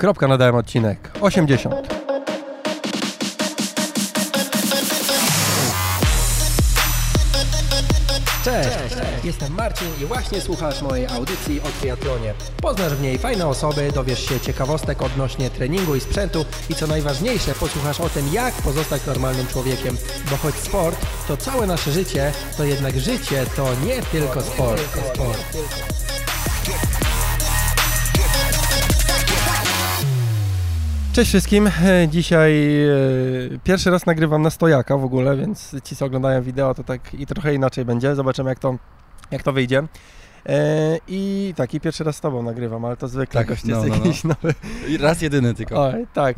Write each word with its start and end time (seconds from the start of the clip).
Kropka 0.00 0.28
nadałem 0.28 0.54
odcinek 0.54 1.10
80. 1.20 1.74
Cześć, 8.44 8.68
jestem 9.24 9.54
Marcin 9.54 9.88
i 10.02 10.04
właśnie 10.04 10.40
słuchasz 10.40 10.82
mojej 10.82 11.06
audycji 11.06 11.60
o 11.60 11.80
triatlonie. 11.80 12.34
Poznasz 12.62 12.94
w 12.94 13.02
niej 13.02 13.18
fajne 13.18 13.46
osoby, 13.46 13.92
dowiesz 13.94 14.28
się 14.28 14.40
ciekawostek 14.40 15.02
odnośnie 15.02 15.50
treningu 15.50 15.96
i 15.96 16.00
sprzętu 16.00 16.44
i 16.70 16.74
co 16.74 16.86
najważniejsze, 16.86 17.54
posłuchasz 17.54 18.00
o 18.00 18.08
tym, 18.08 18.28
jak 18.32 18.54
pozostać 18.54 19.06
normalnym 19.06 19.46
człowiekiem. 19.46 19.96
Bo 20.30 20.36
choć 20.36 20.54
sport 20.54 21.06
to 21.28 21.36
całe 21.36 21.66
nasze 21.66 21.92
życie, 21.92 22.32
to 22.56 22.64
jednak 22.64 23.00
życie 23.00 23.46
to 23.56 23.68
nie 23.86 24.02
tylko 24.02 24.40
sport. 24.40 24.82
sport. 25.14 25.99
Cześć 31.12 31.28
wszystkim. 31.30 31.66
E, 31.66 32.08
Dzisiaj 32.08 32.84
e, 32.84 33.58
pierwszy 33.64 33.90
raz 33.90 34.06
nagrywam 34.06 34.42
na 34.42 34.50
stojaka 34.50 34.96
w 34.96 35.04
ogóle, 35.04 35.36
więc 35.36 35.76
ci 35.84 35.96
co 35.96 36.06
oglądają 36.06 36.42
wideo 36.42 36.74
to 36.74 36.84
tak 36.84 37.14
i 37.14 37.26
trochę 37.26 37.54
inaczej 37.54 37.84
będzie. 37.84 38.14
Zobaczymy 38.14 38.50
jak 38.50 38.58
to, 38.58 38.76
jak 39.30 39.42
to 39.42 39.52
wyjdzie. 39.52 39.82
E, 40.46 40.98
I 41.08 41.54
tak, 41.56 41.74
i 41.74 41.80
pierwszy 41.80 42.04
raz 42.04 42.16
z 42.16 42.20
Tobą 42.20 42.42
nagrywam, 42.42 42.84
ale 42.84 42.96
to 42.96 43.08
zwykle 43.08 43.40
Tak, 43.40 43.48
gość 43.48 43.64
no, 43.64 43.76
jest 43.76 43.88
no, 43.88 43.96
no. 43.96 44.04
jakiś 44.04 44.24
nowy. 44.24 44.54
I 44.88 44.98
Raz 44.98 45.22
jedyny 45.22 45.54
tylko. 45.54 45.84
Oj, 45.84 46.06
tak. 46.14 46.36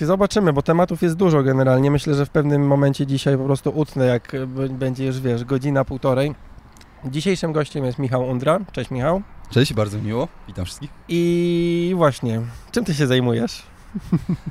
Zobaczymy, 0.00 0.52
bo 0.52 0.62
tematów 0.62 1.02
jest 1.02 1.16
dużo 1.16 1.42
generalnie. 1.42 1.90
Myślę, 1.90 2.14
że 2.14 2.26
w 2.26 2.30
pewnym 2.30 2.66
momencie 2.66 3.06
dzisiaj 3.06 3.36
po 3.36 3.44
prostu 3.44 3.70
utnę, 3.70 4.06
jak 4.06 4.32
będzie 4.70 5.06
już, 5.06 5.20
wiesz, 5.20 5.44
godzina, 5.44 5.84
półtorej. 5.84 6.34
Dzisiejszym 7.04 7.52
gościem 7.52 7.84
jest 7.84 7.98
Michał 7.98 8.28
Undra. 8.28 8.58
Cześć 8.72 8.90
Michał. 8.90 9.22
Cześć, 9.50 9.74
bardzo 9.74 9.98
miło. 9.98 10.28
Witam 10.48 10.64
wszystkich. 10.64 10.90
I 11.08 11.92
właśnie, 11.96 12.40
czym 12.72 12.84
Ty 12.84 12.94
się 12.94 13.06
zajmujesz? 13.06 13.62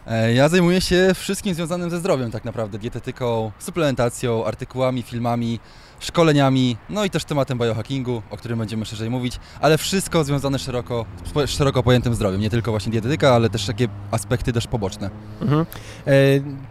E, 0.08 0.34
Ja 0.34 0.50
zajmuję 0.50 0.82
się 0.82 1.12
wszystkim 1.16 1.54
związanym 1.54 1.90
ze 1.90 2.00
zdrowiem 2.00 2.32
tak 2.32 2.46
naprawdę. 2.46 2.80
Dietetyką, 2.80 3.52
suplementacją, 3.60 4.46
artykułami, 4.46 5.04
filmami, 5.04 5.60
szkoleniami, 6.00 6.78
no 6.90 7.06
i 7.06 7.10
też 7.10 7.26
tematem 7.26 7.58
biohackingu, 7.58 8.22
o 8.30 8.38
którym 8.38 8.60
będziemy 8.60 8.86
szerzej 8.86 9.10
mówić, 9.10 9.40
ale 9.62 9.78
wszystko 9.78 10.24
związane 10.24 10.60
szeroko, 10.60 11.06
z 11.46 11.50
szeroko 11.50 11.84
pojętym 11.84 12.16
zdrowiem. 12.16 12.42
Nie 12.42 12.50
tylko 12.50 12.72
właśnie 12.72 12.92
dietetyka, 12.92 13.34
ale 13.34 13.50
też 13.50 13.66
takie 13.66 13.88
aspekty 14.12 14.54
też 14.54 14.68
poboczne. 14.68 15.10
Mhm. 15.42 15.66
E, 16.08 16.14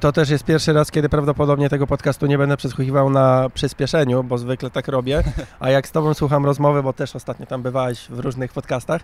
To 0.00 0.12
też 0.12 0.30
jest 0.30 0.44
pierwszy 0.44 0.72
raz, 0.72 0.90
kiedy 0.90 1.08
prawdopodobnie 1.08 1.68
tego 1.68 1.86
podcastu 1.86 2.26
nie 2.26 2.38
będę 2.38 2.56
przesłuchiwał 2.56 3.10
na 3.10 3.50
przyspieszeniu, 3.54 4.24
bo 4.24 4.38
zwykle 4.38 4.70
tak 4.70 4.88
robię. 4.88 5.22
A 5.60 5.70
jak 5.70 5.88
z 5.88 5.92
Tobą 5.92 6.14
słucham 6.14 6.44
rozmowy, 6.46 6.82
bo 6.82 6.92
też 6.92 7.16
ostatnio 7.16 7.46
tam 7.46 7.62
bywałeś 7.62 8.06
w 8.10 8.18
różnych 8.18 8.52
podcastach, 8.52 9.02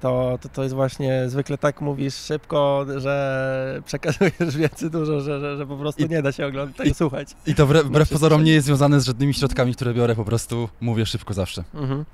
to, 0.00 0.38
to, 0.42 0.48
to 0.48 0.62
jest 0.62 0.74
właśnie 0.74 1.28
zwykle 1.28 1.58
tak 1.58 1.80
mówisz 1.80 2.14
szybko, 2.14 2.86
że 2.96 3.80
przekazujesz 3.84 4.56
wiedzy 4.62 4.90
dużo, 4.90 5.20
że, 5.20 5.40
że, 5.40 5.56
że 5.56 5.66
po 5.66 5.76
prostu 5.76 6.02
I- 6.04 6.08
nie 6.08 6.22
da 6.22 6.32
się 6.32 6.46
oglądać 6.46 6.86
i- 6.88 6.94
słuchać. 6.94 7.28
I 7.46 7.54
to 7.54 7.66
wbrew, 7.66 7.84
wbrew 7.86 8.08
pozorom 8.10 8.44
nie 8.44 8.52
jest 8.52 8.66
związane 8.66 9.00
z 9.00 9.04
żadnymi 9.06 9.34
środkami, 9.34 9.74
które 9.74 9.94
biorę, 9.94 10.14
po 10.14 10.24
prostu 10.24 10.68
mówię 10.80 11.06
szybko 11.06 11.34
zawsze. 11.34 11.64
Mhm. 11.74 12.04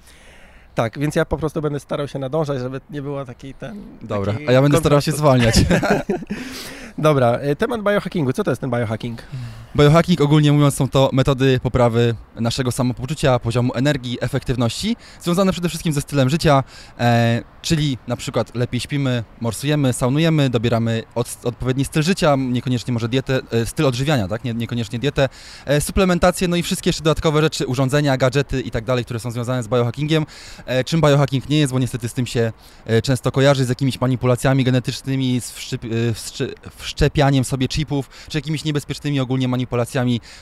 Tak, 0.75 0.99
więc 0.99 1.17
ja 1.17 1.25
po 1.25 1.39
prostu 1.39 1.63
będę 1.63 1.81
starał 1.81 2.09
się 2.09 2.19
nadążać, 2.19 2.59
żeby 2.59 2.81
nie 2.91 3.03
było 3.03 3.25
takiej 3.25 3.55
ten. 3.55 3.83
Dobra, 4.03 4.33
takiej 4.33 4.49
a 4.49 4.53
ja 4.53 4.63
będę 4.63 4.79
starał 4.79 5.01
się 5.01 5.13
zwalniać. 5.13 5.55
Dobra, 6.99 7.33
e, 7.39 7.57
temat 7.57 7.83
biohackingu. 7.83 8.33
Co 8.33 8.45
to 8.45 8.51
jest 8.51 8.61
ten 8.61 8.71
biohacking? 8.71 9.23
Biohacking 9.77 10.21
ogólnie 10.21 10.53
mówiąc 10.53 10.75
są 10.75 10.89
to 10.89 11.11
metody 11.13 11.61
poprawy 11.63 12.15
naszego 12.37 12.73
samopoczucia, 12.73 13.39
poziomu 13.39 13.75
energii, 13.75 14.19
efektywności, 14.21 14.97
związane 15.21 15.53
przede 15.53 15.69
wszystkim 15.69 15.93
ze 15.93 16.01
stylem 16.01 16.29
życia, 16.29 16.65
e, 16.99 17.43
czyli 17.63 17.99
na 18.09 18.17
przykład 18.17 18.55
lepiej 18.55 18.81
śpimy, 18.81 19.25
morsujemy, 19.41 19.93
saunujemy, 19.93 20.51
dobieramy 20.51 21.03
od, 21.15 21.39
odpowiedni 21.45 21.85
styl 21.85 22.03
życia, 22.03 22.37
niekoniecznie 22.39 22.93
może 22.93 23.09
dietę, 23.09 23.41
e, 23.51 23.67
styl 23.67 23.87
odżywiania, 23.87 24.29
tak, 24.29 24.45
nie, 24.45 24.55
niekoniecznie 24.55 24.99
dietę, 24.99 25.29
e, 25.65 25.81
suplementację, 25.81 26.49
no 26.49 26.57
i 26.57 26.63
wszystkie 26.63 26.89
jeszcze 26.89 27.03
dodatkowe 27.03 27.41
rzeczy, 27.41 27.67
urządzenia, 27.67 28.17
gadżety 28.17 28.61
i 28.61 28.71
tak 28.71 28.85
dalej, 28.85 29.05
które 29.05 29.21
są 29.21 29.31
związane 29.31 29.63
z 29.63 29.69
biohackingiem. 29.69 30.27
E, 30.67 30.85
czym 30.85 31.01
biohacking 31.01 31.49
nie 31.49 31.59
jest, 31.59 31.73
bo 31.73 31.79
niestety 31.79 32.09
z 32.09 32.15
tym 32.15 32.27
się 32.27 32.53
e, 32.87 33.03
często 33.03 33.33
kojarzy, 33.33 33.65
z 33.65 33.69
jakimiś 33.69 34.01
manipulacjami 34.01 34.65
genetycznymi, 34.65 35.41
z 35.41 35.51
wszczep, 35.51 35.83
wszczepianiem 36.77 37.45
sobie 37.45 37.69
chipów, 37.69 38.11
czy 38.29 38.39
jakimiś 38.39 38.65
niebezpiecznymi 38.65 39.21
ogólnie 39.21 39.49
manipulacjami 39.49 39.62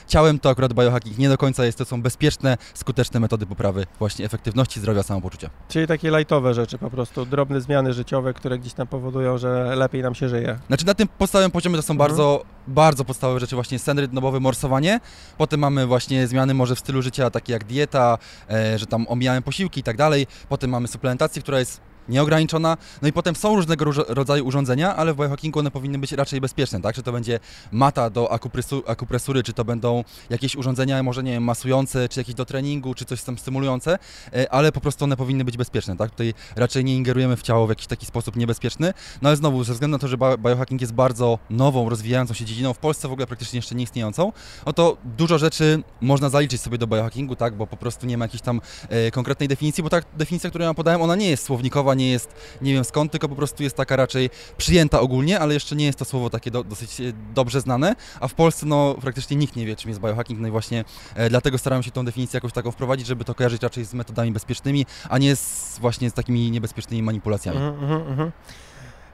ciałem, 0.07 0.39
to 0.39 0.49
akurat 0.49 0.73
biohacking 0.73 1.17
nie 1.17 1.29
do 1.29 1.37
końca 1.37 1.65
jest, 1.65 1.77
to 1.77 1.85
są 1.85 2.01
bezpieczne, 2.01 2.57
skuteczne 2.73 3.19
metody 3.19 3.45
poprawy 3.45 3.85
właśnie 3.99 4.25
efektywności, 4.25 4.79
zdrowia, 4.79 5.03
samopoczucia. 5.03 5.49
Czyli 5.69 5.87
takie 5.87 6.11
lajtowe 6.11 6.53
rzeczy, 6.53 6.77
po 6.77 6.89
prostu 6.89 7.25
drobne 7.25 7.61
zmiany 7.61 7.93
życiowe, 7.93 8.33
które 8.33 8.59
gdzieś 8.59 8.73
tam 8.73 8.87
powodują, 8.87 9.37
że 9.37 9.75
lepiej 9.75 10.01
nam 10.01 10.15
się 10.15 10.29
żyje. 10.29 10.59
Znaczy 10.67 10.85
na 10.85 10.93
tym 10.93 11.07
podstawowym 11.07 11.51
poziomie 11.51 11.75
to 11.75 11.81
są 11.81 11.93
Mhm. 11.93 12.09
bardzo, 12.09 12.43
bardzo 12.67 13.05
podstawowe 13.05 13.39
rzeczy, 13.39 13.55
właśnie 13.55 13.79
sen 13.79 13.99
rytmowy, 13.99 14.39
morsowanie, 14.39 14.99
potem 15.37 15.59
mamy 15.59 15.85
właśnie 15.87 16.27
zmiany 16.27 16.53
może 16.53 16.75
w 16.75 16.79
stylu 16.79 17.01
życia, 17.01 17.29
takie 17.29 17.53
jak 17.53 17.63
dieta, 17.63 18.17
e, 18.49 18.79
że 18.79 18.85
tam 18.85 19.05
omijamy 19.09 19.41
posiłki 19.41 19.79
i 19.79 19.83
tak 19.83 19.97
dalej, 19.97 20.27
potem 20.49 20.69
mamy 20.69 20.87
suplementację, 20.87 21.41
która 21.41 21.59
jest 21.59 21.81
nieograniczona, 22.09 22.77
no 23.01 23.07
i 23.07 23.13
potem 23.13 23.35
są 23.35 23.55
różnego 23.55 23.85
róż- 23.85 24.05
rodzaju 24.07 24.45
urządzenia, 24.47 24.95
ale 24.95 25.13
w 25.13 25.17
biohackingu 25.17 25.59
one 25.59 25.71
powinny 25.71 25.97
być 25.99 26.11
raczej 26.11 26.41
bezpieczne, 26.41 26.81
tak? 26.81 26.95
Czy 26.95 27.03
to 27.03 27.11
będzie 27.11 27.39
mata 27.71 28.09
do 28.09 28.31
akupresu, 28.31 28.83
akupresury, 28.87 29.43
czy 29.43 29.53
to 29.53 29.65
będą 29.65 30.03
jakieś 30.29 30.55
urządzenia, 30.55 31.03
może 31.03 31.23
nie 31.23 31.31
wiem, 31.31 31.43
masujące, 31.43 32.09
czy 32.09 32.19
jakieś 32.19 32.35
do 32.35 32.45
treningu, 32.45 32.93
czy 32.93 33.05
coś 33.05 33.23
tam 33.23 33.37
stymulujące, 33.37 33.99
e, 34.33 34.53
ale 34.53 34.71
po 34.71 34.81
prostu 34.81 35.05
one 35.05 35.17
powinny 35.17 35.45
być 35.45 35.57
bezpieczne, 35.57 35.97
tak? 35.97 36.11
Tutaj 36.11 36.33
raczej 36.55 36.83
nie 36.85 36.95
ingerujemy 36.95 37.37
w 37.37 37.41
ciało 37.41 37.65
w 37.65 37.69
jakiś 37.69 37.87
taki 37.87 38.05
sposób 38.05 38.35
niebezpieczny, 38.35 38.93
no 39.21 39.29
ale 39.29 39.35
znowu, 39.37 39.63
ze 39.63 39.73
względu 39.73 39.95
na 39.97 39.99
to, 39.99 40.07
że 40.07 40.17
bio- 40.17 40.37
biohacking 40.37 40.81
jest 40.81 40.93
bardzo 40.93 41.39
nową, 41.49 41.89
rozwijającą 41.89 42.33
się 42.33 42.45
dziedziną, 42.45 42.73
w 42.73 42.77
Polsce 42.77 43.07
w 43.07 43.11
ogóle 43.11 43.27
praktycznie 43.27 43.57
jeszcze 43.57 43.75
nie 43.75 43.83
istniejącą, 43.83 44.31
no 44.65 44.73
to 44.73 44.97
dużo 45.17 45.37
rzeczy 45.37 45.83
można 46.01 46.29
zaliczyć 46.29 46.61
sobie 46.61 46.77
do 46.77 46.87
biohackingu, 46.87 47.35
tak? 47.35 47.55
Bo 47.55 47.67
po 47.67 47.77
prostu 47.77 48.05
nie 48.05 48.17
ma 48.17 48.25
jakiejś 48.25 48.41
tam 48.41 48.61
e, 48.89 49.11
konkretnej 49.11 49.49
definicji, 49.49 49.83
bo 49.83 49.89
ta 49.89 49.97
definicja, 50.17 50.49
którą 50.49 50.65
ja 50.65 50.73
podałem, 50.73 51.01
ona 51.01 51.15
nie 51.15 51.29
jest 51.29 51.43
słownikowa, 51.43 51.90
nie 51.93 52.11
jest 52.11 52.35
nie 52.61 52.73
wiem 52.73 52.83
skąd, 52.83 53.11
tylko 53.11 53.29
po 53.29 53.35
prostu 53.35 53.63
jest 53.63 53.75
taka 53.75 53.95
raczej 53.95 54.29
przyjęta 54.57 54.99
ogólnie, 54.99 55.39
ale 55.39 55.53
jeszcze 55.53 55.75
nie 55.75 55.85
jest 55.85 55.99
to 55.99 56.05
słowo 56.05 56.29
takie 56.29 56.51
do, 56.51 56.63
dosyć 56.63 57.01
e, 57.01 57.03
dobrze 57.33 57.61
znane, 57.61 57.95
a 58.19 58.27
w 58.27 58.33
Polsce 58.33 58.65
no 58.65 58.95
praktycznie 59.01 59.37
nikt 59.37 59.55
nie 59.55 59.65
wie, 59.65 59.75
czym 59.75 59.89
jest 59.89 60.01
biohacking, 60.01 60.39
no 60.39 60.47
i 60.47 60.51
właśnie 60.51 60.83
e, 61.15 61.29
dlatego 61.29 61.57
staram 61.57 61.83
się 61.83 61.91
tą 61.91 62.05
definicję 62.05 62.37
jakoś 62.37 62.53
taką 62.53 62.71
wprowadzić, 62.71 63.07
żeby 63.07 63.25
to 63.25 63.35
kojarzyć 63.35 63.63
raczej 63.63 63.85
z 63.85 63.93
metodami 63.93 64.31
bezpiecznymi, 64.31 64.85
a 65.09 65.17
nie 65.17 65.35
z, 65.35 65.77
właśnie 65.79 66.09
z 66.09 66.13
takimi 66.13 66.51
niebezpiecznymi 66.51 67.03
manipulacjami. 67.03 67.57
Mhm, 67.57 67.83
mhm, 67.83 68.07
mhm. 68.11 68.31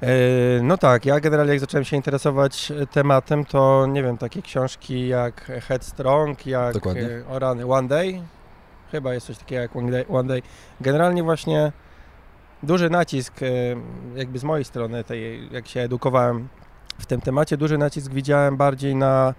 E, 0.02 0.08
No 0.64 0.78
tak, 0.78 1.06
ja 1.06 1.20
generalnie 1.20 1.52
jak 1.52 1.60
zacząłem 1.60 1.86
się 1.86 1.96
interesować 1.96 2.72
e, 2.72 2.88
tematem, 2.88 3.46
to 3.46 3.86
nie 3.90 4.04
wiem, 4.04 4.18
takie 4.18 4.42
książki 4.42 5.08
jak 5.08 5.46
Headstrong, 5.68 6.46
jak 6.46 6.74
Dokładnie. 6.74 7.02
e, 7.02 7.28
o 7.28 7.40
rany 7.40 7.66
One 7.66 7.88
Day, 7.88 8.22
chyba 8.92 9.14
jest 9.14 9.28
coś 9.28 9.38
takiego 9.38 9.62
jak 9.62 9.76
One 9.76 9.92
Day, 9.92 10.06
One 10.10 10.28
Day. 10.28 10.42
Generalnie 10.82 11.24
właśnie 11.24 11.72
duży 12.64 12.90
nacisk, 12.90 13.44
e, 13.44 13.46
jakby 14.16 14.40
z 14.40 14.44
mojej 14.44 14.66
strony, 14.66 15.04
tej, 15.04 15.50
jak 15.52 15.68
się 15.68 15.80
edukowałem 15.80 16.48
w 17.00 17.06
tym 17.06 17.22
temacie, 17.22 17.58
duży 17.58 17.78
nacisk 17.78 18.12
widziałem 18.12 18.58
bardziej 18.58 18.96
na, 18.96 19.34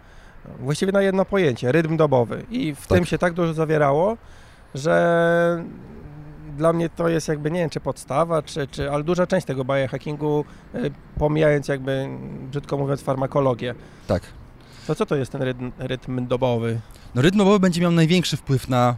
właściwie 0.61 0.93
na 0.93 1.03
jedno 1.03 1.25
pojęcie, 1.25 1.73
rytm 1.73 1.97
dobowy 1.97 2.47
i 2.51 2.75
w 2.75 2.87
Tak. 2.87 2.99
tym 2.99 3.05
się 3.05 3.19
tak 3.19 3.33
dużo 3.33 3.55
zawierało, 3.55 4.17
że 4.75 5.65
dla 6.57 6.73
mnie 6.73 6.89
to 6.89 7.09
jest 7.09 7.29
jakby, 7.29 7.51
nie 7.51 7.61
wiem, 7.61 7.71
czy 7.71 7.81
podstawa, 7.81 8.43
czy, 8.43 8.67
czy 8.67 8.91
ale 8.91 9.05
duża 9.05 9.27
część 9.27 9.47
tego 9.47 9.65
biohackingu, 9.65 10.45
y, 10.75 10.91
pomijając 11.19 11.69
jakby, 11.69 12.09
brzydko 12.51 12.79
mówiąc, 12.79 13.03
farmakologię. 13.03 13.75
Tak. 14.07 14.23
To 14.87 14.95
co 14.95 15.07
to 15.07 15.17
jest 15.17 15.33
ten 15.33 15.43
rytm, 15.43 15.73
rytm 15.79 16.27
dobowy? 16.27 16.81
No 17.15 17.23
rytm 17.23 17.39
dobowy 17.39 17.61
będzie 17.61 17.81
miał 17.81 17.93
największy 17.93 18.37
wpływ 18.37 18.69
na 18.69 18.97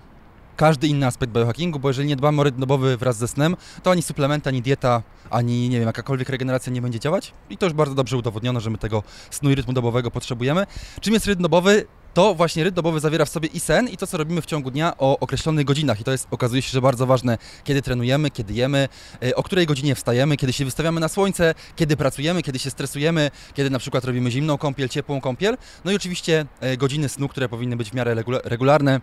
każdy 0.56 0.88
inny 0.88 1.06
aspekt 1.06 1.32
biohackingu, 1.32 1.78
bo 1.78 1.88
jeżeli 1.88 2.08
nie 2.08 2.16
dbamy 2.16 2.40
o 2.40 2.44
rytm 2.44 2.60
dobowy 2.60 2.96
wraz 2.96 3.16
ze 3.16 3.28
snem, 3.28 3.56
to 3.82 3.90
ani 3.90 4.02
suplementy, 4.02 4.48
ani 4.48 4.62
dieta, 4.62 5.02
ani 5.30 5.68
nie 5.68 5.78
wiem, 5.78 5.86
jakakolwiek 5.86 6.28
regeneracja 6.28 6.72
nie 6.72 6.82
będzie 6.82 7.00
działać. 7.00 7.32
I 7.50 7.56
to 7.56 7.66
już 7.66 7.72
bardzo 7.72 7.94
dobrze 7.94 8.16
udowodniono, 8.16 8.60
że 8.60 8.70
my 8.70 8.78
tego 8.78 9.02
snu 9.30 9.50
i 9.50 9.54
rytmu 9.54 9.72
dobowego 9.72 10.10
potrzebujemy. 10.10 10.66
Czym 11.00 11.14
jest 11.14 11.26
rytm 11.26 11.42
dobowy? 11.42 11.86
To 12.14 12.34
właśnie 12.34 12.64
rytm 12.64 12.74
dobowy 12.74 13.00
zawiera 13.00 13.24
w 13.24 13.28
sobie 13.28 13.48
i 13.48 13.60
sen, 13.60 13.88
i 13.88 13.96
to, 13.96 14.06
co 14.06 14.16
robimy 14.16 14.42
w 14.42 14.46
ciągu 14.46 14.70
dnia 14.70 14.96
o 14.98 15.18
określonych 15.18 15.64
godzinach. 15.64 16.00
I 16.00 16.04
to 16.04 16.12
jest, 16.12 16.26
okazuje 16.30 16.62
się, 16.62 16.70
że 16.70 16.80
bardzo 16.80 17.06
ważne, 17.06 17.38
kiedy 17.64 17.82
trenujemy, 17.82 18.30
kiedy 18.30 18.54
jemy, 18.54 18.88
y, 19.24 19.34
o 19.36 19.42
której 19.42 19.66
godzinie 19.66 19.94
wstajemy, 19.94 20.36
kiedy 20.36 20.52
się 20.52 20.64
wystawiamy 20.64 21.00
na 21.00 21.08
słońce, 21.08 21.54
kiedy 21.76 21.96
pracujemy, 21.96 22.42
kiedy 22.42 22.58
się 22.58 22.70
stresujemy, 22.70 23.30
kiedy 23.54 23.70
na 23.70 23.78
przykład 23.78 24.04
robimy 24.04 24.30
zimną 24.30 24.58
kąpiel, 24.58 24.88
ciepłą 24.88 25.20
kąpiel. 25.20 25.56
No 25.84 25.92
i 25.92 25.96
oczywiście 25.96 26.46
y, 26.72 26.76
godziny 26.76 27.08
snu, 27.08 27.28
które 27.28 27.48
powinny 27.48 27.76
być 27.76 27.90
w 27.90 27.94
miarę 27.94 28.14
regula- 28.14 28.40
regularne, 28.44 29.00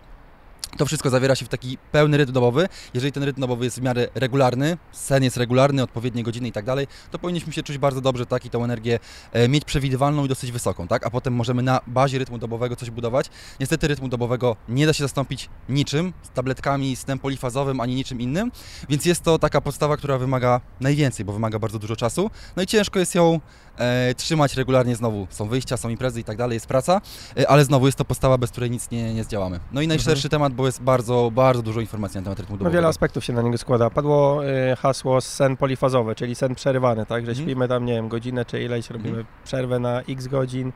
To 0.76 0.86
wszystko 0.86 1.10
zawiera 1.10 1.34
się 1.34 1.44
w 1.44 1.48
taki 1.48 1.78
pełny 1.92 2.16
rytm 2.16 2.32
dobowy. 2.32 2.68
Jeżeli 2.94 3.12
ten 3.12 3.22
rytm 3.22 3.40
dobowy 3.40 3.64
jest 3.64 3.78
w 3.78 3.82
miarę 3.82 4.08
regularny, 4.14 4.76
sen 4.92 5.24
jest 5.24 5.36
regularny, 5.36 5.82
odpowiednie 5.82 6.22
godziny 6.22 6.48
i 6.48 6.52
tak 6.52 6.64
dalej, 6.64 6.86
to 7.10 7.18
powinniśmy 7.18 7.52
się 7.52 7.62
czuć 7.62 7.78
bardzo 7.78 8.00
dobrze, 8.00 8.26
tak, 8.26 8.44
i 8.44 8.50
tą 8.50 8.64
energię 8.64 8.98
e, 9.32 9.48
mieć 9.48 9.64
przewidywalną 9.64 10.24
i 10.24 10.28
dosyć 10.28 10.52
wysoką, 10.52 10.88
tak, 10.88 11.06
a 11.06 11.10
potem 11.10 11.34
możemy 11.34 11.62
na 11.62 11.80
bazie 11.86 12.18
rytmu 12.18 12.38
dobowego 12.38 12.76
coś 12.76 12.90
budować. 12.90 13.26
Niestety 13.60 13.88
rytmu 13.88 14.08
dobowego 14.08 14.56
nie 14.68 14.86
da 14.86 14.92
się 14.92 15.04
zastąpić 15.04 15.48
niczym, 15.68 16.12
z 16.22 16.30
tabletkami, 16.30 16.96
snem 16.96 17.18
polifazowym, 17.18 17.80
ani 17.80 17.94
niczym 17.94 18.20
innym, 18.20 18.52
więc 18.88 19.04
jest 19.04 19.22
to 19.22 19.38
taka 19.38 19.60
podstawa, 19.60 19.96
która 19.96 20.18
wymaga 20.18 20.60
najwięcej, 20.80 21.24
bo 21.24 21.32
wymaga 21.32 21.58
bardzo 21.58 21.78
dużo 21.78 21.96
czasu, 21.96 22.30
no 22.56 22.62
i 22.62 22.66
ciężko 22.66 22.98
jest 22.98 23.14
ją 23.14 23.40
e, 23.78 24.14
trzymać 24.14 24.56
regularnie 24.56 24.96
znowu. 24.96 25.26
Są 25.30 25.48
wyjścia, 25.48 25.76
są 25.76 25.88
imprezy 25.88 26.20
i 26.20 26.24
tak 26.24 26.36
dalej, 26.36 26.54
jest 26.56 26.66
praca, 26.66 27.00
e, 27.38 27.48
ale 27.50 27.64
znowu 27.64 27.86
jest 27.86 27.98
to 27.98 28.04
podstawa, 28.04 28.38
bez 28.38 28.50
której 28.50 28.70
nic 28.70 28.90
nie, 28.90 29.14
nie 29.14 29.24
zdziałamy. 29.24 29.60
No 29.72 29.80
i 29.80 29.88
najszerszy 29.88 30.28
temat, 30.28 30.52
bo 30.52 30.66
jest 30.66 30.82
bardzo, 30.82 31.30
bardzo 31.34 31.62
dużo 31.62 31.80
informacji 31.80 32.18
na 32.18 32.24
temat 32.24 32.38
rytmu 32.38 32.54
No 32.54 32.58
dobowego. 32.58 32.74
wiele 32.76 32.88
aspektów 32.88 33.24
się 33.24 33.32
na 33.32 33.42
niego 33.42 33.58
składa. 33.58 33.90
Padło 33.90 34.46
y, 34.72 34.76
hasło 34.76 35.20
sen 35.20 35.56
polifazowy, 35.56 36.14
czyli 36.14 36.34
sen 36.34 36.54
przerywany, 36.54 37.06
tak? 37.06 37.24
Że 37.24 37.30
Mhm. 37.30 37.48
śpimy 37.48 37.68
tam, 37.68 37.84
nie 37.84 37.92
wiem, 37.92 38.08
godzinę 38.08 38.44
czy 38.44 38.62
ileś, 38.62 38.90
robimy 38.90 39.18
Mhm. 39.18 39.26
przerwę 39.44 39.78
na 39.78 40.00
x 40.00 40.26
godzin, 40.26 40.72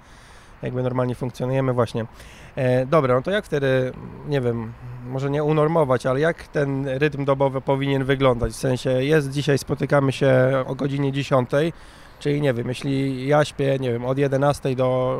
jakby 0.62 0.82
normalnie 0.82 1.14
funkcjonujemy 1.14 1.72
właśnie. 1.72 2.06
E, 2.56 2.86
dobra, 2.86 3.14
no 3.14 3.22
to 3.22 3.30
jak 3.30 3.44
wtedy, 3.46 3.92
nie 4.28 4.40
wiem, 4.40 4.72
może 5.06 5.30
nie 5.30 5.44
unormować, 5.44 6.06
ale 6.06 6.20
jak 6.20 6.48
ten 6.48 6.88
rytm 6.88 7.24
dobowy 7.24 7.60
powinien 7.60 8.04
wyglądać? 8.04 8.52
W 8.52 8.56
sensie 8.56 8.90
jest 8.90 9.30
dzisiaj, 9.30 9.58
spotykamy 9.58 10.12
się 10.12 10.34
o 10.66 10.74
godzinie 10.74 11.12
10, 11.12 11.50
czyli 12.22 12.40
nie 12.40 12.54
wiem, 12.54 12.68
jeśli 12.68 13.26
ja 13.26 13.44
śpię, 13.44 13.76
nie 13.80 13.92
wiem, 13.92 14.04
od 14.04 14.18
11 14.18 14.76
do 14.76 15.18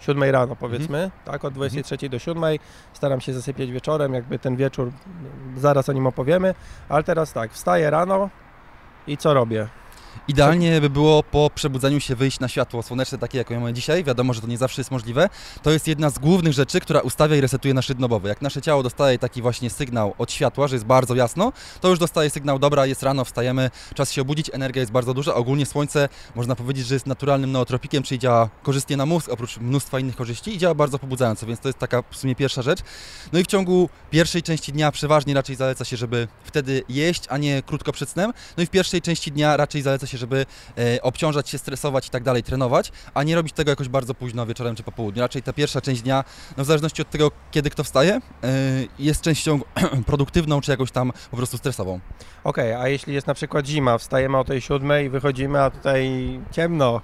7 0.00 0.22
rano 0.22 0.56
powiedzmy, 0.56 1.10
tak, 1.24 1.44
od 1.44 1.54
23 1.54 2.08
do 2.08 2.18
7, 2.18 2.44
staram 2.92 3.20
się 3.20 3.32
zasypiać 3.32 3.70
wieczorem, 3.70 4.14
jakby 4.14 4.38
ten 4.38 4.56
wieczór, 4.56 4.90
zaraz 5.56 5.88
o 5.88 5.92
nim 5.92 6.06
opowiemy, 6.06 6.54
ale 6.88 7.04
teraz 7.04 7.32
tak, 7.32 7.52
wstaję 7.52 7.90
rano 7.90 8.30
i 9.06 9.16
co 9.16 9.34
robię? 9.34 9.68
Idealnie 10.28 10.80
by 10.80 10.90
było 10.90 11.22
po 11.22 11.50
przebudzeniu 11.54 12.00
się 12.00 12.16
wyjść 12.16 12.40
na 12.40 12.48
światło 12.48 12.82
słoneczne, 12.82 13.18
takie 13.18 13.38
jakie 13.38 13.54
mamy 13.54 13.72
dzisiaj. 13.72 14.04
Wiadomo, 14.04 14.34
że 14.34 14.40
to 14.40 14.46
nie 14.46 14.58
zawsze 14.58 14.80
jest 14.80 14.90
możliwe. 14.90 15.28
To 15.62 15.70
jest 15.70 15.88
jedna 15.88 16.10
z 16.10 16.18
głównych 16.18 16.52
rzeczy, 16.52 16.80
która 16.80 17.00
ustawia 17.00 17.36
i 17.36 17.40
resetuje 17.40 17.74
nasz 17.74 17.88
rytm 17.88 18.00
dobowy. 18.00 18.28
Jak 18.28 18.42
nasze 18.42 18.62
ciało 18.62 18.82
dostaje 18.82 19.18
taki 19.18 19.42
właśnie 19.42 19.70
sygnał 19.70 20.14
od 20.18 20.32
światła, 20.32 20.68
że 20.68 20.76
jest 20.76 20.86
bardzo 20.86 21.14
jasno, 21.14 21.52
to 21.80 21.88
już 21.88 21.98
dostaje 21.98 22.30
sygnał, 22.30 22.58
dobra, 22.58 22.86
jest 22.86 23.02
rano, 23.02 23.24
wstajemy, 23.24 23.70
czas 23.94 24.12
się 24.12 24.22
obudzić, 24.22 24.50
energia 24.52 24.80
jest 24.80 24.92
bardzo 24.92 25.14
duża. 25.14 25.34
Ogólnie 25.34 25.66
słońce, 25.66 26.08
można 26.34 26.56
powiedzieć, 26.56 26.86
że 26.86 26.94
jest 26.94 27.06
naturalnym 27.06 27.52
nootropikiem, 27.52 28.02
czyli 28.02 28.18
działa 28.18 28.48
korzystnie 28.62 28.96
na 28.96 29.06
mózg, 29.06 29.28
oprócz 29.28 29.58
mnóstwa 29.58 30.00
innych 30.00 30.16
korzyści 30.16 30.54
i 30.54 30.58
działa 30.58 30.74
bardzo 30.74 30.98
pobudzająco, 30.98 31.46
więc 31.46 31.60
to 31.60 31.68
jest 31.68 31.78
taka 31.78 32.02
w 32.10 32.16
sumie 32.16 32.34
pierwsza 32.34 32.62
rzecz. 32.62 32.80
No 33.32 33.38
i 33.38 33.44
w 33.44 33.46
ciągu 33.46 33.88
pierwszej 34.10 34.42
części 34.42 34.72
dnia 34.72 34.92
przeważnie 34.92 35.34
raczej 35.34 35.56
zaleca 35.56 35.84
się, 35.84 35.96
żeby 35.96 36.28
wtedy 36.44 36.82
jeść, 36.88 37.22
a 37.28 37.38
nie 37.38 37.62
krótko 37.62 37.92
przed 37.92 38.08
snem. 38.08 38.32
No 38.56 38.62
i 38.62 38.66
w 38.66 38.70
pierwszej 38.70 39.02
części 39.02 39.32
dnia 39.32 39.56
raczej 39.56 39.82
zaleca 39.82 39.99
się, 40.06 40.18
żeby 40.18 40.46
e, 40.78 41.02
obciążać 41.02 41.48
się, 41.48 41.58
stresować 41.58 42.06
i 42.06 42.10
tak 42.10 42.22
dalej, 42.22 42.42
trenować, 42.42 42.92
a 43.14 43.22
nie 43.22 43.34
robić 43.34 43.54
tego 43.54 43.70
jakoś 43.70 43.88
bardzo 43.88 44.14
późno 44.14 44.46
wieczorem 44.46 44.76
czy 44.76 44.82
po 44.82 44.92
południu. 44.92 45.22
Raczej 45.22 45.42
ta 45.42 45.52
pierwsza 45.52 45.80
część 45.80 46.02
dnia, 46.02 46.24
no 46.56 46.64
w 46.64 46.66
zależności 46.66 47.02
od 47.02 47.10
tego, 47.10 47.30
kiedy 47.50 47.70
kto 47.70 47.84
wstaje, 47.84 48.14
e, 48.14 48.20
jest 48.98 49.20
częścią 49.20 49.60
produktywną 50.06 50.60
czy 50.60 50.70
jakąś 50.70 50.90
tam 50.90 51.12
po 51.30 51.36
prostu 51.36 51.58
stresową. 51.58 52.00
Okej, 52.44 52.74
a 52.74 52.88
jeśli 52.88 53.14
jest 53.14 53.26
na 53.26 53.34
przykład 53.34 53.66
zima, 53.66 53.98
wstajemy 53.98 54.38
o 54.38 54.44
tej 54.44 54.60
7, 54.60 55.10
wychodzimy, 55.10 55.62
a 55.62 55.70
tutaj 55.70 56.40
ciemno, 56.52 57.00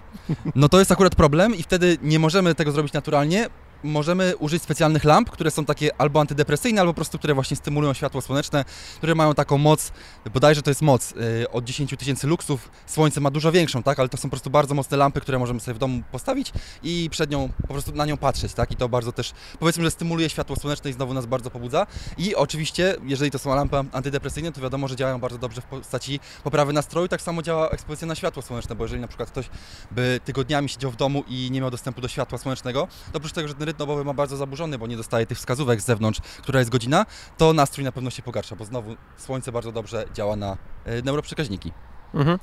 No 0.54 0.68
to 0.68 0.78
jest 0.78 0.92
akurat 0.92 1.14
problem 1.14 1.54
i 1.54 1.62
wtedy 1.62 1.98
nie 2.02 2.18
możemy 2.18 2.54
tego 2.54 2.72
zrobić 2.72 2.92
naturalnie. 2.92 3.48
Możemy 3.82 4.36
użyć 4.36 4.62
specjalnych 4.62 5.04
lamp, 5.04 5.30
które 5.30 5.50
są 5.50 5.64
takie 5.64 6.00
albo 6.00 6.20
antydepresyjne, 6.20 6.80
albo 6.80 6.92
po 6.92 6.96
prostu, 6.96 7.18
które 7.18 7.34
właśnie 7.34 7.56
stymulują 7.56 7.94
światło 7.94 8.20
słoneczne, 8.20 8.64
które 8.96 9.14
mają 9.14 9.34
taką 9.34 9.58
moc, 9.58 9.92
bodajże 10.34 10.62
to 10.62 10.70
jest 10.70 10.82
moc 10.82 11.12
y, 11.12 11.50
od 11.50 11.64
10 11.64 11.94
tysięcy 11.98 12.26
luksów. 12.26 12.70
Słońce 12.86 13.20
ma 13.20 13.30
dużo 13.30 13.52
większą, 13.52 13.82
tak, 13.82 14.00
ale 14.00 14.08
to 14.08 14.16
są 14.16 14.22
po 14.22 14.30
prostu 14.30 14.50
bardzo 14.50 14.74
mocne 14.74 14.96
lampy, 14.96 15.20
które 15.20 15.38
możemy 15.38 15.60
sobie 15.60 15.74
w 15.74 15.78
domu 15.78 16.02
postawić 16.12 16.52
i 16.82 17.08
przed 17.10 17.30
nią 17.30 17.48
po 17.62 17.68
prostu 17.68 17.92
na 17.92 18.06
nią 18.06 18.16
patrzeć, 18.16 18.54
tak, 18.54 18.70
i 18.70 18.76
to 18.76 18.88
bardzo 18.88 19.12
też, 19.12 19.32
powiedzmy, 19.58 19.84
że 19.84 19.90
stymuluje 19.90 20.28
światło 20.28 20.56
słoneczne 20.56 20.90
i 20.90 20.92
znowu 20.92 21.14
nas 21.14 21.26
bardzo 21.26 21.50
pobudza. 21.50 21.86
I 22.18 22.34
oczywiście, 22.34 22.96
jeżeli 23.04 23.30
to 23.30 23.38
są 23.38 23.54
lampy 23.54 23.76
antydepresyjne, 23.92 24.52
to 24.52 24.60
wiadomo, 24.60 24.88
że 24.88 24.96
działają 24.96 25.18
bardzo 25.18 25.38
dobrze 25.38 25.60
w 25.60 25.64
postaci 25.64 26.20
poprawy 26.44 26.72
nastroju, 26.72 27.08
tak 27.08 27.22
samo 27.22 27.42
działa 27.42 27.68
ekspozycja 27.68 28.06
na 28.06 28.14
światło 28.14 28.42
słoneczne, 28.42 28.74
bo 28.74 28.84
jeżeli 28.84 29.00
na 29.00 29.08
przykład 29.08 29.30
ktoś 29.30 29.50
by 29.90 30.20
tygodniami 30.24 30.68
siedział 30.68 30.90
w 30.90 30.96
domu 30.96 31.24
i 31.28 31.50
nie 31.50 31.60
miał 31.60 31.70
dostępu 31.70 32.00
do 32.00 32.08
światła 32.08 32.38
słonecznego, 32.38 32.88
to 33.12 33.18
oprócz 33.18 33.32
tego, 33.32 33.48
że 33.48 33.54
ten 33.54 33.65
rytm 33.66 33.78
dobowy 33.78 34.04
ma 34.04 34.14
bardzo 34.14 34.36
zaburzony, 34.36 34.78
bo 34.78 34.86
nie 34.86 34.96
dostaje 34.96 35.26
tych 35.26 35.38
wskazówek 35.38 35.80
z 35.80 35.84
zewnątrz, 35.84 36.20
która 36.20 36.58
jest 36.58 36.70
godzina, 36.70 37.06
to 37.38 37.52
nastrój 37.52 37.84
na 37.84 37.92
pewno 37.92 38.10
się 38.10 38.22
pogarsza, 38.22 38.56
bo 38.56 38.64
znowu 38.64 38.96
słońce 39.16 39.52
bardzo 39.52 39.72
dobrze 39.72 40.04
działa 40.14 40.36
na 40.36 40.56
e, 40.84 41.02
neuroprzekaźniki. 41.02 41.72
Mhm. 42.14 42.38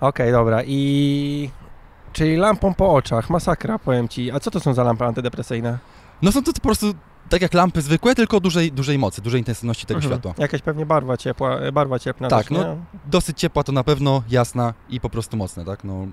Okej, 0.00 0.32
dobra. 0.32 0.62
I 0.66 1.50
czyli 2.12 2.36
lampą 2.36 2.74
po 2.74 2.94
oczach, 2.94 3.30
masakra, 3.30 3.78
powiem 3.78 4.08
ci. 4.08 4.30
A 4.30 4.40
co 4.40 4.50
to 4.50 4.60
są 4.60 4.74
za 4.74 4.84
lampy 4.84 5.04
antydepresyjne? 5.04 5.78
No 6.22 6.32
są 6.32 6.42
to 6.42 6.52
po 6.52 6.60
prostu 6.60 6.94
tak 7.28 7.42
jak 7.42 7.54
lampy 7.54 7.82
zwykłe, 7.82 8.14
tylko 8.14 8.40
dużej, 8.40 8.72
dużej 8.72 8.98
mocy, 8.98 9.22
dużej 9.22 9.40
intensywności 9.40 9.86
tego 9.86 9.98
Mhm. 9.98 10.12
światła. 10.14 10.34
Jakaś 10.38 10.62
pewnie 10.62 10.86
barwa 10.86 11.16
ciepła, 11.16 11.58
barwa 11.72 11.98
cieplna. 11.98 12.28
Tak, 12.28 12.48
też, 12.48 12.58
no. 12.58 12.76
Dosyć 13.06 13.38
ciepła 13.40 13.62
to 13.64 13.72
na 13.72 13.84
pewno, 13.84 14.22
jasna 14.28 14.74
i 14.88 15.00
po 15.00 15.10
prostu 15.10 15.36
mocne, 15.36 15.64
tak? 15.64 15.84
No, 15.84 16.06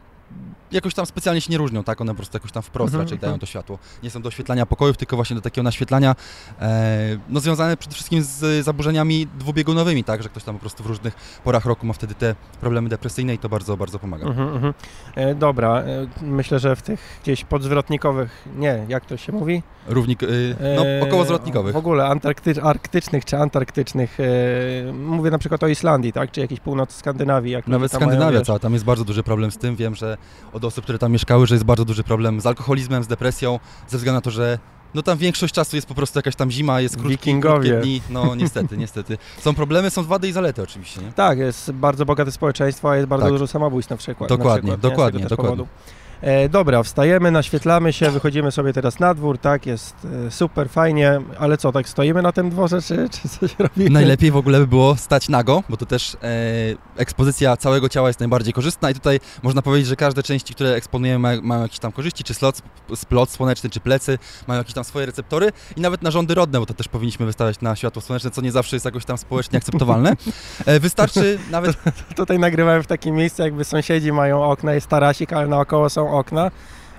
jakoś 0.72 0.94
tam 0.94 1.06
specjalnie 1.06 1.42
się 1.42 1.52
nie 1.52 1.58
różnią, 1.58 1.84
tak? 1.84 2.02
One 2.02 2.12
po 2.12 2.16
prostu 2.16 2.36
jakoś 2.36 2.52
tam 2.52 2.64
wprost 2.64 2.94
Mhm, 2.94 3.02
raczej 3.02 3.16
mhm. 3.16 3.32
dają 3.32 3.40
to 3.40 3.46
światło. 3.46 3.80
Nie 4.04 4.10
są 4.10 4.22
do 4.22 4.28
oświetlania 4.28 4.66
pokojów, 4.66 4.98
tylko 4.98 5.16
właśnie 5.16 5.36
do 5.36 5.42
takiego 5.42 5.64
naświetlania, 5.64 6.16
e, 6.62 7.18
no 7.30 7.40
związane 7.40 7.78
przede 7.78 7.94
wszystkim 7.94 8.24
z 8.24 8.66
zaburzeniami 8.66 9.28
dwubiegunowymi, 9.40 10.04
tak? 10.04 10.24
Że 10.24 10.30
ktoś 10.30 10.44
tam 10.44 10.56
po 10.56 10.62
prostu 10.62 10.84
w 10.84 10.86
różnych 10.86 11.16
porach 11.44 11.66
roku 11.66 11.86
ma 11.86 11.94
wtedy 11.94 12.16
te 12.16 12.36
problemy 12.62 12.90
depresyjne 12.90 13.34
i 13.34 13.38
to 13.38 13.50
bardzo, 13.50 13.78
bardzo 13.78 14.00
pomaga. 14.00 14.26
Mhm, 14.28 14.50
mhm. 14.50 14.74
E, 15.16 15.36
dobra, 15.36 15.82
e, 15.82 16.08
myślę, 16.22 16.60
że 16.60 16.76
w 16.76 16.82
tych 16.82 17.20
gdzieś 17.24 17.46
podzwrotnikowych, 17.46 18.46
nie, 18.56 18.86
jak 18.88 19.06
to 19.06 19.18
się 19.18 19.32
mówi? 19.32 19.64
Równik, 19.88 20.24
y, 20.24 20.56
no 20.76 20.86
E, 20.86 21.04
około 21.04 21.26
zwrotnikowych. 21.26 21.74
W 21.74 21.78
ogóle 21.78 22.06
antarkty, 22.06 22.62
arktycznych 22.62 23.26
czy 23.26 23.38
antarktycznych. 23.38 24.18
E, 24.20 24.94
mówię 24.94 25.32
na 25.32 25.38
przykład 25.38 25.64
o 25.64 25.68
Islandii, 25.68 26.14
tak? 26.14 26.32
Czy 26.32 26.42
jakiejś 26.42 26.60
północ 26.60 26.92
Skandynawii. 26.92 27.52
Jak 27.52 27.68
Nawet 27.68 27.94
mają, 27.94 28.00
Skandynawia 28.00 28.40
wiesz, 28.40 28.48
cała, 28.48 28.60
tam 28.60 28.74
jest 28.74 28.86
bardzo 28.86 29.06
duży 29.06 29.24
problem 29.24 29.52
z 29.52 29.58
tym. 29.58 29.76
Wiem, 29.76 29.96
że 29.96 30.18
od 30.54 30.66
osób, 30.66 30.84
które 30.84 30.98
tam 31.00 31.12
mieszkały, 31.12 31.48
że 31.48 31.56
jest 31.56 31.66
bardzo 31.66 31.86
duży 31.86 32.04
problem 32.04 32.42
z 32.42 32.46
alkoholizmem, 32.46 33.04
z 33.04 33.08
depresją, 33.08 33.60
ze 33.88 33.98
względu 33.98 34.18
na 34.18 34.22
to, 34.22 34.32
że 34.32 34.60
no 34.94 35.02
tam 35.02 35.18
większość 35.18 35.54
czasu 35.54 35.76
jest 35.76 35.88
po 35.88 35.96
prostu 35.96 36.20
jakaś 36.20 36.36
tam 36.36 36.52
zima, 36.52 36.82
jest 36.82 36.96
krótki, 36.96 37.10
Wikingowie. 37.12 37.70
krótkie 37.70 37.82
dni. 37.88 38.02
No 38.10 38.36
niestety, 38.36 38.78
niestety. 38.78 39.18
Są 39.40 39.54
problemy, 39.54 39.90
są 39.90 40.04
wady 40.04 40.28
i 40.28 40.32
zalety 40.32 40.62
oczywiście, 40.64 41.02
nie? 41.02 41.12
Tak, 41.12 41.38
jest 41.38 41.72
bardzo 41.72 42.06
bogate 42.06 42.32
społeczeństwo, 42.32 42.90
a 42.92 42.96
jest 42.96 43.08
bardzo 43.08 43.26
Tak. 43.26 43.34
dużo 43.34 43.48
samobójstw 43.48 43.90
na 43.90 43.98
przykład. 43.98 44.30
na 44.30 44.38
Dokładnie, 44.38 44.62
przykład, 44.72 44.84
nie? 44.84 44.90
Z 44.90 44.92
dokładnie, 44.92 45.20
dokładnie. 45.26 45.44
powodu. 45.58 45.68
E, 46.26 46.50
dobra, 46.50 46.84
wstajemy, 46.84 47.32
naświetlamy 47.32 47.94
się, 47.94 48.12
wychodzimy 48.12 48.52
sobie 48.52 48.74
teraz 48.74 49.00
na 49.00 49.14
dwór, 49.14 49.38
tak, 49.38 49.66
jest 49.66 49.96
e, 50.28 50.32
super, 50.32 50.70
fajnie, 50.70 51.22
ale 51.40 51.58
co, 51.58 51.72
tak 51.72 51.90
stoimy 51.90 52.22
na 52.22 52.32
tym 52.32 52.50
dworze, 52.50 52.82
czy, 52.82 53.10
czy 53.10 53.30
coś 53.30 53.60
robimy? 53.60 53.90
Najlepiej 53.90 54.32
w 54.32 54.38
ogóle 54.38 54.60
by 54.60 54.68
było 54.68 54.96
stać 54.96 55.30
nago, 55.30 55.64
bo 55.70 55.78
to 55.78 55.86
też 55.86 56.16
e, 56.16 56.18
ekspozycja 56.98 57.58
całego 57.58 57.90
ciała 57.90 58.08
jest 58.10 58.20
najbardziej 58.20 58.54
korzystna 58.54 58.90
i 58.92 58.94
tutaj 58.94 59.20
można 59.44 59.62
powiedzieć, 59.62 59.88
że 59.88 59.96
każde 59.96 60.24
części, 60.24 60.54
które 60.54 60.70
eksponujemy 60.70 61.20
mają, 61.20 61.42
mają 61.42 61.62
jakieś 61.62 61.80
tam 61.80 61.92
korzyści, 61.92 62.24
czy 62.24 62.34
slot, 62.34 62.62
splot 62.96 63.30
słoneczny, 63.30 63.70
czy 63.70 63.80
plecy, 63.80 64.20
mają 64.48 64.58
jakieś 64.58 64.74
tam 64.74 64.84
swoje 64.84 65.06
receptory 65.06 65.52
i 65.78 65.82
nawet 65.82 66.02
narządy 66.02 66.36
rodne, 66.36 66.60
bo 66.60 66.66
to 66.66 66.74
też 66.74 66.88
powinniśmy 66.88 67.26
wystawiać 67.26 67.62
na 67.62 67.76
światło 67.76 68.02
słoneczne, 68.02 68.32
co 68.32 68.42
nie 68.42 68.52
zawsze 68.52 68.76
jest 68.76 68.86
jakoś 68.86 69.06
tam 69.06 69.18
społecznie 69.18 69.58
akceptowalne. 69.58 70.14
E, 70.66 70.80
wystarczy 70.80 71.40
nawet 71.52 71.78
Tutaj 72.16 72.40
nagrywałem 72.40 72.84
w 72.84 72.88
takim 72.88 73.16
miejscu, 73.16 73.42
jakby 73.42 73.64
sąsiedzi 73.64 74.12
mają 74.12 74.44
okna, 74.44 74.74
jest 74.74 74.88
tarasik, 74.88 75.34
ale 75.34 75.48
naokoło 75.48 75.90
są 75.90 76.15
okna, 76.18 76.52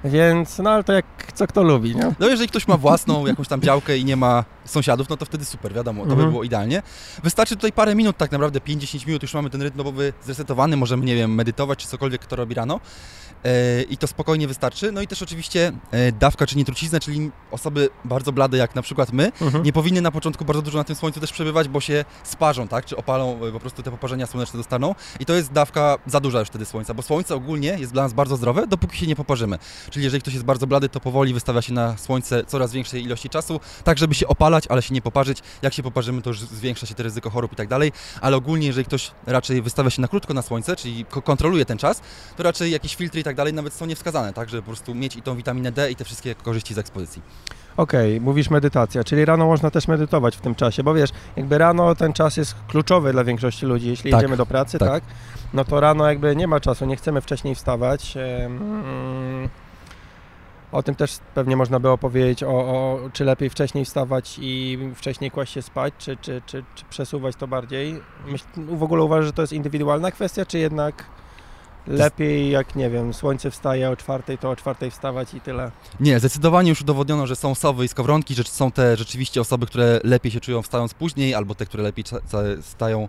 więc 0.04 0.58
no 0.58 0.70
ale 0.70 0.84
to 0.84 0.92
jak 0.92 1.04
co 1.34 1.46
kto 1.46 1.62
lubi, 1.62 1.96
nie? 1.96 2.12
No 2.18 2.28
jeżeli 2.28 2.48
ktoś 2.48 2.68
ma 2.68 2.76
własną 2.76 3.26
jakąś 3.26 3.48
tam 3.48 3.60
działkę 3.60 3.98
i 3.98 4.04
nie 4.04 4.16
ma 4.16 4.44
sąsiadów, 4.64 5.08
no 5.08 5.16
to 5.16 5.24
wtedy 5.24 5.44
super, 5.44 5.72
wiadomo, 5.74 6.02
to 6.02 6.06
by 6.08 6.12
Mhm. 6.12 6.30
było 6.30 6.44
idealnie. 6.44 6.82
Wystarczy 7.24 7.56
tutaj 7.56 7.72
parę 7.72 7.94
minut, 7.94 8.16
tak 8.16 8.32
naprawdę 8.32 8.60
5-10 8.60 9.06
minut, 9.06 9.22
już 9.22 9.34
mamy 9.34 9.50
ten 9.50 9.62
rytm 9.62 9.78
dobowy 9.78 10.12
zresetowany, 10.24 10.76
możemy, 10.76 11.04
nie 11.04 11.14
wiem, 11.14 11.34
medytować 11.34 11.78
czy 11.78 11.88
cokolwiek 11.88 12.20
kto 12.22 12.36
robi 12.36 12.54
rano 12.54 12.80
i 13.90 13.96
to 13.96 14.06
spokojnie 14.06 14.48
wystarczy. 14.48 14.92
No 14.92 15.00
i 15.00 15.06
też 15.06 15.22
oczywiście 15.22 15.72
e, 15.90 16.12
dawka 16.12 16.46
czy 16.46 16.56
nietrucizna, 16.56 17.00
czyli 17.00 17.30
osoby 17.50 17.88
bardzo 18.04 18.32
blade 18.32 18.56
jak 18.56 18.74
na 18.74 18.82
przykład 18.82 19.12
my, 19.12 19.32
Mhm. 19.40 19.64
nie 19.64 19.72
powinny 19.72 20.00
na 20.00 20.10
początku 20.10 20.44
bardzo 20.44 20.62
dużo 20.62 20.78
na 20.78 20.84
tym 20.84 20.96
słońcu 20.96 21.20
też 21.20 21.32
przebywać, 21.32 21.68
bo 21.68 21.80
się 21.80 22.04
sparzą, 22.24 22.68
tak? 22.68 22.84
Czy 22.84 22.96
opalą, 22.96 23.38
e, 23.48 23.52
po 23.52 23.60
prostu 23.60 23.82
te 23.82 23.90
poparzenia 23.90 24.26
słoneczne 24.26 24.56
dostaną. 24.56 24.94
I 25.20 25.26
to 25.26 25.34
jest 25.34 25.52
dawka 25.52 25.98
za 26.06 26.20
duża 26.20 26.38
już 26.40 26.48
wtedy 26.48 26.64
słońca, 26.64 26.94
bo 26.94 27.02
słońce 27.02 27.34
ogólnie 27.34 27.76
jest 27.78 27.92
dla 27.92 28.02
nas 28.02 28.12
bardzo 28.12 28.36
zdrowe, 28.36 28.66
dopóki 28.66 28.98
się 28.98 29.06
nie 29.06 29.16
poparzymy. 29.16 29.58
czyli 29.90 30.04
jeżeli 30.04 30.20
ktoś 30.22 30.34
jest 30.34 30.46
bardzo 30.46 30.66
blady, 30.66 30.88
to 30.88 31.00
powoli 31.00 31.34
wystawia 31.34 31.62
się 31.62 31.72
na 31.72 31.96
słońce 31.96 32.44
coraz 32.44 32.72
większej 32.72 33.02
ilości 33.04 33.28
czasu, 33.28 33.60
tak 33.84 33.98
żeby 33.98 34.14
się 34.14 34.28
opalać, 34.28 34.64
ale 34.68 34.82
się 34.82 34.94
nie 34.94 35.02
poparzyć. 35.02 35.38
Jak 35.62 35.74
się 35.74 35.82
poparzymy, 35.82 36.22
to 36.22 36.30
już 36.30 36.40
zwiększa 36.40 36.86
się 36.86 36.94
to 36.94 37.02
ryzyko 37.02 37.30
chorób 37.30 37.52
i 37.52 37.56
tak 37.56 37.68
dalej, 37.68 37.92
ale 38.20 38.36
ogólnie 38.36 38.66
jeżeli 38.66 38.84
ktoś 38.84 39.10
raczej 39.26 39.62
wystawia 39.62 39.90
się 39.90 40.02
na 40.02 40.08
krótko 40.08 40.34
na 40.34 40.42
słońce, 40.42 40.76
czyli 40.76 41.04
kontroluje 41.24 41.64
ten 41.64 41.78
czas, 41.78 42.00
to 42.36 42.42
raczej 42.42 42.70
jakieś 42.72 42.94
filtry 42.96 43.22
tak 43.26 43.36
dalej 43.36 43.52
nawet 43.52 43.72
są 43.72 43.86
niewskazane, 43.86 44.32
tak, 44.32 44.48
żeby 44.48 44.62
po 44.62 44.66
prostu 44.66 44.94
mieć 44.94 45.16
i 45.16 45.22
tą 45.22 45.36
witaminę 45.36 45.72
D 45.72 45.90
i 45.90 45.96
te 45.96 46.04
wszystkie 46.04 46.34
korzyści 46.34 46.74
z 46.74 46.78
ekspozycji. 46.78 47.22
Okej, 47.76 48.12
okay, 48.12 48.20
mówisz 48.20 48.50
medytacja, 48.50 49.04
czyli 49.04 49.24
rano 49.24 49.46
można 49.46 49.70
też 49.70 49.88
medytować 49.88 50.36
w 50.36 50.40
tym 50.40 50.54
czasie, 50.54 50.82
bo 50.82 50.94
wiesz, 50.94 51.10
jakby 51.36 51.58
rano 51.58 51.94
ten 51.94 52.12
czas 52.12 52.36
jest 52.36 52.54
kluczowy 52.68 53.12
dla 53.12 53.24
większości 53.24 53.66
ludzi, 53.66 53.88
jeśli 53.88 54.10
tak, 54.10 54.20
idziemy 54.20 54.36
do 54.36 54.46
pracy, 54.46 54.78
tak. 54.78 54.88
tak. 54.88 55.04
no 55.54 55.64
to 55.64 55.80
rano 55.80 56.08
jakby 56.08 56.36
nie 56.36 56.46
ma 56.46 56.60
czasu, 56.60 56.86
nie 56.86 56.96
chcemy 56.96 57.20
wcześniej 57.20 57.54
wstawać. 57.54 58.14
O 60.72 60.82
tym 60.82 60.94
też 60.94 61.18
pewnie 61.34 61.56
można 61.56 61.80
było 61.80 61.98
powiedzieć, 61.98 62.42
o, 62.42 62.48
o, 62.48 63.00
czy 63.12 63.24
lepiej 63.24 63.50
wcześniej 63.50 63.84
wstawać 63.84 64.38
i 64.40 64.78
wcześniej 64.94 65.30
kłaść 65.30 65.52
się 65.52 65.62
spać, 65.62 65.94
czy, 65.98 66.16
czy, 66.16 66.42
czy, 66.46 66.64
czy 66.74 66.84
przesuwać 66.84 67.36
to 67.36 67.48
bardziej. 67.48 68.00
Myśl, 68.26 68.44
w 68.56 68.82
ogóle 68.82 69.02
uważasz, 69.02 69.26
że 69.26 69.32
to 69.32 69.42
jest 69.42 69.52
indywidualna 69.52 70.10
kwestia, 70.10 70.46
czy 70.46 70.58
jednak 70.58 71.04
lepiej 71.86 72.50
jak, 72.50 72.76
nie 72.76 72.90
wiem, 72.90 73.14
słońce 73.14 73.50
wstaje 73.50 73.90
o 73.90 73.96
czwartej, 73.96 74.38
to 74.38 74.50
o 74.50 74.56
czwartej 74.56 74.90
wstawać 74.90 75.34
i 75.34 75.40
tyle? 75.40 75.70
Nie, 76.00 76.18
zdecydowanie 76.18 76.68
już 76.68 76.80
udowodniono, 76.80 77.26
że 77.26 77.36
są 77.36 77.54
sowy 77.54 77.84
i 77.84 77.88
skowronki, 77.88 78.34
że 78.34 78.44
są 78.44 78.70
te 78.70 78.96
rzeczywiście 78.96 79.40
osoby, 79.40 79.66
które 79.66 80.00
lepiej 80.04 80.32
się 80.32 80.40
czują 80.40 80.62
wstając 80.62 80.94
później, 80.94 81.34
albo 81.34 81.54
te, 81.54 81.66
które 81.66 81.82
lepiej 81.82 82.04
stają, 82.60 83.08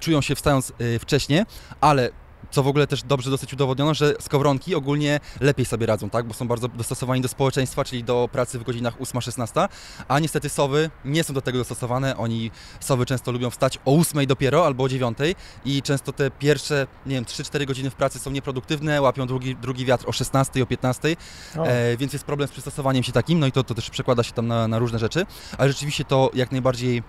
czują 0.00 0.20
się 0.20 0.34
wstając 0.34 0.72
y, 0.80 0.98
wcześniej, 0.98 1.42
ale 1.80 2.10
co 2.50 2.62
w 2.62 2.68
ogóle 2.68 2.86
też 2.86 3.02
dobrze 3.02 3.30
dosyć 3.30 3.52
udowodniono, 3.52 3.94
że 3.94 4.14
skowronki 4.20 4.74
ogólnie 4.74 5.20
lepiej 5.40 5.66
sobie 5.66 5.86
radzą, 5.86 6.10
tak? 6.10 6.26
bo 6.26 6.34
są 6.34 6.48
bardzo 6.48 6.68
dostosowani 6.68 7.20
do 7.20 7.28
społeczeństwa, 7.28 7.84
czyli 7.84 8.04
do 8.04 8.28
pracy 8.32 8.58
w 8.58 8.62
godzinach 8.62 9.00
8-16, 9.00 9.68
a 10.08 10.18
niestety 10.18 10.48
sowy 10.48 10.90
nie 11.04 11.24
są 11.24 11.34
do 11.34 11.42
tego 11.42 11.58
dostosowane. 11.58 12.16
Oni, 12.16 12.50
sowy 12.80 13.06
często 13.06 13.32
lubią 13.32 13.50
wstać 13.50 13.78
o 13.84 13.96
8 13.96 14.26
dopiero 14.26 14.66
albo 14.66 14.84
o 14.84 14.88
9 14.88 15.18
i 15.64 15.82
często 15.82 16.12
te 16.12 16.30
pierwsze, 16.30 16.86
nie 17.06 17.14
wiem, 17.14 17.24
3-4 17.24 17.66
godziny 17.66 17.90
w 17.90 17.94
pracy 17.94 18.18
są 18.18 18.30
nieproduktywne, 18.30 19.02
łapią 19.02 19.26
drugi, 19.26 19.56
drugi 19.56 19.84
wiatr 19.84 20.08
o 20.08 20.12
16 20.12 20.62
o 20.62 20.66
15, 20.66 21.16
e, 21.56 21.96
więc 21.96 22.12
jest 22.12 22.24
problem 22.24 22.48
z 22.48 22.52
przystosowaniem 22.52 23.02
się 23.02 23.12
takim, 23.12 23.38
no 23.38 23.46
i 23.46 23.52
to, 23.52 23.64
to 23.64 23.74
też 23.74 23.90
przekłada 23.90 24.22
się 24.22 24.32
tam 24.32 24.46
na, 24.46 24.68
na 24.68 24.78
różne 24.78 24.98
rzeczy, 24.98 25.26
ale 25.58 25.68
rzeczywiście 25.72 26.04
to 26.04 26.30
jak 26.34 26.52
najbardziej 26.52 27.02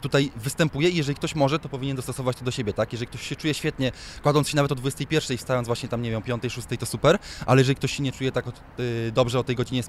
tutaj 0.00 0.32
występuje 0.36 0.88
i 0.88 0.96
jeżeli 0.96 1.16
ktoś 1.16 1.34
może, 1.34 1.58
to 1.58 1.68
powinien 1.68 1.96
dostosować 1.96 2.36
to 2.36 2.44
do 2.44 2.50
siebie, 2.50 2.72
tak? 2.72 2.92
Jeżeli 2.92 3.06
ktoś 3.06 3.28
się 3.28 3.36
czuje 3.36 3.54
świetnie, 3.54 3.92
kładąc 4.22 4.48
się 4.48 4.56
nawet 4.56 4.72
o 4.72 4.74
21 4.74 5.34
i 5.34 5.38
wstając 5.38 5.66
właśnie 5.66 5.88
tam, 5.88 6.02
nie 6.02 6.10
wiem, 6.10 6.22
5, 6.22 6.42
6, 6.48 6.66
to 6.78 6.86
super, 6.86 7.18
ale 7.46 7.60
jeżeli 7.60 7.76
ktoś 7.76 7.96
się 7.96 8.02
nie 8.02 8.12
czuje 8.12 8.32
tak 8.32 8.44
y, 8.80 9.12
dobrze 9.14 9.38
o 9.38 9.44
tej 9.44 9.56
godzinie 9.56 9.82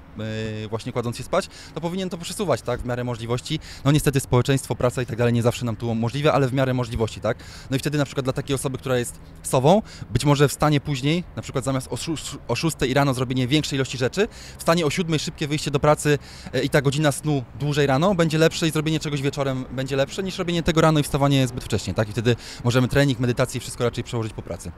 y, 0.64 0.68
właśnie 0.68 0.92
kładąc 0.92 1.16
się 1.16 1.22
spać, 1.22 1.48
to 1.74 1.80
powinien 1.80 2.10
to 2.10 2.18
przesuwać, 2.18 2.62
tak? 2.62 2.80
W 2.80 2.84
miarę 2.84 3.04
możliwości. 3.04 3.60
No 3.84 3.92
niestety 3.92 4.20
społeczeństwo, 4.20 4.74
praca 4.74 5.02
i 5.02 5.06
tak 5.06 5.16
dalej 5.16 5.32
nie 5.32 5.42
zawsze 5.42 5.64
nam 5.64 5.76
tu 5.76 5.94
możliwe, 5.94 6.32
ale 6.32 6.48
w 6.48 6.52
miarę 6.52 6.74
możliwości, 6.74 7.20
tak? 7.20 7.38
No 7.70 7.76
i 7.76 7.78
wtedy 7.78 7.98
na 7.98 8.04
przykład 8.04 8.24
dla 8.24 8.32
takiej 8.32 8.54
osoby, 8.54 8.78
która 8.78 8.98
jest 8.98 9.20
sobą, 9.42 9.82
być 10.10 10.24
może 10.24 10.48
wstanie 10.48 10.80
później, 10.80 11.24
na 11.36 11.42
przykład 11.42 11.64
zamiast 11.64 11.88
o, 11.90 11.96
o 12.48 12.54
6 12.54 12.76
i 12.88 12.94
rano 12.94 13.14
zrobienie 13.14 13.48
większej 13.48 13.76
ilości 13.76 13.98
rzeczy, 13.98 14.28
wstanie 14.58 14.86
o 14.86 14.90
7 14.90 15.18
szybkie 15.18 15.48
wyjście 15.48 15.70
do 15.70 15.80
pracy 15.80 16.18
i 16.62 16.70
ta 16.70 16.82
godzina 16.82 17.12
snu 17.12 17.44
dłużej 17.60 17.86
rano 17.86 18.14
będzie 18.14 18.38
lepsze 18.38 18.68
i 18.68 18.70
zrobienie 18.70 19.00
czegoś 19.00 19.22
wieczorem 19.22 19.57
będzie 19.70 19.96
lepsze 19.96 20.22
niż 20.22 20.38
robienie 20.38 20.62
tego 20.62 20.80
rano 20.80 21.00
i 21.00 21.02
wstawanie 21.02 21.46
zbyt 21.46 21.64
wcześnie, 21.64 21.94
tak? 21.94 22.08
I 22.08 22.12
wtedy 22.12 22.36
możemy 22.64 22.88
trening, 22.88 23.18
medytację 23.18 23.58
i 23.58 23.60
wszystko 23.60 23.84
raczej 23.84 24.04
przełożyć 24.04 24.32
po 24.32 24.42
pracy. 24.42 24.72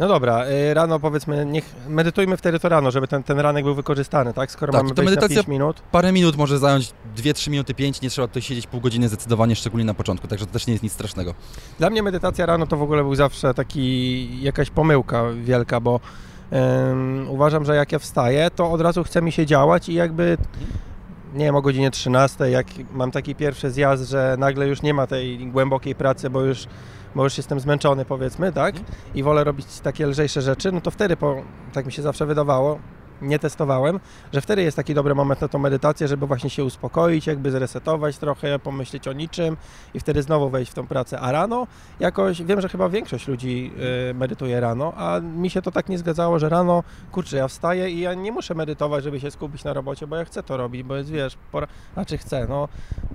No 0.00 0.08
dobra, 0.08 0.46
y, 0.46 0.74
rano 0.74 1.00
powiedzmy, 1.00 1.46
niech 1.46 1.74
medytujmy 1.88 2.36
wtedy 2.36 2.60
to 2.60 2.68
rano, 2.68 2.90
żeby 2.90 3.08
ten, 3.08 3.22
ten 3.22 3.40
ranek 3.40 3.64
był 3.64 3.74
wykorzystany, 3.74 4.32
tak? 4.32 4.50
Skoro 4.50 4.72
tak, 4.72 4.82
mamy 4.82 4.94
to 4.94 5.02
medytacja 5.02 5.36
5 5.36 5.48
minut. 5.48 5.82
Parę 5.92 6.12
minut 6.12 6.36
może 6.36 6.58
zająć 6.58 6.92
2-3 7.16 7.50
minuty, 7.50 7.74
5, 7.74 8.00
nie 8.00 8.10
trzeba 8.10 8.28
tutaj 8.28 8.42
siedzieć 8.42 8.66
pół 8.66 8.80
godziny 8.80 9.08
zdecydowanie, 9.08 9.56
szczególnie 9.56 9.84
na 9.84 9.94
początku, 9.94 10.28
także 10.28 10.46
to 10.46 10.52
też 10.52 10.66
nie 10.66 10.72
jest 10.72 10.82
nic 10.82 10.92
strasznego. 10.92 11.34
Dla 11.78 11.90
mnie 11.90 12.02
medytacja 12.02 12.46
rano 12.46 12.66
to 12.66 12.76
w 12.76 12.82
ogóle 12.82 13.02
był 13.02 13.14
zawsze 13.14 13.54
taki 13.54 14.42
jakaś 14.42 14.70
pomyłka 14.70 15.24
wielka, 15.44 15.80
bo 15.80 16.00
um, 16.50 17.30
uważam, 17.30 17.64
że 17.64 17.76
jak 17.76 17.92
ja 17.92 17.98
wstaję, 17.98 18.50
to 18.50 18.70
od 18.70 18.80
razu 18.80 19.04
chce 19.04 19.22
mi 19.22 19.32
się 19.32 19.46
działać 19.46 19.88
i 19.88 19.94
jakby 19.94 20.38
nie 21.34 21.44
wiem, 21.44 21.56
o 21.56 21.62
godzinie 21.62 21.90
13, 21.90 22.50
jak 22.50 22.66
mam 22.92 23.10
taki 23.10 23.34
pierwszy 23.34 23.70
zjazd, 23.70 24.10
że 24.10 24.36
nagle 24.38 24.68
już 24.68 24.82
nie 24.82 24.94
ma 24.94 25.06
tej 25.06 25.46
głębokiej 25.46 25.94
pracy, 25.94 26.30
bo 26.30 26.40
już, 26.40 26.66
bo 27.14 27.24
już 27.24 27.36
jestem 27.36 27.60
zmęczony, 27.60 28.04
powiedzmy, 28.04 28.52
tak? 28.52 28.74
I 29.14 29.22
wolę 29.22 29.44
robić 29.44 29.80
takie 29.80 30.06
lżejsze 30.06 30.42
rzeczy, 30.42 30.72
no 30.72 30.80
to 30.80 30.90
wtedy, 30.90 31.16
po, 31.16 31.36
tak 31.72 31.86
mi 31.86 31.92
się 31.92 32.02
zawsze 32.02 32.26
wydawało, 32.26 32.78
nie 33.22 33.38
testowałem, 33.38 34.00
że 34.32 34.40
wtedy 34.40 34.62
jest 34.62 34.76
taki 34.76 34.94
dobry 34.94 35.14
moment 35.14 35.40
na 35.40 35.48
tą 35.48 35.58
medytację, 35.58 36.08
żeby 36.08 36.26
właśnie 36.26 36.50
się 36.50 36.64
uspokoić, 36.64 37.26
jakby 37.26 37.50
zresetować 37.50 38.18
trochę, 38.18 38.58
pomyśleć 38.58 39.08
o 39.08 39.12
niczym 39.12 39.56
i 39.94 40.00
wtedy 40.00 40.22
znowu 40.22 40.50
wejść 40.50 40.72
w 40.72 40.74
tą 40.74 40.86
pracę. 40.86 41.20
A 41.20 41.32
rano 41.32 41.66
jakoś, 42.00 42.42
wiem, 42.42 42.60
że 42.60 42.68
chyba 42.68 42.88
większość 42.88 43.28
ludzi 43.28 43.72
y, 44.10 44.14
medytuje 44.14 44.60
rano, 44.60 44.92
a 44.96 45.20
mi 45.20 45.50
się 45.50 45.62
to 45.62 45.70
tak 45.70 45.88
nie 45.88 45.98
zgadzało, 45.98 46.38
że 46.38 46.48
rano, 46.48 46.82
kurczę, 47.12 47.36
ja 47.36 47.48
wstaję 47.48 47.90
i 47.90 48.00
ja 48.00 48.14
nie 48.14 48.32
muszę 48.32 48.54
medytować, 48.54 49.04
żeby 49.04 49.20
się 49.20 49.30
skupić 49.30 49.64
na 49.64 49.72
robocie, 49.72 50.06
bo 50.06 50.16
ja 50.16 50.24
chcę 50.24 50.42
to 50.42 50.56
robić, 50.56 50.82
bo 50.82 50.96
jest, 50.96 51.10
wiesz, 51.10 51.36
pora, 51.52 51.66
znaczy 51.94 52.18
chcę, 52.18 52.46
no, 52.48 52.68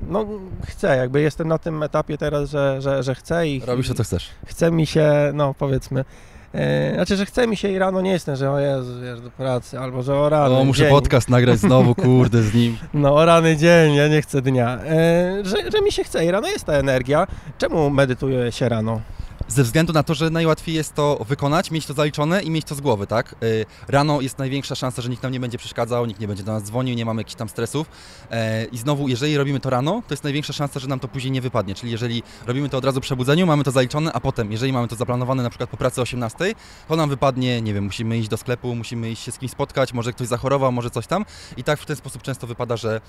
no 0.07 0.25
chcę, 0.67 0.97
jakby 0.97 1.21
jestem 1.21 1.47
na 1.47 1.57
tym 1.57 1.83
etapie 1.83 2.17
teraz, 2.17 2.49
że, 2.49 2.81
że, 2.81 3.03
że 3.03 3.15
chcę 3.15 3.47
i... 3.47 3.61
Robisz 3.65 3.87
to, 3.87 3.93
co 3.93 4.03
chcesz. 4.03 4.29
Chce 4.45 4.71
mi 4.71 4.85
się, 4.85 5.31
no 5.33 5.53
powiedzmy, 5.53 6.05
E, 6.53 6.93
znaczy, 6.93 7.15
że 7.15 7.25
chce 7.25 7.47
mi 7.47 7.57
się 7.57 7.69
i 7.69 7.77
rano 7.77 8.01
nie 8.01 8.11
jestem, 8.11 8.35
że 8.35 8.51
o 8.51 8.59
Jezu, 8.59 8.91
wiesz, 9.03 9.21
do 9.21 9.31
pracy, 9.31 9.79
albo 9.79 10.03
że 10.03 10.15
o 10.15 10.29
rany 10.29 10.55
O, 10.55 10.65
muszę 10.65 10.81
dzień. 10.83 10.91
podcast 10.91 11.29
nagrać 11.29 11.59
znowu, 11.59 11.95
kurde, 11.95 12.41
z 12.41 12.53
nim. 12.53 12.77
No, 12.93 13.15
o 13.15 13.25
rany 13.25 13.57
dzień, 13.57 13.93
ja 13.95 14.07
nie 14.07 14.21
chcę 14.21 14.41
dnia. 14.41 14.79
E, 14.85 15.45
że, 15.45 15.71
że 15.71 15.81
mi 15.81 15.91
się 15.91 16.03
chce 16.03 16.25
i 16.25 16.31
rano 16.31 16.47
jest 16.47 16.65
ta 16.65 16.73
energia. 16.73 17.27
Czemu 17.57 17.89
medytuje 17.89 18.51
się 18.51 18.69
rano? 18.69 19.01
Ze 19.49 19.63
względu 19.63 19.93
na 19.93 20.03
to, 20.03 20.13
że 20.13 20.29
najłatwiej 20.29 20.75
jest 20.75 20.95
to 20.95 21.25
wykonać, 21.27 21.71
mieć 21.71 21.85
to 21.85 21.93
zaliczone 21.93 22.43
i 22.43 22.49
mieć 22.49 22.65
to 22.65 22.75
z 22.75 22.81
głowy, 22.81 23.07
tak? 23.07 23.35
Y, 23.43 23.65
rano 23.87 24.21
jest 24.21 24.37
największa 24.37 24.75
szansa, 24.75 25.01
że 25.01 25.09
nikt 25.09 25.23
nam 25.23 25.31
nie 25.31 25.39
będzie 25.39 25.57
przeszkadzał, 25.57 26.05
nikt 26.05 26.19
nie 26.19 26.27
będzie 26.27 26.43
do 26.43 26.51
nas 26.51 26.63
dzwonił, 26.63 26.95
nie 26.95 27.05
mamy 27.05 27.21
jakichś 27.21 27.35
tam 27.35 27.49
stresów. 27.49 27.89
E, 28.31 28.65
I 28.65 28.77
znowu, 28.77 29.07
jeżeli 29.07 29.37
robimy 29.37 29.59
to 29.59 29.69
rano, 29.69 30.01
to 30.07 30.13
jest 30.13 30.23
największa 30.23 30.53
szansa, 30.53 30.79
że 30.79 30.87
nam 30.87 30.99
to 30.99 31.07
później 31.07 31.31
nie 31.31 31.41
wypadnie. 31.41 31.75
Czyli 31.75 31.91
jeżeli 31.91 32.23
robimy 32.47 32.69
to 32.69 32.77
od 32.77 32.85
razu 32.85 32.99
po 32.99 33.01
przebudzeniu, 33.01 33.45
mamy 33.45 33.63
to 33.63 33.71
zaliczone, 33.71 34.13
a 34.13 34.19
potem, 34.19 34.51
jeżeli 34.51 34.73
mamy 34.73 34.87
to 34.87 34.95
zaplanowane 34.95 35.43
na 35.43 35.49
przykład 35.49 35.69
po 35.69 35.77
pracy 35.77 36.01
o 36.01 36.03
18, 36.03 36.53
to 36.87 36.95
nam 36.95 37.09
wypadnie, 37.09 37.61
nie 37.61 37.73
wiem, 37.73 37.83
musimy 37.83 38.17
iść 38.17 38.29
do 38.29 38.37
sklepu, 38.37 38.75
musimy 38.75 39.11
iść 39.11 39.23
się 39.23 39.31
z 39.31 39.37
kimś 39.37 39.51
spotkać, 39.51 39.93
może 39.93 40.13
ktoś 40.13 40.27
zachorował, 40.27 40.71
może 40.71 40.89
coś 40.89 41.07
tam. 41.07 41.25
I 41.57 41.63
tak 41.63 41.79
w 41.79 41.85
ten 41.85 41.95
sposób 41.95 42.21
często 42.21 42.47
wypada, 42.47 42.77
że 42.77 43.01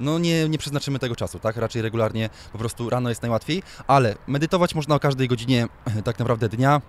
no 0.00 0.18
nie, 0.18 0.48
nie 0.48 0.58
przeznaczymy 0.58 0.98
tego 0.98 1.16
czasu, 1.16 1.38
tak? 1.38 1.56
Raczej 1.56 1.82
regularnie, 1.82 2.30
po 2.52 2.58
prostu 2.58 2.90
rano 2.90 3.08
jest 3.08 3.22
najłatwiej, 3.22 3.62
ale 3.86 4.14
medytować 4.26 4.74
można 4.74 4.94
o 4.94 5.00
każdej 5.00 5.28
godzinie 5.28 5.66
tak 6.04 6.18
naprawdę 6.18 6.48
dnia. 6.48 6.82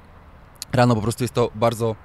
Rano 0.73 0.95
po 0.95 1.01
prostu 1.01 1.23
jest 1.23 1.33
to 1.33 1.51
bardzo 1.55 1.95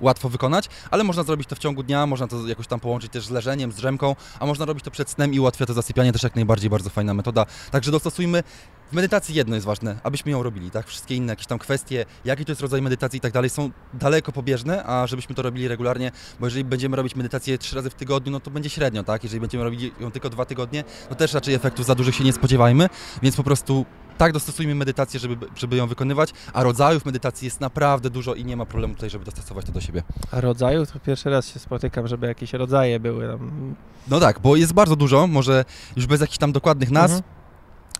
łatwo 0.00 0.28
wykonać, 0.28 0.68
ale 0.90 1.04
można 1.04 1.22
zrobić 1.22 1.48
to 1.48 1.56
w 1.56 1.58
ciągu 1.58 1.82
dnia, 1.82 2.06
można 2.06 2.26
to 2.26 2.46
jakoś 2.46 2.66
tam 2.66 2.80
połączyć 2.80 3.12
też 3.12 3.26
z 3.26 3.30
leżeniem, 3.30 3.72
z 3.72 3.74
drzemką, 3.74 4.16
a 4.40 4.46
można 4.46 4.64
robić 4.64 4.84
to 4.84 4.90
przed 4.90 5.10
snem 5.10 5.34
i 5.34 5.40
ułatwia 5.40 5.66
to 5.66 5.72
zasypianie, 5.74 6.12
też 6.12 6.22
jak 6.22 6.34
najbardziej 6.34 6.70
bardzo 6.70 6.90
fajna 6.90 7.14
metoda. 7.14 7.46
Także 7.70 7.90
dostosujmy 7.90 8.42
w 8.90 8.92
medytacji 8.92 9.34
jedno 9.34 9.54
jest 9.54 9.66
ważne, 9.66 9.98
abyśmy 10.02 10.32
ją 10.32 10.42
robili, 10.42 10.70
tak? 10.70 10.86
Wszystkie 10.86 11.16
inne 11.16 11.32
jakieś 11.32 11.46
tam 11.46 11.58
kwestie, 11.58 12.04
jaki 12.24 12.44
to 12.44 12.52
jest 12.52 12.60
rodzaj 12.60 12.82
medytacji 12.82 13.18
i 13.18 13.20
tak 13.20 13.32
dalej, 13.32 13.50
są 13.50 13.70
daleko 13.94 14.32
pobieżne, 14.32 14.84
a 14.84 15.06
żebyśmy 15.06 15.34
to 15.34 15.42
robili 15.42 15.68
regularnie, 15.68 16.12
bo 16.40 16.46
jeżeli 16.46 16.64
będziemy 16.64 16.96
robić 16.96 17.16
medytację 17.16 17.58
trzy 17.58 17.76
razy 17.76 17.90
w 17.90 17.94
tygodniu, 17.94 18.32
no 18.32 18.40
to 18.40 18.50
będzie 18.50 18.70
średnio, 18.70 19.04
tak? 19.04 19.24
Jeżeli 19.24 19.40
będziemy 19.40 19.64
robić 19.64 19.92
ją 20.00 20.10
tylko 20.10 20.30
dwa 20.30 20.44
tygodnie, 20.44 20.84
no 21.10 21.16
też 21.16 21.32
raczej 21.32 21.54
efektów 21.54 21.86
za 21.86 21.94
dużych 21.94 22.14
się 22.14 22.24
nie 22.24 22.32
spodziewajmy, 22.32 22.88
więc 23.22 23.36
po 23.36 23.42
prostu 23.42 23.86
tak 24.20 24.32
dostosujmy 24.32 24.74
medytację, 24.74 25.20
żeby, 25.20 25.46
żeby 25.56 25.76
ją 25.76 25.86
wykonywać, 25.86 26.32
a 26.52 26.62
rodzajów 26.62 27.04
medytacji 27.04 27.44
jest 27.44 27.60
naprawdę 27.60 28.10
dużo 28.10 28.34
i 28.34 28.44
nie 28.44 28.56
ma 28.56 28.66
problemu 28.66 28.94
tutaj, 28.94 29.10
żeby 29.10 29.24
dostosować 29.24 29.66
to 29.66 29.72
do 29.72 29.80
siebie. 29.80 30.02
A 30.30 30.40
rodzajów? 30.40 30.90
To 30.90 31.00
pierwszy 31.00 31.30
raz 31.30 31.48
się 31.48 31.58
spotykam, 31.58 32.08
żeby 32.08 32.26
jakieś 32.26 32.52
rodzaje 32.52 33.00
były 33.00 33.28
tam. 33.28 33.74
No 34.08 34.20
tak, 34.20 34.40
bo 34.40 34.56
jest 34.56 34.72
bardzo 34.72 34.96
dużo, 34.96 35.26
może 35.26 35.64
już 35.96 36.06
bez 36.06 36.20
jakichś 36.20 36.38
tam 36.38 36.52
dokładnych 36.52 36.90
nazw, 36.90 37.14
mhm. 37.14 37.40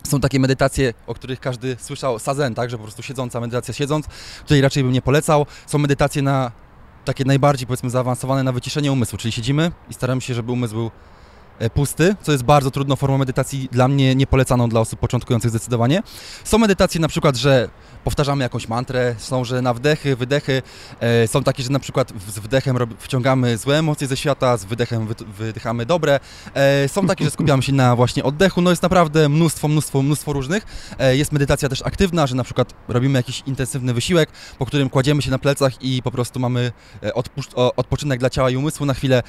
Są 0.07 0.19
takie 0.19 0.39
medytacje, 0.39 0.93
o 1.07 1.13
których 1.13 1.39
każdy 1.39 1.77
słyszał, 1.79 2.19
sazen, 2.19 2.55
tak, 2.55 2.69
że 2.69 2.77
po 2.77 2.83
prostu 2.83 3.03
siedząca 3.03 3.39
medytacja 3.39 3.73
siedząc, 3.73 4.07
której 4.45 4.61
raczej 4.61 4.83
bym 4.83 4.91
nie 4.91 5.01
polecał. 5.01 5.45
Są 5.67 5.77
medytacje 5.77 6.21
na 6.21 6.51
takie 7.05 7.25
najbardziej, 7.25 7.67
powiedzmy, 7.67 7.89
zaawansowane 7.89 8.43
na 8.43 8.51
wyciszenie 8.51 8.91
umysłu, 8.91 9.17
czyli 9.17 9.31
siedzimy 9.31 9.71
i 9.89 9.93
staramy 9.93 10.21
się, 10.21 10.33
żeby 10.33 10.51
umysł 10.51 10.73
był 10.73 10.91
pusty, 11.69 12.15
co 12.21 12.31
jest 12.31 12.43
bardzo 12.43 12.71
trudną 12.71 12.95
formą 12.95 13.17
medytacji, 13.17 13.69
dla 13.71 13.87
mnie 13.87 14.15
nie 14.15 14.27
polecaną 14.27 14.69
dla 14.69 14.79
osób 14.79 14.99
początkujących 14.99 15.49
zdecydowanie. 15.49 16.03
Są 16.43 16.57
medytacje 16.57 17.01
na 17.01 17.07
przykład, 17.07 17.35
że 17.35 17.69
powtarzamy 18.03 18.43
jakąś 18.43 18.67
mantrę, 18.67 19.15
są, 19.17 19.43
że 19.43 19.61
na 19.61 19.73
wdechy, 19.73 20.15
wydechy, 20.15 20.61
e, 20.99 21.27
są 21.27 21.43
takie, 21.43 21.63
że 21.63 21.69
na 21.69 21.79
przykład 21.79 22.13
z 22.27 22.39
wdechem 22.39 22.77
wciągamy 22.99 23.57
złe 23.57 23.79
emocje 23.79 24.07
ze 24.07 24.17
świata, 24.17 24.57
z 24.57 24.65
wydechem 24.65 25.07
wydychamy 25.37 25.85
dobre, 25.85 26.19
e, 26.53 26.89
są 26.89 27.07
takie, 27.07 27.25
że 27.25 27.31
skupiamy 27.31 27.63
się 27.63 27.73
na 27.73 27.95
właśnie 27.95 28.23
oddechu, 28.23 28.61
no 28.61 28.69
jest 28.69 28.83
naprawdę 28.83 29.29
mnóstwo, 29.29 29.67
mnóstwo, 29.67 30.01
mnóstwo 30.01 30.33
różnych. 30.33 30.65
E, 30.99 31.17
jest 31.17 31.31
medytacja 31.31 31.69
też 31.69 31.81
aktywna, 31.81 32.27
że 32.27 32.35
na 32.35 32.43
przykład 32.43 32.73
robimy 32.87 33.19
jakiś 33.19 33.43
intensywny 33.45 33.93
wysiłek, 33.93 34.29
po 34.59 34.65
którym 34.65 34.89
kładziemy 34.89 35.21
się 35.21 35.31
na 35.31 35.39
plecach 35.39 35.83
i 35.83 36.01
po 36.03 36.11
prostu 36.11 36.39
mamy 36.39 36.71
odpoczynek 37.75 38.19
dla 38.19 38.29
ciała 38.29 38.49
i 38.49 38.55
umysłu 38.55 38.85
na 38.85 38.93
chwilę. 38.93 39.23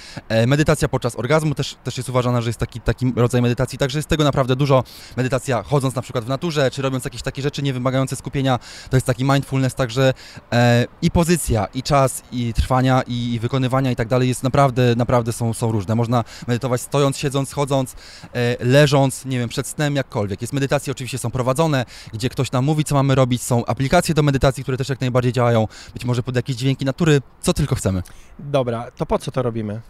Medytacja 0.46 0.88
podczas 0.88 1.18
orgazmu 1.18 1.54
też, 1.54 1.76
też 1.84 1.96
jest 1.96 2.08
uważana, 2.08 2.21
że 2.22 2.48
jest 2.48 2.58
taki, 2.58 2.80
taki 2.80 3.12
rodzaj 3.16 3.42
medytacji, 3.42 3.78
także 3.78 3.98
jest 3.98 4.08
tego 4.08 4.24
naprawdę 4.24 4.56
dużo. 4.56 4.84
Medytacja 5.16 5.62
chodząc 5.62 5.94
na 5.94 6.02
przykład 6.02 6.24
w 6.24 6.28
naturze, 6.28 6.70
czy 6.70 6.82
robiąc 6.82 7.04
jakieś 7.04 7.22
takie 7.22 7.42
rzeczy 7.42 7.62
nie 7.62 7.72
wymagające 7.72 8.16
skupienia, 8.16 8.58
to 8.90 8.96
jest 8.96 9.06
taki 9.06 9.24
mindfulness, 9.24 9.74
także 9.74 10.14
e, 10.52 10.86
i 11.02 11.10
pozycja, 11.10 11.66
i 11.74 11.82
czas, 11.82 12.22
i 12.32 12.54
trwania, 12.54 13.02
i, 13.06 13.34
i, 13.34 13.40
wykonywania 13.40 13.90
i 13.90 13.96
tak 13.96 14.08
dalej 14.08 14.28
jest 14.28 14.42
naprawdę, 14.42 14.94
naprawdę 14.96 15.32
są, 15.32 15.54
są 15.54 15.72
różne. 15.72 15.94
Można 15.94 16.24
medytować 16.46 16.80
stojąc, 16.80 17.18
siedząc, 17.18 17.52
chodząc, 17.52 17.96
e, 18.34 18.64
leżąc, 18.64 19.24
nie 19.24 19.38
wiem, 19.38 19.48
przed 19.48 19.66
snem, 19.66 19.96
jakkolwiek. 19.96 20.40
Jest 20.40 20.52
medytacje 20.52 20.90
oczywiście 20.90 21.18
są 21.18 21.30
prowadzone, 21.30 21.84
gdzie 22.12 22.28
ktoś 22.28 22.52
nam 22.52 22.64
mówi, 22.64 22.84
co 22.84 22.94
mamy 22.94 23.14
robić, 23.14 23.42
są 23.42 23.66
aplikacje 23.66 24.14
do 24.14 24.22
medytacji, 24.22 24.62
które 24.62 24.76
też 24.76 24.88
jak 24.88 25.00
najbardziej 25.00 25.32
działają, 25.32 25.68
być 25.92 26.04
może 26.04 26.22
pod 26.22 26.36
jakieś 26.36 26.56
dźwięki 26.56 26.84
natury, 26.84 27.22
co 27.40 27.52
tylko 27.52 27.74
chcemy. 27.74 28.02
Dobra, 28.38 28.90
to 28.90 29.06
po 29.06 29.18
co 29.18 29.30
to 29.30 29.42
robimy? 29.42 29.80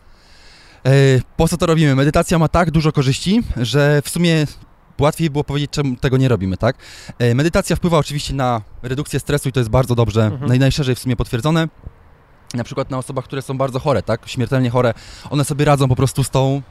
E, 0.86 0.90
po 1.36 1.48
co 1.48 1.56
to 1.56 1.66
robimy? 1.66 1.94
Medytacja 1.94 2.38
ma 2.38 2.48
tak 2.48 2.70
dużo 2.70 2.92
korzyści, 2.92 3.42
że 3.56 4.02
w 4.04 4.08
sumie 4.08 4.46
łatwiej 5.00 5.30
było 5.30 5.44
powiedzieć, 5.44 5.70
czemu 5.70 5.96
tego 5.96 6.16
nie 6.16 6.28
robimy, 6.28 6.56
tak? 6.56 6.76
E, 7.18 7.34
medytacja 7.34 7.76
wpływa 7.76 7.98
oczywiście 7.98 8.34
na 8.34 8.62
redukcję 8.82 9.20
stresu 9.20 9.48
i 9.48 9.52
to 9.52 9.60
jest 9.60 9.70
bardzo 9.70 9.94
dobrze, 9.94 10.24
mhm. 10.24 10.58
najszerzej 10.58 10.94
w 10.94 10.98
sumie 10.98 11.16
potwierdzone. 11.16 11.68
Na 12.54 12.64
przykład 12.64 12.90
na 12.90 12.98
osobach, 12.98 13.24
które 13.24 13.42
są 13.42 13.58
bardzo 13.58 13.78
chore, 13.78 14.02
tak? 14.02 14.28
Śmiertelnie 14.28 14.70
chore, 14.70 14.94
one 15.30 15.44
sobie 15.44 15.64
radzą 15.64 15.88
po 15.88 15.96
prostu 15.96 16.24
z 16.24 16.30
tą, 16.30 16.62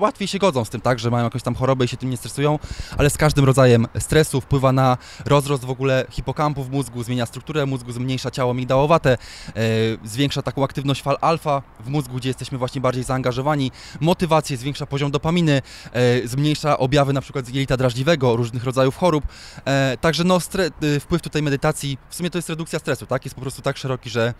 łatwiej 0.00 0.28
się 0.28 0.38
godzą 0.38 0.64
z 0.64 0.70
tym, 0.70 0.80
tak, 0.80 0.98
że 0.98 1.10
mają 1.10 1.24
jakąś 1.24 1.42
tam 1.42 1.54
chorobę 1.54 1.84
i 1.84 1.88
się 1.88 1.96
tym 1.96 2.10
nie 2.10 2.16
stresują, 2.16 2.58
ale 2.98 3.10
z 3.10 3.16
każdym 3.16 3.44
rodzajem 3.44 3.86
stresu 3.98 4.40
wpływa 4.40 4.72
na 4.72 4.96
rozrost 5.24 5.64
w 5.64 5.70
ogóle 5.70 6.06
hipokampu 6.10 6.64
w 6.64 6.70
mózgu, 6.70 7.02
zmienia 7.02 7.26
strukturę 7.26 7.66
mózgu, 7.66 7.92
zmniejsza 7.92 8.30
ciało 8.30 8.54
migdałowate, 8.54 9.12
e, 9.12 9.18
zwiększa 10.04 10.42
taką 10.42 10.64
aktywność 10.64 11.02
fal 11.02 11.16
alfa 11.20 11.62
w 11.80 11.88
mózgu, 11.88 12.16
gdzie 12.16 12.28
jesteśmy 12.28 12.58
właśnie 12.58 12.80
bardziej 12.80 13.04
zaangażowani, 13.04 13.70
motywację, 14.00 14.56
zwiększa 14.56 14.86
poziom 14.86 15.10
dopaminy, 15.10 15.62
e, 15.92 16.28
zmniejsza 16.28 16.78
objawy 16.78 17.12
na 17.12 17.20
przykład 17.20 17.48
jelita 17.48 17.76
drażliwego, 17.76 18.36
różnych 18.36 18.64
rodzajów 18.64 18.96
chorób, 18.96 19.24
e, 19.64 19.96
także 20.00 20.24
no, 20.24 20.38
wpływ 21.00 21.22
tutaj 21.22 21.42
medytacji, 21.42 21.98
w 22.08 22.14
sumie 22.14 22.30
to 22.30 22.38
jest 22.38 22.48
redukcja 22.48 22.78
stresu, 22.78 23.06
tak, 23.06 23.24
jest 23.24 23.34
po 23.34 23.40
prostu 23.40 23.62
tak 23.62 23.76
szeroki, 23.76 24.10
że 24.10 24.34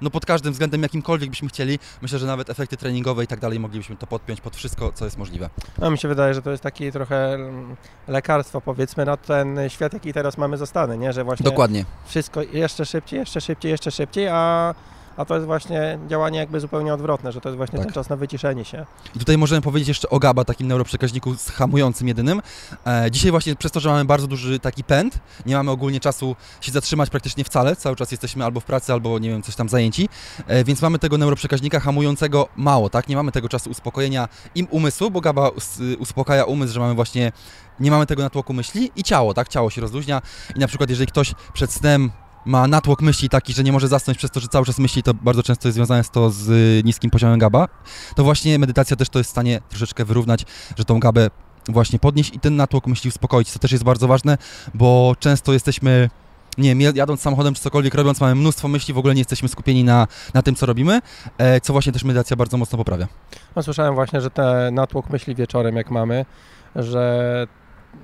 no 0.00 0.10
pod 0.10 0.26
każdym 0.26 0.52
względem, 0.52 0.82
jakimkolwiek 0.82 1.30
byśmy 1.30 1.48
chcieli, 1.48 1.78
myślę, 2.02 2.18
że 2.18 2.26
nawet 2.26 2.50
efekty 2.50 2.76
treningowe 2.76 3.24
i 3.24 3.26
tak 3.26 3.40
dalej 3.40 3.60
moglibyśmy 3.60 3.96
to 3.96 4.06
podpiąć 4.06 4.40
pod 4.40 4.56
wszystko, 4.56 4.92
co 4.92 5.04
jest 5.04 5.18
możliwe. 5.18 5.50
No 5.78 5.90
mi 5.90 5.98
się 5.98 6.08
wydaje, 6.08 6.34
że 6.34 6.42
to 6.42 6.50
jest 6.50 6.62
takie 6.62 6.92
trochę 6.92 7.34
mm, 7.34 7.76
lekarstwo 8.08 8.60
powiedzmy 8.60 9.04
na 9.04 9.16
ten 9.16 9.58
świat, 9.68 9.92
jaki 9.92 10.12
teraz 10.12 10.38
mamy 10.38 10.56
zostany, 10.56 10.98
nie? 10.98 11.12
Że 11.12 11.24
właśnie 11.24 11.44
Dokładnie. 11.44 11.84
wszystko 12.06 12.42
jeszcze 12.42 12.86
szybciej, 12.86 13.18
jeszcze 13.18 13.40
szybciej, 13.40 13.70
jeszcze 13.70 13.90
szybciej, 13.90 14.28
a 14.28 14.74
a 15.16 15.24
to 15.24 15.34
jest 15.34 15.46
właśnie 15.46 15.98
działanie 16.08 16.38
jakby 16.38 16.60
zupełnie 16.60 16.94
odwrotne, 16.94 17.32
że 17.32 17.40
to 17.40 17.48
jest 17.48 17.56
właśnie 17.56 17.78
tak. 17.78 17.86
ten 17.86 17.94
czas 17.94 18.08
na 18.08 18.16
wyciszenie 18.16 18.64
się. 18.64 18.86
I 19.16 19.18
tutaj 19.18 19.38
możemy 19.38 19.62
powiedzieć 19.62 19.88
jeszcze 19.88 20.10
o 20.10 20.18
GABA, 20.18 20.44
takim 20.44 20.68
neuroprzekaźniku 20.68 21.34
hamującym 21.54 22.08
jedynym. 22.08 22.42
E, 22.86 23.10
dzisiaj 23.10 23.30
właśnie 23.30 23.56
przez 23.56 23.72
to, 23.72 23.80
że 23.80 23.88
mamy 23.88 24.04
bardzo 24.04 24.26
duży 24.26 24.58
taki 24.58 24.84
pęd, 24.84 25.18
nie 25.46 25.54
mamy 25.56 25.70
ogólnie 25.70 26.00
czasu 26.00 26.36
się 26.60 26.72
zatrzymać 26.72 27.10
praktycznie 27.10 27.44
wcale, 27.44 27.76
cały 27.76 27.96
czas 27.96 28.10
jesteśmy 28.10 28.44
albo 28.44 28.60
w 28.60 28.64
pracy, 28.64 28.92
albo 28.92 29.18
nie 29.18 29.28
wiem, 29.28 29.42
coś 29.42 29.56
tam 29.56 29.68
zajęci, 29.68 30.08
e, 30.46 30.64
więc 30.64 30.82
mamy 30.82 30.98
tego 30.98 31.18
neuroprzekaźnika 31.18 31.80
hamującego 31.80 32.48
mało, 32.56 32.90
tak? 32.90 33.08
Nie 33.08 33.16
mamy 33.16 33.32
tego 33.32 33.48
czasu 33.48 33.70
uspokojenia 33.70 34.28
im 34.54 34.66
umysłu, 34.70 35.10
bo 35.10 35.20
GABA 35.20 35.50
uspokaja 35.98 36.44
umysł, 36.44 36.72
że 36.72 36.80
mamy 36.80 36.94
właśnie 36.94 37.32
nie 37.80 37.90
mamy 37.90 38.06
tego 38.06 38.22
natłoku 38.22 38.52
myśli 38.52 38.90
i 38.96 39.02
ciało, 39.02 39.34
tak? 39.34 39.48
Ciało 39.48 39.70
się 39.70 39.80
rozluźnia 39.80 40.22
i 40.56 40.58
na 40.58 40.66
przykład 40.66 40.90
jeżeli 40.90 41.06
ktoś 41.06 41.34
przed 41.52 41.72
snem 41.72 42.10
ma 42.44 42.68
natłok 42.68 43.02
myśli 43.02 43.28
taki, 43.28 43.52
że 43.52 43.64
nie 43.64 43.72
może 43.72 43.88
zasnąć 43.88 44.18
przez 44.18 44.30
to, 44.30 44.40
że 44.40 44.48
cały 44.48 44.66
czas 44.66 44.78
myśli, 44.78 45.02
to 45.02 45.14
bardzo 45.14 45.42
często 45.42 45.68
jest 45.68 45.74
związane 45.74 46.04
z 46.04 46.10
to 46.10 46.30
z 46.30 46.48
y, 46.48 46.82
niskim 46.84 47.10
poziomem 47.10 47.38
GABA, 47.38 47.68
to 48.16 48.24
właśnie 48.24 48.58
medytacja 48.58 48.96
też 48.96 49.08
to 49.08 49.18
jest 49.18 49.28
w 49.28 49.30
stanie 49.30 49.60
troszeczkę 49.68 50.04
wyrównać, 50.04 50.44
że 50.76 50.84
tą 50.84 51.00
GABę 51.00 51.30
właśnie 51.68 51.98
podnieść 51.98 52.34
i 52.34 52.40
ten 52.40 52.56
natłok 52.56 52.86
myśli 52.86 53.08
uspokoić, 53.08 53.50
co 53.50 53.58
też 53.58 53.72
jest 53.72 53.84
bardzo 53.84 54.08
ważne, 54.08 54.38
bo 54.74 55.16
często 55.18 55.52
jesteśmy 55.52 56.10
nie 56.58 56.76
wiem, 56.76 56.96
jadąc 56.96 57.20
samochodem 57.20 57.54
czy 57.54 57.62
cokolwiek 57.62 57.94
robiąc, 57.94 58.20
mamy 58.20 58.34
mnóstwo 58.34 58.68
myśli, 58.68 58.94
w 58.94 58.98
ogóle 58.98 59.14
nie 59.14 59.20
jesteśmy 59.20 59.48
skupieni 59.48 59.84
na, 59.84 60.06
na 60.34 60.42
tym, 60.42 60.54
co 60.54 60.66
robimy, 60.66 61.00
e, 61.38 61.60
co 61.60 61.72
właśnie 61.72 61.92
też 61.92 62.04
medytacja 62.04 62.36
bardzo 62.36 62.56
mocno 62.56 62.78
poprawia. 62.78 63.08
No, 63.56 63.62
słyszałem 63.62 63.94
właśnie, 63.94 64.20
że 64.20 64.30
ten 64.30 64.74
natłok 64.74 65.10
myśli 65.10 65.34
wieczorem, 65.34 65.76
jak 65.76 65.90
mamy, 65.90 66.24
że 66.76 67.46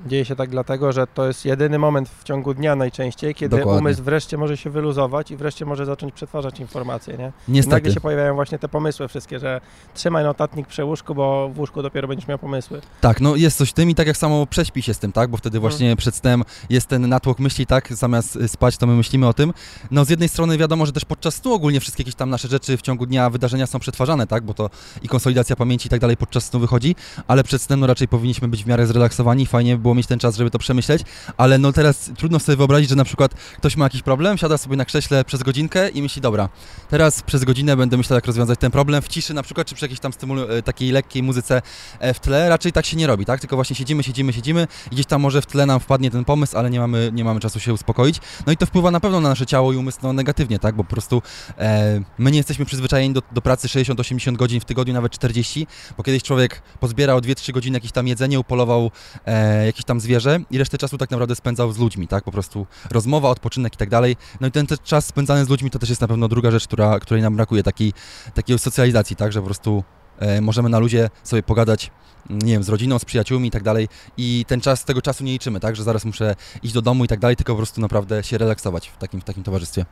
Dzieje 0.06 0.24
się 0.24 0.36
tak 0.36 0.50
dlatego, 0.50 0.92
że 0.92 1.06
to 1.06 1.26
jest 1.26 1.44
jedyny 1.44 1.78
moment 1.78 2.08
w 2.08 2.24
ciągu 2.24 2.54
dnia 2.54 2.76
najczęściej, 2.76 3.34
kiedy 3.34 3.56
Dokładnie. 3.56 3.80
umysł 3.80 4.02
wreszcie 4.02 4.36
może 4.36 4.56
się 4.56 4.70
wyluzować 4.70 5.30
i 5.30 5.36
wreszcie 5.36 5.64
może 5.64 5.86
zacząć 5.86 6.14
przetwarzać 6.14 6.60
informacje, 6.60 7.16
nie? 7.18 7.32
Niestety. 7.48 7.76
nagle 7.76 7.92
się 7.92 8.00
pojawiają 8.00 8.34
właśnie 8.34 8.58
te 8.58 8.68
pomysły 8.68 9.08
wszystkie, 9.08 9.38
że 9.38 9.60
trzymaj 9.94 10.24
notatnik 10.24 10.66
przy 10.66 10.84
łóżku, 10.84 11.14
bo 11.14 11.48
w 11.48 11.58
łóżku 11.58 11.82
dopiero 11.82 12.08
będziesz 12.08 12.28
miał 12.28 12.38
pomysły. 12.38 12.80
Tak, 13.00 13.20
no 13.20 13.36
jest 13.36 13.58
coś 13.58 13.70
w 13.70 13.72
tym 13.72 13.90
i 13.90 13.94
tak 13.94 14.06
jak 14.06 14.16
samo 14.16 14.46
prześpi 14.46 14.82
się 14.82 14.94
z 14.94 14.98
tym, 14.98 15.12
tak? 15.12 15.30
Bo 15.30 15.36
wtedy 15.36 15.60
właśnie 15.60 15.86
hmm. 15.86 15.96
przed 15.96 16.14
snem 16.14 16.44
jest 16.70 16.86
ten 16.86 17.08
natłok 17.08 17.38
myśli, 17.38 17.66
tak? 17.66 17.94
Zamiast 17.94 18.38
spać, 18.46 18.76
to 18.76 18.86
my 18.86 18.94
myślimy 18.94 19.28
o 19.28 19.32
tym. 19.32 19.52
No 19.90 20.04
z 20.04 20.10
jednej 20.10 20.28
strony 20.28 20.58
wiadomo, 20.58 20.86
że 20.86 20.92
też 20.92 21.04
podczas 21.04 21.34
snu 21.34 21.54
ogólnie 21.54 21.80
wszystkie 21.80 22.02
jakieś 22.02 22.14
tam 22.14 22.30
nasze 22.30 22.48
rzeczy 22.48 22.76
w 22.76 22.82
ciągu 22.82 23.06
dnia, 23.06 23.30
wydarzenia 23.30 23.66
są 23.66 23.78
przetwarzane, 23.78 24.26
tak? 24.26 24.44
Bo 24.44 24.54
to 24.54 24.70
i 25.02 25.08
konsolidacja 25.08 25.56
pamięci 25.56 25.86
i 25.86 25.90
tak 25.90 26.00
dalej 26.00 26.16
podczas 26.16 26.44
snu 26.44 26.60
wychodzi, 26.60 26.96
ale 27.28 27.44
przed 27.44 27.62
snem 27.62 27.80
no 27.80 27.86
raczej 27.86 28.08
powinniśmy 28.08 28.48
być 28.48 28.64
w 28.64 28.66
miarę 28.66 28.86
zrelaksowani, 28.86 29.46
fajnie 29.46 29.77
by 29.78 29.82
było 29.82 29.94
mieć 29.94 30.06
ten 30.06 30.18
czas, 30.18 30.36
żeby 30.36 30.50
to 30.50 30.58
to 30.58 30.62
przemyśleć, 30.62 31.02
ale 31.36 31.58
no 31.58 31.72
teraz 31.72 32.10
trudno 32.16 32.38
sobie 32.38 32.56
wyobrazić, 32.56 32.88
że 32.88 32.96
na 32.96 33.04
przykład 33.04 33.34
ktoś 33.56 33.76
ma 33.76 33.84
jakiś 33.84 34.02
problem, 34.02 34.38
siada 34.38 34.58
sobie 34.58 34.76
na 34.76 34.84
krześle 34.84 35.24
przez 35.24 35.42
godzinkę 35.42 35.88
i 35.88 36.02
myśli, 36.02 36.22
dobra, 36.22 36.48
teraz 36.88 37.22
przez 37.22 37.44
godzinę 37.44 37.76
będę 37.76 37.96
myślał, 37.96 38.16
jak 38.16 38.26
rozwiązać 38.26 38.58
ten 38.58 38.70
problem 38.70 39.02
w 39.02 39.08
ciszy 39.08 39.34
na 39.34 39.42
przykład, 39.42 39.66
czy 39.66 39.74
przy 39.74 39.84
jakiejś 39.84 40.00
tam 40.00 40.12
stymulu, 40.12 40.42
e, 40.42 40.62
takiej 40.62 40.90
lekkiej 40.90 41.22
muzyce 41.22 41.62
e, 41.98 42.14
w 42.14 42.20
tle. 42.20 42.48
Raczej 42.48 42.72
tak 42.72 42.86
się 42.86 42.96
nie 42.96 43.06
robi, 43.06 43.24
tak? 43.24 43.40
Tylko 43.40 43.56
właśnie 43.56 43.76
siedzimy, 43.76 44.02
siedzimy, 44.02 44.32
siedzimy 44.32 44.66
i 44.86 44.94
gdzieś 44.94 45.06
tam 45.06 45.20
może 45.20 45.42
w 45.42 45.46
tle 45.46 45.66
nam 45.66 45.80
wpadnie 45.80 46.10
ten 46.10 46.24
pomysł, 46.24 46.58
ale 46.58 46.70
nie 46.70 46.80
mamy, 46.80 47.10
nie 47.12 47.24
mamy 47.24 47.40
czasu 47.40 47.60
się 47.60 47.72
uspokoić. 47.72 48.20
No 48.46 48.52
i 48.52 48.56
to 48.56 48.66
wpływa 48.66 48.90
na 48.90 49.00
pewno 49.00 49.20
na 49.20 49.28
nasze 49.28 49.46
ciało 49.46 49.72
i 49.72 49.76
umysł 49.76 49.98
no, 50.02 50.12
negatywnie, 50.12 50.58
tak? 50.58 50.74
Bo 50.76 50.84
po 50.84 50.90
prostu 50.90 51.22
e, 51.58 52.00
my 52.18 52.30
nie 52.30 52.38
jesteśmy 52.38 52.64
przyzwyczajeni 52.64 53.14
do, 53.14 53.22
do 53.32 53.42
pracy 53.42 53.68
60-80 53.68 54.36
godzin 54.36 54.60
w 54.60 54.64
tygodniu, 54.64 54.94
nawet 54.94 55.12
40, 55.12 55.66
bo 55.96 56.02
kiedyś 56.02 56.22
człowiek 56.22 56.62
pozbierał 56.80 57.18
2-3 57.18 57.52
godziny 57.52 57.76
jakieś 57.76 57.92
tam 57.92 58.08
jedzenie, 58.08 58.40
upolował 58.40 58.90
e, 59.26 59.66
jakieś 59.68 59.84
tam 59.84 60.00
zwierzę 60.00 60.40
i 60.50 60.58
resztę 60.58 60.78
czasu 60.78 60.98
tak 60.98 61.10
naprawdę 61.10 61.34
spędzał 61.34 61.72
z 61.72 61.78
ludźmi, 61.78 62.08
tak? 62.08 62.24
Po 62.24 62.32
prostu 62.32 62.66
rozmowa, 62.90 63.28
odpoczynek 63.28 63.74
i 63.74 63.76
tak 63.76 63.90
dalej. 63.90 64.16
No 64.40 64.46
i 64.46 64.50
ten, 64.50 64.66
czas 64.84 65.06
spędzany 65.06 65.44
z 65.44 65.48
ludźmi 65.48 65.70
to 65.70 65.78
też 65.78 65.88
jest 65.88 66.00
na 66.00 66.08
pewno 66.08 66.28
druga 66.28 66.50
rzecz, 66.50 66.66
która, 66.66 67.00
której 67.00 67.22
nam 67.22 67.36
brakuje, 67.36 67.62
takiej, 67.62 67.92
takiej 68.34 68.58
socjalizacji, 68.58 69.16
tak? 69.16 69.32
Że 69.32 69.40
po 69.40 69.46
prostu 69.46 69.84
e, 70.18 70.40
możemy 70.40 70.68
na 70.68 70.78
ludzie 70.78 71.10
sobie 71.24 71.42
pogadać 71.42 71.90
nie 72.30 72.52
wiem, 72.52 72.62
z 72.62 72.68
rodziną, 72.68 72.98
z 72.98 73.04
przyjaciółmi 73.04 73.48
i 73.48 73.50
tak 73.50 73.62
dalej 73.62 73.88
i 74.16 74.44
ten 74.48 74.60
czas, 74.60 74.84
tego 74.84 75.02
czasu 75.02 75.24
nie 75.24 75.32
liczymy, 75.32 75.60
tak, 75.60 75.76
że 75.76 75.82
zaraz 75.82 76.04
muszę 76.04 76.34
iść 76.62 76.74
do 76.74 76.82
domu 76.82 77.04
i 77.04 77.08
tak 77.08 77.18
dalej, 77.18 77.36
tylko 77.36 77.52
po 77.52 77.56
prostu 77.56 77.80
naprawdę 77.80 78.22
się 78.22 78.38
relaksować 78.38 78.88
w 78.88 78.96
takim, 78.96 79.20
w 79.20 79.24
takim 79.24 79.42
towarzystwie. 79.42 79.84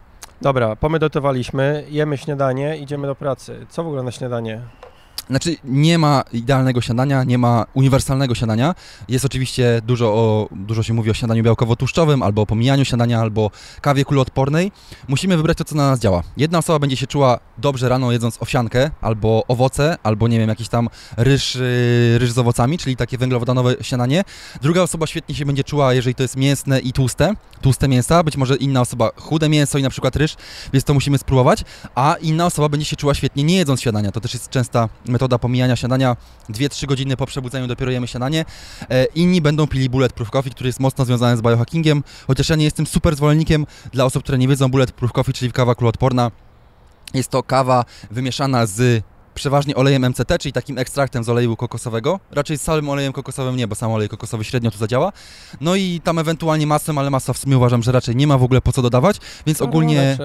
Dobra, 0.43 0.77
pomedotowaliśmy, 0.77 1.87
jemy 1.89 2.19
śniadanie, 2.19 2.77
idziemy 2.77 3.07
do 3.07 3.15
pracy. 3.15 3.67
Co 3.69 3.85
w 3.85 3.87
ogóle 3.87 4.03
na 4.03 4.11
śniadanie? 4.11 4.61
Znaczy, 5.31 5.57
nie 5.65 5.99
ma 5.99 6.23
idealnego 6.33 6.81
śniadania, 6.81 7.25
nie 7.25 7.39
ma 7.39 7.67
uniwersalnego 7.75 8.35
śniadania. 8.35 8.75
Jest 9.09 9.25
oczywiście 9.25 9.83
dużo, 9.87 10.07
o, 10.07 10.49
dużo 10.51 10.83
się 10.83 10.95
mówi 10.95 11.11
o 11.11 11.15
śniadaniu 11.15 11.43
białkowo-tłuszczowym, 11.43 12.23
albo 12.23 12.43
o 12.43 12.47
pomijaniu 12.47 12.85
śniadania, 12.85 13.21
albo 13.21 13.51
kawie 13.81 14.05
kuloodpornej. 14.05 14.73
Musimy 15.09 15.37
wybrać 15.37 15.59
to, 15.59 15.65
co 15.65 15.75
na 15.75 15.91
nas 15.91 16.01
działa. 16.01 16.23
Jedna 16.37 16.59
osoba 16.59 16.79
będzie 16.79 16.97
się 16.97 17.07
czuła 17.07 17.39
dobrze 17.59 17.89
rano 17.89 18.13
jedząc 18.13 18.43
owsiankę, 18.43 18.91
albo 19.01 19.45
owoce, 19.49 19.97
albo 20.03 20.29
nie 20.29 20.39
wiem, 20.39 20.49
jakiś 20.49 20.69
tam 20.69 20.89
ryż, 21.17 21.55
yy, 21.55 22.19
ryż 22.19 22.33
z 22.33 22.39
owocami, 22.39 22.79
czyli 22.79 22.97
takie 22.97 23.19
węglowodanowe 23.19 23.77
śniadanie. 23.81 24.25
Druga 24.63 24.83
osoba 24.83 25.07
świetnie 25.07 25.35
się 25.35 25.47
będzie 25.47 25.65
czuła, 25.65 25.95
jeżeli 25.95 26.15
to 26.15 26.23
jest 26.23 26.37
mięsne 26.37 26.81
i 26.81 26.93
tłuste, 26.93 27.35
tłuste 27.61 27.89
mięsa, 27.89 28.23
być 28.23 28.37
może 28.37 28.57
inna 28.57 28.81
osoba 28.81 29.11
chude 29.17 29.49
mięso 29.49 29.79
i 29.79 29.83
na 29.83 29.91
przykład 29.91 30.17
ryż, 30.17 30.37
więc 30.73 30.85
to 30.85 30.95
musimy 30.95 31.19
spróbować, 31.19 31.65
a 31.95 32.17
inna 32.21 32.47
osoba 32.47 32.69
będzie 32.69 32.87
się 32.87 32.97
czuła 32.97 33.15
świetnie 33.15 33.45
nie 33.45 33.57
jedząc 33.57 33.83
śniadania. 33.83 34.13
To 34.13 34.21
też 34.21 34.35
jest 34.35 34.51
częsta 34.51 34.89
metoda 35.09 35.39
pomijania 35.39 35.77
śniadania, 35.77 36.17
2-3 36.51 36.87
godziny 36.87 37.17
po 37.17 37.27
przebudzeniu 37.27 37.67
dopiero 37.67 37.91
jemy 37.91 38.07
śniadanie. 38.07 38.45
E, 38.91 39.05
inni 39.05 39.41
będą 39.41 39.67
pili 39.67 39.91
bulletproof 39.91 40.31
coffee, 40.31 40.51
który 40.51 40.69
jest 40.69 40.81
mocno 40.81 41.05
związany 41.05 41.37
z 41.37 41.43
biohackingiem, 41.43 42.03
chociaż 42.27 42.49
ja 42.49 42.57
nie 42.57 42.65
jestem 42.65 42.87
super 42.87 43.17
zwolennikiem 43.17 43.67
dla 43.93 44.05
osób, 44.05 44.23
które 44.23 44.39
nie 44.39 44.49
wiedzą 44.49 44.69
bulletproof 44.69 45.13
coffee, 45.13 45.33
czyli 45.33 45.53
kawa 45.53 45.75
kuloodporna. 45.75 46.31
Jest 47.15 47.31
to 47.31 47.43
kawa 47.43 47.85
wymieszana 48.11 48.67
z 48.67 49.05
przeważnie 49.35 49.75
olejem 49.77 50.09
MCT, 50.09 50.39
czyli 50.41 50.53
takim 50.53 50.79
ekstraktem 50.79 51.25
z 51.25 51.29
oleju 51.29 51.57
kokosowego. 51.57 52.21
Raczej 52.31 52.59
z 52.59 52.63
samym 52.63 52.89
olejem 52.89 53.13
kokosowym 53.13 53.57
nie, 53.57 53.69
bo 53.69 53.75
sam 53.75 53.93
olej 53.93 54.09
kokosowy 54.09 54.45
średnio 54.45 54.71
tu 54.71 54.79
zadziała. 54.79 55.13
No 55.61 55.77
i 55.77 56.01
tam 56.05 56.19
ewentualnie 56.19 56.67
masłem, 56.67 56.99
ale 56.99 57.11
masła 57.11 57.35
w 57.35 57.39
sumie 57.39 57.57
uważam, 57.57 57.83
że 57.83 57.93
raczej 57.93 58.17
nie 58.17 58.27
ma 58.27 58.39
w 58.39 58.43
ogóle 58.43 58.61
po 58.61 58.73
co 58.73 58.83
dodawać, 58.83 59.17
więc 59.47 59.63
ogólnie... 59.63 60.19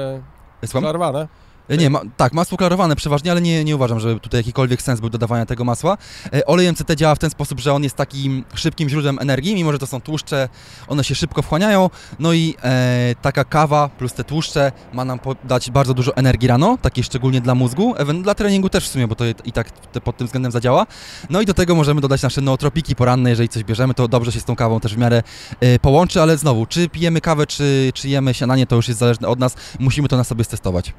Słucham? 0.66 0.82
Klarowane? 0.82 1.28
E, 1.72 1.78
nie, 1.78 1.90
ma, 1.90 2.02
tak, 2.18 2.34
masło 2.34 2.58
klarowane 2.58 2.96
przeważnie, 2.96 3.32
ale 3.32 3.42
nie, 3.42 3.64
nie 3.64 3.76
uważam, 3.76 4.00
żeby 4.00 4.20
tutaj 4.20 4.40
jakikolwiek 4.40 4.82
sens 4.82 5.00
był 5.00 5.10
dodawania 5.10 5.46
tego 5.46 5.64
masła. 5.64 5.98
E, 6.34 6.46
olej 6.46 6.72
MCT 6.72 6.96
działa 6.96 7.16
w 7.16 7.20
ten 7.20 7.30
sposób, 7.30 7.60
że 7.60 7.74
on 7.74 7.84
jest 7.84 7.96
takim 7.96 8.44
szybkim 8.54 8.90
źródłem 8.90 9.20
energii, 9.20 9.56
mimo 9.56 9.72
że 9.72 9.80
to 9.80 9.88
są 9.88 10.02
tłuszcze, 10.02 10.50
one 10.88 11.04
się 11.04 11.16
szybko 11.16 11.42
wchłaniają, 11.42 11.90
no 12.20 12.34
i 12.34 12.56
e, 12.64 13.16
taka 13.22 13.44
kawa 13.44 13.90
plus 13.90 14.14
te 14.14 14.24
tłuszcze 14.24 14.72
ma 14.94 15.06
nam 15.06 15.20
dać 15.44 15.72
bardzo 15.72 15.94
dużo 15.94 16.16
energii 16.16 16.48
rano, 16.48 16.78
takiej 16.82 17.04
szczególnie 17.04 17.42
dla 17.42 17.56
mózgu, 17.56 17.96
even 17.98 18.24
dla 18.24 18.36
treningu 18.36 18.70
też 18.70 18.86
w 18.86 18.92
sumie, 18.92 19.08
bo 19.08 19.16
to 19.16 19.26
i 19.46 19.52
tak 19.52 19.72
pod 20.04 20.18
tym 20.18 20.28
względem 20.28 20.52
zadziała. 20.52 20.86
No 21.30 21.42
i 21.42 21.46
do 21.46 21.54
tego 21.54 21.76
możemy 21.76 22.02
dodać 22.02 22.22
nasze 22.22 22.42
nootropiki 22.42 22.96
poranne, 22.96 23.30
jeżeli 23.30 23.50
coś 23.50 23.64
bierzemy, 23.64 23.94
to 23.94 24.08
dobrze 24.08 24.32
się 24.32 24.40
z 24.40 24.46
tą 24.46 24.56
kawą 24.56 24.80
też 24.80 24.96
w 24.96 24.98
miarę 24.98 25.24
e, 25.60 25.80
połączy, 25.80 26.22
ale 26.22 26.38
znowu, 26.38 26.66
czy 26.66 26.90
pijemy 26.90 27.22
kawę, 27.22 27.48
czy, 27.48 27.92
czy 27.94 28.10
jemy 28.10 28.34
śniadanie, 28.34 28.68
to 28.68 28.76
już 28.76 28.88
jest 28.88 29.00
zależne 29.00 29.28
od 29.28 29.40
nas, 29.40 29.56
musimy 29.80 30.08
to 30.08 30.18
na 30.18 30.24
sobie 30.24 30.44
stestować. 30.44 30.94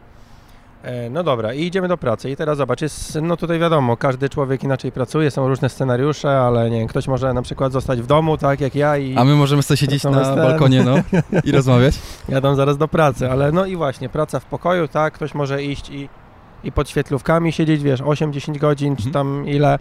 E, 0.82 1.10
no 1.10 1.22
dobra, 1.22 1.54
i 1.54 1.62
idziemy 1.62 1.88
do 1.88 1.96
pracy. 1.96 2.30
I 2.30 2.36
teraz 2.36 2.58
zobacz, 2.58 2.80
jest, 2.80 3.18
no 3.22 3.36
tutaj 3.36 3.58
wiadomo, 3.58 3.96
każdy 3.96 4.28
człowiek 4.28 4.64
inaczej 4.64 4.92
pracuje, 4.92 5.30
są 5.30 5.48
różne 5.48 5.68
scenariusze, 5.68 6.40
ale 6.40 6.70
nie 6.70 6.78
wiem, 6.78 6.88
ktoś 6.88 7.08
może 7.08 7.34
na 7.34 7.42
przykład 7.42 7.72
zostać 7.72 8.02
w 8.02 8.06
domu, 8.06 8.38
tak 8.38 8.60
jak 8.60 8.74
ja 8.74 8.96
i... 8.96 9.16
A 9.16 9.24
my 9.24 9.34
możemy 9.34 9.62
sobie 9.62 9.78
siedzieć 9.78 10.04
na 10.04 10.24
ten... 10.24 10.36
balkonie, 10.36 10.84
no, 10.84 10.94
i 11.44 11.52
rozmawiać. 11.58 11.94
Jadą 12.28 12.54
zaraz 12.54 12.78
do 12.78 12.88
pracy, 12.88 13.30
ale 13.30 13.52
no 13.52 13.66
i 13.66 13.76
właśnie, 13.76 14.08
praca 14.08 14.40
w 14.40 14.44
pokoju, 14.44 14.88
tak, 14.88 15.14
ktoś 15.14 15.34
może 15.34 15.62
iść 15.62 15.90
i, 15.90 16.08
i 16.64 16.72
pod 16.72 16.90
świetlówkami 16.90 17.52
siedzieć, 17.52 17.82
wiesz, 17.82 18.00
8-10 18.00 18.58
godzin, 18.58 18.88
mhm. 18.88 19.06
czy 19.06 19.12
tam 19.12 19.48
ile... 19.48 19.78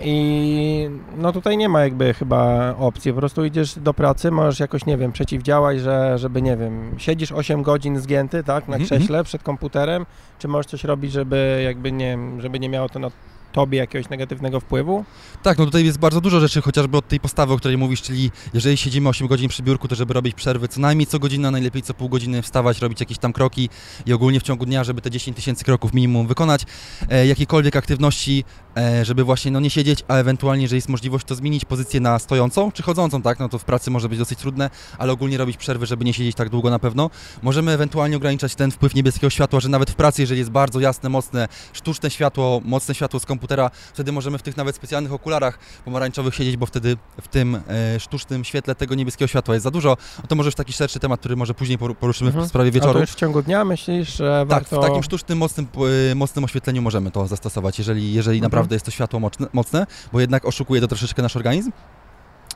I 0.00 0.90
no 1.16 1.32
tutaj 1.32 1.56
nie 1.56 1.68
ma 1.68 1.80
jakby 1.80 2.14
chyba 2.14 2.74
opcji. 2.78 3.12
Po 3.12 3.18
prostu 3.18 3.44
idziesz 3.44 3.78
do 3.78 3.94
pracy, 3.94 4.30
możesz 4.30 4.60
jakoś, 4.60 4.86
nie 4.86 4.96
wiem, 4.96 5.12
przeciwdziałać, 5.12 5.80
że, 5.80 6.18
żeby, 6.18 6.42
nie 6.42 6.56
wiem, 6.56 6.94
siedzisz 6.98 7.32
8 7.32 7.62
godzin 7.62 8.00
zgięty, 8.00 8.44
tak, 8.44 8.68
na 8.68 8.76
mhm, 8.76 8.84
krześle 8.84 9.20
-hmm. 9.20 9.24
przed 9.24 9.42
komputerem, 9.42 10.06
czy 10.38 10.48
możesz 10.48 10.66
coś 10.66 10.84
robić, 10.84 11.12
żeby 11.12 11.62
jakby 11.64 11.92
nie, 11.92 12.18
żeby 12.38 12.60
nie 12.60 12.68
miało 12.68 12.88
to 12.88 12.98
na 12.98 13.10
tobie 13.52 13.78
jakiegoś 13.78 14.08
negatywnego 14.10 14.60
wpływu? 14.60 15.04
Tak, 15.42 15.58
no 15.58 15.64
tutaj 15.64 15.84
jest 15.84 15.98
bardzo 15.98 16.20
dużo 16.20 16.40
rzeczy, 16.40 16.60
chociażby 16.60 16.96
od 16.96 17.08
tej 17.08 17.20
postawy, 17.20 17.52
o 17.52 17.56
której 17.56 17.78
mówisz, 17.78 18.02
czyli 18.02 18.30
jeżeli 18.54 18.76
siedzimy 18.76 19.08
8 19.08 19.26
godzin 19.26 19.48
przy 19.48 19.62
biurku, 19.62 19.88
to 19.88 19.94
żeby 19.94 20.14
robić 20.14 20.34
przerwy 20.34 20.68
co 20.68 20.80
najmniej 20.80 21.06
co 21.06 21.18
godzina, 21.18 21.50
najlepiej 21.50 21.82
co 21.82 21.94
pół 21.94 22.08
godziny 22.08 22.42
wstawać, 22.42 22.80
robić 22.80 23.00
jakieś 23.00 23.18
tam 23.18 23.32
kroki 23.32 23.68
i 24.06 24.12
ogólnie 24.12 24.40
w 24.40 24.42
ciągu 24.42 24.66
dnia, 24.66 24.84
żeby 24.84 25.00
te 25.00 25.10
10 25.10 25.36
tysięcy 25.36 25.64
kroków 25.64 25.94
minimum 25.94 26.26
wykonać, 26.26 26.62
e, 27.08 27.26
jakiekolwiek 27.26 27.76
aktywności, 27.76 28.44
e, 28.76 29.04
żeby 29.04 29.24
właśnie 29.24 29.50
no 29.50 29.60
nie 29.60 29.70
siedzieć, 29.70 30.04
a 30.08 30.14
ewentualnie, 30.14 30.62
jeżeli 30.62 30.76
jest 30.76 30.88
możliwość, 30.88 31.26
to 31.26 31.34
zmienić 31.34 31.64
pozycję 31.64 32.00
na 32.00 32.18
stojącą 32.18 32.72
czy 32.72 32.82
chodzącą, 32.82 33.22
tak, 33.22 33.38
no 33.38 33.48
to 33.48 33.58
w 33.58 33.64
pracy 33.64 33.90
może 33.90 34.08
być 34.08 34.18
dosyć 34.18 34.38
trudne, 34.38 34.70
ale 34.98 35.12
ogólnie 35.12 35.38
robić 35.38 35.56
przerwy, 35.56 35.86
żeby 35.86 36.04
nie 36.04 36.14
siedzieć 36.14 36.36
tak 36.36 36.48
długo 36.48 36.70
na 36.70 36.78
pewno. 36.78 37.10
Możemy 37.42 37.72
ewentualnie 37.72 38.16
ograniczać 38.16 38.54
ten 38.54 38.70
wpływ 38.70 38.94
niebieskiego 38.94 39.30
światła, 39.30 39.60
że 39.60 39.68
nawet 39.68 39.90
w 39.90 39.94
pracy, 39.94 40.22
jeżeli 40.22 40.38
jest 40.38 40.50
bardzo 40.50 40.80
jasne, 40.80 41.08
mocne, 41.08 41.48
sztuczne 41.72 42.10
światło, 42.10 42.60
mocne 42.64 42.94
światło 42.94 43.20
komputera, 43.38 43.70
wtedy 43.94 44.12
możemy 44.12 44.38
w 44.38 44.42
tych 44.42 44.56
nawet 44.56 44.76
specjalnych 44.76 45.12
okularach 45.12 45.58
pomarańczowych 45.84 46.34
siedzieć, 46.34 46.56
bo 46.56 46.66
wtedy 46.66 46.96
w 47.20 47.28
tym 47.28 47.60
e, 47.68 48.00
sztucznym 48.00 48.44
świetle 48.44 48.74
tego 48.74 48.94
niebieskiego 48.94 49.28
światła 49.28 49.54
jest 49.54 49.64
za 49.64 49.70
dużo. 49.70 49.96
To 50.28 50.34
może 50.36 50.46
już 50.46 50.54
taki 50.54 50.72
szerszy 50.72 50.98
temat, 50.98 51.20
który 51.20 51.36
może 51.36 51.54
później 51.54 51.78
poruszymy 51.78 52.28
mhm. 52.28 52.46
w 52.46 52.48
sprawie 52.48 52.70
wieczoru. 52.70 52.90
A 52.90 52.94
to 52.94 53.00
już 53.00 53.10
w 53.10 53.14
ciągu 53.14 53.42
dnia 53.42 53.64
myślisz, 53.64 54.16
że 54.16 54.44
warto... 54.46 54.76
Tak, 54.76 54.84
w 54.84 54.88
takim 54.88 55.02
sztucznym, 55.02 55.38
mocnym, 55.38 55.66
e, 56.10 56.14
mocnym 56.14 56.44
oświetleniu 56.44 56.82
możemy 56.82 57.10
to 57.10 57.26
zastosować, 57.26 57.78
jeżeli, 57.78 58.12
jeżeli 58.12 58.38
mhm. 58.38 58.50
naprawdę 58.50 58.74
jest 58.74 58.84
to 58.84 58.90
światło 58.90 59.20
mocne, 59.52 59.86
bo 60.12 60.20
jednak 60.20 60.44
oszukuje 60.44 60.80
to 60.80 60.88
troszeczkę 60.88 61.22
nasz 61.22 61.36
organizm. 61.36 61.72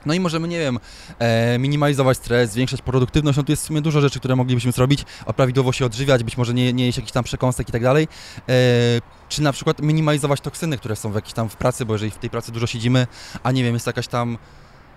No 0.05 0.13
i 0.13 0.19
możemy, 0.19 0.47
nie 0.47 0.59
wiem, 0.59 0.79
e, 1.19 1.59
minimalizować 1.59 2.17
stres, 2.17 2.51
zwiększać 2.51 2.81
produktywność. 2.81 3.37
No 3.37 3.43
tu 3.43 3.51
jest 3.51 3.63
w 3.63 3.65
sumie 3.65 3.81
dużo 3.81 4.01
rzeczy, 4.01 4.19
które 4.19 4.35
moglibyśmy 4.35 4.71
zrobić, 4.71 5.05
a 5.25 5.33
prawidłowo 5.33 5.71
się 5.71 5.85
odżywiać, 5.85 6.23
być 6.23 6.37
może 6.37 6.53
nie, 6.53 6.73
nie 6.73 6.85
jeść 6.85 6.97
jakichś 6.97 7.13
tam 7.13 7.23
przekąsek 7.23 7.69
i 7.69 7.71
tak 7.71 7.83
dalej. 7.83 8.07
E, 8.49 8.53
czy 9.29 9.41
na 9.41 9.51
przykład 9.51 9.81
minimalizować 9.81 10.41
toksyny, 10.41 10.77
które 10.77 10.95
są 10.95 11.11
w 11.11 11.15
jakiejś 11.15 11.33
tam 11.33 11.49
w 11.49 11.55
pracy, 11.55 11.85
bo 11.85 11.93
jeżeli 11.93 12.11
w 12.11 12.17
tej 12.17 12.29
pracy 12.29 12.51
dużo 12.51 12.67
siedzimy, 12.67 13.07
a 13.43 13.51
nie 13.51 13.63
wiem, 13.63 13.73
jest 13.73 13.87
jakaś 13.87 14.07
tam 14.07 14.37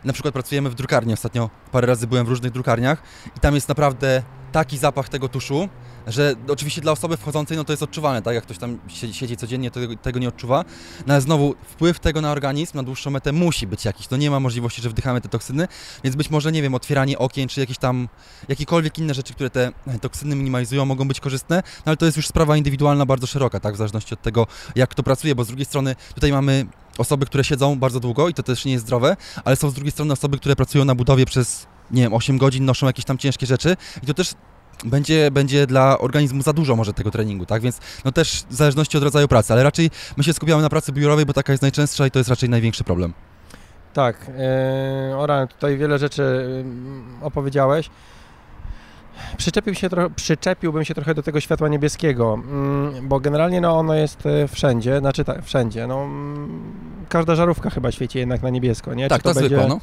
na 0.05 0.13
przykład 0.13 0.35
pracujemy 0.35 0.71
w 0.71 0.75
drukarni 0.75 1.13
ostatnio, 1.13 1.51
parę 1.73 1.87
razy 1.87 2.07
byłem 2.07 2.27
w 2.27 2.29
różnych 2.29 2.53
drukarniach 2.53 3.03
i 3.37 3.41
tam 3.41 3.55
jest 3.55 3.69
naprawdę 3.69 4.23
taki 4.53 4.79
zapach 4.79 5.09
tego 5.09 5.29
tuszu, 5.29 5.69
że 6.07 6.35
oczywiście 6.49 6.81
dla 6.81 6.93
osoby 6.93 7.17
wchodzącej 7.17 7.57
no 7.57 7.65
to 7.65 7.73
jest 7.73 7.83
odczuwalne, 7.83 8.23
tak? 8.23 8.35
Jak 8.35 8.45
ktoś 8.45 8.59
tam 8.59 8.79
siedzi, 9.13 9.37
codziennie, 9.37 9.71
to 9.71 9.81
tego 10.03 10.19
nie 10.19 10.29
odczuwa. 10.29 10.65
No 11.07 11.15
ale 11.15 11.21
znowu 11.21 11.55
wpływ 11.63 11.99
tego 11.99 12.21
na 12.21 12.33
organizm 12.33 12.77
na 12.77 12.83
dłuższą 12.83 13.11
metę 13.11 13.33
musi 13.33 13.67
być 13.67 13.85
jakiś. 13.85 14.07
To 14.07 14.17
nie 14.17 14.31
ma 14.31 14.41
możliwości, 14.41 14.83
że 14.83 14.91
wdychamy 14.91 15.21
te 15.21 15.29
toksyny, 15.29 15.69
więc 16.05 16.17
być 16.17 16.31
może, 16.31 16.53
nie 16.53 16.63
wiem, 16.63 16.75
otwieranie 16.75 17.19
okien, 17.19 17.49
czy 17.49 17.61
jakieś 17.61 17.79
tam, 17.79 18.09
jakiekolwiek 18.49 18.99
inne 18.99 19.15
rzeczy, 19.15 19.35
które 19.35 19.51
te 19.51 19.73
toksyny 20.01 20.37
minimalizują, 20.37 20.85
mogą 20.85 21.09
być 21.09 21.21
korzystne, 21.21 21.57
no 21.57 21.83
ale 21.85 21.97
to 21.97 22.07
jest 22.07 22.17
już 22.17 22.27
sprawa 22.27 22.57
indywidualna, 22.57 23.07
bardzo 23.07 23.27
szeroka, 23.27 23.61
tak? 23.61 23.75
W 23.75 23.79
zależności 23.79 24.15
od 24.15 24.23
tego, 24.23 24.47
jak 24.75 24.91
kto 24.91 25.03
pracuje, 25.03 25.35
bo 25.35 25.45
z 25.45 25.47
drugiej 25.47 25.67
strony 25.67 25.97
tutaj 26.15 26.33
mamy 26.33 26.67
osoby, 26.99 27.27
które 27.27 27.45
siedzą 27.45 27.79
bardzo 27.79 28.01
długo 28.01 28.29
i 28.29 28.35
to 28.35 28.43
też 28.43 28.65
nie 28.65 28.73
jest 28.73 28.85
zdrowe, 28.85 29.17
ale 29.45 29.57
są 29.57 29.71
z 29.71 29.75
drugiej 29.75 29.93
strony 29.93 30.13
osoby, 30.13 30.39
które 30.39 30.57
pracują 30.57 30.85
na 30.85 30.95
budowie 30.95 31.27
przez 31.27 31.67
nie 31.91 32.03
wiem, 32.03 32.15
8 32.15 32.39
godzin, 32.39 32.65
noszą 32.65 32.87
jakieś 32.87 33.05
tam 33.05 33.19
ciężkie 33.19 33.47
rzeczy 33.47 33.77
i 34.03 34.07
to 34.07 34.15
też 34.15 34.35
będzie, 34.85 35.31
będzie 35.31 35.67
dla 35.67 35.99
organizmu 35.99 36.43
za 36.43 36.53
dużo 36.53 36.77
może 36.77 36.93
tego 36.93 37.11
treningu, 37.11 37.47
tak? 37.47 37.63
Więc 37.63 37.81
no 38.05 38.13
też 38.13 38.45
w 38.51 38.55
zależności 38.55 38.97
od 38.97 39.03
rodzaju 39.03 39.29
pracy, 39.29 39.53
ale 39.53 39.63
raczej 39.63 39.91
my 40.17 40.25
się 40.25 40.33
skupiamy 40.33 40.63
na 40.63 40.69
pracy 40.69 40.93
biurowej, 40.93 41.27
bo 41.27 41.33
taka 41.33 41.53
jest 41.53 41.63
najczęstsza 41.63 42.07
i 42.07 42.11
to 42.11 42.19
jest 42.19 42.31
raczej 42.31 42.49
największy 42.49 42.85
problem. 42.85 43.13
Tak, 43.95 44.31
yy, 45.09 45.17
Oran, 45.17 45.49
tutaj 45.49 45.77
wiele 45.77 45.99
rzeczy 45.99 46.45
opowiedziałeś. 47.23 47.91
Przyczepił 49.37 49.75
się 49.75 49.89
trochę, 49.89 50.11
przyczepiłbym 50.11 50.85
się 50.85 50.95
trochę 50.95 51.15
do 51.15 51.23
tego 51.23 51.41
światła 51.41 51.69
niebieskiego, 51.69 52.35
mm, 52.35 53.09
bo 53.09 53.21
generalnie 53.21 53.61
no, 53.61 53.79
ono 53.79 53.95
jest 53.95 54.27
e, 54.27 54.49
wszędzie, 54.49 54.99
znaczy 54.99 55.25
tak, 55.25 55.45
wszędzie. 55.45 55.87
No, 55.87 56.03
mm, 56.03 56.73
każda 57.09 57.35
żarówka 57.35 57.71
chyba 57.71 57.93
świeci 57.93 58.19
jednak 58.19 58.43
na 58.43 58.51
niebiesko, 58.51 58.95
nie? 58.95 59.09
Tak, 59.09 59.23
to, 59.23 59.29
to 59.29 59.41
będzie... 59.41 59.57
zwykła, 59.57 59.81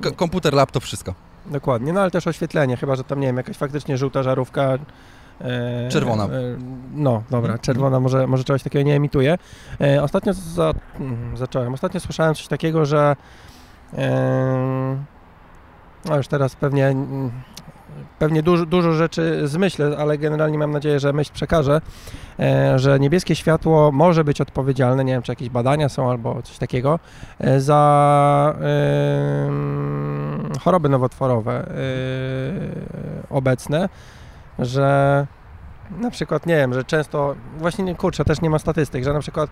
no. 0.00 0.10
Komputer, 0.16 0.54
laptop, 0.54 0.84
wszystko. 0.84 1.14
Dokładnie, 1.50 1.92
no 1.92 2.00
ale 2.00 2.10
też 2.10 2.26
oświetlenie, 2.26 2.76
chyba 2.76 2.96
że 2.96 3.04
tam, 3.04 3.20
nie 3.20 3.26
wiem, 3.26 3.36
jakaś 3.36 3.56
faktycznie 3.56 3.98
żółta 3.98 4.22
żarówka. 4.22 4.78
E, 5.40 5.88
czerwona. 5.88 6.24
E, 6.24 6.28
no, 6.94 7.22
dobra, 7.30 7.48
mhm. 7.52 7.58
czerwona 7.58 8.00
może, 8.00 8.26
może 8.26 8.44
czegoś 8.44 8.62
takiego 8.62 8.82
nie 8.82 8.94
emituje. 8.94 9.38
E, 9.80 10.02
ostatnio 10.02 10.32
za, 10.32 10.72
mm, 11.00 11.36
zacząłem, 11.36 11.74
ostatnio 11.74 12.00
słyszałem 12.00 12.34
coś 12.34 12.48
takiego, 12.48 12.86
że 12.86 13.16
no 16.04 16.16
już 16.16 16.28
teraz 16.28 16.56
pewnie 16.56 16.86
mm, 16.86 17.30
pewnie 18.18 18.42
dużo, 18.42 18.66
dużo 18.66 18.92
rzeczy 18.92 19.48
zmyślę, 19.48 19.96
ale 19.98 20.18
generalnie 20.18 20.58
mam 20.58 20.70
nadzieję, 20.70 21.00
że 21.00 21.12
myśl 21.12 21.32
przekażę, 21.34 21.80
e, 22.38 22.78
że 22.78 23.00
niebieskie 23.00 23.34
światło 23.34 23.92
może 23.92 24.24
być 24.24 24.40
odpowiedzialne, 24.40 25.04
nie 25.04 25.12
wiem, 25.12 25.22
czy 25.22 25.32
jakieś 25.32 25.48
badania 25.48 25.88
są 25.88 26.10
albo 26.10 26.42
coś 26.42 26.58
takiego, 26.58 26.98
e, 27.38 27.60
za 27.60 28.56
choroby 30.60 30.88
nowotworowe 30.88 31.52
e, 31.52 31.72
obecne, 33.30 33.88
że 34.58 35.26
na 36.00 36.10
przykład, 36.10 36.46
nie 36.46 36.56
wiem, 36.56 36.74
że 36.74 36.84
często, 36.84 37.34
właśnie 37.58 37.84
nie, 37.84 37.94
kurczę, 37.94 38.24
też 38.24 38.40
nie 38.40 38.50
ma 38.50 38.58
statystyk, 38.58 39.04
że 39.04 39.12
na 39.12 39.20
przykład 39.20 39.50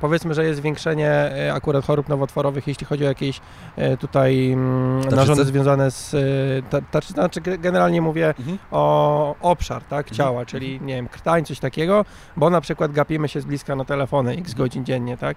powiedzmy, 0.00 0.34
że 0.34 0.44
jest 0.44 0.60
zwiększenie 0.60 1.10
e, 1.10 1.54
akurat 1.54 1.84
chorób 1.84 2.08
nowotworowych, 2.08 2.66
jeśli 2.66 2.86
chodzi 2.86 3.04
o 3.04 3.08
jakieś 3.08 3.40
e, 3.76 3.96
tutaj 3.96 4.52
mm, 4.52 5.00
narządy 5.00 5.44
związane 5.44 5.90
z, 5.90 6.14
e, 6.14 7.02
znaczy 7.12 7.40
generalnie 7.40 8.00
mówię 8.00 8.34
mhm. 8.38 8.58
o 8.70 9.34
obszar 9.40 9.82
tak, 9.82 10.06
mhm. 10.06 10.16
ciała, 10.16 10.46
czyli 10.46 10.80
nie 10.80 10.94
wiem, 10.94 11.08
krtań, 11.08 11.44
coś 11.44 11.58
takiego, 11.58 12.04
bo 12.36 12.50
na 12.50 12.60
przykład 12.60 12.92
gapimy 12.92 13.28
się 13.28 13.40
z 13.40 13.44
bliska 13.44 13.76
na 13.76 13.84
telefony 13.84 14.32
x 14.32 14.54
godzin 14.54 14.84
dziennie, 14.84 15.16
tak, 15.16 15.36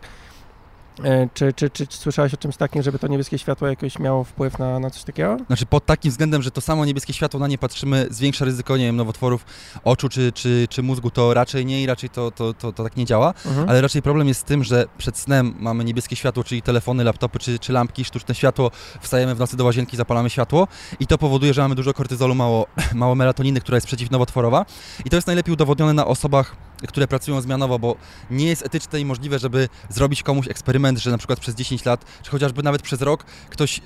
czy, 1.34 1.54
czy, 1.54 1.70
czy, 1.70 1.88
czy, 1.88 1.98
słyszałeś 1.98 2.34
o 2.34 2.38
czymś 2.38 2.58
takim, 2.58 2.82
żeby 2.82 3.00
to 3.00 3.08
niebieskie 3.08 3.38
światło 3.38 3.68
jakoś 3.68 4.00
miało 4.00 4.24
wpływ 4.24 4.60
na, 4.60 4.80
na 4.80 4.90
coś 4.90 5.04
takiego? 5.04 5.38
Znaczy 5.48 5.66
pod 5.66 5.86
takim 5.86 6.12
względem, 6.12 6.42
że 6.42 6.52
to 6.52 6.62
samo 6.62 6.86
niebieskie 6.86 7.14
światło 7.14 7.40
na 7.40 7.48
nie 7.48 7.58
patrzymy, 7.58 8.08
zwiększa 8.10 8.46
ryzyko, 8.46 8.78
nie 8.78 8.86
wiem, 8.86 8.96
nowotworów 8.96 9.46
oczu 9.84 10.10
czy, 10.10 10.32
czy, 10.32 10.68
czy 10.70 10.84
mózgu, 10.84 11.12
to 11.12 11.34
raczej 11.34 11.66
nie 11.66 11.84
i 11.84 11.86
raczej 11.86 12.10
to, 12.10 12.32
to, 12.32 12.54
to, 12.54 12.74
to 12.74 12.84
tak 12.84 12.98
nie 12.98 13.06
działa, 13.06 13.34
mhm. 13.46 13.70
ale 13.70 13.82
raczej 13.82 14.02
problem 14.02 14.28
jest 14.28 14.40
z 14.40 14.44
tym, 14.44 14.64
że 14.64 14.86
przed 14.98 15.18
snem 15.18 15.56
mamy 15.60 15.84
niebieskie 15.84 16.16
światło, 16.16 16.44
czyli 16.44 16.62
telefony, 16.62 17.04
laptopy 17.04 17.40
czy, 17.40 17.60
czy 17.60 17.74
lampki, 17.74 18.06
sztuczne 18.06 18.36
światło, 18.36 18.72
wstajemy 19.02 19.36
w 19.36 19.40
nocy 19.40 19.58
do 19.58 19.66
łazienki, 19.66 19.98
zapalamy 19.98 20.30
światło 20.30 20.68
i 21.00 21.08
to 21.08 21.18
powoduje, 21.18 21.54
że 21.54 21.62
mamy 21.62 21.76
dużo 21.76 21.94
kortyzolu, 21.94 22.36
mało, 22.36 22.68
mało 22.94 23.16
melatoniny, 23.16 23.62
która 23.62 23.76
jest 23.76 23.88
przeciwnowotworowa 23.88 24.66
i 25.06 25.10
to 25.10 25.16
jest 25.16 25.28
najlepiej 25.28 25.54
udowodnione 25.54 25.94
na 25.94 26.06
osobach 26.06 26.69
które 26.88 27.08
pracują 27.08 27.42
zmianowo, 27.42 27.80
bo 27.80 27.96
nie 28.32 28.48
jest 28.48 28.66
etyczne 28.66 29.00
i 29.00 29.06
możliwe, 29.06 29.40
żeby 29.40 29.70
zrobić 29.90 30.24
komuś 30.24 30.48
eksperyment, 30.48 31.00
że 31.00 31.12
na 31.12 31.18
przykład 31.18 31.40
przez 31.40 31.56
10 31.56 31.86
lat, 31.86 32.06
czy 32.24 32.32
chociażby 32.32 32.64
nawet 32.64 32.82
przez 32.82 33.02
rok 33.02 33.24
ktoś 33.50 33.80
e, 33.80 33.82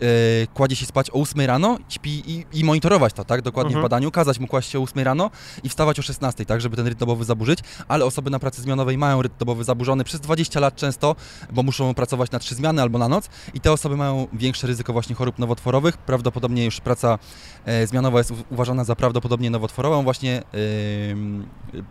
kładzie 0.54 0.76
się 0.76 0.86
spać 0.86 1.10
o 1.10 1.14
8 1.14 1.42
rano, 1.42 1.78
śpi 1.90 2.24
i, 2.32 2.46
i 2.54 2.64
monitorować 2.64 3.14
to, 3.14 3.26
tak, 3.26 3.42
dokładnie 3.42 3.70
Mhm. 3.70 3.82
w 3.82 3.86
badaniu, 3.86 4.12
kazać 4.12 4.40
mu 4.40 4.48
kłaść 4.48 4.70
się 4.70 4.80
o 4.80 4.84
8 4.84 5.04
rano 5.04 5.32
i 5.64 5.70
wstawać 5.70 6.00
o 6.00 6.02
16, 6.02 6.46
tak, 6.46 6.62
żeby 6.62 6.76
ten 6.76 6.88
rytm 6.88 7.00
dobowy 7.00 7.26
zaburzyć, 7.26 7.60
ale 7.88 8.06
osoby 8.06 8.30
na 8.30 8.40
pracy 8.40 8.62
zmianowej 8.62 8.98
mają 8.98 9.22
rytm 9.22 9.36
dobowy 9.40 9.64
zaburzony 9.64 10.04
przez 10.04 10.20
20 10.20 10.60
lat 10.60 10.76
często, 10.76 11.16
bo 11.52 11.64
muszą 11.64 11.94
pracować 11.94 12.32
na 12.32 12.40
trzy 12.40 12.56
zmiany 12.56 12.82
albo 12.82 13.00
na 13.00 13.08
noc 13.08 13.30
i 13.54 13.60
te 13.60 13.72
osoby 13.72 13.98
mają 13.98 14.28
większe 14.34 14.68
ryzyko 14.68 14.94
właśnie 14.94 15.16
chorób 15.16 15.40
nowotworowych. 15.40 15.98
Prawdopodobnie 15.98 16.66
już 16.66 16.80
praca 16.82 17.20
e, 17.66 17.88
zmianowa 17.88 18.18
jest 18.18 18.34
uważana 18.50 18.84
za 18.84 18.96
prawdopodobnie 18.96 19.50
nowotworową, 19.50 20.04
właśnie 20.04 20.44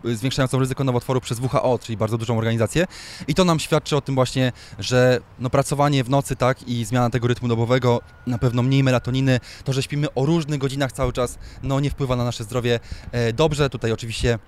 e, 0.03 0.15
zwiększającą 0.15 0.59
ryzyko 0.59 0.83
nowotworu 0.93 1.21
przez 1.21 1.39
WHO, 1.39 1.79
czyli 1.79 1.97
bardzo 1.97 2.17
dużą 2.17 2.37
organizację. 2.37 2.85
I 3.27 3.33
to 3.33 3.45
nam 3.45 3.59
świadczy 3.59 3.97
o 3.97 4.01
tym 4.01 4.15
właśnie, 4.15 4.51
że 4.79 5.19
no, 5.39 5.49
pracowanie 5.49 6.03
w 6.03 6.09
nocy 6.09 6.35
tak 6.35 6.67
i 6.67 6.85
zmiana 6.85 7.09
tego 7.09 7.27
rytmu 7.27 7.47
dobowego, 7.47 8.01
na 8.27 8.37
pewno 8.37 8.63
mniej 8.63 8.83
melatoniny, 8.83 9.39
to, 9.63 9.73
że 9.73 9.83
śpimy 9.83 10.13
o 10.13 10.25
różnych 10.25 10.59
godzinach 10.59 10.91
cały 10.91 11.13
czas, 11.13 11.37
no 11.63 11.79
nie 11.79 11.89
wpływa 11.89 12.15
na 12.15 12.23
nasze 12.23 12.43
zdrowie 12.43 12.79
e, 13.11 13.33
dobrze. 13.33 13.69
Tutaj 13.69 13.91
oczywiście 13.91 14.39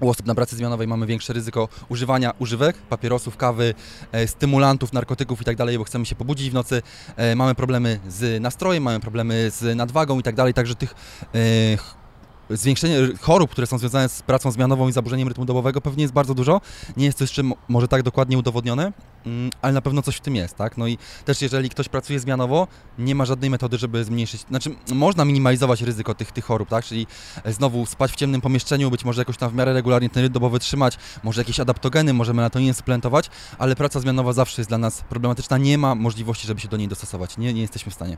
u 0.00 0.08
osób 0.08 0.26
na 0.26 0.34
pracy 0.34 0.56
zmianowej 0.56 0.86
mamy 0.86 1.06
większe 1.06 1.32
ryzyko 1.32 1.68
używania 1.88 2.32
używek, 2.38 2.76
papierosów, 2.76 3.36
kawy, 3.36 3.74
e, 4.12 4.26
stymulantów, 4.26 4.92
narkotyków 4.92 5.42
i 5.42 5.44
tak 5.44 5.56
bo 5.78 5.84
chcemy 5.84 6.06
się 6.06 6.14
pobudzić 6.14 6.50
w 6.50 6.54
nocy. 6.54 6.82
E, 7.16 7.36
mamy 7.36 7.54
problemy 7.54 8.00
z 8.08 8.42
nastrojem, 8.42 8.82
mamy 8.82 9.00
problemy 9.00 9.50
z 9.50 9.76
nadwagą 9.76 10.20
i 10.20 10.22
tak 10.22 10.34
także 10.54 10.74
tych 10.74 10.94
e, 11.34 12.03
zwiększenie 12.50 12.98
chorób, 13.20 13.50
które 13.50 13.66
są 13.66 13.78
związane 13.78 14.08
z 14.08 14.22
pracą 14.22 14.50
zmianową 14.50 14.88
i 14.88 14.92
zaburzeniem 14.92 15.28
rytmu 15.28 15.44
dobowego 15.44 15.80
pewnie 15.80 16.02
jest 16.02 16.14
bardzo 16.14 16.34
dużo. 16.34 16.60
Nie 16.96 17.06
jest 17.06 17.18
to 17.18 17.24
jeszcze 17.24 17.42
mo- 17.42 17.56
może 17.68 17.88
tak 17.88 18.02
dokładnie 18.02 18.38
udowodnione, 18.38 18.92
mm, 19.26 19.50
ale 19.62 19.72
na 19.72 19.80
pewno 19.80 20.02
coś 20.02 20.16
w 20.16 20.20
tym 20.20 20.36
jest, 20.36 20.56
tak? 20.56 20.78
No 20.78 20.86
i 20.86 20.98
też 21.24 21.42
jeżeli 21.42 21.70
ktoś 21.70 21.88
pracuje 21.88 22.20
zmianowo, 22.20 22.68
nie 22.98 23.14
ma 23.14 23.24
żadnej 23.24 23.50
metody, 23.50 23.78
żeby 23.78 24.04
zmniejszyć, 24.04 24.40
znaczy 24.40 24.74
można 24.94 25.24
minimalizować 25.24 25.82
ryzyko 25.82 26.14
tych, 26.14 26.32
tych 26.32 26.44
chorób, 26.44 26.68
tak? 26.68 26.84
Czyli 26.84 27.06
e, 27.44 27.52
znowu 27.52 27.86
spać 27.86 28.12
w 28.12 28.16
ciemnym 28.16 28.40
pomieszczeniu, 28.40 28.90
być 28.90 29.04
może 29.04 29.20
jakoś 29.20 29.36
tam 29.36 29.50
w 29.50 29.54
miarę 29.54 29.72
regularnie 29.72 30.10
ten 30.10 30.22
rytm 30.22 30.34
dobowy 30.34 30.58
trzymać, 30.58 30.98
może 31.22 31.40
jakieś 31.40 31.60
adaptogeny, 31.60 32.12
może 32.12 32.34
melatoninę 32.34 32.74
suplementować, 32.74 33.30
ale 33.58 33.76
praca 33.76 34.00
zmianowa 34.00 34.32
zawsze 34.32 34.62
jest 34.62 34.70
dla 34.70 34.78
nas 34.78 35.00
problematyczna, 35.08 35.58
nie 35.58 35.78
ma 35.78 35.94
możliwości, 35.94 36.46
żeby 36.46 36.60
się 36.60 36.68
do 36.68 36.76
niej 36.76 36.88
dostosować, 36.88 37.38
nie, 37.38 37.54
nie 37.54 37.60
jesteśmy 37.60 37.92
w 37.92 37.94
stanie. 37.94 38.16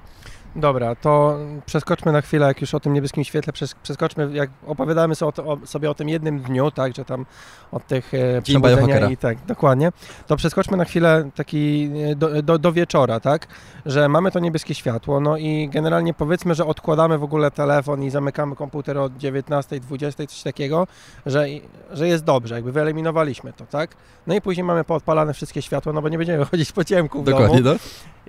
Dobra, 0.56 0.94
to 0.94 1.38
przeskoczmy 1.66 2.12
na 2.12 2.20
chwilę, 2.20 2.46
jak 2.46 2.60
już 2.60 2.74
o 2.74 2.80
tym 2.80 2.92
niebieskim 2.92 3.24
świetle, 3.24 3.52
przes- 3.52 3.74
przeskoczmy, 3.82 4.28
jak 4.32 4.50
opowiadamy 4.66 5.14
sobie 5.64 5.90
o, 5.90 5.94
tym 5.94 6.08
jednym 6.08 6.40
dniu, 6.40 6.70
tak, 6.70 6.96
że 6.96 7.04
tam 7.04 7.26
od 7.72 7.86
tych 7.86 8.14
e, 8.14 8.42
przebudzenia 8.42 9.10
i 9.10 9.16
tak, 9.16 9.38
dokładnie, 9.46 9.92
to 10.26 10.36
przeskoczmy 10.36 10.76
na 10.76 10.84
chwilę 10.84 11.30
taki 11.34 11.90
e, 12.10 12.16
do, 12.16 12.42
do, 12.42 12.58
do 12.58 12.72
wieczora, 12.72 13.20
tak, 13.20 13.46
że 13.86 14.08
mamy 14.08 14.30
to 14.30 14.38
niebieskie 14.38 14.74
światło, 14.74 15.20
no 15.20 15.36
i 15.36 15.68
generalnie 15.72 16.14
powiedzmy, 16.14 16.54
że 16.54 16.66
odkładamy 16.66 17.18
w 17.18 17.24
ogóle 17.24 17.50
telefon 17.50 18.02
i 18.02 18.10
zamykamy 18.10 18.56
komputer 18.56 18.98
od 18.98 19.16
19, 19.16 19.80
20, 19.80 20.26
coś 20.26 20.42
takiego, 20.42 20.86
że, 21.26 21.46
że 21.90 22.08
jest 22.08 22.24
dobrze, 22.24 22.54
jakby 22.54 22.72
wyeliminowaliśmy 22.72 23.52
to, 23.52 23.66
tak, 23.66 23.96
no 24.26 24.34
i 24.34 24.40
później 24.40 24.64
mamy 24.64 24.84
poodpalane 24.84 25.34
wszystkie 25.34 25.62
światła, 25.62 25.92
no 25.92 26.02
bo 26.02 26.08
nie 26.08 26.18
będziemy 26.18 26.44
chodzić 26.50 26.72
po 26.72 26.84
ciemku 26.84 27.22
w 27.22 27.24
domu, 27.24 27.54
no? 27.64 27.76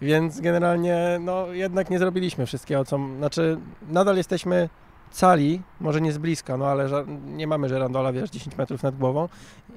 Więc 0.01 0.41
generalnie, 0.41 1.17
no 1.19 1.47
jednak 1.47 1.89
nie 1.89 1.99
zrobiliśmy 1.99 2.45
wszystkiego, 2.45 2.86
co, 2.86 2.99
znaczy 3.17 3.57
nadal 3.89 4.17
jesteśmy 4.17 4.69
cali, 5.12 5.62
może 5.79 6.01
nie 6.01 6.12
z 6.12 6.17
bliska, 6.17 6.57
no 6.57 6.67
ale 6.67 6.89
nie 7.25 7.47
mamy 7.47 7.69
żerandola, 7.69 8.13
wiesz, 8.13 8.29
10 8.29 8.57
metrów 8.57 8.83
nad 8.83 8.97
głową 8.97 9.29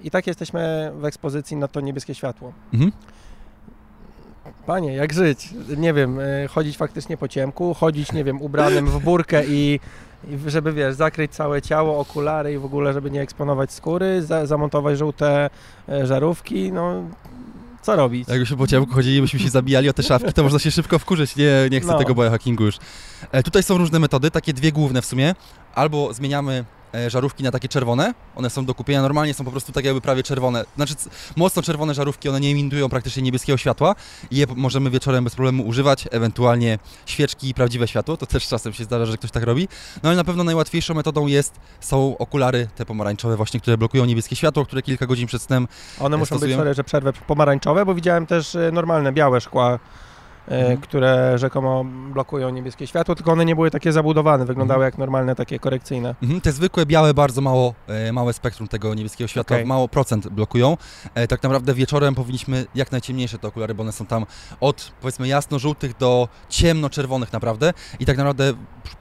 i 0.03 0.11
tak 0.11 0.27
jesteśmy 0.27 0.93
w 0.95 1.05
ekspozycji 1.05 1.57
na 1.57 1.69
to 1.69 1.81
niebieskie 1.81 2.15
światło. 2.15 2.53
Mhm. 2.75 2.93
Panie, 4.67 4.95
jak 4.95 5.13
żyć? 5.13 5.55
Nie 5.77 5.93
wiem, 5.93 6.21
y, 6.21 6.49
chodzić 6.49 6.77
faktycznie 6.77 7.17
po 7.17 7.29
ciemku, 7.29 7.75
chodzić, 7.75 8.13
nie 8.13 8.25
wiem, 8.25 8.43
ubranym 8.43 8.87
w 8.87 9.05
burkę 9.05 9.43
i, 9.47 9.81
i 10.29 10.51
żeby, 10.51 10.73
wiesz, 10.73 10.95
zakryć 10.95 11.33
całe 11.33 11.63
ciało, 11.63 11.99
okulary 11.99 12.53
i 12.53 12.59
w 12.59 12.65
ogóle, 12.65 12.93
żeby 12.93 13.11
nie 13.11 13.21
eksponować 13.21 13.73
skóry, 13.73 14.23
za, 14.23 14.47
zamontować 14.47 14.99
żółte 14.99 15.51
e, 15.89 16.07
żarówki, 16.07 16.73
no 16.73 17.05
co 17.83 17.97
robić? 17.97 18.29
Jakbyśmy 18.29 18.57
po 18.57 18.67
ciemku 18.67 18.95
chodzili, 18.95 19.21
byśmy 19.21 19.41
się 19.41 19.49
zabijali 19.51 19.89
o 19.89 19.93
te 19.93 20.03
szafki, 20.03 20.33
to 20.33 20.43
można 20.43 20.59
się 20.59 20.71
szybko 20.71 20.99
wkurzyć. 20.99 21.37
Nie, 21.37 21.53
nie 21.71 21.81
chcę 21.81 21.93
No. 21.93 21.99
tego 21.99 22.15
biohackingu 22.15 22.65
już. 22.65 22.77
E, 23.33 23.43
tutaj 23.43 23.63
są 23.63 23.79
różne 23.79 23.99
metody, 23.99 24.31
takie 24.31 24.53
dwie 24.53 24.73
główne 24.73 25.03
w 25.03 25.07
sumie. 25.07 25.35
Albo 25.75 26.15
zmieniamy 26.15 26.65
żarówki 27.09 27.43
na 27.43 27.51
takie 27.51 27.69
czerwone, 27.69 28.15
one 28.37 28.51
są 28.51 28.65
do 28.65 28.75
kupienia, 28.75 29.03
normalnie 29.03 29.35
są 29.35 29.45
po 29.45 29.51
prostu 29.51 29.73
tak 29.73 29.85
jakby 29.85 30.01
prawie 30.01 30.23
czerwone. 30.23 30.65
Znaczy 30.77 30.95
mocno 31.37 31.63
czerwone 31.63 31.95
żarówki, 31.95 32.29
one 32.29 32.41
nie 32.41 32.51
emitują 32.51 32.89
praktycznie 32.89 33.23
niebieskiego 33.23 33.57
światła 33.59 33.95
i 34.31 34.37
je 34.37 34.47
możemy 34.57 34.91
wieczorem 34.91 35.25
bez 35.25 35.35
problemu 35.35 35.63
używać, 35.67 36.09
ewentualnie 36.11 36.79
świeczki 37.07 37.49
i 37.49 37.55
prawdziwe 37.55 37.89
światło, 37.89 38.17
to 38.17 38.27
też 38.27 38.49
czasem 38.49 38.73
się 38.73 38.85
zdarza, 38.85 39.07
że 39.07 39.17
ktoś 39.17 39.31
tak 39.31 39.43
robi. 39.43 39.69
No 40.03 40.09
ale 40.09 40.17
na 40.17 40.25
pewno 40.25 40.45
najłatwiejszą 40.45 40.95
metodą 40.95 41.27
jest, 41.27 41.55
są 41.81 42.19
okulary 42.19 42.69
te 42.77 42.87
pomarańczowe 42.87 43.37
właśnie, 43.37 43.61
które 43.61 43.79
blokują 43.79 44.05
niebieskie 44.05 44.37
światło, 44.37 44.65
które 44.65 44.83
kilka 44.83 45.07
godzin 45.07 45.27
przed 45.27 45.43
snem 45.43 45.69
One 46.01 46.17
muszą 46.17 46.35
być, 46.35 46.43
stosują- 46.43 46.57
sorry, 46.57 46.75
że 46.75 46.85
przerwę 46.85 47.13
pomarańczowe, 47.13 47.87
bo 47.87 47.95
widziałem 47.95 48.27
też 48.27 48.55
e, 48.55 48.71
normalne, 48.73 49.13
białe 49.13 49.41
szkła, 49.41 49.75
e, 49.75 49.79
Mhm. 50.49 50.81
które 50.81 51.39
rzekomo 51.39 51.85
blokują 52.13 52.51
niebieskie 52.51 52.87
światło, 52.87 53.15
tylko 53.15 53.33
one 53.33 53.45
nie 53.45 53.55
były 53.55 53.71
takie 53.71 53.93
zabudowane, 53.93 54.45
wyglądały 54.45 54.85
jak 54.85 54.99
normalne, 54.99 55.35
takie 55.35 55.59
korekcyjne. 55.59 56.15
Mhm, 56.23 56.41
te 56.41 56.53
zwykłe 56.53 56.87
białe, 56.87 57.15
bardzo 57.15 57.41
mało, 57.41 57.75
e, 57.89 58.13
małe 58.13 58.33
spektrum 58.33 58.69
tego 58.69 58.95
niebieskiego 58.95 59.29
światła, 59.29 59.57
Okej. 59.57 59.67
mało 59.67 59.89
procent 59.89 60.29
blokują. 60.29 60.77
E, 61.15 61.27
tak 61.27 61.43
naprawdę 61.43 61.75
wieczorem 61.75 62.15
powinniśmy 62.15 62.67
jak 62.75 62.93
najciemniejsze 62.93 63.39
te 63.39 63.49
okulary, 63.49 63.75
bo 63.75 63.83
one 63.83 63.93
są 63.93 64.07
tam 64.07 64.27
od 64.61 64.93
powiedzmy 65.01 65.29
jasno-żółtych 65.29 65.97
do 65.97 66.29
ciemno-czerwonych 66.49 67.33
naprawdę 67.33 67.73
i 68.01 68.07
tak 68.07 68.17
naprawdę 68.17 68.55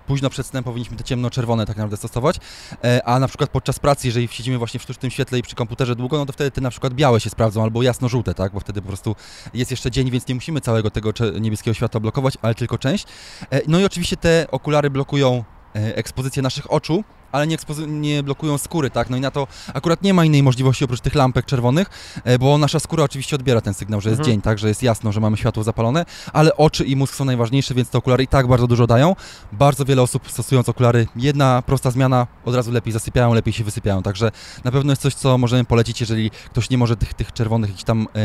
późno 0.07 0.29
przed 0.29 0.45
snem 0.45 0.63
powinniśmy 0.63 0.97
te 0.97 1.03
ciemno-czerwone 1.03 1.65
tak 1.65 1.77
naprawdę 1.77 1.97
stosować, 1.97 2.39
e, 2.83 3.01
a 3.05 3.19
na 3.19 3.27
przykład 3.27 3.49
podczas 3.49 3.79
pracy, 3.79 4.07
jeżeli 4.07 4.27
siedzimy 4.27 4.57
właśnie 4.57 4.79
w 4.79 4.83
sztucznym 4.83 5.11
świetle 5.11 5.39
i 5.39 5.41
przy 5.41 5.55
komputerze 5.55 5.95
długo, 5.95 6.17
no 6.17 6.25
to 6.25 6.33
wtedy 6.33 6.51
te 6.51 6.61
na 6.61 6.69
przykład 6.69 6.93
białe 6.93 7.19
się 7.19 7.29
sprawdzą 7.29 7.63
albo 7.63 7.83
jasno-żółte, 7.83 8.33
tak, 8.33 8.53
bo 8.53 8.59
wtedy 8.59 8.81
po 8.81 8.87
prostu 8.87 9.15
jest 9.53 9.71
jeszcze 9.71 9.91
dzień, 9.91 10.11
więc 10.11 10.27
nie 10.27 10.35
musimy 10.35 10.61
całego 10.61 10.91
tego 10.91 11.13
niebieskiego 11.39 11.73
światła 11.73 11.99
blokować, 11.99 12.33
ale 12.41 12.55
tylko 12.55 12.77
część. 12.77 13.07
E, 13.51 13.61
No 13.67 13.79
i 13.79 13.85
oczywiście 13.85 14.17
te 14.17 14.45
okulary 14.51 14.89
blokują 14.89 15.43
e, 15.75 15.95
ekspozycję 15.95 16.41
naszych 16.43 16.71
oczu, 16.71 17.03
ale 17.31 17.47
nie, 17.47 17.57
nie 17.87 18.23
blokują 18.23 18.57
skóry, 18.57 18.89
tak? 18.89 19.09
No 19.09 19.17
i 19.17 19.21
na 19.21 19.31
to 19.31 19.47
akurat 19.73 20.01
nie 20.03 20.13
ma 20.13 20.25
innej 20.25 20.43
możliwości 20.43 20.83
oprócz 20.85 21.01
tych 21.01 21.15
lampek 21.15 21.45
czerwonych, 21.45 21.89
e, 22.23 22.39
bo 22.39 22.57
nasza 22.57 22.79
skóra 22.79 23.03
oczywiście 23.03 23.35
odbiera 23.35 23.61
ten 23.61 23.73
sygnał, 23.73 24.01
że 24.01 24.09
jest 24.09 24.19
Mhm. 24.19 24.33
dzień, 24.33 24.41
tak? 24.41 24.59
Że 24.59 24.67
jest 24.67 24.83
jasno, 24.83 25.11
że 25.11 25.19
mamy 25.19 25.37
światło 25.37 25.63
zapalone, 25.63 26.05
ale 26.33 26.57
oczy 26.57 26.83
i 26.85 26.95
mózg 26.95 27.15
są 27.15 27.25
najważniejsze, 27.25 27.73
więc 27.73 27.89
te 27.89 27.97
okulary 27.97 28.23
i 28.23 28.27
tak 28.27 28.47
bardzo 28.47 28.67
dużo 28.67 28.87
dają. 28.87 29.15
Bardzo 29.51 29.85
wiele 29.85 30.01
osób 30.01 30.31
stosując 30.31 30.69
okulary, 30.69 31.07
jedna 31.15 31.63
prosta 31.65 31.91
zmiana, 31.91 32.27
od 32.45 32.55
razu 32.55 32.71
lepiej 32.71 32.93
zasypiają, 32.93 33.33
lepiej 33.33 33.53
się 33.53 33.63
wysypiają, 33.63 34.03
także 34.03 34.31
na 34.63 34.71
pewno 34.71 34.91
jest 34.91 35.01
coś, 35.01 35.13
co 35.15 35.37
możemy 35.37 35.65
polecić, 35.65 35.99
jeżeli 36.01 36.31
ktoś 36.31 36.69
nie 36.69 36.77
może 36.77 36.95
tych, 36.95 37.13
tych 37.13 37.33
czerwonych 37.33 37.69
jakichś 37.69 37.83
tam 37.83 38.07
e, 38.15 38.19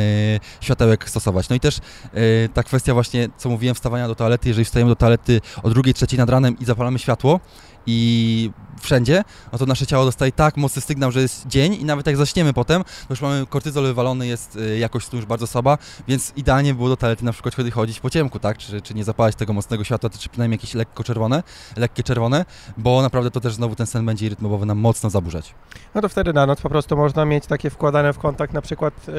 światełek 0.60 1.08
stosować. 1.08 1.48
No 1.48 1.56
i 1.56 1.60
też 1.60 1.78
e, 1.78 2.48
ta 2.54 2.62
kwestia 2.62 2.94
właśnie, 2.94 3.28
co 3.36 3.48
mówiłem, 3.48 3.74
wstawania 3.74 4.08
do 4.08 4.14
toalety, 4.14 4.48
jeżeli 4.48 4.64
wstajemy 4.64 4.90
do 4.90 4.96
toalety 4.96 5.40
o 5.62 5.70
drugiej, 5.70 5.94
trzeciej 5.94 6.18
nad 6.18 6.30
ranem 6.30 6.58
i 6.58 6.64
zapalamy 6.64 6.98
światło 6.98 7.40
i 7.86 8.50
wszędzie, 8.80 9.24
no 9.52 9.58
to 9.58 9.66
nasze 9.66 9.86
ciało 9.86 10.04
dostaje 10.04 10.32
tak 10.32 10.56
mocny 10.56 10.82
sygnał, 10.82 11.10
że 11.12 11.20
jest 11.20 11.46
dzień 11.46 11.74
i 11.74 11.84
nawet 11.84 12.06
jak 12.06 12.16
zaśniemy 12.16 12.52
potem, 12.52 12.84
to 12.84 12.90
już 13.10 13.20
mamy 13.20 13.46
kortyzol 13.46 13.84
wywalony, 13.84 14.26
jest 14.26 14.56
y, 14.56 14.78
jakość 14.78 15.08
snu 15.08 15.16
już 15.16 15.26
bardzo 15.26 15.46
słaba, 15.46 15.78
więc 16.08 16.32
idealnie 16.36 16.72
by 16.72 16.76
było 16.76 16.88
do 16.88 16.96
toalety 16.96 17.24
na 17.24 17.32
przykład 17.32 17.54
chodzić 17.74 18.00
po 18.00 18.10
ciemku, 18.10 18.38
tak, 18.38 18.58
czy, 18.58 18.82
czy 18.82 18.94
nie 18.94 19.04
zapalać 19.04 19.36
tego 19.36 19.52
mocnego 19.52 19.84
światła, 19.84 20.10
czy 20.10 20.28
przynajmniej 20.28 20.56
jakieś 20.56 20.74
lekko 20.74 21.04
czerwone, 21.04 21.42
lekkie 21.76 22.02
czerwone, 22.02 22.44
bo 22.76 23.02
naprawdę 23.02 23.30
to 23.30 23.40
też 23.40 23.54
znowu 23.54 23.76
ten 23.76 23.86
sen 23.86 24.06
będzie 24.06 24.28
rytmowy 24.28 24.66
nam 24.66 24.78
mocno 24.78 25.10
zaburzać. 25.10 25.54
No 25.94 26.00
to 26.00 26.08
wtedy 26.08 26.32
na 26.32 26.46
noc 26.46 26.60
po 26.60 26.68
prostu 26.68 26.96
można 26.96 27.24
mieć 27.24 27.46
takie 27.46 27.70
wkładane 27.70 28.12
w 28.12 28.18
kontakt 28.18 28.52
na 28.52 28.62
przykład 28.62 29.08
y, 29.08 29.12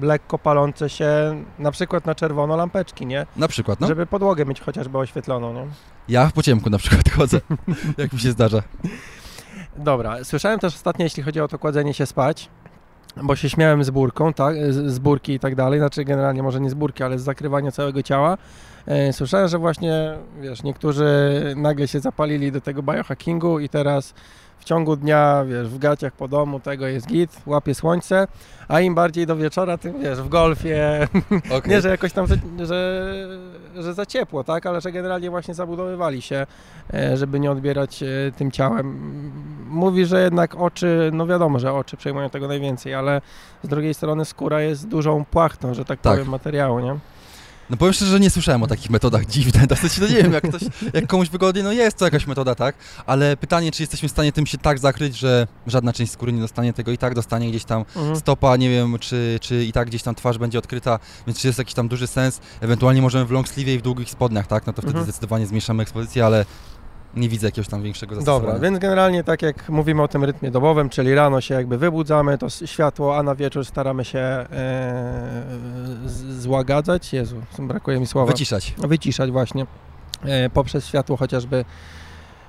lekko 0.00 0.38
palące 0.38 0.90
się 0.90 1.08
na 1.58 1.70
przykład 1.70 2.06
na 2.06 2.14
czerwono 2.14 2.56
lampeczki, 2.56 3.06
nie? 3.06 3.26
Na 3.36 3.48
przykład, 3.48 3.80
no. 3.80 3.86
Żeby 3.86 4.06
podłogę 4.06 4.46
mieć 4.46 4.60
chociażby 4.60 4.98
oświetloną, 4.98 5.54
nie? 5.54 5.66
Ja 6.08 6.30
po 6.34 6.42
ciemku 6.42 6.70
na 6.70 6.78
przykład 6.78 7.10
chodzę, 7.16 7.40
jak 7.98 8.12
mi 8.12 8.20
się 8.20 8.30
zdarza. 8.30 8.62
Dobra, 9.76 10.24
słyszałem 10.24 10.58
też 10.58 10.74
ostatnio, 10.74 11.04
jeśli 11.04 11.22
chodzi 11.22 11.40
o 11.40 11.48
to 11.48 11.58
kładzenie 11.58 11.94
się 11.94 12.06
spać, 12.06 12.48
bo 13.22 13.36
się 13.36 13.50
śmiałem 13.50 13.84
z 13.84 13.90
burką, 13.90 14.32
tak, 14.32 14.56
z, 14.72 14.92
z 14.92 14.98
burki 14.98 15.32
i 15.32 15.38
tak 15.38 15.54
dalej, 15.54 15.78
znaczy 15.78 16.04
generalnie 16.04 16.42
może 16.42 16.60
nie 16.60 16.70
z 16.70 16.74
burki, 16.74 17.02
ale 17.02 17.18
z 17.18 17.22
zakrywania 17.22 17.72
całego 17.72 18.02
ciała. 18.02 18.38
E, 18.86 19.12
Słyszałem, 19.12 19.48
że 19.48 19.58
właśnie, 19.58 20.18
wiesz, 20.40 20.62
niektórzy 20.62 21.06
nagle 21.56 21.88
się 21.88 22.00
zapalili 22.00 22.52
do 22.52 22.60
tego 22.60 22.82
biohackingu 22.82 23.58
i 23.58 23.68
teraz 23.68 24.14
w 24.62 24.64
ciągu 24.64 24.96
dnia, 24.96 25.44
wiesz, 25.48 25.68
w 25.68 25.78
gaciach 25.78 26.12
po 26.12 26.28
domu, 26.28 26.60
tego 26.60 26.86
jest 26.86 27.06
git, 27.06 27.30
łapie 27.46 27.74
słońce, 27.74 28.26
a 28.68 28.80
im 28.80 28.94
bardziej 28.94 29.26
do 29.26 29.36
wieczora, 29.36 29.78
tym 29.78 30.00
wiesz, 30.00 30.18
w 30.18 30.28
golfie, 30.28 31.08
Okay. 31.56 31.70
nie, 31.70 31.80
że 31.80 31.88
jakoś 31.88 32.12
tam, 32.12 32.26
że, 32.26 32.36
że, 33.76 33.94
za 33.94 34.06
ciepło, 34.06 34.44
tak, 34.44 34.66
ale 34.66 34.80
że 34.80 34.92
generalnie 34.92 35.30
właśnie 35.30 35.54
zabudowywali 35.54 36.22
się, 36.22 36.46
e, 36.94 37.16
żeby 37.16 37.40
nie 37.40 37.50
odbierać 37.50 38.02
e, 38.02 38.06
tym 38.36 38.50
ciałem. 38.50 39.12
Mówi, 39.68 40.06
że 40.06 40.22
jednak 40.22 40.54
oczy, 40.54 41.10
no 41.12 41.26
wiadomo, 41.26 41.58
że 41.58 41.72
oczy 41.72 41.96
przejmują 41.96 42.30
tego 42.30 42.48
najwięcej, 42.48 42.94
ale 42.94 43.20
z 43.62 43.68
drugiej 43.68 43.94
strony 43.94 44.24
skóra 44.24 44.60
jest 44.60 44.88
dużą 44.88 45.24
płachtą, 45.24 45.74
że 45.74 45.84
tak, 45.84 46.00
Tak. 46.00 46.12
powiem, 46.12 46.28
materiału, 46.28 46.80
nie? 46.80 46.96
No 47.72 47.76
powiem 47.78 47.92
szczerze, 47.94 48.10
że 48.10 48.20
nie 48.20 48.30
słyszałem 48.30 48.62
o 48.62 48.66
takich 48.66 48.90
metodach 48.90 49.26
dziwne, 49.26 49.66
dosyć, 49.66 49.98
no 49.98 50.06
nie 50.08 50.14
wiem, 50.14 50.32
jak, 50.32 50.48
ktoś, 50.48 50.62
jak 50.94 51.06
komuś 51.06 51.28
wygodnie, 51.28 51.62
no 51.62 51.72
jest 51.72 51.96
to 51.96 52.04
jakaś 52.04 52.26
metoda, 52.26 52.54
tak, 52.54 52.74
ale 53.06 53.36
pytanie, 53.36 53.72
czy 53.72 53.82
jesteśmy 53.82 54.08
w 54.08 54.12
stanie 54.12 54.32
tym 54.32 54.46
się 54.46 54.58
tak 54.58 54.78
zakryć, 54.78 55.16
że 55.18 55.46
żadna 55.66 55.92
część 55.92 56.12
skóry 56.12 56.32
nie 56.32 56.40
dostanie 56.40 56.72
tego 56.72 56.92
i 56.92 56.98
tak 56.98 57.14
dostanie 57.14 57.50
gdzieś 57.50 57.64
tam 57.64 57.84
Mhm. 57.96 58.16
stopa, 58.16 58.56
nie 58.56 58.70
wiem, 58.70 58.98
czy, 58.98 59.38
czy 59.40 59.64
i 59.64 59.72
tak 59.72 59.88
gdzieś 59.88 60.02
tam 60.02 60.14
twarz 60.14 60.38
będzie 60.38 60.58
odkryta, 60.58 60.98
więc 61.26 61.38
czy 61.38 61.46
jest 61.46 61.58
jakiś 61.58 61.74
tam 61.74 61.88
duży 61.88 62.06
sens, 62.06 62.40
ewentualnie 62.60 63.02
możemy 63.02 63.24
w 63.26 63.30
long 63.30 63.48
sleeve 63.48 63.74
i 63.74 63.78
w 63.78 63.82
długich 63.82 64.10
spodniach, 64.10 64.46
tak, 64.46 64.66
no 64.66 64.72
to 64.72 64.82
wtedy 64.82 64.88
Mhm. 64.98 65.04
zdecydowanie 65.04 65.46
zmniejszamy 65.46 65.82
ekspozycję, 65.82 66.26
ale 66.26 66.44
nie 67.16 67.28
widzę 67.28 67.46
jakiegoś 67.46 67.68
tam 67.68 67.82
większego 67.82 68.14
zastosowania. 68.14 68.52
Dobra, 68.52 68.70
więc 68.70 68.78
generalnie 68.78 69.24
tak 69.24 69.42
jak 69.42 69.68
mówimy 69.68 70.02
o 70.02 70.08
tym 70.08 70.24
rytmie 70.24 70.50
dobowym, 70.50 70.88
czyli 70.88 71.14
rano 71.14 71.40
się 71.40 71.54
jakby 71.54 71.78
wybudzamy, 71.78 72.38
to 72.38 72.48
światło, 72.50 73.18
a 73.18 73.22
na 73.22 73.34
wieczór 73.34 73.64
staramy 73.64 74.04
się 74.04 74.18
e, 74.18 74.46
złagadzać, 76.38 77.12
Jezu, 77.12 77.36
brakuje 77.58 78.00
mi 78.00 78.06
słowa. 78.06 78.32
Wyciszać. 78.32 78.74
wyciszać 78.78 79.30
właśnie 79.30 79.66
e, 80.24 80.50
poprzez 80.50 80.86
światło 80.86 81.16
chociażby 81.16 81.64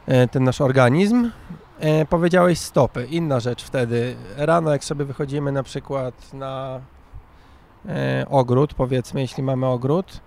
e, 0.05 0.27
ten 0.27 0.43
nasz 0.43 0.61
organizm. 0.61 1.29
E, 1.79 2.05
powiedziałeś 2.05 2.59
stopy, 2.59 3.07
inna 3.09 3.39
rzecz 3.39 3.63
wtedy. 3.63 4.15
Rano 4.37 4.71
jak 4.71 4.83
sobie 4.83 5.05
wychodzimy 5.05 5.51
na 5.51 5.63
przykład 5.63 6.33
na 6.33 6.79
e, 7.85 8.25
ogród, 8.29 8.73
powiedzmy, 8.73 9.21
jeśli 9.21 9.43
mamy 9.43 9.65
ogród, 9.65 10.19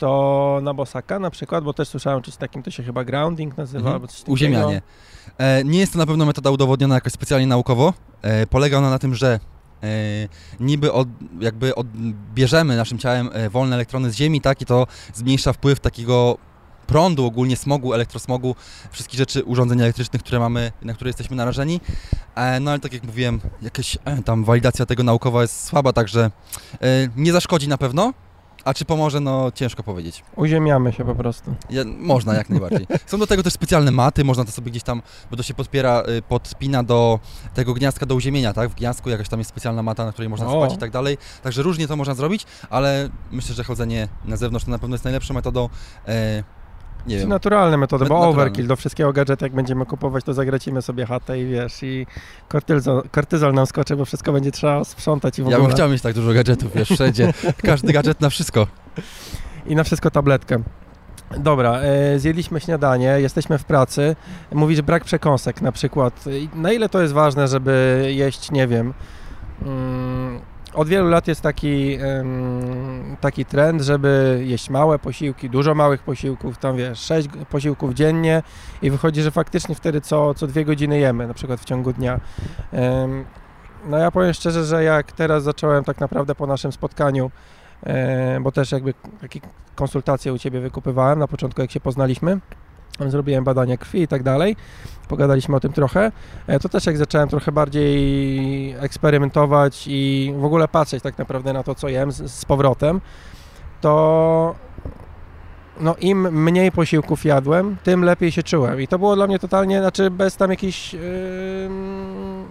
to 0.00 0.60
na 0.62 0.74
bosaka 0.74 1.18
na 1.18 1.30
przykład, 1.30 1.64
bo 1.64 1.72
też 1.72 1.88
słyszałem 1.88 2.22
czymś 2.22 2.36
takim, 2.36 2.62
to 2.62 2.70
się 2.70 2.82
chyba 2.82 3.04
grounding 3.04 3.56
nazywa, 3.58 3.90
Mhm. 3.90 4.08
Uziemianie. 4.26 4.82
E, 5.38 5.64
nie 5.64 5.78
jest 5.78 5.92
to 5.92 5.98
na 5.98 6.06
pewno 6.06 6.26
metoda 6.26 6.50
udowodniona 6.50 6.94
jakoś 6.94 7.12
specjalnie 7.12 7.46
naukowo. 7.46 7.94
E, 8.22 8.46
polega 8.46 8.78
ona 8.78 8.90
na 8.90 8.98
tym, 8.98 9.14
że 9.14 9.40
e, 9.82 9.88
niby 10.60 10.92
od, 10.92 11.08
jakby 11.40 11.74
odbierzemy 11.74 12.76
naszym 12.76 12.98
ciałem 12.98 13.30
e, 13.32 13.50
wolne 13.50 13.76
elektrony 13.76 14.10
z 14.10 14.14
Ziemi, 14.16 14.40
tak, 14.40 14.62
i 14.62 14.66
to 14.66 14.86
zmniejsza 15.14 15.52
wpływ 15.52 15.80
takiego 15.80 16.38
prądu, 16.86 17.26
ogólnie 17.26 17.56
smogu, 17.56 17.92
elektrosmogu, 17.94 18.54
wszystkich 18.90 19.18
rzeczy, 19.18 19.44
urządzeń 19.44 19.80
elektrycznych, 19.80 20.22
które 20.22 20.38
mamy, 20.38 20.72
na 20.82 20.94
które 20.94 21.08
jesteśmy 21.08 21.36
narażeni. 21.36 21.80
E, 22.34 22.60
no 22.60 22.70
ale 22.70 22.80
tak 22.80 22.92
jak 22.92 23.04
mówiłem, 23.04 23.40
jakaś 23.62 23.98
e, 24.04 24.22
tam 24.22 24.44
walidacja 24.44 24.86
tego 24.86 25.02
naukowa 25.02 25.42
jest 25.42 25.64
słaba, 25.64 25.92
także 25.92 26.30
nie 27.16 27.32
zaszkodzi 27.32 27.68
na 27.68 27.78
pewno. 27.78 28.12
A 28.64 28.74
czy 28.74 28.84
pomoże, 28.84 29.20
no 29.20 29.52
ciężko 29.54 29.82
powiedzieć. 29.82 30.24
Uziemiamy 30.36 30.92
się 30.92 31.04
po 31.04 31.14
prostu. 31.14 31.54
Ja, 31.70 31.82
można 31.98 32.34
jak 32.34 32.50
najbardziej. 32.50 32.86
Są 33.06 33.18
do 33.18 33.26
tego 33.26 33.42
też 33.42 33.52
specjalne 33.52 33.90
maty, 33.90 34.24
można 34.24 34.44
to 34.44 34.50
sobie 34.52 34.70
gdzieś 34.70 34.82
tam, 34.82 35.02
bo 35.30 35.36
to 35.36 35.42
się 35.42 35.54
podpiera, 35.54 36.02
y, 36.18 36.22
podpina 36.22 36.82
do 36.82 37.20
tego 37.54 37.74
gniazdka 37.74 38.06
do 38.06 38.14
uziemienia, 38.14 38.52
tak? 38.52 38.68
W 38.68 38.74
gniazdku 38.74 39.10
jakaś 39.10 39.28
tam 39.28 39.40
jest 39.40 39.50
specjalna 39.50 39.82
mata, 39.82 40.04
na 40.04 40.12
której 40.12 40.28
można 40.28 40.46
O. 40.46 40.64
spać 40.64 40.76
i 40.76 40.78
tak 40.80 40.90
dalej. 40.90 41.18
Także 41.42 41.62
różnie 41.62 41.88
to 41.88 41.96
można 41.96 42.14
zrobić, 42.14 42.46
ale 42.70 43.08
myślę, 43.30 43.54
że 43.54 43.64
chodzenie 43.64 44.08
na 44.24 44.36
zewnątrz 44.36 44.64
to 44.64 44.70
na 44.70 44.78
pewno 44.78 44.94
jest 44.94 45.04
najlepszą 45.04 45.34
metodą. 45.34 45.68
E, 46.08 46.44
nie 47.06 47.18
wiem. 47.18 47.28
naturalne 47.28 47.76
metody, 47.76 48.04
bo 48.04 48.14
naturalne. 48.14 48.28
overkill 48.40 48.66
do 48.66 48.76
wszystkiego 48.76 49.12
gadżetu, 49.12 49.44
jak 49.44 49.52
będziemy 49.54 49.86
kupować, 49.86 50.24
to 50.24 50.34
zagracimy 50.34 50.82
sobie 50.82 51.06
chatę 51.06 51.40
i 51.40 51.46
wiesz, 51.46 51.82
i 51.82 52.06
kortyzol, 52.48 53.02
kortyzol 53.12 53.54
nam 53.54 53.66
skoczy, 53.66 53.96
bo 53.96 54.04
wszystko 54.04 54.32
będzie 54.32 54.52
trzeba 54.52 54.84
sprzątać 54.84 55.38
i 55.38 55.42
w 55.42 55.46
Ja 55.46 55.56
ogóle. 55.56 55.68
bym 55.68 55.76
chciał 55.76 55.90
mieć 55.90 56.02
tak 56.02 56.14
dużo 56.14 56.32
gadżetów, 56.34 56.72
wiesz, 56.74 56.88
wszędzie. 56.88 57.32
Każdy 57.62 57.92
gadżet 57.92 58.20
na 58.20 58.30
wszystko. 58.30 58.66
I 59.66 59.74
na 59.76 59.84
wszystko 59.84 60.10
tabletkę. 60.10 60.62
Dobra, 61.38 61.78
e, 61.80 62.18
zjedliśmy 62.18 62.60
śniadanie, 62.60 63.06
jesteśmy 63.18 63.58
w 63.58 63.64
pracy. 63.64 64.16
Mówisz 64.52 64.82
brak 64.82 65.04
przekąsek 65.04 65.60
na 65.62 65.72
przykład. 65.72 66.24
Na 66.54 66.72
ile 66.72 66.88
to 66.88 67.02
jest 67.02 67.14
ważne, 67.14 67.48
żeby 67.48 68.04
jeść, 68.14 68.50
nie 68.50 68.66
wiem. 68.66 68.94
Od 70.74 70.88
wielu 70.88 71.08
lat 71.08 71.28
jest 71.28 71.40
taki, 71.40 71.98
taki 73.20 73.44
trend, 73.44 73.82
żeby 73.82 74.40
jeść 74.44 74.70
małe 74.70 74.98
posiłki, 74.98 75.50
dużo 75.50 75.74
małych 75.74 76.02
posiłków, 76.02 76.58
tam 76.58 76.76
wiesz, 76.76 76.98
sześć 76.98 77.28
g- 77.28 77.46
posiłków 77.46 77.94
dziennie 77.94 78.42
i 78.82 78.90
wychodzi, 78.90 79.22
że 79.22 79.30
faktycznie 79.30 79.74
wtedy 79.74 80.00
co, 80.00 80.34
co 80.34 80.46
dwie 80.46 80.64
godziny 80.64 80.98
jemy, 80.98 81.26
na 81.26 81.34
przykład 81.34 81.60
w 81.60 81.64
ciągu 81.64 81.92
dnia. 81.92 82.20
No 83.86 83.98
ja 83.98 84.10
powiem 84.10 84.32
szczerze, 84.32 84.64
że 84.64 84.84
jak 84.84 85.12
teraz 85.12 85.42
zacząłem 85.42 85.84
tak 85.84 86.00
naprawdę 86.00 86.34
po 86.34 86.46
naszym 86.46 86.72
spotkaniu, 86.72 87.30
e, 87.86 88.40
bo 88.40 88.52
też 88.52 88.72
jakby 88.72 88.94
takie 89.20 89.40
konsultacje 89.74 90.32
u 90.32 90.38
Ciebie 90.38 90.60
wykupywałem 90.60 91.18
na 91.18 91.26
początku, 91.28 91.60
jak 91.60 91.70
się 91.70 91.80
poznaliśmy. 91.80 92.38
Zrobiłem 93.06 93.44
badania 93.44 93.76
krwi 93.76 94.02
i 94.02 94.08
tak 94.08 94.22
dalej. 94.22 94.56
Pogadaliśmy 95.10 95.56
o 95.56 95.60
tym 95.60 95.72
trochę. 95.72 96.12
E, 96.46 96.60
To 96.60 96.68
też 96.68 96.86
jak 96.86 96.96
zacząłem 96.96 97.28
trochę 97.28 97.52
bardziej 97.52 98.74
eksperymentować 98.80 99.84
i 99.86 100.34
w 100.38 100.44
ogóle 100.44 100.68
patrzeć 100.68 101.02
tak 101.02 101.18
naprawdę 101.18 101.52
na 101.52 101.62
to, 101.62 101.74
co 101.74 101.88
jem 101.88 102.12
z, 102.12 102.32
z 102.32 102.44
powrotem, 102.44 103.00
to 103.80 104.54
no 105.80 105.94
im 106.00 106.42
mniej 106.44 106.72
posiłków 106.72 107.24
jadłem, 107.24 107.76
tym 107.82 108.04
lepiej 108.04 108.32
się 108.32 108.42
czułem. 108.42 108.80
I 108.80 108.88
to 108.88 108.98
było 108.98 109.16
dla 109.16 109.26
mnie 109.26 109.38
totalnie, 109.38 109.80
znaczy 109.80 110.10
bez 110.10 110.36
tam 110.36 110.50
jakichś, 110.50 110.94
ym, 110.94 112.44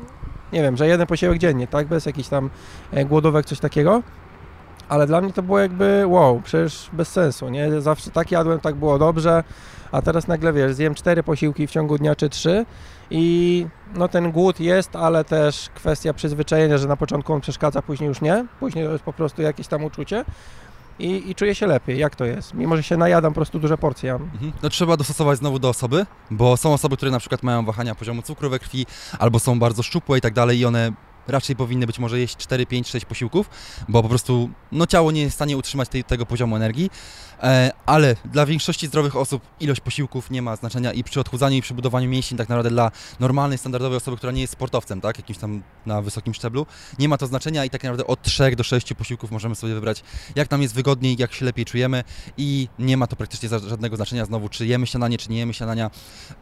nie 0.54 0.62
wiem, 0.62 0.78
że 0.78 0.88
jeden 0.88 1.08
posiłek 1.08 1.38
dziennie, 1.38 1.67
tak? 1.67 1.88
Bez 1.88 2.06
jakichś 2.06 2.30
tam 2.30 2.50
e, 2.91 3.06
głodówek, 3.06 3.45
coś 3.45 3.60
takiego. 3.60 4.04
Ale 4.89 5.08
dla 5.08 5.22
mnie 5.22 5.34
to 5.34 5.43
było 5.43 5.60
jakby 5.60 6.04
wow, 6.08 6.41
przecież 6.43 6.89
bez 6.93 7.08
sensu, 7.08 7.50
nie? 7.50 7.82
Zawsze 7.82 8.12
tak 8.12 8.32
jadłem, 8.32 8.60
tak 8.60 8.76
było 8.76 9.00
dobrze, 9.00 9.43
a 9.91 10.02
teraz 10.02 10.28
nagle 10.28 10.54
wiesz, 10.54 10.73
zjem 10.73 10.95
cztery 10.95 11.23
posiłki 11.23 11.67
w 11.67 11.71
ciągu 11.71 11.97
dnia 11.97 12.15
czy 12.15 12.30
trzy 12.30 12.65
i 13.12 13.65
no 13.95 14.08
ten 14.08 14.32
głód 14.32 14.60
jest, 14.60 14.95
ale 14.95 15.23
też 15.23 15.69
kwestia 15.75 16.13
przyzwyczajenia, 16.13 16.78
że 16.78 16.88
na 16.88 16.95
początku 16.95 17.34
on 17.34 17.41
przeszkadza, 17.41 17.82
później 17.82 18.08
już 18.08 18.21
nie, 18.21 18.45
później 18.60 18.86
to 18.86 18.91
jest 18.91 19.04
po 19.04 19.13
prostu 19.13 19.41
jakieś 19.41 19.67
tam 19.67 19.84
uczucie 19.84 20.25
i, 20.99 21.30
i 21.30 21.36
czuję 21.36 21.56
się 21.56 21.67
lepiej. 21.67 21.99
Jak 21.99 22.15
to 22.15 22.25
jest? 22.25 22.54
Mimo, 22.54 22.78
że 22.78 22.84
się 22.84 22.97
najadam 22.97 23.32
po 23.32 23.36
prostu 23.36 23.60
duże 23.60 23.78
porcje. 23.78 24.13
Mhm. 24.13 24.52
No 24.63 24.69
trzeba 24.69 24.97
dostosować 24.97 25.38
znowu 25.38 25.60
do 25.60 25.69
osoby, 25.69 26.06
bo 26.32 26.58
są 26.58 26.73
osoby, 26.73 26.97
które 26.97 27.12
na 27.12 27.19
przykład 27.19 27.43
mają 27.43 27.65
wahania 27.65 27.95
poziomu 27.95 28.21
cukru 28.21 28.49
we 28.49 28.60
krwi, 28.60 28.86
albo 29.19 29.39
są 29.39 29.60
bardzo 29.60 29.84
szczupłe 29.84 30.17
i 30.17 30.21
tak 30.21 30.34
dalej 30.34 30.60
i 30.60 30.65
one 30.65 30.91
raczej 31.28 31.56
powinny 31.56 31.88
być 31.88 31.99
może 31.99 32.19
jeść 32.19 32.38
4, 32.38 32.65
5, 32.65 32.88
6 32.88 33.06
posiłków, 33.06 33.49
bo 33.89 34.04
po 34.04 34.10
prostu 34.10 34.49
no, 34.71 34.88
ciało 34.88 35.12
nie 35.12 35.21
jest 35.21 35.34
w 35.34 35.36
stanie 35.36 35.58
utrzymać 35.58 35.89
tej, 35.89 36.04
tego 36.04 36.25
poziomu 36.25 36.56
energii, 36.56 36.91
ale 37.86 38.15
dla 38.25 38.45
większości 38.45 38.88
zdrowych 38.88 39.15
osób 39.15 39.41
ilość 39.60 39.82
posiłków 39.82 40.32
nie 40.32 40.41
ma 40.41 40.56
znaczenia 40.56 40.93
i 40.93 41.04
przy 41.04 41.19
odchudzaniu 41.19 41.58
i 41.58 41.62
przy 41.62 41.73
budowaniu 41.73 42.10
mięśni 42.10 42.38
tak 42.38 42.49
naprawdę 42.49 42.69
dla 42.69 42.91
normalnej, 43.19 43.58
standardowej 43.58 43.97
osoby, 43.97 44.17
która 44.17 44.32
nie 44.32 44.41
jest 44.41 44.54
sportowcem, 44.54 45.02
tak, 45.02 45.17
jakimś 45.17 45.38
tam 45.38 45.63
na 45.86 46.02
wysokim 46.02 46.34
szczeblu, 46.34 46.65
nie 46.99 47.10
ma 47.10 47.17
to 47.17 47.28
znaczenia 47.28 47.65
i 47.65 47.69
tak 47.69 47.84
naprawdę 47.84 48.08
od 48.08 48.21
3 48.21 48.56
do 48.56 48.63
6 48.63 48.93
posiłków 48.93 49.32
możemy 49.32 49.56
sobie 49.56 49.73
wybrać, 49.73 50.04
jak 50.36 50.52
nam 50.52 50.62
jest 50.62 50.73
wygodniej, 50.73 51.15
jak 51.19 51.34
się 51.34 51.45
lepiej 51.45 51.65
czujemy 51.65 52.04
i 52.38 52.67
nie 52.80 52.97
ma 52.97 53.08
to 53.08 53.15
praktycznie 53.15 53.49
żadnego 53.49 53.95
znaczenia 53.95 54.25
znowu, 54.25 54.49
czy 54.49 54.65
jemy 54.65 54.88
śniadanie, 54.88 55.17
czy 55.17 55.32
nie 55.32 55.39
jemy 55.39 55.54
śniadania. 55.54 55.91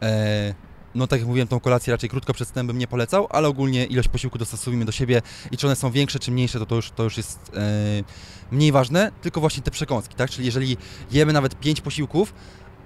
E, 0.02 0.54
no 0.98 1.06
tak 1.06 1.20
jak 1.20 1.28
mówiłem, 1.28 1.48
tą 1.48 1.60
kolację 1.60 1.92
raczej 1.92 2.10
krótko 2.10 2.34
przed 2.34 2.48
snem 2.48 2.66
bym 2.66 2.78
nie 2.78 2.86
polecał, 2.86 3.26
ale 3.30 3.48
ogólnie 3.48 3.84
ilość 3.86 4.08
posiłku 4.08 4.38
dostosujemy 4.38 4.84
do 4.84 4.92
siebie 4.92 5.22
i 5.50 5.56
czy 5.56 5.66
one 5.66 5.76
są 5.76 5.90
większe, 5.90 6.18
czy 6.18 6.30
mniejsze, 6.30 6.58
to 6.58 6.66
to 6.66 6.74
już, 6.74 6.90
to 6.90 7.04
już 7.04 7.16
jest 7.16 7.50
e, 7.56 8.02
mniej 8.50 8.72
ważne, 8.72 9.12
tylko 9.22 9.40
właśnie 9.40 9.62
te 9.62 9.70
przekąski, 9.70 10.14
tak? 10.14 10.30
Czyli 10.30 10.46
jeżeli 10.46 10.76
jemy 11.10 11.32
nawet 11.32 11.60
5 11.60 11.80
posiłków, 11.80 12.34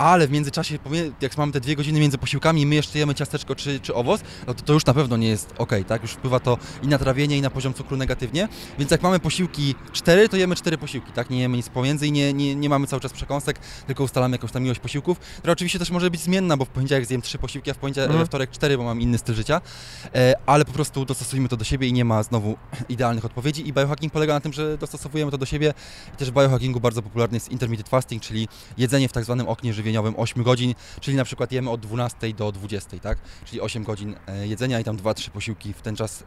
ale 0.02 0.26
w 0.26 0.30
międzyczasie, 0.30 0.78
jak 1.20 1.36
mamy 1.38 1.52
te 1.52 1.60
dwie 1.60 1.76
godziny 1.76 2.00
między 2.00 2.18
posiłkami 2.18 2.62
i 2.62 2.66
my 2.66 2.74
jeszcze 2.74 2.98
jemy 2.98 3.14
ciasteczko 3.14 3.54
czy, 3.54 3.80
czy 3.80 3.94
owoc, 3.94 4.20
no 4.46 4.54
to, 4.54 4.62
to 4.62 4.72
już 4.72 4.86
na 4.86 4.94
pewno 4.94 5.16
nie 5.16 5.28
jest 5.28 5.54
ok, 5.58 5.72
tak? 5.88 6.02
Już 6.02 6.10
wpływa 6.10 6.40
to 6.40 6.58
i 6.82 6.86
na 6.86 6.98
trawienie, 6.98 7.38
i 7.38 7.40
na 7.40 7.50
poziom 7.50 7.74
cukru 7.74 7.96
negatywnie. 7.96 8.48
Więc 8.78 8.90
jak 8.90 9.02
mamy 9.02 9.20
posiłki 9.20 9.74
4, 9.92 10.28
to 10.28 10.36
jemy 10.36 10.54
4 10.56 10.78
posiłki, 10.78 11.12
tak? 11.12 11.30
Nie 11.30 11.40
jemy 11.40 11.56
nic 11.56 11.68
pomiędzy 11.68 12.06
i 12.06 12.12
nie, 12.12 12.32
nie, 12.32 12.54
nie 12.54 12.68
mamy 12.68 12.86
cały 12.86 13.00
czas 13.00 13.12
przekąsek, 13.12 13.58
tylko 13.86 14.04
ustalamy 14.04 14.34
jakąś 14.34 14.52
tam 14.52 14.64
ilość 14.64 14.80
posiłków, 14.80 15.18
która 15.18 15.52
oczywiście 15.52 15.78
też 15.78 15.90
może 15.90 16.10
być 16.10 16.20
zmienna, 16.20 16.56
bo 16.56 16.64
w 16.64 16.68
poniedziałek 16.68 17.06
zjem 17.06 17.22
3 17.22 17.38
posiłki, 17.38 17.70
a 17.70 17.74
w 17.74 17.78
poniedziałek, 17.78 18.10
Mhm. 18.10 18.24
we 18.24 18.26
wtorek 18.26 18.50
4, 18.50 18.78
bo 18.78 18.84
mam 18.84 19.00
inny 19.00 19.18
styl 19.18 19.34
życia. 19.34 19.60
E, 20.14 20.34
ale 20.46 20.64
po 20.64 20.72
prostu 20.72 21.04
dostosujmy 21.04 21.48
to 21.48 21.56
do 21.56 21.64
siebie 21.64 21.88
i 21.88 21.92
nie 21.92 22.04
ma 22.04 22.22
znowu 22.22 22.56
idealnych 22.88 23.24
odpowiedzi. 23.24 23.68
I 23.68 23.72
biohacking 23.72 24.12
polega 24.12 24.34
na 24.34 24.40
tym, 24.40 24.52
że 24.52 24.78
dostosowujemy 24.78 25.30
to 25.30 25.38
do 25.38 25.46
siebie. 25.46 25.74
I 26.14 26.16
też 26.16 26.30
w 26.30 26.34
biohackingu 26.34 26.80
bardzo 26.80 27.02
popularny 27.02 27.36
jest 27.36 27.48
intermittent 27.48 27.88
fasting, 27.88 28.22
czyli 28.22 28.48
jedzenie 28.78 29.08
w 29.08 29.12
tak 29.12 29.24
zwanym 29.24 29.48
oknie 29.48 29.72
żywieniowym 29.92 30.14
8 30.16 30.42
godzin, 30.42 30.74
czyli 31.00 31.16
na 31.16 31.24
przykład 31.24 31.52
jemy 31.52 31.70
od 31.70 31.80
12 31.80 32.34
do 32.34 32.52
20, 32.52 32.98
tak? 32.98 33.18
Czyli 33.44 33.60
8 33.60 33.84
godzin 33.84 34.16
e, 34.26 34.46
jedzenia 34.46 34.80
i 34.80 34.84
tam 34.84 34.96
2-3 34.96 35.30
posiłki 35.30 35.72
w 35.72 35.82
ten 35.82 35.96
czas 35.96 36.22
e, 36.22 36.24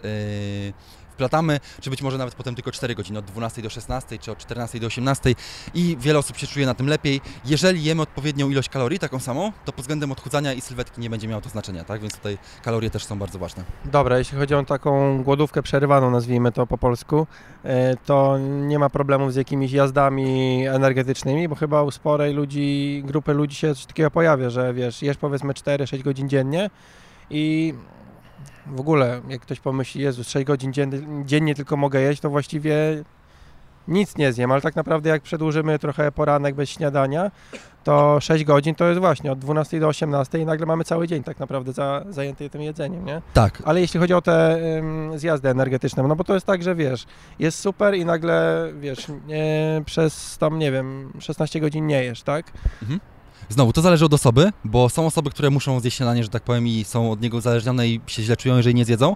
wplatamy, 1.16 1.60
czy 1.82 1.90
być 1.90 2.02
może 2.02 2.18
nawet 2.18 2.36
potem 2.36 2.56
tylko 2.56 2.72
4 2.72 2.96
godziny, 2.96 3.20
od 3.20 3.26
12 3.26 3.62
do 3.62 3.70
16, 3.70 4.20
czy 4.20 4.32
od 4.32 4.38
14 4.38 4.80
do 4.80 4.88
18 4.88 5.36
i 5.74 5.98
wiele 6.00 6.20
osób 6.20 6.38
się 6.38 6.48
czuje 6.48 6.66
na 6.66 6.74
tym 6.74 6.88
lepiej. 6.88 7.22
Jeżeli 7.46 7.84
jemy 7.84 8.02
odpowiednią 8.02 8.50
ilość 8.50 8.70
kalorii, 8.70 9.00
taką 9.00 9.20
samą, 9.20 9.52
to 9.66 9.72
pod 9.72 9.82
względem 9.82 10.12
odchudzania 10.12 10.54
i 10.54 10.62
sylwetki 10.62 11.02
nie 11.02 11.10
będzie 11.10 11.28
miało 11.28 11.42
to 11.42 11.50
znaczenia, 11.50 11.84
tak? 11.84 12.02
Więc 12.02 12.16
tutaj 12.18 12.38
kalorie 12.64 12.90
też 12.90 13.06
są 13.06 13.20
bardzo 13.20 13.40
ważne. 13.40 13.64
Dobra, 13.86 14.18
jeśli 14.18 14.38
chodzi 14.38 14.56
o 14.56 14.64
taką 14.64 15.24
głodówkę 15.24 15.62
przerywaną, 15.62 16.12
nazwijmy 16.12 16.52
to 16.52 16.68
po 16.68 16.78
polsku, 16.78 17.28
e, 17.64 17.98
to 18.06 18.38
nie 18.40 18.80
ma 18.80 18.90
problemów 18.90 19.34
z 19.34 19.36
jakimiś 19.36 19.72
jazdami 19.72 20.68
energetycznymi, 20.68 21.48
bo 21.48 21.56
chyba 21.56 21.84
u 21.84 21.92
sporej 21.92 22.34
ludzi, 22.34 23.02
grupy 23.06 23.34
ludzi 23.34 23.56
się 23.56 23.76
coś 23.76 23.86
takiego 23.86 24.12
pojawia, 24.12 24.50
że 24.50 24.74
wiesz, 24.74 25.02
jesz 25.02 25.18
powiedzmy 25.18 25.54
4-6 25.54 26.04
godzin 26.04 26.30
dziennie 26.30 26.70
i 27.30 27.74
w 28.68 28.80
ogóle 28.80 29.22
jak 29.28 29.42
ktoś 29.42 29.60
pomyśli, 29.60 30.02
Jezus, 30.02 30.30
6 30.30 30.46
godzin 30.46 30.74
dziennie, 30.74 31.00
dziennie 31.26 31.56
tylko 31.56 31.78
mogę 31.78 32.02
jeść, 32.02 32.22
to 32.22 32.30
właściwie 32.30 33.04
nic 33.88 34.18
nie 34.18 34.34
zjem, 34.34 34.52
ale 34.52 34.62
tak 34.62 34.76
naprawdę 34.76 35.10
jak 35.10 35.22
przedłużymy 35.22 35.80
trochę 35.80 36.12
poranek 36.12 36.56
bez 36.56 36.70
śniadania, 36.70 37.32
to 37.84 38.20
6 38.20 38.44
godzin 38.44 38.76
to 38.76 38.86
jest 38.88 39.00
właśnie 39.00 39.32
od 39.32 39.40
12 39.40 39.80
do 39.80 39.88
18 39.88 40.40
i 40.40 40.46
nagle 40.46 40.66
mamy 40.66 40.84
cały 40.84 41.08
dzień 41.08 41.24
tak 41.24 41.40
naprawdę 41.40 41.74
za, 41.74 42.04
zajęty 42.10 42.50
tym 42.50 42.62
jedzeniem, 42.62 43.06
nie? 43.06 43.22
Tak. 43.34 43.62
Ale 43.66 43.82
jeśli 43.82 44.00
chodzi 44.00 44.14
o 44.14 44.22
te 44.22 44.58
ym, 44.78 45.20
zjazdy 45.20 45.50
energetyczne, 45.50 46.04
no 46.04 46.16
bo 46.16 46.24
to 46.24 46.34
jest 46.34 46.46
tak, 46.46 46.64
że 46.64 46.76
wiesz, 46.76 47.06
jest 47.40 47.60
super 47.60 47.96
i 47.96 48.06
nagle, 48.06 48.68
wiesz, 48.80 49.08
przez 49.86 50.38
tam, 50.38 50.60
nie 50.60 50.72
wiem, 50.72 51.14
16 51.20 51.60
godzin 51.60 51.88
nie 51.88 52.04
jesz, 52.04 52.24
tak? 52.24 52.52
Mhm. 52.82 53.00
Znowu, 53.50 53.74
to 53.74 53.82
zależy 53.82 54.06
od 54.06 54.14
osoby, 54.14 54.52
bo 54.64 54.90
są 54.90 55.06
osoby, 55.06 55.30
które 55.30 55.50
muszą 55.50 55.80
zjeść 55.80 55.98
śniadanie, 55.98 56.24
że 56.24 56.30
tak 56.30 56.44
powiem, 56.44 56.68
i 56.68 56.84
są 56.84 57.12
od 57.12 57.22
niego 57.22 57.38
uzależnione 57.38 57.88
i 57.88 58.02
się 58.08 58.24
źle 58.24 58.38
czują, 58.38 58.58
jeżeli 58.58 58.76
nie 58.76 58.86
zjedzą. 58.86 59.16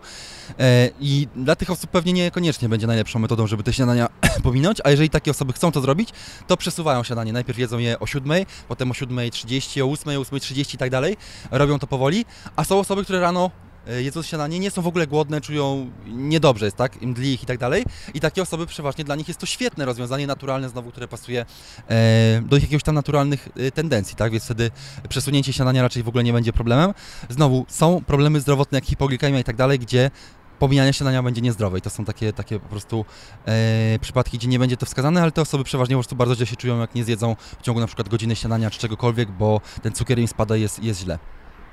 E, 0.59 0.89
I 0.99 1.27
dla 1.35 1.55
tych 1.55 1.69
osób 1.69 1.89
pewnie 1.89 2.13
niekoniecznie 2.13 2.69
będzie 2.69 2.87
najlepszą 2.87 3.19
metodą, 3.19 3.47
żeby 3.47 3.63
te 3.63 3.73
śniadania 3.73 4.09
pominąć, 4.43 4.77
a 4.83 4.91
jeżeli 4.91 5.09
takie 5.09 5.31
osoby 5.31 5.53
chcą 5.53 5.71
to 5.71 5.81
zrobić, 5.81 6.09
to 6.47 6.57
przesuwają 6.57 7.03
śniadanie. 7.03 7.33
Najpierw 7.33 7.59
jedzą 7.59 7.77
je 7.77 7.99
o 7.99 8.07
7, 8.07 8.45
potem 8.67 8.91
o 8.91 8.93
7.30, 8.93 9.82
o 9.82 9.91
8, 9.91 10.19
o 10.19 10.21
8.30 10.21 10.75
i 10.75 10.77
tak 10.77 10.89
dalej. 10.89 11.17
Robią 11.51 11.80
to 11.80 11.88
powoli, 11.88 12.25
a 12.55 12.63
są 12.63 12.80
osoby, 12.80 13.03
które 13.03 13.19
rano 13.19 13.51
jedzą 13.97 14.21
śniadanie, 14.21 14.59
nie 14.59 14.71
są 14.71 14.81
w 14.81 14.87
ogóle 14.87 15.07
głodne, 15.07 15.41
czują 15.41 15.91
niedobrze 16.07 16.65
jest, 16.65 16.77
tak, 16.77 17.01
mdli 17.01 17.33
ich 17.33 17.43
i 17.43 17.45
tak 17.45 17.57
dalej. 17.57 17.85
I 18.13 18.19
takie 18.19 18.41
osoby 18.41 18.67
przeważnie 18.67 19.03
dla 19.03 19.15
nich 19.15 19.27
jest 19.27 19.39
to 19.39 19.45
świetne 19.45 19.85
rozwiązanie 19.85 20.27
naturalne 20.27 20.69
znowu, 20.69 20.91
które 20.91 21.07
pasuje 21.07 21.45
e, 21.87 22.41
do 22.41 22.57
ich 22.57 22.63
jakiegoś 22.63 22.83
tam 22.83 22.95
naturalnych 22.95 23.49
e, 23.57 23.71
tendencji, 23.71 24.15
tak, 24.15 24.31
więc 24.31 24.45
wtedy 24.45 24.71
przesunięcie 25.09 25.53
śniadania 25.53 25.81
raczej 25.81 26.03
w 26.03 26.07
ogóle 26.07 26.23
nie 26.23 26.33
będzie 26.33 26.53
problemem. 26.53 26.93
Znowu, 27.29 27.65
są 27.67 28.01
problemy 28.07 28.39
zdrowotne 28.39 28.77
jak 28.77 28.85
hipoglikemia 28.85 29.39
i 29.39 29.43
tak 29.43 29.55
dalej, 29.55 29.79
gdzie 29.79 30.11
pomijanie 30.59 30.93
śniadania 30.93 31.23
będzie 31.23 31.41
niezdrowe 31.41 31.77
i 31.77 31.81
to 31.81 31.89
są 31.89 32.05
takie, 32.05 32.33
takie 32.33 32.59
po 32.59 32.69
prostu 32.69 33.05
e, 33.45 33.99
przypadki, 34.01 34.37
gdzie 34.37 34.47
nie 34.47 34.59
będzie 34.59 34.77
to 34.77 34.85
wskazane, 34.85 35.21
ale 35.21 35.31
te 35.31 35.41
osoby 35.41 35.63
przeważnie 35.63 35.95
po 35.95 35.99
prostu 35.99 36.15
bardzo 36.15 36.35
źle 36.35 36.45
się 36.45 36.55
czują, 36.55 36.79
jak 36.79 36.95
nie 36.95 37.03
zjedzą 37.03 37.35
w 37.59 37.61
ciągu 37.61 37.79
na 37.79 37.87
przykład 37.87 38.09
godziny 38.09 38.35
śniadania 38.35 38.69
czy 38.69 38.79
czegokolwiek, 38.79 39.31
bo 39.31 39.61
ten 39.81 39.93
cukier 39.93 40.19
im 40.19 40.27
spada 40.27 40.57
i 40.57 40.61
jest, 40.61 40.83
jest 40.83 40.99
źle. 40.99 41.19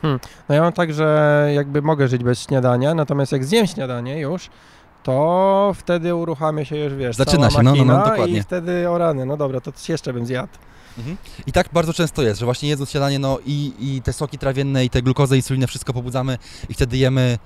Hmm. 0.03 0.21
No 0.49 0.55
ja 0.55 0.63
mam 0.63 0.73
tak, 0.73 0.93
że 0.93 1.51
jakby 1.55 1.83
mogę 1.83 2.09
żyć 2.09 2.25
bez 2.25 2.43
śniadania, 2.43 2.95
natomiast 2.95 3.33
jak 3.33 3.45
zjem 3.45 3.67
śniadanie 3.67 4.21
już, 4.21 4.51
to 5.03 5.73
wtedy 5.77 6.15
uruchamia 6.15 6.65
się 6.65 6.77
już, 6.77 6.95
wiesz, 6.95 7.17
Zaczyna 7.17 7.51
się, 7.51 7.63
no, 7.63 7.75
no, 7.75 7.85
no, 7.85 8.05
dokładnie. 8.05 8.39
i 8.39 8.43
wtedy 8.43 8.91
o 8.91 8.99
rany, 8.99 9.27
no 9.27 9.37
dobra, 9.37 9.61
to 9.61 9.73
jeszcze 9.89 10.13
bym 10.13 10.27
zjadł. 10.27 10.53
Mhm. 10.99 11.17
I 11.47 11.53
tak 11.53 11.69
bardzo 11.73 11.93
często 11.93 12.23
jest, 12.23 12.41
że 12.41 12.47
właśnie 12.47 12.69
jedząc 12.69 12.91
śniadanie, 12.91 13.19
no 13.19 13.39
i, 13.47 13.73
i 13.79 14.03
te 14.03 14.13
soki 14.13 14.39
trawienne, 14.39 14.85
i 14.85 14.91
te 14.91 15.03
glukozę, 15.03 15.37
insulinę, 15.37 15.67
wszystko 15.67 15.93
pobudzamy 15.93 16.39
i 16.69 16.75
wtedy 16.75 16.97
jemy 16.97 17.39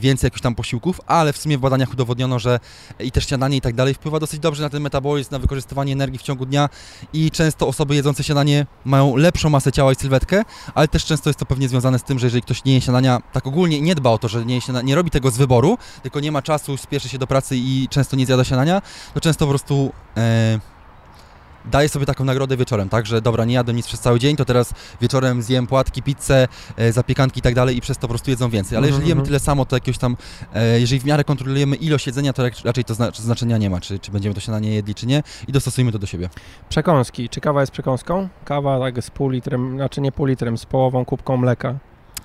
więcej 0.00 0.26
jakichś 0.26 0.42
tam 0.42 0.54
posiłków, 0.54 1.00
ale 1.06 1.32
w 1.32 1.36
sumie 1.36 1.58
w 1.58 1.60
badaniach 1.60 1.92
udowodniono, 1.92 2.38
że 2.38 2.60
i 3.00 3.12
też 3.12 3.26
śniadanie 3.26 3.56
i 3.56 3.60
tak 3.60 3.74
dalej 3.74 3.94
wpływa 3.94 4.20
dosyć 4.20 4.40
dobrze 4.40 4.62
na 4.62 4.70
ten 4.70 4.82
metabolizm, 4.82 5.28
na 5.32 5.38
wykorzystywanie 5.38 5.92
energii 5.92 6.18
w 6.18 6.22
ciągu 6.22 6.46
dnia 6.46 6.68
i 7.12 7.30
często 7.30 7.68
osoby 7.68 7.94
jedzące 7.94 8.24
śniadanie 8.24 8.66
mają 8.84 9.16
lepszą 9.16 9.50
masę 9.50 9.72
ciała 9.72 9.92
i 9.92 9.94
sylwetkę, 9.94 10.42
ale 10.74 10.88
też 10.88 11.04
często 11.04 11.30
jest 11.30 11.38
to 11.38 11.46
pewnie 11.46 11.68
związane 11.68 11.98
z 11.98 12.02
tym, 12.02 12.18
że 12.18 12.26
jeżeli 12.26 12.42
ktoś 12.42 12.64
nie 12.64 12.74
je 12.74 12.80
śniadania 12.80 13.22
tak 13.32 13.46
ogólnie 13.46 13.80
nie 13.80 13.94
dba 13.94 14.10
o 14.10 14.18
to, 14.18 14.28
że 14.28 14.44
nie, 14.44 14.54
je 14.54 14.60
śniadania, 14.60 14.86
nie 14.86 14.94
robi 14.94 15.10
tego 15.10 15.30
z 15.30 15.36
wyboru, 15.36 15.78
tylko 16.02 16.20
nie 16.20 16.32
ma 16.32 16.42
czasu, 16.42 16.76
spieszy 16.76 17.08
się 17.08 17.18
do 17.18 17.26
pracy 17.26 17.56
i 17.56 17.88
często 17.90 18.16
nie 18.16 18.26
zjada 18.26 18.44
śniadania, 18.44 18.82
to 19.14 19.20
często 19.20 19.46
po 19.46 19.50
prostu 19.50 19.92
e, 20.16 20.71
daję 21.70 21.88
sobie 21.88 22.06
taką 22.06 22.24
nagrodę 22.24 22.56
wieczorem, 22.56 22.88
tak, 22.88 23.06
że 23.06 23.22
dobra, 23.22 23.44
nie 23.44 23.54
jadłem 23.54 23.76
nic 23.76 23.86
przez 23.86 24.00
cały 24.00 24.18
dzień, 24.18 24.36
to 24.36 24.44
teraz 24.44 24.74
wieczorem 25.00 25.42
zjem 25.42 25.66
płatki, 25.66 26.02
pizzę, 26.02 26.48
e, 26.76 26.92
zapiekanki 26.92 27.38
i 27.38 27.42
tak 27.42 27.54
dalej 27.54 27.76
i 27.76 27.80
przez 27.80 27.96
to 27.98 28.00
po 28.00 28.08
prostu 28.08 28.30
jedzą 28.30 28.50
więcej. 28.50 28.78
Ale 28.78 28.86
jeżeli 28.86 29.08
jemy 29.08 29.20
Mhm. 29.20 29.26
tyle 29.26 29.40
samo, 29.40 29.64
to 29.64 29.76
jakiegoś 29.76 29.98
tam, 29.98 30.16
e, 30.54 30.80
jeżeli 30.80 31.00
w 31.00 31.04
miarę 31.04 31.24
kontrolujemy 31.24 31.76
ilość 31.76 32.06
jedzenia, 32.06 32.32
to 32.32 32.42
raczej 32.64 32.84
to 32.84 32.94
zna 32.94 33.10
znaczenia 33.14 33.58
nie 33.58 33.70
ma, 33.70 33.80
czy, 33.80 33.98
czy 33.98 34.10
będziemy 34.10 34.34
to 34.34 34.40
śniadanie 34.40 34.74
jedli, 34.74 34.94
czy 34.94 35.06
nie 35.06 35.22
i 35.48 35.52
dostosujmy 35.52 35.92
to 35.92 35.98
do 35.98 36.06
siebie. 36.06 36.28
Przekąski. 36.68 37.28
Czy 37.28 37.40
kawa 37.40 37.60
jest 37.60 37.72
przekąską? 37.72 38.28
Kawa 38.44 38.80
tak 38.80 39.02
z 39.04 39.10
pół 39.10 39.28
litrem, 39.30 39.76
znaczy 39.76 40.00
nie 40.00 40.12
pół 40.12 40.26
litrem, 40.26 40.58
z 40.58 40.66
połową 40.66 41.04
kubką 41.04 41.36
mleka. 41.36 41.74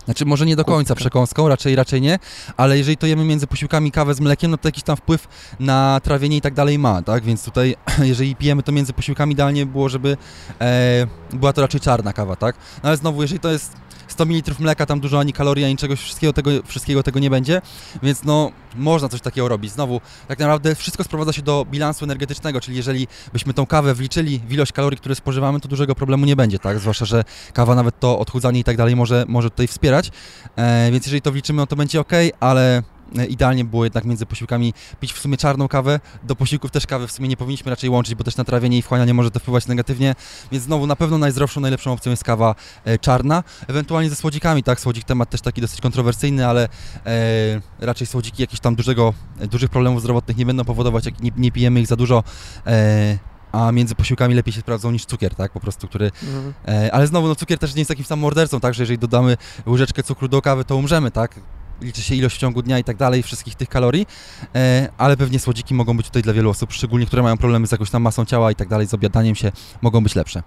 Znaczy 0.08 0.26
może 0.26 0.46
nie 0.46 0.56
do 0.56 0.66
końca 0.66 0.96
przekąską, 0.96 1.48
raczej 1.48 1.76
raczej 1.76 2.02
nie, 2.02 2.20
ale 2.58 2.78
jeżeli 2.78 2.98
to 2.98 3.08
jemy 3.08 3.24
między 3.24 3.48
posiłkami 3.48 3.92
kawę 3.92 4.14
z 4.14 4.20
mlekiem, 4.20 4.52
no 4.52 4.58
to 4.58 4.68
jakiś 4.68 4.84
tam 4.84 4.98
wpływ 4.98 5.28
na 5.60 6.02
trawienie 6.04 6.38
i 6.38 6.42
tak 6.42 6.54
dalej 6.54 6.80
ma, 6.80 7.02
tak? 7.02 7.24
Więc 7.24 7.44
tutaj 7.44 7.76
jeżeli 8.12 8.36
pijemy 8.36 8.64
to 8.64 8.72
między 8.72 8.94
posiłkami, 8.94 9.34
idealnie 9.34 9.66
było, 9.66 9.90
żeby 9.90 10.18
e, 10.62 11.08
była 11.34 11.54
to 11.54 11.62
raczej 11.62 11.82
czarna 11.82 12.14
kawa, 12.14 12.36
tak? 12.36 12.56
No 12.84 12.90
ale 12.90 12.98
znowu, 12.98 13.22
jeżeli 13.22 13.40
to 13.40 13.52
jest 13.52 13.74
100 14.18 14.26
ml 14.26 14.56
mleka, 14.60 14.86
tam 14.86 15.00
dużo 15.00 15.20
ani 15.20 15.34
kalorii, 15.34 15.66
ani 15.66 15.78
czegoś, 15.78 16.00
wszystkiego 16.00 16.34
tego, 16.34 16.52
wszystkiego 16.66 17.04
tego 17.04 17.20
nie 17.20 17.30
będzie, 17.30 17.62
więc 18.04 18.24
no 18.24 18.52
można 18.76 19.10
coś 19.10 19.22
takiego 19.22 19.48
robić. 19.48 19.72
Znowu, 19.72 20.02
tak 20.28 20.40
naprawdę 20.40 20.76
wszystko 20.76 21.04
sprowadza 21.04 21.34
się 21.34 21.42
do 21.42 21.66
bilansu 21.72 22.06
energetycznego, 22.06 22.62
czyli 22.62 22.78
jeżeli 22.78 23.08
byśmy 23.34 23.54
tą 23.54 23.66
kawę 23.66 23.94
wliczyli 23.94 24.40
w 24.48 24.54
ilość 24.54 24.72
kalorii, 24.72 24.98
które 24.98 25.16
spożywamy, 25.16 25.60
to 25.60 25.68
dużego 25.68 25.96
problemu 25.96 26.26
nie 26.26 26.36
będzie, 26.36 26.60
tak? 26.60 26.80
Zwłaszcza, 26.80 27.06
że 27.06 27.24
kawa 27.54 27.76
nawet 27.76 28.00
to 28.00 28.20
odchudzanie 28.20 28.60
i 28.60 28.64
tak 28.64 28.78
dalej 28.78 28.96
może, 28.96 29.26
może 29.28 29.50
tutaj 29.50 29.68
wspierać, 29.68 30.12
e, 30.56 30.92
więc 30.92 31.06
jeżeli 31.06 31.22
to 31.22 31.32
wliczymy, 31.32 31.58
no 31.58 31.68
to 31.68 31.76
będzie 31.76 32.00
ok, 32.00 32.12
ale 32.40 32.84
idealnie 33.30 33.66
było 33.66 33.84
jednak 33.84 34.06
między 34.06 34.26
posiłkami 34.26 34.74
pić 35.00 35.14
w 35.14 35.20
sumie 35.20 35.38
czarną 35.38 35.68
kawę, 35.68 36.00
do 36.24 36.36
posiłków 36.36 36.72
też 36.72 36.88
kawy 36.88 37.08
w 37.08 37.12
sumie 37.12 37.28
nie 37.28 37.38
powinniśmy 37.38 37.70
raczej 37.70 37.90
łączyć, 37.90 38.16
bo 38.16 38.24
też 38.24 38.38
na 38.38 38.44
trawienie 38.44 38.78
i 38.78 38.82
wchłanianie 38.82 39.14
może 39.14 39.32
to 39.32 39.40
wpływać 39.40 39.68
negatywnie, 39.68 40.16
więc 40.52 40.64
znowu 40.64 40.88
na 40.88 40.96
pewno 40.96 41.18
najzdrowszą, 41.18 41.62
najlepszą 41.62 41.92
opcją 41.92 42.10
jest 42.10 42.24
kawa 42.24 42.56
e, 42.86 42.98
czarna, 42.98 43.44
ewentualnie 43.68 44.10
ze 44.10 44.16
słodzikami, 44.16 44.64
tak, 44.64 44.80
słodzik 44.80 45.04
temat 45.04 45.30
też 45.30 45.42
taki 45.42 45.62
dosyć 45.62 45.82
kontrowersyjny, 45.82 46.48
ale 46.48 46.70
e, 47.06 47.62
raczej 47.80 48.08
słodziki 48.08 48.44
jakichś 48.44 48.60
tam 48.60 48.76
dużego, 48.76 49.14
e, 49.40 49.48
dużych 49.48 49.70
problemów 49.70 50.02
zdrowotnych 50.02 50.38
nie 50.38 50.46
będą 50.46 50.66
powodować, 50.66 51.06
jak 51.06 51.22
nie, 51.22 51.32
nie 51.38 51.52
pijemy 51.52 51.82
ich 51.82 51.88
za 51.88 51.96
dużo, 51.96 52.24
e, 52.68 53.18
a 53.52 53.72
między 53.72 53.96
posiłkami 53.96 54.36
lepiej 54.36 54.54
się 54.54 54.60
sprawdzą 54.60 54.92
niż 54.92 55.06
cukier, 55.06 55.36
tak, 55.36 55.52
po 55.52 55.60
prostu, 55.60 55.88
który 55.88 56.12
Mhm. 56.24 56.54
E, 56.68 56.94
ale 56.94 57.08
znowu, 57.08 57.28
no 57.28 57.36
cukier 57.36 57.60
też 57.60 57.76
nie 57.76 57.80
jest 57.80 57.90
takim 57.90 58.06
samym 58.06 58.22
mordercą, 58.22 58.60
tak, 58.60 58.74
że 58.74 58.84
jeżeli 58.84 59.00
dodamy 59.00 59.38
łyżeczkę 59.68 60.04
cukru 60.04 60.28
do 60.28 60.42
kawy, 60.42 60.66
to 60.66 60.76
umrzemy, 60.76 61.12
tak? 61.12 61.40
Liczy 61.82 62.02
się 62.02 62.16
ilość 62.16 62.36
w 62.36 62.40
ciągu 62.40 62.62
dnia 62.62 62.80
i 62.80 62.84
tak 62.84 62.98
dalej, 62.98 63.24
wszystkich 63.24 63.56
tych 63.56 63.70
kalorii, 63.70 64.08
e, 64.56 64.90
ale 64.98 65.18
pewnie 65.18 65.40
słodziki 65.40 65.74
mogą 65.74 65.98
być 65.98 66.06
tutaj 66.06 66.22
dla 66.22 66.34
wielu 66.34 66.50
osób, 66.50 66.74
szczególnie 66.74 67.06
które 67.06 67.24
mają 67.24 67.38
problemy 67.38 67.68
z 67.68 67.72
jakąś 67.72 67.90
tam 67.90 68.02
masą 68.02 68.26
ciała 68.26 68.52
i 68.52 68.56
tak 68.56 68.68
dalej, 68.68 68.88
z 68.88 68.94
obiadaniem 68.94 69.36
się, 69.36 69.52
mogą 69.82 70.04
być 70.04 70.16
lepsze. 70.16 70.44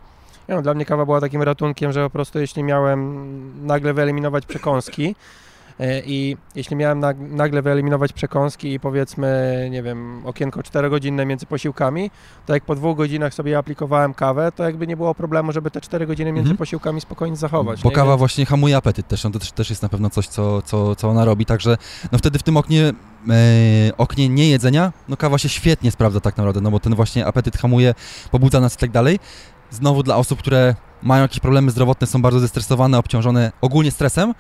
No, 0.49 0.63
dla 0.63 0.75
mnie 0.75 0.85
kawa 0.85 1.05
była 1.05 1.21
takim 1.21 1.43
ratunkiem, 1.43 1.93
że 1.93 2.05
po 2.05 2.11
prostu 2.11 2.39
jeśli 2.39 2.63
miałem 2.63 3.67
nagle 3.67 3.95
wyeliminować 3.95 4.47
przekąski 4.47 5.15
i 6.07 6.37
jeśli 6.55 6.77
miałem 6.77 7.01
nag- 7.01 7.31
nagle 7.31 7.63
wyeliminować 7.63 8.13
przekąski 8.13 8.73
i 8.75 8.81
powiedzmy, 8.81 9.69
nie 9.71 9.83
wiem, 9.83 10.23
okienko 10.27 10.61
4-godzinne 10.61 11.27
między 11.27 11.47
posiłkami, 11.47 12.11
to 12.47 12.55
jak 12.55 12.65
po 12.65 12.75
dwóch 12.75 12.97
godzinach 12.97 13.35
sobie 13.35 13.59
aplikowałem 13.59 14.15
kawę, 14.15 14.53
to 14.57 14.65
jakby 14.65 14.87
nie 14.87 14.97
było 14.97 15.15
problemu, 15.15 15.53
żeby 15.53 15.71
te 15.71 15.81
4 15.81 16.07
godziny 16.07 16.33
między 16.33 16.51
Mhm. 16.51 16.57
posiłkami 16.57 17.01
spokojnie 17.01 17.37
zachować. 17.37 17.83
Bo 17.83 17.89
nie? 17.89 17.95
kawa 17.95 18.11
Więc- 18.11 18.19
właśnie 18.19 18.47
hamuje 18.47 18.77
apetyt 18.77 19.09
też, 19.09 19.25
no 19.25 19.31
to 19.31 19.39
też, 19.39 19.53
też 19.53 19.71
jest 19.71 19.83
na 19.83 19.89
pewno 19.89 20.11
coś, 20.11 20.27
co, 20.29 20.63
co, 20.63 20.97
co 20.97 21.09
ona 21.09 21.25
robi, 21.25 21.47
także 21.47 21.77
no 22.13 22.19
wtedy 22.19 22.39
w 22.39 22.43
tym 22.43 22.57
oknie, 22.57 22.89
e, 22.89 23.97
oknie 23.99 24.29
niejedzenia, 24.29 24.93
no 25.09 25.17
kawa 25.17 25.39
się 25.39 25.49
świetnie 25.49 25.91
sprawdza 25.91 26.21
tak 26.21 26.37
naprawdę, 26.37 26.61
no 26.61 26.71
bo 26.71 26.81
ten 26.81 26.95
właśnie 26.95 27.27
apetyt 27.27 27.57
hamuje, 27.57 27.95
pobudza 28.31 28.61
nas 28.61 28.75
i 28.75 28.79
tak 28.79 28.91
dalej. 28.91 29.19
Znowu 29.71 30.03
dla 30.03 30.17
osób, 30.17 30.39
które 30.39 30.75
mają 31.03 31.23
jakieś 31.23 31.41
problemy 31.41 31.71
zdrowotne, 31.71 32.07
są 32.07 32.23
bardzo 32.23 32.41
zestresowane, 32.41 32.99
obciążone 32.99 33.53
ogólnie 33.61 33.91
stresem, 33.91 34.35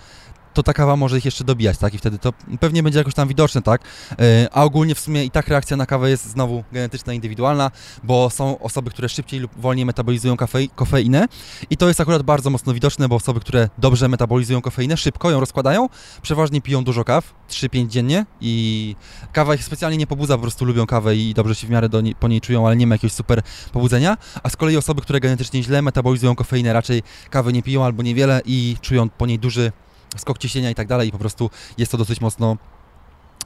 to 0.60 0.64
ta 0.64 0.72
kawa 0.72 0.96
może 0.96 1.18
ich 1.18 1.24
jeszcze 1.24 1.44
dobijać, 1.44 1.78
tak? 1.78 1.94
I 1.94 1.98
wtedy 1.98 2.18
to 2.18 2.32
pewnie 2.60 2.82
będzie 2.82 2.98
jakoś 2.98 3.14
tam 3.14 3.28
widoczne, 3.28 3.62
tak? 3.62 3.80
E, 4.18 4.48
A 4.52 4.64
ogólnie 4.64 4.94
w 4.94 5.00
sumie 5.00 5.24
i 5.24 5.30
tak 5.30 5.48
reakcja 5.48 5.76
na 5.76 5.86
kawę 5.86 6.10
jest 6.10 6.26
znowu 6.30 6.64
genetyczna, 6.72 7.12
indywidualna, 7.12 7.70
bo 8.02 8.30
są 8.30 8.58
osoby, 8.58 8.90
które 8.90 9.08
szybciej 9.08 9.40
lub 9.40 9.50
wolniej 9.60 9.86
metabolizują 9.86 10.34
kafei- 10.34 10.68
kofeinę 10.74 11.26
i 11.70 11.76
to 11.76 11.88
jest 11.88 12.00
akurat 12.00 12.22
bardzo 12.22 12.50
mocno 12.50 12.74
widoczne, 12.74 13.08
bo 13.08 13.16
osoby, 13.16 13.40
które 13.40 13.68
dobrze 13.78 14.08
metabolizują 14.08 14.60
kofeinę, 14.62 14.96
szybko 14.96 15.30
ją 15.30 15.40
rozkładają, 15.40 15.88
przeważnie 16.22 16.60
piją 16.60 16.84
dużo 16.84 17.04
kaw, 17.04 17.34
3-5 17.48 17.88
dziennie 17.88 18.26
i 18.40 18.96
kawa 19.32 19.54
ich 19.54 19.64
specjalnie 19.64 19.96
nie 19.98 20.06
pobudza, 20.06 20.34
po 20.36 20.42
prostu 20.42 20.64
lubią 20.64 20.86
kawę 20.86 21.16
i 21.16 21.34
dobrze 21.34 21.54
się 21.54 21.66
w 21.66 21.70
miarę 21.70 21.88
do 21.88 22.00
niej, 22.00 22.14
po 22.14 22.28
niej 22.28 22.40
czują, 22.40 22.66
ale 22.66 22.76
nie 22.76 22.86
ma 22.86 22.94
jakiegoś 22.94 23.12
super 23.12 23.42
pobudzenia, 23.72 24.16
a 24.42 24.48
z 24.50 24.56
kolei 24.56 24.76
osoby, 24.76 25.00
które 25.02 25.20
genetycznie 25.20 25.62
źle 25.62 25.82
metabolizują 25.82 26.34
kofeinę, 26.34 26.72
raczej 26.72 27.02
kawy 27.30 27.52
nie 27.52 27.62
piją 27.62 27.84
albo 27.84 28.02
niewiele 28.02 28.40
i 28.44 28.76
czują 28.80 29.08
po 29.08 29.26
niej 29.26 29.38
duży 29.38 29.72
skok 30.16 30.38
ciśnienia 30.38 30.70
i 30.70 30.74
tak 30.74 30.88
dalej 30.88 31.08
i 31.08 31.12
po 31.12 31.18
prostu 31.18 31.50
jest 31.78 31.92
to 31.92 31.98
dosyć 31.98 32.20
mocno 32.20 32.56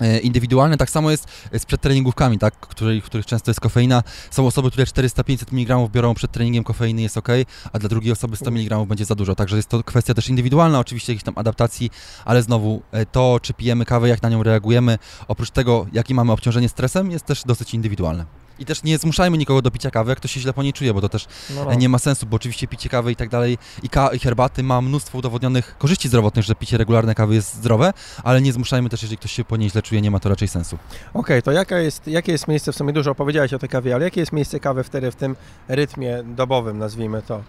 e, 0.00 0.18
indywidualne. 0.18 0.76
Tak 0.76 0.90
samo 0.90 1.10
jest 1.10 1.28
z 1.52 1.64
przedtreningówkami, 1.64 2.38
tak, 2.38 2.60
których, 2.60 3.04
których 3.04 3.26
często 3.26 3.50
jest 3.50 3.60
kofeina. 3.60 4.02
Są 4.30 4.46
osoby, 4.46 4.70
które 4.70 4.84
400-500 4.84 5.52
mg 5.52 5.88
biorą 5.92 6.14
przed 6.14 6.32
treningiem 6.32 6.64
kofeiny, 6.64 7.02
jest 7.02 7.16
ok, 7.16 7.28
a 7.72 7.78
dla 7.78 7.88
drugiej 7.88 8.12
osoby 8.12 8.36
100 8.36 8.50
mg 8.50 8.86
będzie 8.86 9.04
za 9.04 9.14
dużo. 9.14 9.34
Także 9.34 9.56
jest 9.56 9.68
to 9.68 9.82
kwestia 9.82 10.14
też 10.14 10.28
indywidualna, 10.28 10.78
oczywiście 10.78 11.12
jakiejś 11.12 11.24
tam 11.24 11.38
adaptacji, 11.38 11.90
ale 12.24 12.42
znowu 12.42 12.82
e, 12.92 13.06
to, 13.06 13.38
czy 13.42 13.54
pijemy 13.54 13.84
kawę, 13.84 14.08
jak 14.08 14.22
na 14.22 14.28
nią 14.28 14.42
reagujemy, 14.42 14.98
oprócz 15.28 15.50
tego, 15.50 15.86
jakie 15.92 16.14
mamy 16.14 16.32
obciążenie 16.32 16.68
stresem, 16.68 17.10
jest 17.10 17.24
też 17.26 17.42
dosyć 17.44 17.74
indywidualne. 17.74 18.43
I 18.58 18.64
też 18.64 18.82
nie 18.82 18.98
zmuszajmy 18.98 19.38
nikogo 19.38 19.62
do 19.62 19.70
picia 19.70 19.90
kawy, 19.90 20.10
jak 20.10 20.18
ktoś 20.18 20.30
się 20.32 20.40
źle 20.40 20.52
po 20.52 20.62
niej 20.62 20.72
czuje, 20.72 20.94
bo 20.94 21.00
to 21.00 21.08
też 21.08 21.26
No, 21.56 21.64
no. 21.64 21.74
nie 21.74 21.88
ma 21.88 21.98
sensu, 21.98 22.26
bo 22.26 22.36
oczywiście 22.36 22.68
picie 22.68 22.88
kawy 22.88 23.12
i 23.12 23.16
tak 23.16 23.28
dalej 23.28 23.58
i, 23.82 23.88
ka- 23.88 24.08
i 24.12 24.18
herbaty 24.18 24.62
ma 24.62 24.80
mnóstwo 24.80 25.18
udowodnionych 25.18 25.78
korzyści 25.78 26.08
zdrowotnych, 26.08 26.44
że 26.44 26.54
picie 26.54 26.78
regularne 26.78 27.14
kawy 27.14 27.34
jest 27.34 27.54
zdrowe, 27.54 27.92
ale 28.24 28.40
nie 28.40 28.52
zmuszajmy 28.52 28.88
też, 28.88 29.02
jeżeli 29.02 29.18
ktoś 29.18 29.32
się 29.32 29.44
po 29.44 29.56
niej 29.56 29.70
źle 29.70 29.82
czuje, 29.82 30.00
nie 30.00 30.10
ma 30.10 30.20
to 30.20 30.28
raczej 30.28 30.48
sensu. 30.48 30.78
Okej, 31.14 31.42
to 31.42 31.52
jaka 31.52 31.78
jest, 31.78 32.06
jakie 32.06 32.32
jest 32.32 32.48
miejsce, 32.48 32.72
w 32.72 32.76
sumie 32.76 32.92
dużo 32.92 33.10
opowiedziałeś 33.10 33.54
o 33.54 33.58
tej 33.58 33.68
kawie, 33.68 33.94
ale 33.94 34.04
jakie 34.04 34.20
jest 34.20 34.32
miejsce 34.32 34.60
kawy 34.60 34.84
wtedy 34.84 35.10
w 35.10 35.16
tym 35.16 35.36
rytmie 35.68 36.22
dobowym, 36.24 36.78
nazwijmy 36.78 37.22
to? 37.22 37.42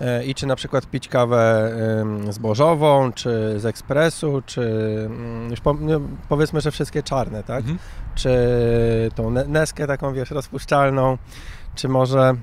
E, 0.00 0.24
I 0.24 0.34
czy 0.34 0.46
na 0.46 0.56
przykład 0.56 0.86
pić 0.86 1.08
kawę 1.08 1.70
zbożową, 2.30 3.12
czy 3.12 3.54
z 3.60 3.66
ekspresu, 3.66 4.42
czy 4.46 4.62
mm, 5.06 5.50
już 5.50 5.60
po, 5.60 5.74
no, 5.74 6.00
powiedzmy, 6.28 6.60
że 6.60 6.70
wszystkie 6.70 7.02
czarne, 7.02 7.42
tak? 7.42 7.58
Mhm. 7.60 7.78
Czy 8.20 9.10
tą 9.14 9.30
ne- 9.30 9.44
neskę 9.44 9.86
taką, 9.86 10.12
wiesz, 10.14 10.30
rozpuszczalną, 10.30 11.18
czy 11.74 11.88
może 11.88 12.34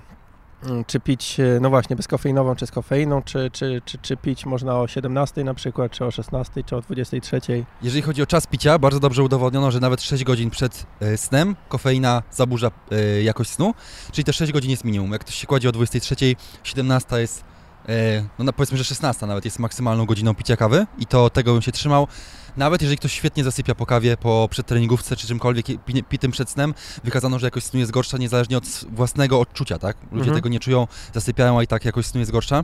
mm, 0.63 0.85
czy 0.85 0.99
pić, 0.99 1.39
e, 1.39 1.59
no 1.61 1.69
właśnie, 1.69 1.95
bezkofeinową, 1.95 2.55
czy 2.55 2.67
z 2.67 2.71
kofeiną, 2.71 3.21
czy, 3.21 3.49
czy, 3.51 3.81
czy, 3.85 3.97
czy 3.97 4.17
pić 4.17 4.45
można 4.45 4.79
o 4.79 4.87
17 4.87 5.43
na 5.43 5.53
przykład, 5.53 5.91
czy 5.91 6.05
o 6.05 6.11
16, 6.11 6.63
czy 6.63 6.75
o 6.75 6.81
23. 6.81 7.41
Jeżeli 7.81 8.01
chodzi 8.01 8.21
o 8.21 8.25
czas 8.25 8.47
picia, 8.47 8.79
bardzo 8.79 8.99
dobrze 8.99 9.23
udowodniono, 9.23 9.71
że 9.71 9.79
nawet 9.79 10.01
6 10.01 10.23
godzin 10.23 10.49
przed 10.49 10.85
e, 10.99 11.17
snem 11.17 11.55
kofeina 11.69 12.23
zaburza 12.31 12.71
e, 12.91 13.21
jakość 13.23 13.49
snu, 13.49 13.73
czyli 14.11 14.25
te 14.25 14.33
6 14.33 14.51
godzin 14.51 14.71
jest 14.71 14.83
minimum. 14.83 15.11
Jak 15.11 15.21
ktoś 15.21 15.35
się 15.35 15.47
kładzie 15.47 15.69
o 15.69 15.71
23, 15.71 16.15
17 16.63 17.19
jest, 17.19 17.43
no 18.39 18.53
powiedzmy, 18.53 18.77
że 18.77 18.83
16 18.83 19.25
nawet 19.25 19.45
jest 19.45 19.59
maksymalną 19.59 20.05
godziną 20.05 20.35
picia 20.35 20.57
kawy 20.57 20.85
i 20.99 21.05
to 21.05 21.29
tego 21.29 21.53
bym 21.53 21.61
się 21.61 21.71
trzymał. 21.71 22.07
Nawet 22.57 22.81
jeżeli 22.81 22.97
ktoś 22.97 23.11
świetnie 23.11 23.43
zasypia 23.43 23.75
po 23.75 23.85
kawie, 23.85 24.17
po 24.17 24.47
przedtreningówce 24.51 25.15
czy 25.15 25.27
czymkolwiek 25.27 25.65
pitym 26.09 26.31
przed 26.31 26.49
snem, 26.49 26.73
wykazano, 27.03 27.39
że 27.39 27.47
jakość 27.47 27.65
snu 27.65 27.79
jest 27.79 27.91
gorsza 27.91 28.17
niezależnie 28.17 28.57
od 28.57 28.63
własnego 28.91 29.39
odczucia, 29.39 29.79
tak? 29.79 29.97
Ludzie 30.11 30.17
Mhm. 30.23 30.35
tego 30.35 30.49
nie 30.49 30.59
czują, 30.59 30.87
zasypiają, 31.13 31.59
a 31.59 31.63
i 31.63 31.67
tak 31.67 31.85
jakość 31.85 32.07
snu 32.07 32.19
jest 32.19 32.31
gorsza. 32.31 32.63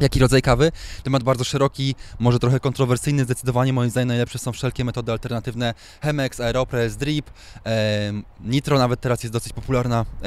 Jaki 0.00 0.18
rodzaj 0.20 0.42
kawy? 0.42 0.72
Temat 1.02 1.22
bardzo 1.22 1.44
szeroki, 1.44 1.94
może 2.18 2.38
trochę 2.38 2.60
kontrowersyjny, 2.60 3.24
zdecydowanie 3.24 3.72
moim 3.72 3.90
zdaniem 3.90 4.08
najlepsze 4.08 4.38
są 4.38 4.52
wszelkie 4.52 4.84
metody 4.84 5.12
alternatywne. 5.12 5.74
Chemex, 6.02 6.40
Aeropress, 6.40 6.96
Drip, 6.96 7.30
em, 7.64 8.24
Nitro 8.40 8.78
nawet 8.78 9.00
teraz 9.00 9.22
jest 9.22 9.32
dosyć 9.32 9.52
popularna. 9.52 10.06
E, 10.22 10.26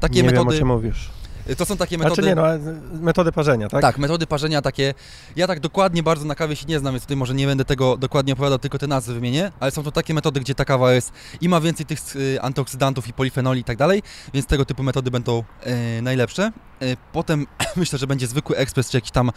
takie 0.00 0.14
nie 0.14 0.22
wiem, 0.28 0.38
o 0.38 0.44
metody, 0.44 0.58
czym 0.58 0.68
mówisz. 0.68 1.10
To 1.56 1.66
są 1.66 1.76
takie 1.76 1.98
metody... 1.98 2.14
Znaczy 2.14 2.28
nie, 2.28 2.34
no, 2.34 3.00
metody 3.00 3.32
parzenia, 3.32 3.68
tak? 3.68 3.82
Tak, 3.82 3.98
metody 3.98 4.26
parzenia 4.26 4.62
takie. 4.62 4.94
Ja 5.36 5.46
tak 5.46 5.60
dokładnie 5.60 6.02
bardzo 6.02 6.24
na 6.24 6.34
kawie 6.34 6.56
się 6.56 6.66
nie 6.66 6.78
znam, 6.78 6.94
więc 6.94 7.02
tutaj 7.02 7.16
może 7.16 7.34
nie 7.34 7.46
będę 7.46 7.64
tego 7.64 7.96
dokładnie 7.96 8.32
opowiadał, 8.32 8.58
tylko 8.58 8.78
te 8.78 8.86
nazwy 8.86 9.14
wymienię, 9.14 9.52
ale 9.60 9.70
są 9.70 9.82
to 9.82 9.92
takie 9.92 10.14
metody, 10.14 10.40
gdzie 10.40 10.54
ta 10.54 10.64
kawa 10.64 10.92
jest 10.92 11.12
i 11.40 11.48
ma 11.48 11.60
więcej 11.60 11.86
tych 11.86 12.16
y, 12.16 12.38
antyoksydantów 12.40 13.08
i 13.08 13.12
polifenoli 13.12 13.60
i 13.60 13.64
tak 13.64 13.76
dalej, 13.76 14.02
więc 14.34 14.46
tego 14.46 14.64
typu 14.64 14.82
metody 14.82 15.10
będą 15.10 15.44
e, 15.62 16.02
najlepsze. 16.02 16.52
E, 16.82 16.96
potem 17.12 17.46
myślę, 17.76 17.98
że 17.98 18.06
będzie 18.06 18.26
zwykły 18.26 18.56
ekspres 18.56 18.90
czy 18.90 18.96
jakiś 18.96 19.10
tam 19.10 19.30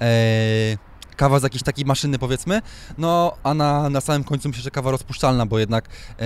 e, 0.00 0.10
kawa 1.16 1.40
z 1.40 1.42
jakiejś 1.42 1.62
takiej 1.62 1.84
maszyny 1.84 2.18
powiedzmy, 2.18 2.62
no 2.98 3.36
a 3.42 3.54
na, 3.54 3.90
na 3.90 4.00
samym 4.00 4.24
końcu 4.24 4.48
myślę, 4.48 4.62
że 4.62 4.70
kawa 4.70 4.90
rozpuszczalna, 4.90 5.46
bo 5.46 5.58
jednak 5.58 5.88
e, 6.20 6.24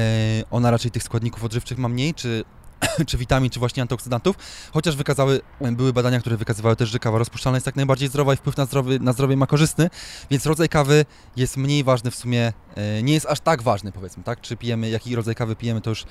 ona 0.51 0.71
raczej 0.71 0.91
tych 0.91 1.03
składników 1.03 1.45
odżywczych 1.45 1.79
ma 1.79 1.89
mniej, 1.89 2.15
czy 2.15 2.45
czy 3.09 3.19
witamin, 3.19 3.51
czy 3.51 3.59
właśnie 3.59 3.83
antyoksydantów, 3.83 4.37
chociaż 4.73 4.97
wykazały, 4.97 5.41
były 5.61 5.93
badania, 5.93 6.21
które 6.21 6.37
wykazywały 6.37 6.77
też, 6.77 6.89
że 6.89 6.99
kawa 6.99 7.19
rozpuszczalna 7.19 7.57
jest 7.57 7.67
jak 7.67 7.77
najbardziej 7.77 8.09
zdrowa 8.09 8.35
i 8.35 8.37
wpływ 8.37 8.57
na 8.57 8.67
zdrowie, 8.67 8.99
na 8.99 9.13
zdrowie 9.13 9.37
ma 9.37 9.47
korzystny, 9.47 9.91
więc 10.31 10.47
rodzaj 10.47 10.69
kawy 10.69 11.05
jest 11.37 11.57
mniej 11.57 11.85
ważny 11.85 12.11
w 12.11 12.15
sumie, 12.15 12.53
e, 12.75 13.03
nie 13.03 13.15
jest 13.15 13.27
aż 13.27 13.41
tak 13.41 13.63
ważny 13.63 13.93
powiedzmy, 13.93 14.23
tak? 14.23 14.41
Czy 14.41 14.57
pijemy, 14.57 14.91
jaki 14.91 15.17
rodzaj 15.17 15.35
kawy 15.35 15.57
pijemy, 15.57 15.81
to 15.81 15.91
już 15.91 16.05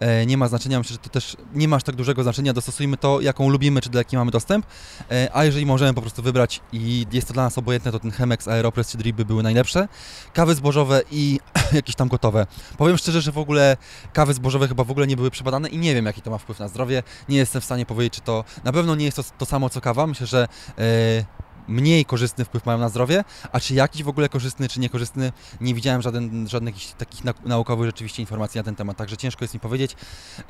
e, 0.00 0.26
nie 0.26 0.36
ma 0.36 0.48
znaczenia, 0.48 0.78
myślę, 0.78 0.92
że 0.92 0.98
to 0.98 1.08
też 1.08 1.36
nie 1.54 1.68
ma 1.68 1.76
aż 1.76 1.82
tak 1.82 1.96
dużego 1.96 2.22
znaczenia, 2.22 2.52
dostosujmy 2.52 2.96
to, 2.96 3.20
jaką 3.20 3.48
lubimy, 3.48 3.80
czy 3.80 3.90
do 3.90 3.98
jakiej 3.98 4.18
mamy 4.18 4.30
dostęp, 4.30 4.66
e, 5.10 5.28
a 5.32 5.44
jeżeli 5.44 5.66
możemy 5.66 5.94
po 5.94 6.00
prostu 6.00 6.22
wybrać 6.22 6.60
i 6.72 7.06
jest 7.12 7.28
to 7.28 7.34
dla 7.34 7.42
nas 7.42 7.58
obojętne, 7.58 7.92
to 7.92 7.98
ten 7.98 8.10
Chemex, 8.10 8.48
Aeropress 8.48 8.90
czy 8.90 8.98
Drip 8.98 9.16
by 9.16 9.24
były 9.24 9.42
najlepsze, 9.42 9.88
kawy 10.32 10.54
zbożowe 10.54 11.02
i 11.10 11.40
jakieś 11.72 11.94
tam 11.94 12.08
gotowe. 12.08 12.46
Powiem 12.78 12.98
szczerze, 12.98 13.20
że 13.20 13.32
w 13.32 13.38
ogóle 13.38 13.76
kawy 14.12 14.34
zbożowe 14.34 14.68
chyba 14.68 14.84
w 14.84 14.90
ogóle 14.90 15.06
nie 15.06 15.16
były 15.16 15.30
przebadane 15.30 15.68
i 15.68 15.78
nie 15.78 15.94
wiem, 15.94 16.06
jaki 16.16 16.22
to 16.22 16.30
ma 16.30 16.38
wpływ 16.38 16.58
na 16.58 16.68
zdrowie. 16.68 17.02
Nie 17.28 17.36
jestem 17.36 17.60
w 17.60 17.64
stanie 17.64 17.86
powiedzieć, 17.86 18.14
czy 18.14 18.20
to 18.20 18.44
na 18.64 18.72
pewno 18.72 18.94
nie 18.94 19.04
jest 19.04 19.16
to, 19.16 19.22
to 19.38 19.46
samo 19.46 19.70
co 19.70 19.80
kawa. 19.80 20.06
Myślę, 20.06 20.26
że 20.26 20.48
e, 20.78 20.82
mniej 21.68 22.04
korzystny 22.04 22.44
wpływ 22.44 22.66
mają 22.66 22.78
na 22.78 22.88
zdrowie, 22.88 23.24
a 23.52 23.60
czy 23.60 23.74
jakiś 23.74 24.02
w 24.02 24.08
ogóle 24.08 24.28
korzystny, 24.28 24.68
czy 24.68 24.80
niekorzystny, 24.80 25.32
nie 25.60 25.74
widziałem 25.74 26.02
żaden, 26.02 26.48
żadnych 26.48 26.74
takich 26.98 27.24
nau- 27.24 27.46
naukowych 27.46 27.86
rzeczywiście 27.86 28.22
informacji 28.22 28.58
na 28.58 28.64
ten 28.64 28.76
temat, 28.76 28.96
także 28.96 29.16
ciężko 29.16 29.44
jest 29.44 29.54
mi 29.54 29.60
powiedzieć. 29.60 29.96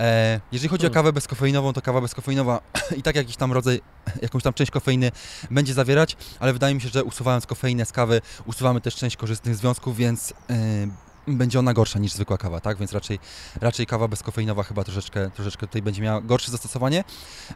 E, 0.00 0.40
jeżeli 0.52 0.68
chodzi 0.68 0.86
o 0.86 0.88
Hmm. 0.88 0.94
kawę 0.94 1.12
bezkofeinową, 1.12 1.72
to 1.72 1.82
kawa 1.82 2.00
bezkofeinowa 2.00 2.60
i 2.98 3.02
tak 3.02 3.16
jakiś 3.16 3.36
tam 3.36 3.52
rodzaj, 3.52 3.80
jakąś 4.22 4.42
tam 4.42 4.52
część 4.52 4.70
kofeiny 4.70 5.12
będzie 5.50 5.74
zawierać, 5.74 6.16
ale 6.40 6.52
wydaje 6.52 6.74
mi 6.74 6.80
się, 6.80 6.88
że 6.88 7.04
usuwając 7.04 7.46
kofeinę 7.46 7.84
z 7.84 7.92
kawy, 7.92 8.20
usuwamy 8.44 8.80
też 8.80 8.94
część 8.96 9.16
korzystnych 9.16 9.56
związków, 9.56 9.96
więc 9.96 10.32
e, 10.50 11.05
będzie 11.26 11.58
ona 11.58 11.74
gorsza 11.74 11.98
niż 11.98 12.12
zwykła 12.12 12.38
kawa, 12.38 12.60
tak? 12.60 12.78
Więc 12.78 12.92
raczej, 12.92 13.18
raczej 13.60 13.86
kawa 13.86 14.08
bezkofeinowa 14.08 14.62
chyba 14.62 14.84
troszeczkę, 14.84 15.30
troszeczkę 15.30 15.66
tutaj 15.66 15.82
będzie 15.82 16.02
miała 16.02 16.20
gorsze 16.20 16.50
zastosowanie. 16.50 17.04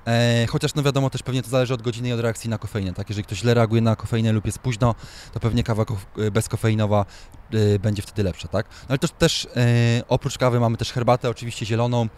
E, 0.06 0.46
chociaż 0.46 0.74
no 0.74 0.82
wiadomo 0.82 1.10
też 1.10 1.22
pewnie 1.22 1.42
to 1.42 1.50
zależy 1.50 1.74
od 1.74 1.82
godziny 1.82 2.08
i 2.08 2.12
od 2.12 2.20
reakcji 2.20 2.50
na 2.50 2.58
kofeinę, 2.58 2.94
tak? 2.94 3.08
Jeżeli 3.08 3.24
ktoś 3.24 3.38
źle 3.38 3.54
reaguje 3.54 3.80
na 3.80 3.96
kofeinę 3.96 4.32
lub 4.32 4.46
jest 4.46 4.58
późno, 4.58 4.94
to 5.32 5.40
pewnie 5.40 5.64
kawa 5.64 5.82
kof- 5.82 6.30
bezkofeinowa 6.30 7.04
e, 7.52 7.78
będzie 7.78 8.02
wtedy 8.02 8.22
lepsza, 8.22 8.48
tak? 8.48 8.66
No 8.68 8.86
ale 8.88 8.98
też, 8.98 9.10
też 9.10 9.48
e, 9.56 10.02
oprócz 10.08 10.38
kawy 10.38 10.60
mamy 10.60 10.76
też 10.76 10.92
herbatę, 10.92 11.30
oczywiście 11.30 11.66
zieloną, 11.66 12.08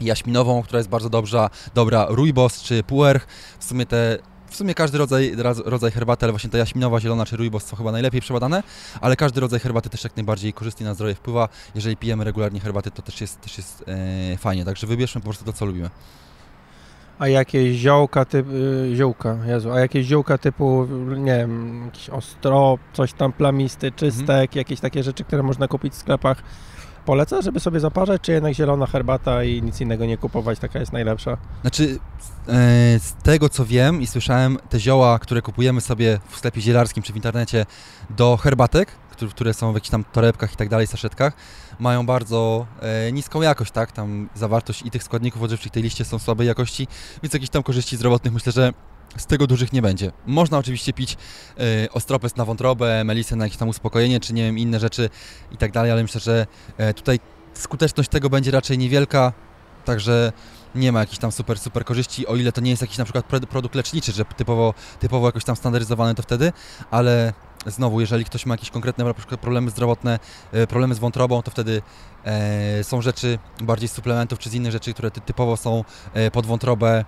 jaśminową, 0.00 0.62
która 0.62 0.78
jest 0.78 0.88
bardzo 0.88 1.10
dobrza, 1.10 1.50
dobra, 1.74 2.06
rooibos 2.08 2.62
czy 2.62 2.82
puer. 2.82 3.20
W 3.58 3.64
sumie 3.64 3.86
te 3.86 4.18
w 4.50 4.56
sumie 4.56 4.74
każdy 4.74 4.98
rodzaj, 4.98 5.34
rodzaj 5.64 5.90
herbaty, 5.90 6.26
ale 6.26 6.32
właśnie 6.32 6.50
ta 6.50 6.58
jaśminowa, 6.58 7.00
zielona 7.00 7.26
czy 7.26 7.36
rooibos 7.36 7.64
są 7.64 7.76
chyba 7.76 7.92
najlepiej 7.92 8.20
przebadane, 8.20 8.62
ale 9.00 9.16
każdy 9.16 9.40
rodzaj 9.40 9.60
herbaty 9.60 9.90
też 9.90 10.04
jak 10.04 10.16
najbardziej 10.16 10.52
korzystnie 10.52 10.86
na 10.86 10.94
zdrowie 10.94 11.14
wpływa. 11.14 11.48
Jeżeli 11.74 11.96
pijemy 11.96 12.24
regularnie 12.24 12.60
herbaty, 12.60 12.90
to 12.90 13.02
też 13.02 13.20
jest, 13.20 13.40
też 13.40 13.58
jest 13.58 13.84
e, 14.32 14.36
fajnie, 14.36 14.64
także 14.64 14.86
wybierzmy 14.86 15.20
po 15.20 15.24
prostu 15.24 15.44
to, 15.44 15.52
co 15.52 15.64
lubimy. 15.66 15.90
A 17.18 17.28
jakieś 17.28 17.76
ziołka 17.76 18.24
typu, 18.24 18.50
ziółka, 18.94 19.36
Jezu, 19.46 19.72
a 19.72 19.80
jakieś 19.80 20.06
ziółka 20.06 20.38
typu, 20.38 20.86
nie 21.16 21.36
wiem, 21.36 21.82
jakiś 21.84 22.10
ostro, 22.10 22.78
coś 22.92 23.12
tam 23.12 23.32
plamisty, 23.32 23.92
czystek, 23.92 24.20
Mhm. 24.30 24.48
jakieś 24.54 24.80
takie 24.80 25.02
rzeczy, 25.02 25.24
które 25.24 25.42
można 25.42 25.68
kupić 25.68 25.92
w 25.94 25.96
sklepach. 25.96 26.42
Poleca, 27.08 27.42
żeby 27.42 27.60
sobie 27.60 27.80
zaparzać, 27.80 28.22
czy 28.22 28.32
jednak 28.32 28.54
zielona 28.54 28.86
herbata 28.86 29.44
i 29.44 29.62
nic 29.62 29.80
innego 29.80 30.06
nie 30.06 30.16
kupować, 30.16 30.58
taka 30.58 30.78
jest 30.78 30.92
najlepsza? 30.92 31.36
Znaczy, 31.60 31.98
e, 32.48 32.52
z 32.98 33.12
tego 33.22 33.48
co 33.48 33.64
wiem 33.64 34.02
i 34.02 34.06
słyszałem, 34.06 34.58
te 34.68 34.80
zioła, 34.80 35.18
które 35.18 35.42
kupujemy 35.42 35.80
sobie 35.80 36.20
w 36.28 36.36
sklepie 36.36 36.60
zielarskim 36.60 37.02
czy 37.02 37.12
w 37.12 37.16
internecie 37.16 37.66
do 38.10 38.36
herbatek, 38.36 38.88
które, 39.30 39.54
są 39.54 39.72
w 39.72 39.74
jakichś 39.74 39.90
tam 39.90 40.04
torebkach 40.12 40.52
i 40.52 40.56
tak 40.56 40.68
dalej, 40.68 40.86
saszetkach, 40.86 41.32
mają 41.78 42.06
bardzo 42.06 42.66
e, 42.80 43.12
niską 43.12 43.42
jakość, 43.42 43.72
tak? 43.72 43.92
Tam 43.92 44.28
zawartość 44.34 44.82
i 44.82 44.90
tych 44.90 45.02
składników 45.02 45.42
odżywczych 45.42 45.72
tej 45.72 45.82
liście 45.82 46.04
są 46.04 46.18
słabej 46.18 46.46
jakości, 46.46 46.88
więc 47.22 47.32
jakichś 47.32 47.50
tam 47.50 47.62
korzyści 47.62 47.96
zdrowotnych 47.96 48.34
myślę, 48.34 48.52
że 48.52 48.72
z 49.16 49.26
tego 49.26 49.46
dużych 49.46 49.72
nie 49.72 49.82
będzie. 49.82 50.12
Można 50.26 50.58
oczywiście 50.58 50.92
pić 50.92 51.16
ostropes 51.92 52.36
na 52.36 52.44
wątrobę, 52.44 53.04
melisę 53.04 53.36
na 53.36 53.44
jakieś 53.44 53.58
tam 53.58 53.68
uspokojenie, 53.68 54.20
czy 54.20 54.34
nie 54.34 54.42
wiem, 54.42 54.58
inne 54.58 54.80
rzeczy 54.80 55.10
i 55.52 55.56
tak 55.56 55.72
dalej, 55.72 55.90
ale 55.92 56.02
myślę, 56.02 56.20
że 56.20 56.46
e, 56.78 56.94
tutaj 56.94 57.20
skuteczność 57.54 58.08
tego 58.08 58.30
będzie 58.30 58.50
raczej 58.50 58.78
niewielka, 58.78 59.32
także 59.84 60.32
nie 60.74 60.92
ma 60.92 61.00
jakichś 61.00 61.18
tam 61.18 61.32
super, 61.32 61.58
super 61.58 61.84
korzyści, 61.84 62.26
o 62.26 62.36
ile 62.36 62.52
to 62.52 62.60
nie 62.60 62.70
jest 62.70 62.82
jakiś 62.82 62.98
na 62.98 63.04
przykład 63.04 63.24
pro- 63.24 63.40
produkt 63.40 63.74
leczniczy, 63.74 64.12
że 64.12 64.24
typowo, 64.24 64.74
typowo 65.00 65.26
jakoś 65.26 65.44
tam 65.44 65.56
standaryzowany 65.56 66.14
to 66.14 66.22
wtedy, 66.22 66.52
ale 66.90 67.32
znowu, 67.66 68.00
jeżeli 68.00 68.24
ktoś 68.24 68.46
ma 68.46 68.54
jakieś 68.54 68.70
konkretne 68.70 69.14
problemy 69.40 69.70
zdrowotne, 69.70 70.18
e, 70.52 70.66
problemy 70.66 70.94
z 70.94 70.98
wątrobą, 70.98 71.42
to 71.42 71.50
wtedy 71.50 71.82
są 72.82 73.02
rzeczy 73.02 73.38
bardziej 73.60 73.88
z 73.88 73.92
suplementów 73.92 74.38
czy 74.38 74.50
z 74.50 74.54
innych 74.54 74.72
rzeczy, 74.72 74.92
które 74.92 75.10
ty, 75.10 75.20
typowo 75.20 75.56
są 75.56 75.84
pod 76.32 76.46
wątrobę 76.46 77.04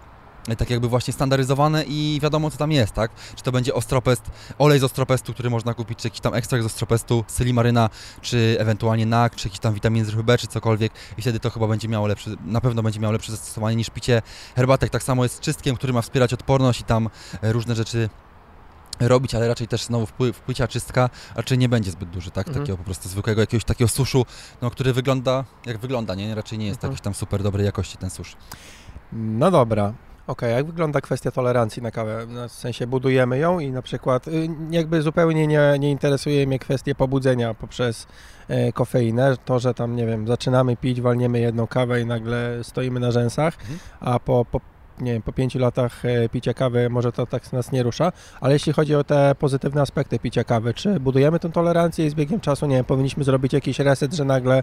tak 0.59 0.70
jakby 0.70 0.88
właśnie 0.88 1.12
standaryzowane 1.12 1.84
i 1.84 2.18
wiadomo 2.22 2.51
co 2.51 2.59
tam 2.59 2.72
jest, 2.72 2.93
tak? 2.93 3.11
Czy 3.36 3.43
to 3.43 3.53
będzie 3.53 3.74
ostropest, 3.74 4.22
olej 4.59 4.78
z 4.78 4.84
ostropestu, 4.84 5.34
który 5.34 5.51
można 5.51 5.74
kupić, 5.74 5.99
czy 5.99 6.07
jakiś 6.09 6.20
tam 6.20 6.34
ekstrakt 6.34 6.64
z 6.64 6.66
ostropestu, 6.66 7.24
sylimaryna, 7.28 7.91
czy 8.20 8.57
ewentualnie 8.59 9.07
NAK, 9.07 9.34
czy 9.34 9.49
jakiś 9.49 9.61
tam 9.61 9.74
witamin 9.74 10.05
z 10.05 10.09
grupy 10.11 10.24
B, 10.24 10.38
czy 10.38 10.47
cokolwiek 10.47 10.93
i 11.18 11.22
wtedy 11.22 11.41
to 11.41 11.51
chyba 11.51 11.66
będzie 11.66 11.88
miało 11.88 12.07
lepsze, 12.07 12.30
na 12.45 12.61
pewno 12.61 12.82
będzie 12.82 13.01
miało 13.01 13.12
lepsze 13.12 13.32
zastosowanie 13.32 13.76
niż 13.76 13.91
picie 13.91 14.22
herbatek. 14.57 14.91
Tak 14.91 15.03
samo 15.03 15.22
jest 15.22 15.34
z 15.36 15.41
czystkiem, 15.41 15.76
który 15.76 15.93
ma 15.93 16.03
wspierać 16.03 16.32
odporność 16.34 16.80
i 16.80 16.84
tam 16.84 17.09
e, 17.43 17.53
różne 17.53 17.74
rzeczy 17.74 18.09
robić, 19.01 19.34
ale 19.34 19.49
raczej 19.49 19.68
też 19.68 19.82
znowu 19.84 20.07
wpły, 20.07 20.32
wpłycia 20.32 20.68
czystka 20.68 21.11
raczej 21.34 21.59
nie 21.59 21.68
będzie 21.68 21.91
zbyt 21.91 22.11
duży, 22.11 22.30
tak? 22.30 22.49
Mhm. 22.49 22.64
Takiego 22.64 22.78
po 22.78 22.84
prostu 22.84 23.09
zwykłego 23.09 23.41
jakiegoś 23.41 23.64
takiego 23.64 23.88
suszu, 23.88 24.26
no, 24.62 24.70
który 24.70 24.93
wygląda 24.93 25.45
jak 25.66 25.78
wygląda, 25.78 26.14
nie? 26.14 26.34
Raczej 26.34 26.59
nie 26.59 26.66
jest 26.66 26.76
Mhm. 26.78 26.93
jakiejś 26.93 27.05
tam 27.05 27.14
super 27.14 27.43
dobrej 27.43 27.66
jakości 27.66 27.97
ten 27.97 28.11
susz. 28.11 28.36
No 29.12 29.51
dobra. 29.51 29.93
Okej, 30.26 30.52
jak 30.52 30.66
wygląda 30.66 31.00
kwestia 31.00 31.30
tolerancji 31.30 31.82
na 31.82 31.90
kawę? 31.90 32.26
No, 32.28 32.48
w 32.48 32.52
sensie 32.52 32.86
budujemy 32.86 33.38
ją 33.38 33.58
i 33.58 33.70
na 33.70 33.82
przykład 33.82 34.28
y, 34.28 34.48
jakby 34.70 35.02
zupełnie 35.02 35.46
nie, 35.46 35.76
nie 35.78 35.90
interesuje 35.90 36.46
mnie 36.46 36.58
kwestia 36.58 36.94
pobudzenia 36.94 37.54
poprzez 37.54 38.06
e, 38.48 38.72
kofeinę. 38.72 39.36
To, 39.44 39.58
że 39.58 39.74
tam, 39.74 39.96
nie 39.96 40.06
wiem, 40.06 40.26
zaczynamy 40.26 40.76
pić, 40.76 41.00
walniemy 41.00 41.40
jedną 41.40 41.66
kawę 41.66 42.00
i 42.00 42.06
nagle 42.06 42.58
stoimy 42.62 43.00
na 43.00 43.10
rzęsach, 43.10 43.54
Mhm. 43.60 43.78
a 44.00 44.18
po, 44.18 44.44
po, 44.44 44.60
nie 45.00 45.12
wiem, 45.12 45.22
po 45.22 45.32
pięciu 45.32 45.58
latach 45.58 46.04
e, 46.04 46.28
picia 46.28 46.54
kawy 46.54 46.90
może 46.90 47.12
to 47.12 47.26
tak 47.26 47.52
nas 47.52 47.72
nie 47.72 47.82
rusza. 47.82 48.12
Ale 48.40 48.52
jeśli 48.52 48.72
chodzi 48.72 48.94
o 48.94 49.04
te 49.04 49.34
pozytywne 49.38 49.80
aspekty 49.82 50.18
picia 50.18 50.44
kawy, 50.44 50.74
czy 50.74 51.00
budujemy 51.00 51.38
tę 51.40 51.50
tolerancję 51.50 52.06
i 52.06 52.10
z 52.10 52.14
biegiem 52.14 52.40
czasu, 52.40 52.66
nie 52.66 52.76
wiem, 52.76 52.84
powinniśmy 52.84 53.24
zrobić 53.24 53.52
jakiś 53.52 53.78
reset, 53.78 54.14
że 54.14 54.24
nagle 54.24 54.62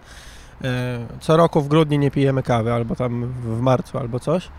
e, 0.63 0.99
co 1.19 1.37
roku 1.37 1.61
w 1.61 1.67
grudniu 1.67 1.99
nie 1.99 2.11
pijemy 2.11 2.43
kawy, 2.43 2.73
albo 2.73 2.95
tam 2.95 3.33
w 3.41 3.59
marcu, 3.61 3.97
albo 3.97 4.19
coś? 4.19 4.49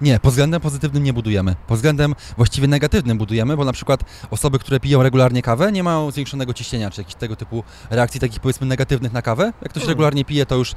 Nie, 0.00 0.20
pod 0.20 0.30
względem 0.30 0.60
pozytywnym 0.60 1.02
nie 1.02 1.12
budujemy. 1.12 1.56
Pod 1.66 1.76
względem 1.76 2.14
właściwie 2.36 2.68
negatywnym 2.68 3.18
budujemy, 3.18 3.56
bo 3.56 3.64
na 3.64 3.72
przykład 3.72 4.00
osoby, 4.30 4.58
które 4.58 4.80
piją 4.80 5.02
regularnie 5.02 5.42
kawę, 5.42 5.72
nie 5.72 5.82
mają 5.82 6.10
zwiększonego 6.10 6.54
ciśnienia, 6.54 6.90
czy 6.90 7.00
jakichś 7.00 7.14
tego 7.18 7.36
typu 7.36 7.64
reakcji 7.90 8.20
takich 8.20 8.40
powiedzmy 8.40 8.66
negatywnych 8.66 9.12
na 9.12 9.22
kawę. 9.22 9.52
Jak 9.62 9.70
ktoś 9.70 9.82
Mm. 9.82 9.88
regularnie 9.88 10.24
pije, 10.24 10.46
to 10.46 10.54
już 10.56 10.72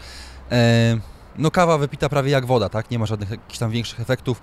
e, 0.52 0.98
no 1.38 1.52
kawa 1.52 1.78
wypita 1.78 2.10
prawie 2.10 2.32
jak 2.32 2.46
woda, 2.46 2.70
tak? 2.70 2.92
Nie 2.92 3.00
ma 3.00 3.06
żadnych 3.06 3.30
jakichś 3.30 3.58
tam 3.60 3.72
większych 3.72 4.00
efektów, 4.00 4.42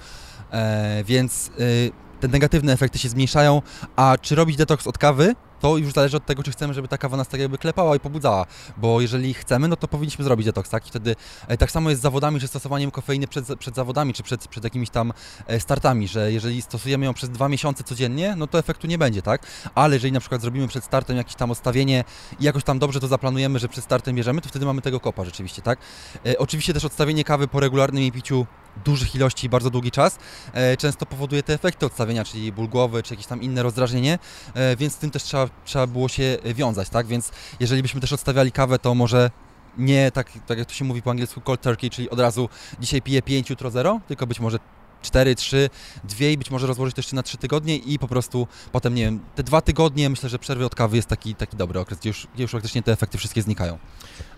e, 0.52 1.04
więc 1.04 1.50
e, 1.58 2.20
te 2.20 2.28
negatywne 2.28 2.72
efekty 2.72 2.98
się 2.98 3.08
zmniejszają. 3.08 3.62
A 3.96 4.16
czy 4.22 4.34
robić 4.34 4.56
detoks 4.56 4.86
od 4.86 4.98
kawy? 4.98 5.34
To 5.60 5.76
już 5.76 5.92
zależy 5.92 6.16
od 6.16 6.26
tego, 6.26 6.42
czy 6.42 6.50
chcemy, 6.50 6.74
żeby 6.74 6.88
ta 6.88 6.98
kawa 6.98 7.16
nas 7.16 7.28
tak 7.28 7.40
jakby 7.40 7.58
klepała 7.58 7.96
i 7.96 8.00
pobudzała, 8.00 8.46
bo 8.76 9.00
jeżeli 9.00 9.34
chcemy, 9.34 9.68
no 9.68 9.76
to 9.76 9.88
powinniśmy 9.88 10.24
zrobić 10.24 10.46
detoks, 10.46 10.70
tak? 10.70 10.86
I 10.86 10.88
wtedy 10.88 11.16
e, 11.48 11.56
tak 11.56 11.70
samo 11.70 11.90
jest 11.90 12.00
z 12.00 12.02
zawodami, 12.02 12.40
czy 12.40 12.48
stosowaniem 12.48 12.90
kofeiny 12.90 13.28
przed, 13.28 13.58
przed 13.58 13.74
zawodami, 13.74 14.14
czy 14.14 14.22
przed, 14.22 14.48
przed 14.48 14.64
jakimiś 14.64 14.90
tam 14.90 15.12
e, 15.46 15.60
startami, 15.60 16.08
że 16.08 16.32
jeżeli 16.32 16.62
stosujemy 16.62 17.04
ją 17.04 17.14
przez 17.14 17.30
dwa 17.30 17.48
miesiące 17.48 17.84
codziennie, 17.84 18.34
no 18.36 18.46
to 18.46 18.58
efektu 18.58 18.86
nie 18.86 18.98
będzie, 18.98 19.22
tak? 19.22 19.46
Ale 19.74 19.96
jeżeli 19.96 20.12
na 20.12 20.20
przykład 20.20 20.40
zrobimy 20.40 20.68
przed 20.68 20.84
startem 20.84 21.16
jakieś 21.16 21.34
tam 21.34 21.50
odstawienie 21.50 22.04
i 22.40 22.44
jakoś 22.44 22.64
tam 22.64 22.78
dobrze 22.78 23.00
to 23.00 23.08
zaplanujemy, 23.08 23.58
że 23.58 23.68
przed 23.68 23.84
startem 23.84 24.16
bierzemy, 24.16 24.40
to 24.40 24.48
wtedy 24.48 24.66
mamy 24.66 24.82
tego 24.82 25.00
kopa 25.00 25.24
rzeczywiście, 25.24 25.62
tak? 25.62 25.78
E, 26.26 26.38
oczywiście 26.38 26.74
też 26.74 26.84
odstawienie 26.84 27.24
kawy 27.24 27.48
po 27.48 27.60
regularnym 27.60 28.02
jej 28.02 28.12
piciu 28.12 28.46
dużych 28.84 29.14
ilości 29.14 29.48
bardzo 29.48 29.70
długi 29.70 29.90
czas 29.90 30.18
często 30.78 31.06
powoduje 31.06 31.42
te 31.42 31.54
efekty 31.54 31.86
odstawienia, 31.86 32.24
czyli 32.24 32.52
ból 32.52 32.68
głowy, 32.68 33.02
czy 33.02 33.14
jakieś 33.14 33.26
tam 33.26 33.42
inne 33.42 33.62
rozdrażnienie, 33.62 34.18
więc 34.76 34.92
z 34.92 34.96
tym 34.96 35.10
też 35.10 35.22
trzeba, 35.22 35.47
trzeba 35.64 35.86
było 35.86 36.08
się 36.08 36.38
wiązać, 36.44 36.88
tak? 36.88 37.06
Więc 37.06 37.30
jeżeli 37.60 37.82
byśmy 37.82 38.00
też 38.00 38.12
odstawiali 38.12 38.52
kawę, 38.52 38.78
to 38.78 38.94
może 38.94 39.30
nie 39.78 40.10
tak, 40.10 40.32
tak 40.46 40.58
jak 40.58 40.68
to 40.68 40.74
się 40.74 40.84
mówi 40.84 41.02
po 41.02 41.10
angielsku 41.10 41.40
cold 41.40 41.60
turkey, 41.60 41.90
czyli 41.90 42.10
od 42.10 42.20
razu 42.20 42.48
dzisiaj 42.80 43.02
piję 43.02 43.22
5, 43.22 43.50
jutro 43.50 43.70
0, 43.70 44.00
tylko 44.08 44.26
być 44.26 44.40
może 44.40 44.58
4, 45.02 45.34
3, 45.34 45.70
2 46.04 46.24
i 46.24 46.38
być 46.38 46.50
może 46.50 46.66
rozłożyć 46.66 46.94
to 46.94 46.98
jeszcze 46.98 47.16
na 47.16 47.22
3 47.22 47.36
tygodnie 47.36 47.76
i 47.76 47.98
po 47.98 48.08
prostu 48.08 48.46
potem, 48.72 48.94
nie 48.94 49.02
wiem, 49.02 49.20
te 49.34 49.42
dwa 49.42 49.60
tygodnie 49.60 50.10
myślę, 50.10 50.28
że 50.28 50.38
przerwy 50.38 50.66
od 50.66 50.74
kawy 50.74 50.96
jest 50.96 51.08
taki, 51.08 51.34
taki 51.34 51.56
dobry 51.56 51.80
okres, 51.80 51.98
gdzie 51.98 52.10
już, 52.10 52.26
gdzie 52.34 52.42
już 52.42 52.52
faktycznie 52.52 52.82
te 52.82 52.92
efekty 52.92 53.18
wszystkie 53.18 53.42
znikają. 53.42 53.78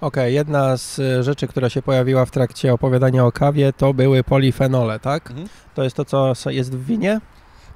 Okej, 0.00 0.34
jedna 0.34 0.76
z 0.76 0.98
y, 0.98 1.22
rzeczy, 1.22 1.48
która 1.48 1.70
się 1.70 1.82
pojawiła 1.82 2.24
w 2.24 2.30
trakcie 2.30 2.72
opowiadania 2.72 3.26
o 3.26 3.32
kawie, 3.32 3.72
to 3.72 3.94
były 3.94 4.24
polifenole, 4.24 5.00
tak? 5.00 5.30
Mhm. 5.30 5.48
To 5.74 5.82
jest 5.82 5.96
to, 5.96 6.04
co 6.04 6.50
jest 6.50 6.76
w 6.76 6.84
winie? 6.84 7.20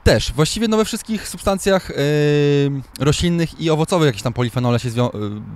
Też, 0.04 0.32
właściwie 0.32 0.68
no 0.68 0.76
we 0.76 0.84
wszystkich 0.84 1.28
substancjach 1.28 1.88
yy, 1.88 1.96
roślinnych 3.00 3.60
i 3.60 3.70
owocowych 3.70 4.06
jakieś 4.06 4.22
tam 4.22 4.32
polifenole 4.32 4.80
się 4.80 4.88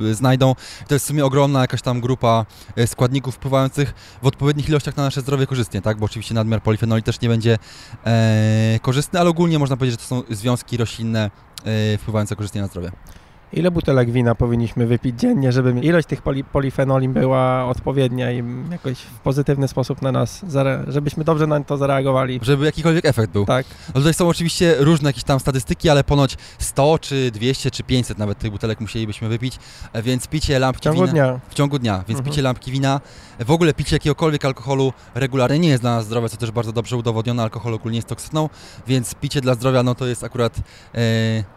yy, 0.00 0.14
znajdą. 0.14 0.54
To 0.88 0.94
jest 0.94 1.04
w 1.04 1.08
sumie 1.08 1.24
ogromna 1.24 1.60
jakaś 1.60 1.82
tam 1.82 2.00
grupa 2.00 2.46
yy, 2.76 2.86
składników 2.86 3.34
wpływających 3.34 3.94
w 4.22 4.26
odpowiednich 4.26 4.68
ilościach 4.68 4.96
na 4.96 5.02
nasze 5.02 5.20
zdrowie 5.20 5.46
korzystnie, 5.46 5.82
tak? 5.82 5.98
Bo 5.98 6.06
oczywiście 6.06 6.34
nadmiar 6.34 6.62
polifenoli 6.62 7.02
też 7.02 7.20
nie 7.20 7.28
będzie 7.28 7.50
yy, 7.50 8.10
korzystny, 8.82 9.20
ale 9.20 9.30
ogólnie 9.30 9.58
można 9.58 9.76
powiedzieć, 9.76 10.00
że 10.00 10.08
to 10.08 10.14
są 10.14 10.34
związki 10.34 10.76
roślinne 10.76 11.30
yy, 11.64 11.98
wpływające 11.98 12.36
korzystnie 12.36 12.60
na 12.60 12.66
zdrowie. 12.66 12.92
Ile 13.52 13.70
butelek 13.70 14.10
wina 14.10 14.34
powinniśmy 14.34 14.86
wypić 14.86 15.20
dziennie, 15.20 15.52
żeby 15.52 15.70
ilość 15.80 16.08
tych 16.08 16.22
poli 16.22 16.44
polifenoli 16.44 17.08
była 17.08 17.64
odpowiednia 17.64 18.32
i 18.32 18.42
jakoś 18.70 18.98
w 18.98 19.18
pozytywny 19.18 19.68
sposób 19.68 20.02
na 20.02 20.12
nas, 20.12 20.44
żebyśmy 20.88 21.24
dobrze 21.24 21.46
na 21.46 21.60
to 21.64 21.76
zareagowali? 21.76 22.40
Żeby 22.42 22.64
jakikolwiek 22.64 23.04
efekt 23.04 23.32
był. 23.32 23.46
Tak. 23.46 23.66
No 23.88 23.92
tutaj 24.00 24.14
są 24.14 24.28
oczywiście 24.28 24.74
różne 24.78 25.08
jakieś 25.08 25.24
tam 25.24 25.40
statystyki, 25.40 25.88
ale 25.88 26.04
ponoć 26.04 26.36
100 26.58 26.98
czy 26.98 27.30
200 27.30 27.70
czy 27.70 27.82
500 27.82 28.18
nawet 28.18 28.38
tych 28.38 28.50
butelek 28.50 28.80
musielibyśmy 28.80 29.28
wypić, 29.28 29.58
e, 29.92 30.02
więc 30.02 30.26
picie 30.28 30.56
W 30.58 30.60
lampki 30.60 30.82
ciągu 30.84 31.00
wina... 31.00 31.12
dnia. 31.12 31.40
w 31.48 31.54
ciągu 31.54 31.78
dnia, 31.78 31.94
więc 32.08 32.08
Mhm. 32.18 32.24
picie 32.24 32.42
lampki 32.42 32.70
wina, 32.72 33.00
w 33.40 33.50
ogóle 33.50 33.74
picie 33.74 33.96
jakiegokolwiek 33.96 34.44
alkoholu 34.44 34.92
regularnie 35.14 35.58
nie 35.58 35.68
jest 35.68 35.82
dla 35.82 35.90
nas 35.96 36.04
zdrowe, 36.04 36.28
co 36.28 36.36
też 36.36 36.50
bardzo 36.50 36.72
dobrze 36.72 36.96
udowodnione, 36.96 37.42
alkohol 37.42 37.74
ogólnie 37.74 37.98
jest 37.98 38.08
toksyną, 38.08 38.48
więc 38.86 39.14
picie 39.14 39.40
dla 39.40 39.54
zdrowia, 39.54 39.82
no 39.82 39.94
to 39.94 40.06
jest 40.06 40.24
akurat 40.24 40.56
e, 40.94 41.00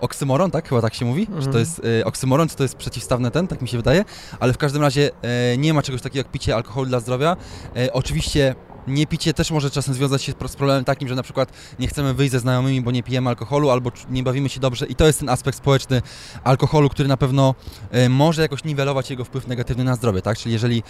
oksymoron, 0.02 0.52
tak? 0.52 0.70
Chyba 0.70 0.82
tak 0.82 0.94
się 0.94 1.06
mówi, 1.06 1.26
że 1.40 1.50
Mhm. 1.50 1.52
to 1.54 1.60
e, 2.00 2.06
oksymoron, 2.06 2.50
czy 2.50 2.56
to 2.56 2.64
jest 2.64 2.76
przeciwstawne 2.76 3.32
ten, 3.32 3.48
tak 3.48 3.62
mi 3.62 3.68
się 3.68 3.78
wydaje, 3.78 4.06
ale 4.40 4.54
w 4.54 4.58
każdym 4.58 4.82
razie 4.82 5.10
e, 5.22 5.58
nie 5.58 5.74
ma 5.74 5.82
czegoś 5.82 6.02
takiego 6.02 6.18
jak 6.18 6.32
picie 6.32 6.56
alkoholu 6.56 6.88
dla 6.88 7.00
zdrowia. 7.00 7.38
E, 7.76 7.94
oczywiście 7.94 8.56
nie 8.88 9.08
picie 9.08 9.34
też 9.34 9.52
może 9.52 9.72
czasem 9.72 9.94
związać 9.94 10.24
się 10.24 10.32
z 10.32 10.56
problemem 10.56 10.86
takim, 10.86 11.08
że 11.08 11.16
na 11.16 11.24
przykład 11.24 11.52
nie 11.80 11.88
chcemy 11.88 12.14
wyjść 12.14 12.32
ze 12.32 12.40
znajomymi, 12.40 12.82
bo 12.82 12.92
nie 12.92 13.04
pijemy 13.04 13.30
alkoholu, 13.30 13.70
albo 13.70 13.92
nie 14.10 14.24
bawimy 14.24 14.50
się 14.50 14.60
dobrze 14.60 14.86
i 14.86 14.96
to 14.96 15.08
jest 15.08 15.20
ten 15.20 15.30
aspekt 15.30 15.58
społeczny 15.58 16.02
alkoholu, 16.44 16.90
który 16.90 17.10
na 17.10 17.18
pewno 17.18 17.56
może 18.10 18.42
jakoś 18.42 18.64
niwelować 18.64 19.10
jego 19.10 19.26
wpływ 19.26 19.48
negatywny 19.48 19.84
na 19.84 19.96
zdrowie, 19.96 20.22
tak? 20.22 20.38
Czyli 20.38 20.54
jeżeli 20.54 20.84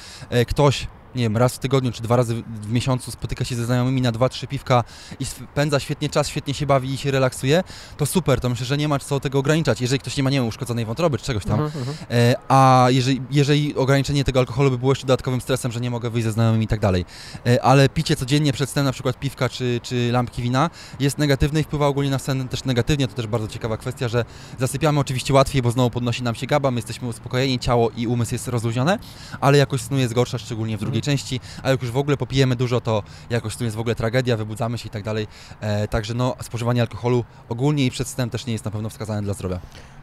ktoś, 0.47 0.87
nie 1.15 1.23
wiem, 1.23 1.37
raz 1.37 1.53
w 1.55 1.59
tygodniu 1.59 1.91
czy 1.91 2.01
dwa 2.03 2.15
razy 2.15 2.35
w- 2.35 2.71
miesiącu 2.71 3.11
spotyka 3.11 3.45
się 3.45 3.55
ze 3.55 3.65
znajomymi 3.65 4.01
na 4.01 4.11
dwa, 4.11 4.29
trzy 4.29 4.47
piwka 4.47 4.83
i 5.19 5.25
spędza 5.25 5.79
świetnie 5.79 6.09
czas, 6.09 6.27
świetnie 6.27 6.53
się 6.53 6.65
bawi 6.65 6.93
i 6.93 6.97
się 6.97 7.11
relaksuje, 7.11 7.63
to 7.97 8.05
super, 8.05 8.39
to 8.39 8.49
myślę, 8.49 8.65
że 8.65 8.77
nie 8.77 8.87
ma 8.87 8.99
co 8.99 9.19
tego 9.19 9.39
ograniczać, 9.39 9.81
jeżeli 9.81 9.99
ktoś 9.99 10.17
nie 10.17 10.23
ma, 10.23 10.29
nie 10.29 10.37
wiem, 10.37 10.47
uszkodzonej 10.47 10.85
wątroby 10.85 11.17
czy 11.17 11.25
czegoś 11.25 11.45
tam, 11.45 11.59
Mhm, 11.61 11.79
mhm. 11.89 11.97
E, 12.11 12.35
A 12.47 12.85
jeżeli, 12.89 13.21
jeżeli 13.31 13.75
ograniczenie 13.75 14.23
tego 14.23 14.39
alkoholu 14.39 14.71
by 14.71 14.77
było 14.77 14.91
jeszcze 14.91 15.07
dodatkowym 15.07 15.41
stresem, 15.41 15.71
że 15.71 15.79
nie 15.81 15.91
mogę 15.91 16.09
wyjść 16.09 16.25
ze 16.25 16.31
znajomymi 16.31 16.65
i 16.65 16.67
tak 16.67 16.79
dalej, 16.79 17.05
E, 17.47 17.63
ale 17.63 17.89
picie 17.89 18.15
codziennie 18.15 18.53
przed 18.53 18.69
snem 18.69 18.85
na 18.85 18.91
przykład 18.91 19.19
piwka 19.19 19.49
czy, 19.49 19.79
czy 19.83 20.11
lampki 20.11 20.41
wina 20.41 20.69
jest 20.99 21.17
negatywne 21.17 21.59
i 21.59 21.63
wpływa 21.63 21.87
ogólnie 21.87 22.09
na 22.11 22.19
sen 22.19 22.47
też 22.47 22.63
negatywnie. 22.63 23.07
To 23.07 23.13
też 23.13 23.27
bardzo 23.27 23.47
ciekawa 23.47 23.77
kwestia, 23.77 24.07
że 24.07 24.25
zasypiamy 24.59 24.99
oczywiście 24.99 25.33
łatwiej, 25.33 25.61
bo 25.61 25.71
znowu 25.71 25.89
podnosi 25.89 26.23
nam 26.23 26.35
się 26.35 26.47
gaba, 26.47 26.71
my 26.71 26.77
jesteśmy 26.77 27.07
uspokojeni, 27.07 27.59
ciało 27.59 27.89
i 27.89 28.07
umysł 28.07 28.35
jest 28.35 28.47
rozluźnione, 28.47 28.99
ale 29.41 29.57
jakość 29.57 29.83
snu 29.83 29.97
jest 29.97 30.13
gorsza, 30.13 30.37
szczególnie 30.37 30.77
w 30.77 30.79
drugiej 30.79 31.00
części, 31.01 31.39
a 31.63 31.69
jak 31.69 31.81
już 31.81 31.91
w 31.91 31.97
ogóle 31.97 32.17
popijemy 32.17 32.55
dużo, 32.55 32.81
to 32.81 33.03
jakość 33.29 33.57
snu 33.57 33.65
jest 33.65 33.77
w 33.77 33.79
ogóle 33.79 33.95
tragedia, 33.95 34.37
wybudzamy 34.37 34.77
się 34.77 34.87
i 34.87 34.89
tak 34.89 35.03
dalej. 35.03 35.27
E, 35.61 35.87
Także 35.87 36.13
no, 36.13 36.35
spożywanie 36.41 36.81
alkoholu 36.81 37.23
ogólnie 37.49 37.85
i 37.85 37.91
przed 37.91 38.07
snem 38.07 38.29
też 38.29 38.45
nie 38.45 38.53
jest 38.53 38.65
na 38.65 38.71
pewno 38.71 38.89
wskazane 38.89 39.21
dla 39.21 39.33
zdrowia. 39.33 39.59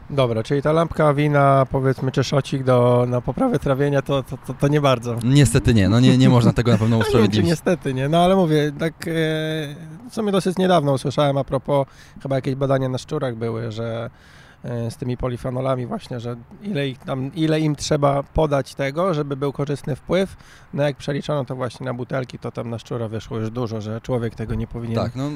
Dobra, 0.09 0.43
czyli 0.43 0.61
ta 0.61 0.71
lampka 0.71 1.13
wina, 1.13 1.65
powiedzmy, 1.71 2.11
czy 2.11 2.23
szocik 2.23 2.63
do, 2.63 3.05
na 3.07 3.21
poprawę 3.21 3.59
trawienia, 3.59 4.01
to, 4.01 4.23
to, 4.23 4.37
to, 4.47 4.53
to 4.53 4.67
nie 4.67 4.81
bardzo. 4.81 5.15
Niestety 5.23 5.73
nie, 5.73 5.89
no 5.89 5.99
nie, 5.99 6.17
nie 6.17 6.29
można 6.29 6.53
tego 6.53 6.71
na 6.71 6.77
pewno 6.77 6.97
No 6.97 6.97
nie 6.97 7.03
wiem, 7.03 7.07
usprawiedliwić. 7.13 7.49
niestety, 7.49 7.93
nie? 7.93 8.09
No 8.09 8.17
ale 8.23 8.35
mówię, 8.35 8.71
tak 8.79 8.93
e, 9.07 9.11
w 10.09 10.13
sumie 10.13 10.31
dosyć 10.31 10.57
niedawno 10.57 10.93
usłyszałem 10.93 11.37
a 11.37 11.43
propos, 11.43 11.87
chyba 12.23 12.35
jakieś 12.35 12.55
badania 12.55 12.89
na 12.89 12.97
szczurach 12.97 13.35
były, 13.35 13.71
że 13.71 14.09
z 14.63 14.97
tymi 14.97 15.17
polifenolami 15.17 15.85
właśnie, 15.85 16.19
że 16.19 16.35
ile, 16.61 16.87
ich 16.87 16.97
tam, 16.97 17.31
ile 17.35 17.59
im 17.59 17.75
trzeba 17.75 18.23
podać 18.23 18.75
tego, 18.75 19.13
żeby 19.13 19.35
był 19.35 19.53
korzystny 19.53 19.95
wpływ, 19.95 20.35
no 20.73 20.83
jak 20.83 20.97
przeliczono 20.97 21.45
to 21.45 21.55
właśnie 21.55 21.85
na 21.85 21.93
butelki, 21.93 22.39
to 22.39 22.51
tam 22.51 22.69
na 22.69 22.79
szczura 22.79 23.07
wyszło 23.07 23.37
już 23.37 23.49
dużo, 23.49 23.81
że 23.81 24.01
człowiek 24.01 24.35
tego 24.35 24.55
nie 24.55 24.67
powinien. 24.67 24.95
Tak, 24.95 25.15
no 25.15 25.29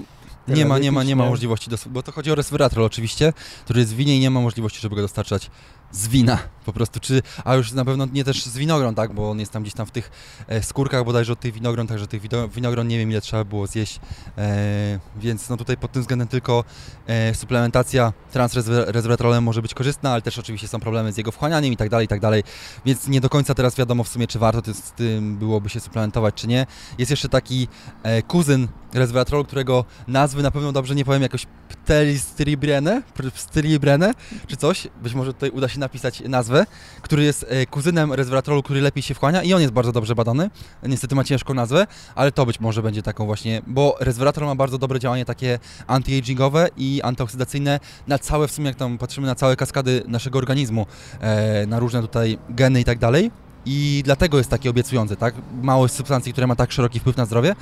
nie 0.48 0.66
ma, 0.66 0.80
nie 0.80 0.92
ma, 0.92 1.04
nie 1.04 1.16
ma 1.16 1.26
możliwości, 1.26 1.72
bo 1.90 2.04
to 2.04 2.12
chodzi 2.12 2.32
o 2.32 2.36
resveratrol 2.36 2.86
oczywiście, 2.86 3.34
który 3.64 3.80
jest 3.80 3.94
w 3.94 3.96
winie 3.96 4.18
i 4.18 4.20
nie 4.20 4.30
ma 4.30 4.42
możliwości, 4.42 4.80
żeby 4.82 4.96
go 4.96 5.02
dostarczać 5.02 5.52
z 5.94 6.08
wina. 6.08 6.38
Po 6.66 6.74
prostu, 6.74 7.00
czy, 7.00 7.22
a 7.46 7.56
już 7.56 7.72
na 7.72 7.86
pewno 7.86 8.06
nie 8.14 8.24
też 8.24 8.46
z 8.46 8.58
winogron, 8.58 8.96
tak, 8.96 9.14
bo 9.14 9.32
on 9.32 9.40
jest 9.40 9.52
tam 9.52 9.64
gdzieś 9.64 9.74
tam 9.74 9.86
w 9.86 9.92
tych 9.92 10.12
e, 10.48 10.64
skórkach 10.64 11.06
bodajże 11.06 11.34
od 11.34 11.40
tych 11.40 11.54
winogron, 11.54 11.88
także 11.88 12.08
tych 12.08 12.22
winogron 12.56 12.88
nie 12.88 12.98
wiem 12.98 13.12
ile 13.12 13.22
trzeba 13.22 13.44
było 13.44 13.68
zjeść, 13.68 14.00
e, 14.38 15.00
więc 15.16 15.50
no 15.50 15.58
tutaj 15.58 15.78
pod 15.78 15.92
tym 15.92 16.02
względem 16.02 16.28
tylko 16.28 16.64
e, 17.08 17.36
suplementacja 17.36 18.14
transresveratrolem 18.32 19.44
może 19.44 19.62
być 19.62 19.74
korzystna, 19.74 20.12
ale 20.12 20.22
też 20.22 20.40
oczywiście 20.40 20.68
są 20.68 20.80
problemy 20.80 21.12
z 21.12 21.18
jego 21.18 21.32
wchłanianiem 21.32 21.74
i 21.74 21.78
tak 21.78 21.90
dalej, 21.90 22.06
i 22.06 22.08
tak 22.08 22.20
dalej, 22.20 22.44
więc 22.86 23.08
nie 23.08 23.22
do 23.22 23.30
końca 23.30 23.54
teraz 23.54 23.76
wiadomo 23.76 24.04
w 24.04 24.08
sumie, 24.08 24.28
czy 24.28 24.40
warto 24.40 24.74
z 24.74 24.92
tym 24.92 25.38
byłoby 25.38 25.70
się 25.70 25.80
suplementować, 25.80 26.36
czy 26.36 26.48
nie. 26.48 26.66
Jest 26.98 27.12
jeszcze 27.12 27.30
taki 27.30 27.68
e, 28.04 28.22
kuzyn 28.22 28.68
resveratrolu, 28.94 29.46
którego 29.46 29.86
nazwy 30.08 30.44
na 30.44 30.52
pewno 30.52 30.72
dobrze 30.72 30.96
nie 30.96 31.06
powiem, 31.06 31.22
jakoś 31.22 31.48
ptelistribrene, 31.70 33.04
pstilibrene, 33.34 34.14
czy 34.48 34.58
coś, 34.58 34.88
być 35.02 35.14
może 35.14 35.34
tutaj 35.34 35.50
uda 35.50 35.68
się 35.68 35.80
napisać 35.84 36.24
nazwę, 36.28 36.66
który 37.02 37.24
jest 37.24 37.46
e, 37.50 37.66
kuzynem 37.66 38.14
resveratrolu, 38.14 38.64
który 38.64 38.82
lepiej 38.82 39.04
się 39.04 39.14
wchłania 39.14 39.44
i 39.44 39.54
on 39.54 39.62
jest 39.62 39.74
bardzo 39.74 39.92
dobrze 39.92 40.16
badany. 40.16 40.50
Niestety 40.84 41.16
ma 41.16 41.24
ciężką 41.24 41.54
nazwę, 41.54 41.88
ale 42.16 42.32
to 42.32 42.46
być 42.46 42.60
może 42.60 42.82
będzie 42.82 43.04
taką 43.04 43.26
właśnie, 43.26 43.62
bo 43.68 43.96
resveratrol 44.00 44.48
ma 44.48 44.56
bardzo 44.56 44.78
dobre 44.78 45.00
działanie 45.00 45.26
takie 45.26 45.60
anti-agingowe 45.88 46.68
i 46.78 47.02
antyoksydacyjne 47.04 47.80
na 48.08 48.20
całe, 48.20 48.48
w 48.48 48.52
sumie 48.52 48.68
jak 48.68 48.76
tam 48.76 48.98
patrzymy 48.98 49.28
na 49.28 49.36
całe 49.36 49.56
kaskady 49.56 50.04
naszego 50.08 50.40
organizmu, 50.40 50.86
e, 51.20 51.66
na 51.66 51.80
różne 51.80 52.02
tutaj 52.02 52.38
geny 52.50 52.82
i 52.82 52.84
tak 52.84 53.00
dalej 53.00 53.32
i 53.66 54.02
dlatego 54.06 54.38
jest 54.38 54.50
taki 54.50 54.70
obiecujący, 54.70 55.16
tak? 55.16 55.36
Mało 55.62 55.86
jest 55.86 55.96
substancji, 55.96 56.32
które 56.32 56.48
ma 56.48 56.56
tak 56.56 56.72
szeroki 56.72 57.00
wpływ 57.00 57.18
na 57.18 57.26
zdrowie, 57.26 57.56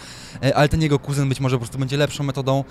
e, 0.44 0.56
ale 0.56 0.70
ten 0.70 0.82
jego 0.82 1.00
kuzyn 1.00 1.30
być 1.30 1.40
może 1.40 1.56
po 1.56 1.60
prostu 1.60 1.80
będzie 1.80 1.98
lepszą 1.98 2.24
metodą, 2.24 2.64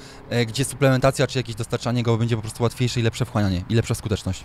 gdzie 0.46 0.64
suplementacja 0.64 1.26
czy 1.26 1.38
jakieś 1.38 1.54
dostarczanie 1.54 2.02
go 2.02 2.16
będzie 2.16 2.36
po 2.36 2.42
prostu 2.42 2.62
łatwiejsze 2.62 3.00
i 3.00 3.02
lepsze 3.02 3.24
wchłanianie 3.24 3.64
i 3.68 3.74
lepsza 3.74 3.94
skuteczność. 3.94 4.44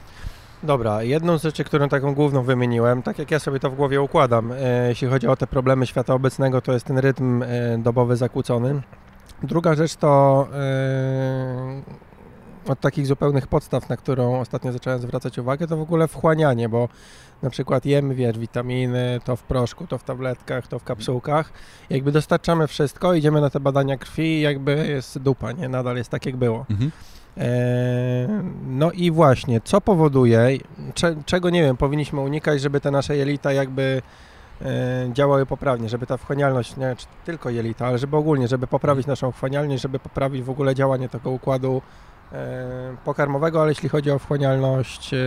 Dobra, 0.66 1.04
jedną 1.04 1.38
z 1.38 1.44
rzeczy, 1.44 1.64
którą 1.64 1.90
taką 1.90 2.14
główną 2.14 2.44
wymieniłem, 2.44 3.04
tak 3.04 3.20
jak 3.20 3.32
ja 3.32 3.40
sobie 3.40 3.60
to 3.60 3.70
w 3.70 3.76
głowie 3.76 4.02
układam, 4.02 4.52
e, 4.52 4.88
jeśli 4.90 5.08
chodzi 5.08 5.28
o 5.28 5.36
te 5.36 5.48
problemy 5.48 5.88
świata 5.88 6.14
obecnego, 6.14 6.62
to 6.62 6.74
jest 6.74 6.86
ten 6.86 6.98
rytm 6.98 7.44
dobowy 7.78 8.16
zakłócony. 8.16 8.82
Druga 9.44 9.76
rzecz 9.76 9.96
to 9.96 10.48
od 12.68 12.80
takich 12.80 13.08
zupełnych 13.08 13.48
podstaw, 13.48 13.90
na 13.90 13.98
którą 13.98 14.40
ostatnio 14.40 14.72
zacząłem 14.72 15.00
zwracać 15.00 15.38
uwagę, 15.38 15.68
to 15.68 15.78
w 15.78 15.82
ogóle 15.82 16.08
wchłanianie, 16.08 16.70
bo 16.70 16.90
na 17.42 17.50
przykład 17.50 17.86
jemy, 17.86 18.16
wiesz, 18.16 18.40
witaminy, 18.40 19.20
to 19.24 19.36
w 19.36 19.44
proszku, 19.44 19.88
to 19.88 19.98
w 19.98 20.04
tabletkach, 20.04 20.68
to 20.68 20.80
w 20.80 20.84
kapsułkach. 20.84 21.54
Jakby 21.90 22.12
dostarczamy 22.12 22.68
wszystko, 22.68 23.14
idziemy 23.14 23.42
na 23.42 23.50
te 23.50 23.60
badania 23.60 23.98
krwi 23.98 24.24
i 24.24 24.42
jakby 24.42 24.88
jest 24.88 25.20
dupa, 25.20 25.52
nie? 25.52 25.70
Nadal 25.70 25.98
jest 25.98 26.10
tak, 26.10 26.26
jak 26.26 26.36
było. 26.36 26.66
Mhm. 26.70 26.92
E, 27.38 28.28
no 28.68 28.92
i 28.92 29.12
właśnie, 29.12 29.62
co 29.62 29.82
powoduje, 29.82 30.58
czego 31.26 31.50
nie 31.50 31.64
wiem, 31.64 31.78
powinniśmy 31.78 32.20
unikać, 32.20 32.62
żeby 32.62 32.82
te 32.82 32.92
nasze 32.92 33.18
jelita 33.18 33.54
jakby 33.54 34.02
e, 34.62 35.10
działały 35.14 35.46
poprawnie, 35.46 35.90
żeby 35.90 36.06
ta 36.08 36.18
wchłanialność, 36.18 36.78
nie 36.78 36.96
tylko 37.26 37.50
jelita, 37.50 37.88
ale 37.88 37.98
żeby 37.98 38.18
ogólnie, 38.18 38.48
żeby 38.48 38.68
poprawić 38.68 39.08
naszą 39.08 39.32
wchłanialność, 39.32 39.82
żeby 39.82 40.00
poprawić 40.00 40.44
w 40.44 40.50
ogóle 40.50 40.76
działanie 40.76 41.10
tego 41.10 41.32
układu 41.32 41.82
E, 42.34 42.96
pokarmowego, 43.06 43.62
ale 43.62 43.72
jeśli 43.72 43.90
chodzi 43.90 44.12
o 44.12 44.20
wchłanialność 44.20 45.14
e, 45.14 45.18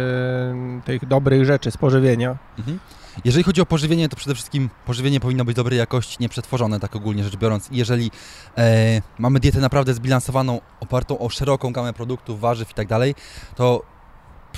tych 0.85 1.07
dobrych 1.07 1.45
rzeczy 1.45 1.71
z 1.71 1.77
pożywienia. 1.77 2.37
Mhm. 2.59 2.79
Jeżeli 3.25 3.45
chodzi 3.45 3.61
o 3.61 3.66
pożywienie, 3.66 4.09
to 4.09 4.16
przede 4.16 4.35
wszystkim 4.35 4.71
pożywienie 4.87 5.21
powinno 5.21 5.45
być 5.45 5.57
dobrej 5.57 5.79
jakości, 5.79 6.16
nieprzetworzone, 6.21 6.81
tak 6.81 6.97
ogólnie 6.97 7.25
rzecz 7.25 7.37
biorąc. 7.37 7.69
Jeżeli 7.73 8.11
e, 8.59 9.03
mamy 9.19 9.41
dietę 9.41 9.61
naprawdę 9.61 9.95
zbilansowaną, 9.95 10.61
opartą 10.81 11.19
o 11.19 11.29
szeroką 11.29 11.73
gamę 11.73 11.93
produktów, 11.93 12.41
warzyw 12.41 12.71
i 12.71 12.75
tak 12.75 12.89
dalej, 12.89 13.14
to 13.57 13.83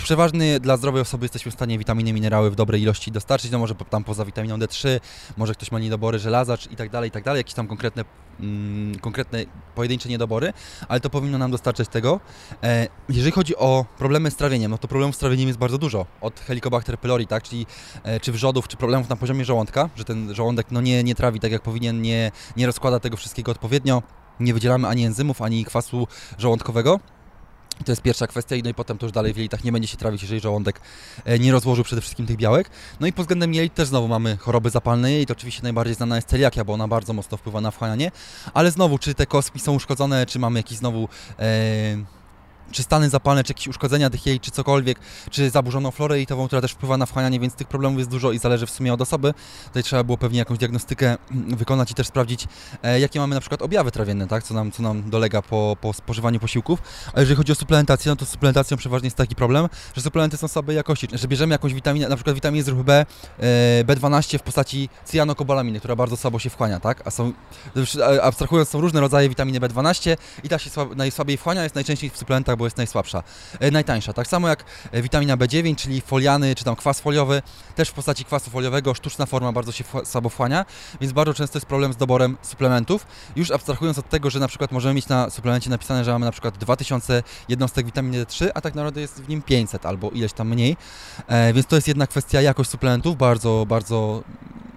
przeważnie 0.02 0.60
dla 0.60 0.76
zdrowej 0.76 1.02
osoby 1.02 1.24
jesteśmy 1.24 1.50
w 1.50 1.54
stanie 1.54 1.78
witaminy, 1.78 2.12
minerały 2.12 2.50
w 2.50 2.54
dobrej 2.54 2.82
ilości 2.82 3.12
dostarczyć, 3.12 3.50
no 3.50 3.58
może 3.58 3.74
tam 3.74 4.04
poza 4.04 4.24
witaminą 4.24 4.58
D3, 4.58 5.00
może 5.36 5.54
ktoś 5.54 5.72
ma 5.72 5.78
niedobory 5.78 6.18
żelaza 6.18 6.56
i 6.70 6.76
tak 6.76 6.90
dalej, 6.90 7.08
i 7.08 7.10
tak 7.10 7.24
dalej, 7.24 7.40
jakieś 7.40 7.54
tam 7.54 7.66
konkretne, 7.66 8.04
mm, 8.40 8.98
konkretne 8.98 9.44
pojedyncze 9.74 10.08
niedobory, 10.08 10.52
ale 10.88 11.00
to 11.00 11.10
powinno 11.10 11.38
nam 11.38 11.50
dostarczać 11.50 11.88
tego. 11.88 12.20
E, 12.62 12.88
jeżeli 13.08 13.32
chodzi 13.32 13.56
o 13.56 13.84
problemy 13.98 14.30
z 14.30 14.36
trawieniem, 14.36 14.70
no 14.70 14.78
to 14.78 14.88
problemów 14.88 15.16
z 15.16 15.18
trawieniem 15.18 15.48
jest 15.48 15.58
bardzo 15.58 15.78
dużo, 15.78 16.06
od 16.20 16.40
Helicobacter 16.40 16.98
pylori, 16.98 17.26
tak, 17.26 17.42
czyli 17.42 17.66
e, 18.02 18.20
czy 18.20 18.32
wrzodów, 18.32 18.68
czy 18.68 18.76
problemów 18.76 19.08
na 19.08 19.16
poziomie 19.16 19.44
żołądka, 19.44 19.88
że 19.96 20.04
ten 20.04 20.34
żołądek 20.34 20.66
no 20.70 20.80
nie, 20.80 21.04
nie 21.04 21.14
trawi 21.14 21.40
tak 21.40 21.52
jak 21.52 21.62
powinien, 21.62 22.02
nie, 22.02 22.32
nie 22.56 22.66
rozkłada 22.66 23.00
tego 23.00 23.16
wszystkiego 23.16 23.52
odpowiednio, 23.52 24.02
nie 24.40 24.54
wydzielamy 24.54 24.88
ani 24.88 25.04
enzymów, 25.04 25.42
ani 25.42 25.64
kwasu 25.64 26.06
żołądkowego. 26.38 27.00
I 27.80 27.84
to 27.84 27.92
jest 27.92 28.02
pierwsza 28.02 28.26
kwestia, 28.26 28.56
no 28.64 28.70
i 28.70 28.74
potem 28.74 28.98
to 28.98 29.06
już 29.06 29.12
dalej 29.12 29.32
w 29.32 29.36
jelitach 29.36 29.64
nie 29.64 29.72
będzie 29.72 29.88
się 29.88 29.96
trawić, 29.96 30.22
jeżeli 30.22 30.40
żołądek 30.40 30.80
e, 31.24 31.38
nie 31.38 31.52
rozłożył 31.52 31.84
przede 31.84 32.00
wszystkim 32.00 32.26
tych 32.26 32.36
białek. 32.36 32.70
No 33.00 33.06
i 33.06 33.12
pod 33.12 33.24
względem 33.24 33.54
jelit 33.54 33.74
też 33.74 33.88
znowu 33.88 34.08
mamy 34.08 34.36
choroby 34.36 34.70
zapalne 34.70 35.12
jelit, 35.12 35.30
oczywiście 35.30 35.62
najbardziej 35.62 35.94
znana 35.94 36.16
jest 36.16 36.28
celiakia, 36.28 36.64
bo 36.64 36.72
ona 36.72 36.88
bardzo 36.88 37.12
mocno 37.12 37.36
wpływa 37.36 37.60
na 37.60 37.70
wchłanianie, 37.70 38.10
ale 38.54 38.70
znowu, 38.70 38.98
czy 38.98 39.14
te 39.14 39.26
kostki 39.26 39.60
są 39.60 39.74
uszkodzone, 39.74 40.26
czy 40.26 40.38
mamy 40.38 40.58
jakiś 40.58 40.78
znowu... 40.78 41.08
E, 41.38 42.19
czy 42.72 42.82
stany 42.82 43.10
zapalne, 43.10 43.44
czy 43.44 43.50
jakieś 43.50 43.68
uszkodzenia 43.68 44.10
tych 44.10 44.26
jej, 44.26 44.40
czy 44.40 44.50
cokolwiek, 44.50 45.00
czy 45.30 45.50
zaburzoną 45.50 45.90
florę 45.90 46.14
jelitową, 46.14 46.46
która 46.46 46.62
też 46.62 46.72
wpływa 46.72 46.96
na 46.96 47.06
wchłanianie, 47.06 47.40
więc 47.40 47.54
tych 47.54 47.68
problemów 47.68 47.98
jest 47.98 48.10
dużo 48.10 48.32
i 48.32 48.38
zależy 48.38 48.66
w 48.66 48.70
sumie 48.70 48.92
od 48.92 49.00
osoby. 49.00 49.34
Tutaj 49.66 49.82
trzeba 49.82 50.04
było 50.04 50.18
pewnie 50.18 50.38
jakąś 50.38 50.58
diagnostykę 50.58 51.16
wykonać 51.30 51.90
i 51.90 51.94
też 51.94 52.06
sprawdzić, 52.06 52.46
e, 52.82 53.00
jakie 53.00 53.20
mamy 53.20 53.34
na 53.34 53.40
przykład 53.40 53.62
objawy 53.62 53.90
trawienne, 53.90 54.26
tak, 54.26 54.44
co 54.44 54.54
nam, 54.54 54.72
co 54.72 54.82
nam 54.82 55.10
dolega 55.10 55.42
po, 55.42 55.76
po 55.80 55.92
spożywaniu 55.92 56.40
posiłków. 56.40 56.82
A 57.14 57.20
jeżeli 57.20 57.36
chodzi 57.36 57.52
o 57.52 57.54
suplementację, 57.54 58.10
no 58.10 58.16
to 58.16 58.26
suplementacją 58.26 58.76
przeważnie 58.76 59.06
jest 59.06 59.16
taki 59.16 59.34
problem, 59.34 59.68
że 59.94 60.02
suplementy 60.02 60.36
są 60.36 60.48
słabej 60.48 60.76
jakości, 60.76 61.08
że 61.12 61.28
bierzemy 61.28 61.52
jakąś 61.54 61.74
witaminę, 61.74 62.08
na 62.08 62.16
przykład 62.16 62.34
witaminę 62.34 62.62
z 62.64 62.66
grupy 62.66 62.84
B, 62.84 63.06
e, 63.38 63.84
B12 63.84 64.38
w 64.38 64.42
postaci 64.42 64.88
cyjanokobalaminy, 65.04 65.78
która 65.78 65.96
bardzo 65.96 66.16
słabo 66.16 66.38
się 66.38 66.50
wchłania, 66.50 66.80
tak, 66.80 67.02
a 67.04 67.10
są, 67.10 67.32
abstrahując, 68.22 68.68
są 68.68 68.80
różne 68.80 69.00
rodzaje 69.00 69.28
witaminy 69.28 69.60
B12 69.60 70.16
i 70.44 70.48
ta 70.48 70.58
się 70.58 70.70
słab, 70.70 70.96
najsłabiej 70.96 71.36
wchłania, 71.36 71.62
jest 71.62 71.74
najczęściej 71.74 72.10
w 72.10 72.16
suplementach, 72.16 72.56
bo 72.60 72.66
jest 72.66 72.76
najsłabsza, 72.76 73.22
e, 73.60 73.70
najtańsza. 73.70 74.12
Tak 74.12 74.26
samo 74.26 74.48
jak 74.48 74.64
e, 74.92 75.02
witamina 75.02 75.36
B9, 75.36 75.76
czyli 75.76 76.00
foliany, 76.00 76.54
czy 76.54 76.64
tam 76.64 76.76
kwas 76.76 77.00
foliowy, 77.00 77.42
też 77.76 77.88
w 77.88 77.92
postaci 77.92 78.24
kwasu 78.24 78.50
foliowego, 78.50 78.94
sztuczna 78.94 79.26
forma 79.26 79.52
bardzo 79.52 79.72
się 79.72 79.84
słabo 80.04 80.28
wchłania, 80.28 80.64
więc 81.00 81.12
bardzo 81.12 81.34
często 81.34 81.58
jest 81.58 81.66
problem 81.66 81.92
z 81.92 81.96
doborem 81.96 82.36
suplementów. 82.42 83.06
Już 83.36 83.50
abstrahując 83.50 83.98
od 83.98 84.08
tego, 84.08 84.30
że 84.30 84.40
na 84.40 84.48
przykład 84.48 84.72
możemy 84.72 84.94
mieć 84.94 85.08
na 85.08 85.30
suplemencie 85.30 85.70
napisane, 85.70 86.04
że 86.04 86.12
mamy 86.12 86.24
na 86.24 86.32
przykład 86.32 86.58
2000 86.58 87.22
jednostek 87.48 87.86
witaminy 87.86 88.24
D3, 88.24 88.48
a 88.54 88.60
tak 88.60 88.74
naprawdę 88.74 89.00
jest 89.00 89.22
w 89.22 89.28
nim 89.28 89.42
500 89.42 89.86
albo 89.86 90.10
ileś 90.10 90.32
tam 90.32 90.48
mniej, 90.48 90.76
e, 91.28 91.52
więc 91.52 91.66
to 91.66 91.76
jest 91.76 91.88
jedna 91.88 92.06
kwestia 92.06 92.40
jakość 92.40 92.70
suplementów, 92.70 93.16
bardzo, 93.16 93.66
bardzo 93.68 94.22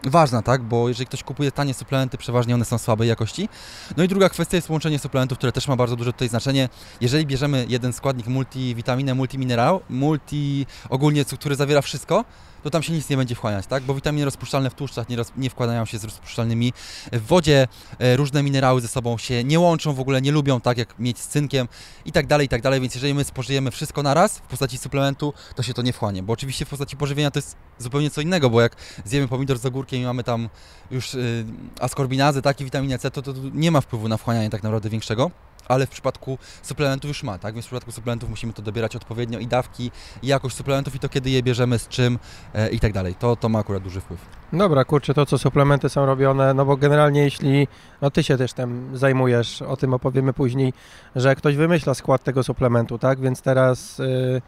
ważna, 0.09 0.41
tak? 0.41 0.61
Bo 0.61 0.87
jeżeli 0.87 1.07
ktoś 1.07 1.23
kupuje 1.23 1.51
tanie 1.51 1.73
suplementy, 1.73 2.17
przeważnie 2.17 2.55
one 2.55 2.65
są 2.65 2.77
słabej 2.77 3.09
jakości. 3.09 3.49
No 3.97 4.03
i 4.03 4.07
druga 4.07 4.29
kwestia 4.29 4.57
jest 4.57 4.69
łączenie 4.69 4.99
suplementów, 4.99 5.37
które 5.37 5.51
też 5.51 5.67
ma 5.67 5.75
bardzo 5.75 5.95
duże 5.95 6.13
tutaj 6.13 6.29
znaczenie. 6.29 6.69
Jeżeli 7.01 7.25
bierzemy 7.25 7.65
jeden 7.73 7.93
składnik 7.93 8.27
multivitaminę, 8.27 9.13
multiminerał, 9.13 9.81
multi 9.89 10.65
ogólnie, 10.89 11.25
który 11.25 11.55
zawiera 11.55 11.81
wszystko, 11.81 12.25
to 12.63 12.69
tam 12.69 12.83
się 12.83 12.93
nic 12.93 13.09
nie 13.09 13.17
będzie 13.17 13.35
wchłaniać, 13.35 13.67
tak? 13.67 13.83
Bo 13.83 13.95
witaminy 13.95 14.25
rozpuszczalne 14.25 14.69
w 14.69 14.73
tłuszczach 14.73 15.09
nie, 15.09 15.15
roz, 15.15 15.31
nie 15.37 15.49
wkładają 15.49 15.85
się 15.85 15.97
z 15.97 16.03
rozpuszczalnymi. 16.03 16.73
W 17.11 17.27
wodzie 17.27 17.67
e, 17.99 18.17
różne 18.17 18.43
minerały 18.43 18.81
ze 18.81 18.87
sobą 18.87 19.17
się 19.17 19.43
nie 19.43 19.59
łączą, 19.59 19.93
w 19.93 19.99
ogóle 19.99 20.21
nie 20.21 20.31
lubią, 20.31 20.61
tak 20.61 20.77
jak 20.77 20.99
mieć 20.99 21.19
z 21.19 21.27
cynkiem 21.27 21.67
i 22.05 22.11
tak 22.11 22.27
dalej, 22.27 22.45
i 22.45 22.49
tak 22.49 22.61
dalej. 22.61 22.81
Więc 22.81 22.95
jeżeli 22.95 23.13
my 23.13 23.23
spożyjemy 23.23 23.71
wszystko 23.71 24.03
naraz 24.03 24.37
w 24.37 24.41
postaci 24.41 24.77
suplementu, 24.77 25.33
to 25.55 25.63
się 25.63 25.73
to 25.73 25.81
nie 25.81 25.93
wchłanie. 25.93 26.23
Bo 26.23 26.33
oczywiście 26.33 26.65
w 26.65 26.69
postaci 26.69 26.97
pożywienia 26.97 27.31
to 27.31 27.39
jest 27.39 27.55
zupełnie 27.79 28.09
co 28.09 28.21
innego, 28.21 28.49
bo 28.49 28.61
jak 28.61 28.75
zjemy 29.05 29.27
pomidor 29.27 29.59
z 29.59 29.65
ogórkiem 29.65 30.01
i 30.01 30.05
mamy 30.05 30.23
tam 30.23 30.49
już 30.91 31.13
y, 31.13 31.45
askorbinazę, 31.79 32.41
tak, 32.41 32.61
i 32.61 32.63
witaminę 32.63 32.99
C, 32.99 33.11
to, 33.11 33.21
to, 33.21 33.33
to 33.33 33.39
nie 33.53 33.71
ma 33.71 33.81
wpływu 33.81 34.07
na 34.07 34.17
wchłanianie 34.17 34.49
tak 34.49 34.63
naprawdę 34.63 34.89
większego 34.89 35.31
ale 35.67 35.85
w 35.85 35.89
przypadku 35.89 36.37
suplementów 36.61 37.07
już 37.07 37.23
ma, 37.23 37.37
tak? 37.37 37.53
Więc 37.53 37.65
w 37.65 37.67
przypadku 37.67 37.91
suplementów 37.91 38.29
musimy 38.29 38.53
to 38.53 38.61
dobierać 38.61 38.95
odpowiednio 38.95 39.39
i 39.39 39.47
dawki, 39.47 39.91
i 40.21 40.27
jakość 40.27 40.55
suplementów, 40.55 40.95
i 40.95 40.99
to 40.99 41.09
kiedy 41.09 41.29
je 41.29 41.43
bierzemy, 41.43 41.79
z 41.79 41.87
czym 41.87 42.19
e, 42.53 42.69
i 42.69 42.79
tak 42.79 42.93
dalej. 42.93 43.15
To, 43.15 43.35
to 43.35 43.49
ma 43.49 43.59
akurat 43.59 43.83
duży 43.83 44.01
wpływ. 44.01 44.19
Dobra, 44.53 44.85
kurczę, 44.85 45.13
to 45.13 45.25
co 45.25 45.37
suplementy 45.37 45.89
są 45.89 46.05
robione, 46.05 46.53
no 46.53 46.65
bo 46.65 46.77
generalnie 46.77 47.21
jeśli, 47.21 47.67
no 48.01 48.11
ty 48.11 48.23
się 48.23 48.37
też 48.37 48.53
tym 48.53 48.97
zajmujesz, 48.97 49.61
o 49.61 49.77
tym 49.77 49.93
opowiemy 49.93 50.33
później, 50.33 50.73
że 51.15 51.35
ktoś 51.35 51.55
wymyśla 51.55 51.93
skład 51.93 52.23
tego 52.23 52.43
suplementu, 52.43 52.97
tak? 52.97 53.19
Więc 53.19 53.41
teraz... 53.41 53.97
Yy 53.97 54.41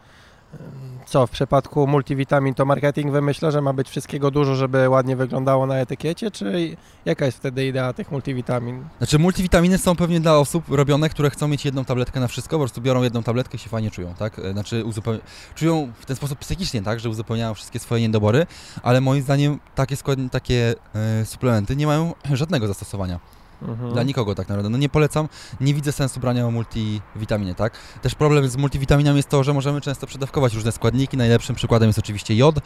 co 1.06 1.26
w 1.26 1.30
przypadku 1.30 1.86
multivitamin 1.86 2.54
to 2.54 2.64
marketing 2.64 3.12
wymyśla, 3.12 3.50
że 3.50 3.62
ma 3.62 3.72
być 3.72 3.88
wszystkiego 3.88 4.30
dużo, 4.30 4.54
żeby 4.54 4.88
ładnie 4.88 5.16
wyglądało 5.16 5.66
na 5.66 5.76
etykiecie, 5.76 6.30
czy 6.30 6.76
jaka 7.04 7.26
jest 7.26 7.38
wtedy 7.38 7.66
idea 7.66 7.92
tych 7.92 8.10
multivitamin? 8.10 8.84
Znaczy 8.98 9.18
multivitaminy 9.18 9.78
są 9.78 9.96
pewnie 9.96 10.20
dla 10.20 10.38
osób 10.38 10.68
robione, 10.68 11.08
które 11.08 11.30
chcą 11.30 11.48
mieć 11.48 11.64
jedną 11.64 11.84
tabletkę 11.84 12.20
na 12.20 12.28
wszystko, 12.28 12.56
po 12.56 12.60
prostu 12.60 12.80
biorą 12.80 13.02
jedną 13.02 13.22
tabletkę 13.22 13.56
i 13.56 13.58
się 13.58 13.68
fajnie 13.68 13.90
czują, 13.90 14.14
tak? 14.14 14.38
E, 14.38 14.52
znaczy 14.52 14.84
uzupeł... 14.84 15.18
czują 15.54 15.92
w 16.00 16.06
ten 16.06 16.16
sposób 16.16 16.38
psychicznie, 16.38 16.82
tak, 16.82 17.00
że 17.00 17.08
uzupełniają 17.08 17.54
wszystkie 17.54 17.78
swoje 17.78 18.02
niedobory, 18.02 18.46
ale 18.82 19.00
moim 19.00 19.22
zdaniem 19.22 19.58
takie, 19.74 19.96
skład... 19.96 20.18
takie 20.30 20.74
e, 20.94 21.24
suplementy 21.24 21.76
nie 21.76 21.86
mają 21.86 22.14
żadnego 22.32 22.66
zastosowania. 22.66 23.20
Mhm. 23.62 23.92
Dla 23.92 24.02
nikogo 24.02 24.34
tak 24.34 24.48
naprawdę. 24.48 24.70
No 24.70 24.78
nie 24.78 24.88
polecam, 24.88 25.28
nie 25.60 25.74
widzę 25.74 25.92
sensu 25.92 26.20
brania 26.20 26.50
multivitaminy, 26.50 27.54
tak? 27.54 27.78
Też 28.02 28.14
problem 28.14 28.48
z 28.48 28.56
multivitaminami 28.56 29.16
jest 29.16 29.28
to, 29.28 29.44
że 29.44 29.54
możemy 29.54 29.80
często 29.80 30.06
przedawkować 30.06 30.54
różne 30.54 30.72
składniki. 30.72 31.16
Najlepszym 31.16 31.56
przykładem 31.56 31.88
jest 31.88 31.98
oczywiście 31.98 32.36
jod, 32.36 32.58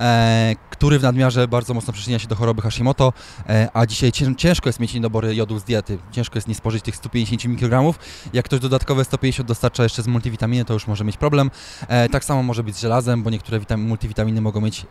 e, 0.00 0.54
który 0.70 0.98
w 0.98 1.02
nadmiarze 1.02 1.48
bardzo 1.48 1.74
mocno 1.74 1.92
przyczynia 1.92 2.18
się 2.18 2.28
do 2.28 2.34
choroby 2.34 2.62
Hashimoto, 2.62 3.12
e, 3.48 3.68
a 3.74 3.86
dzisiaj 3.86 4.12
ciężko 4.36 4.68
jest 4.68 4.80
mieć 4.80 4.94
niedobory 4.94 5.34
jodu 5.34 5.58
z 5.58 5.64
diety. 5.64 5.98
Ciężko 6.10 6.36
jest 6.36 6.48
nie 6.48 6.54
spożyć 6.54 6.84
tych 6.84 6.96
150 6.96 7.44
mikrogramów. 7.44 7.98
Jak 8.32 8.44
ktoś 8.44 8.60
dodatkowe 8.60 9.04
150 9.04 9.48
dostarcza 9.48 9.82
jeszcze 9.82 10.02
z 10.02 10.06
multivitaminy, 10.06 10.64
to 10.64 10.74
już 10.74 10.86
może 10.86 11.04
mieć 11.04 11.16
problem. 11.16 11.50
E, 11.88 12.08
tak 12.08 12.24
samo 12.24 12.42
może 12.42 12.62
być 12.62 12.76
z 12.76 12.80
żelazem, 12.80 13.22
bo 13.22 13.30
niektóre 13.30 13.60
multivitaminy 13.76 14.40
mogą 14.40 14.60
mieć 14.60 14.86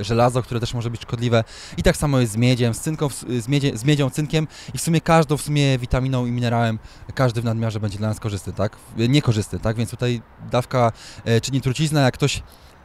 e, 0.00 0.04
żelazo, 0.04 0.42
które 0.42 0.60
też 0.60 0.74
może 0.74 0.90
być 0.90 1.02
szkodliwe. 1.02 1.44
I 1.76 1.82
tak 1.82 1.96
samo 1.96 2.20
jest 2.20 2.32
z 2.32 2.36
miedziem, 2.36 2.74
z, 2.74 2.80
cynką, 2.80 3.08
z, 3.40 3.48
miedzie, 3.48 3.78
z 3.78 3.84
miedzią, 3.84 4.10
cynkiem 4.10 4.46
i 4.74 4.78
w 4.78 4.80
sumie 4.80 5.00
każdą 5.00 5.36
w 5.36 5.42
sumie 5.42 5.78
witaminą 5.78 6.26
i 6.26 6.30
minerałem, 6.30 6.78
każdy 7.14 7.40
w 7.40 7.44
nadmiarze 7.44 7.80
będzie 7.80 7.98
dla 7.98 8.08
nas 8.08 8.20
korzystny, 8.20 8.52
tak? 8.52 8.76
Niekorzystny, 8.96 9.60
tak? 9.60 9.76
Więc 9.76 9.90
tutaj 9.90 10.22
dawka 10.50 10.92
e, 11.24 11.40
czyni 11.40 11.60
trucizna, 11.60 12.00
jak 12.00 12.14
ktoś 12.14 12.42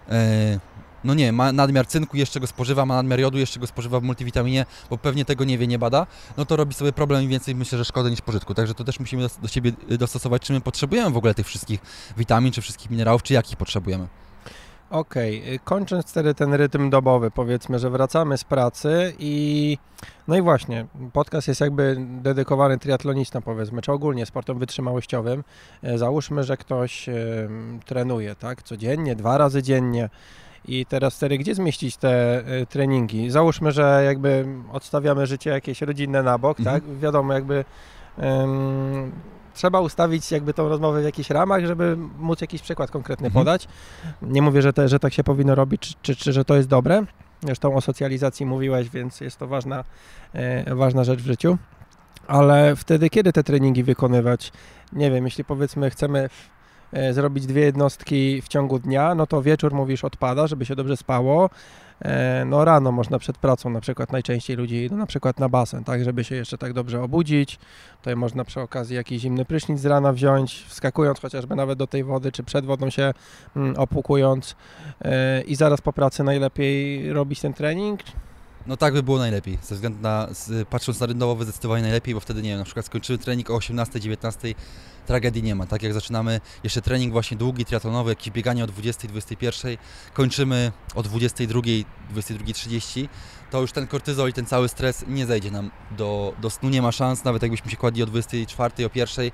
e, 0.09 0.59
no 1.03 1.13
nie, 1.13 1.31
ma 1.31 1.51
nadmiar 1.51 1.87
cynku, 1.87 2.17
jeszcze 2.17 2.39
go 2.39 2.47
spożywa, 2.47 2.85
ma 2.85 2.95
nadmiar 2.95 3.19
jodu, 3.19 3.37
jeszcze 3.37 3.59
go 3.59 3.67
spożywa 3.67 3.99
w 3.99 4.03
multivitaminie, 4.03 4.65
bo 4.89 4.97
pewnie 4.97 5.25
tego 5.25 5.43
nie 5.43 5.57
wie, 5.57 5.67
nie 5.67 5.79
bada, 5.79 6.07
no 6.37 6.45
to 6.45 6.55
robi 6.55 6.73
sobie 6.73 6.93
problem 6.93 7.23
i 7.23 7.27
więcej 7.27 7.55
myślę, 7.55 7.77
że 7.77 7.85
szkody 7.85 8.09
niż 8.09 8.21
pożytku. 8.21 8.53
Także 8.53 8.73
to 8.73 8.83
też 8.83 8.99
musimy 8.99 9.21
do, 9.21 9.29
do 9.41 9.47
siebie 9.47 9.71
dostosować, 9.89 10.41
czy 10.41 10.53
my 10.53 10.61
potrzebujemy 10.61 11.11
w 11.11 11.17
ogóle 11.17 11.33
tych 11.33 11.47
wszystkich 11.47 11.79
witamin, 12.17 12.51
czy 12.51 12.61
wszystkich 12.61 12.89
minerałów, 12.89 13.23
czy 13.23 13.33
jakich 13.33 13.57
potrzebujemy. 13.57 14.07
Okej, 14.89 15.41
okay. 15.41 15.59
kończąc 15.59 16.11
wtedy 16.11 16.33
ten 16.33 16.53
rytm 16.53 16.89
dobowy, 16.89 17.31
powiedzmy, 17.31 17.79
że 17.79 17.89
wracamy 17.89 18.37
z 18.37 18.43
pracy 18.43 19.13
i 19.19 19.77
no 20.27 20.35
i 20.35 20.41
właśnie, 20.41 20.85
podcast 21.13 21.47
jest 21.47 21.61
jakby 21.61 21.97
dedykowany 21.99 22.77
triatlonistom, 22.77 23.43
powiedzmy, 23.43 23.81
czy 23.81 23.91
ogólnie 23.91 24.25
sportom 24.25 24.59
wytrzymałościowym. 24.59 25.43
E, 25.83 25.97
załóżmy, 25.97 26.43
że 26.43 26.57
ktoś 26.57 27.09
trenuje, 27.85 28.35
tak, 28.35 28.63
codziennie, 28.63 29.15
dwa 29.15 29.37
razy 29.37 29.63
dziennie 29.63 30.09
i 30.65 30.85
teraz 30.85 31.15
wtedy 31.15 31.37
gdzie 31.37 31.55
zmieścić 31.55 31.97
te 31.97 32.43
e, 32.45 32.65
treningi? 32.65 33.31
Załóżmy, 33.31 33.71
że 33.71 34.01
jakby 34.05 34.45
odstawiamy 34.71 35.27
życie 35.27 35.49
jakieś 35.49 35.81
rodzinne 35.81 36.23
na 36.23 36.37
bok, 36.37 36.59
mhm. 36.59 36.81
tak? 36.81 36.97
Wiadomo, 36.99 37.33
jakby 37.33 37.65
um, 38.17 39.11
trzeba 39.59 39.79
ustawić 39.79 40.31
jakby 40.31 40.53
tą 40.53 40.69
rozmowę 40.69 41.01
w 41.01 41.03
jakichś 41.03 41.29
ramach, 41.29 41.65
żeby 41.65 41.97
móc 42.19 42.41
jakiś 42.41 42.61
przykład 42.61 42.91
konkretny 42.91 43.27
mhm. 43.27 43.45
podać. 43.45 43.67
Nie 44.21 44.41
mówię, 44.41 44.61
że, 44.61 44.73
te, 44.73 44.87
że 44.87 44.99
tak 44.99 45.13
się 45.13 45.23
powinno 45.23 45.55
robić, 45.55 45.81
czy, 45.81 45.95
czy, 46.01 46.15
czy 46.15 46.33
że 46.33 46.45
to 46.45 46.55
jest 46.55 46.67
dobre. 46.67 47.05
Zresztą 47.43 47.75
o 47.75 47.81
socjalizacji 47.81 48.45
mówiłeś, 48.45 48.89
więc 48.89 49.21
jest 49.21 49.37
to 49.37 49.47
ważna, 49.47 49.83
e, 50.33 50.75
ważna 50.75 51.03
rzecz 51.03 51.19
w 51.19 51.25
życiu. 51.25 51.57
Ale 52.27 52.75
wtedy, 52.75 53.09
kiedy 53.09 53.33
te 53.33 53.43
treningi 53.43 53.83
wykonywać? 53.83 54.51
Nie 54.93 55.11
wiem, 55.11 55.25
jeśli 55.25 55.43
powiedzmy 55.43 55.89
chcemy 55.89 56.29
E, 56.93 57.13
zrobić 57.13 57.45
dwie 57.45 57.61
jednostki 57.61 58.41
w 58.41 58.47
ciągu 58.47 58.79
dnia, 58.79 59.15
no 59.15 59.27
to 59.27 59.41
wieczór 59.41 59.73
mówisz 59.73 60.03
odpada, 60.03 60.47
żeby 60.47 60.65
się 60.65 60.75
dobrze 60.75 60.97
spało. 60.97 61.49
E, 62.01 62.45
no 62.45 62.65
rano 62.65 62.91
można 62.91 63.19
przed 63.19 63.37
pracą 63.37 63.69
na 63.69 63.81
przykład 63.81 64.11
najczęściej 64.11 64.57
ludzi 64.57 64.75
idą 64.75 64.97
na 64.97 65.05
przykład 65.05 65.39
na 65.39 65.49
basen, 65.49 65.83
tak, 65.83 66.03
żeby 66.03 66.23
się 66.23 66.35
jeszcze 66.35 66.57
tak 66.57 66.73
dobrze 66.73 67.01
obudzić. 67.01 67.59
Tutaj 67.97 68.15
można 68.15 68.43
przy 68.43 68.61
okazji 68.61 68.95
jakiś 68.95 69.21
zimny 69.21 69.45
prysznic 69.45 69.79
z 69.79 69.85
rana 69.85 70.13
wziąć, 70.13 70.65
wskakując 70.67 71.19
chociażby 71.19 71.55
nawet 71.55 71.79
do 71.79 71.87
tej 71.87 72.03
wody, 72.03 72.31
czy 72.31 72.43
przed 72.43 72.65
wodą 72.65 72.89
się 72.89 73.13
mm, 73.55 73.77
opłukując 73.77 74.55
e, 75.01 75.41
i 75.41 75.55
zaraz 75.55 75.81
po 75.81 75.93
pracy 75.93 76.23
najlepiej 76.23 77.13
robić 77.13 77.41
ten 77.41 77.53
trening. 77.53 77.99
No 78.69 78.77
tak 78.77 78.93
by 78.93 79.03
było 79.03 79.17
najlepiej, 79.17 79.57
ze 79.61 79.75
względu 79.75 80.01
na, 80.01 80.27
patrząc 80.69 80.99
na 80.99 81.05
rynkowo 81.05 81.43
zdecydowanie 81.43 81.81
najlepiej, 81.81 82.13
bo 82.13 82.19
wtedy 82.19 82.41
nie 82.41 82.49
wiem, 82.49 82.59
na 82.59 82.65
przykład 82.65 82.85
skończymy 82.85 83.17
trening 83.17 83.49
o 83.49 83.55
18, 83.55 83.99
19, 83.99 84.53
tragedii 85.05 85.43
nie 85.43 85.55
ma. 85.55 85.65
Tak 85.65 85.83
jak 85.83 85.93
zaczynamy 85.93 86.41
jeszcze 86.63 86.81
trening 86.81 87.13
właśnie 87.13 87.37
długi, 87.37 87.65
triatlonowy, 87.65 88.11
jakieś 88.11 88.29
bieganie 88.29 88.63
o 88.63 88.67
20, 88.67 89.07
21, 89.07 89.77
kończymy 90.13 90.71
o 90.95 91.03
22, 91.03 91.59
22.30, 91.59 93.07
to 93.51 93.61
już 93.61 93.71
ten 93.71 93.87
kortyzol 93.87 94.29
i 94.29 94.33
ten 94.33 94.45
cały 94.45 94.69
stres 94.69 95.05
nie 95.07 95.25
zejdzie 95.25 95.51
nam 95.51 95.71
do, 95.97 96.33
do 96.41 96.49
snu, 96.49 96.69
nie 96.69 96.81
ma 96.81 96.91
szans, 96.91 97.23
nawet 97.23 97.41
jakbyśmy 97.41 97.71
się 97.71 97.77
kładli 97.77 98.03
o 98.03 98.05
24, 98.05 98.85
o 98.85 98.89
1, 98.95 99.31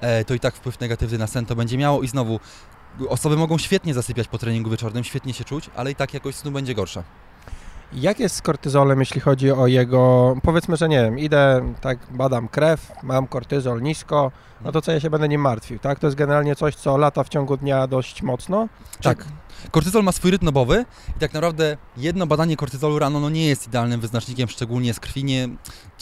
e, 0.00 0.24
to 0.24 0.34
i 0.34 0.40
tak 0.40 0.54
wpływ 0.54 0.80
negatywny 0.80 1.18
na 1.18 1.26
sen 1.26 1.46
to 1.46 1.56
będzie 1.56 1.78
miało 1.78 2.02
i 2.02 2.08
znowu 2.08 2.40
osoby 3.08 3.36
mogą 3.36 3.58
świetnie 3.58 3.94
zasypiać 3.94 4.28
po 4.28 4.38
treningu 4.38 4.70
wieczornym, 4.70 5.04
świetnie 5.04 5.34
się 5.34 5.44
czuć, 5.44 5.70
ale 5.76 5.90
i 5.90 5.94
tak 5.94 6.14
jakość 6.14 6.38
snu 6.38 6.50
będzie 6.50 6.74
gorsza. 6.74 7.04
Jak 7.94 8.20
jest 8.20 8.36
z 8.36 8.42
kortyzolem, 8.42 9.00
jeśli 9.00 9.20
chodzi 9.20 9.52
o 9.52 9.66
jego, 9.66 10.34
powiedzmy, 10.42 10.76
że 10.76 10.88
nie 10.88 11.02
wiem, 11.02 11.18
idę, 11.18 11.74
tak, 11.80 11.98
badam 12.10 12.48
krew, 12.48 12.92
mam 13.02 13.26
kortyzol 13.26 13.82
nisko, 13.82 14.32
no 14.64 14.72
to 14.72 14.82
co 14.82 14.92
ja 14.92 15.00
się 15.00 15.10
będę 15.10 15.28
nim 15.28 15.40
martwił, 15.40 15.78
tak? 15.78 15.98
To 15.98 16.06
jest 16.06 16.16
generalnie 16.16 16.56
coś, 16.56 16.74
co 16.74 16.96
lata 16.96 17.24
w 17.24 17.28
ciągu 17.28 17.56
dnia 17.56 17.86
dość 17.86 18.22
mocno. 18.22 18.68
Tak. 19.02 19.24
Kortyzol 19.70 20.02
ma 20.02 20.12
swój 20.12 20.30
rytm 20.30 20.44
nobowy 20.44 20.84
i 21.16 21.20
tak 21.20 21.32
naprawdę 21.32 21.76
jedno 21.96 22.26
badanie 22.26 22.56
kortyzolu 22.56 22.98
rano 22.98 23.20
no 23.20 23.30
nie 23.30 23.46
jest 23.46 23.68
idealnym 23.68 24.00
wyznacznikiem, 24.00 24.48
szczególnie 24.48 24.94
z 24.94 25.00
krwi. 25.00 25.24
Nie, 25.24 25.48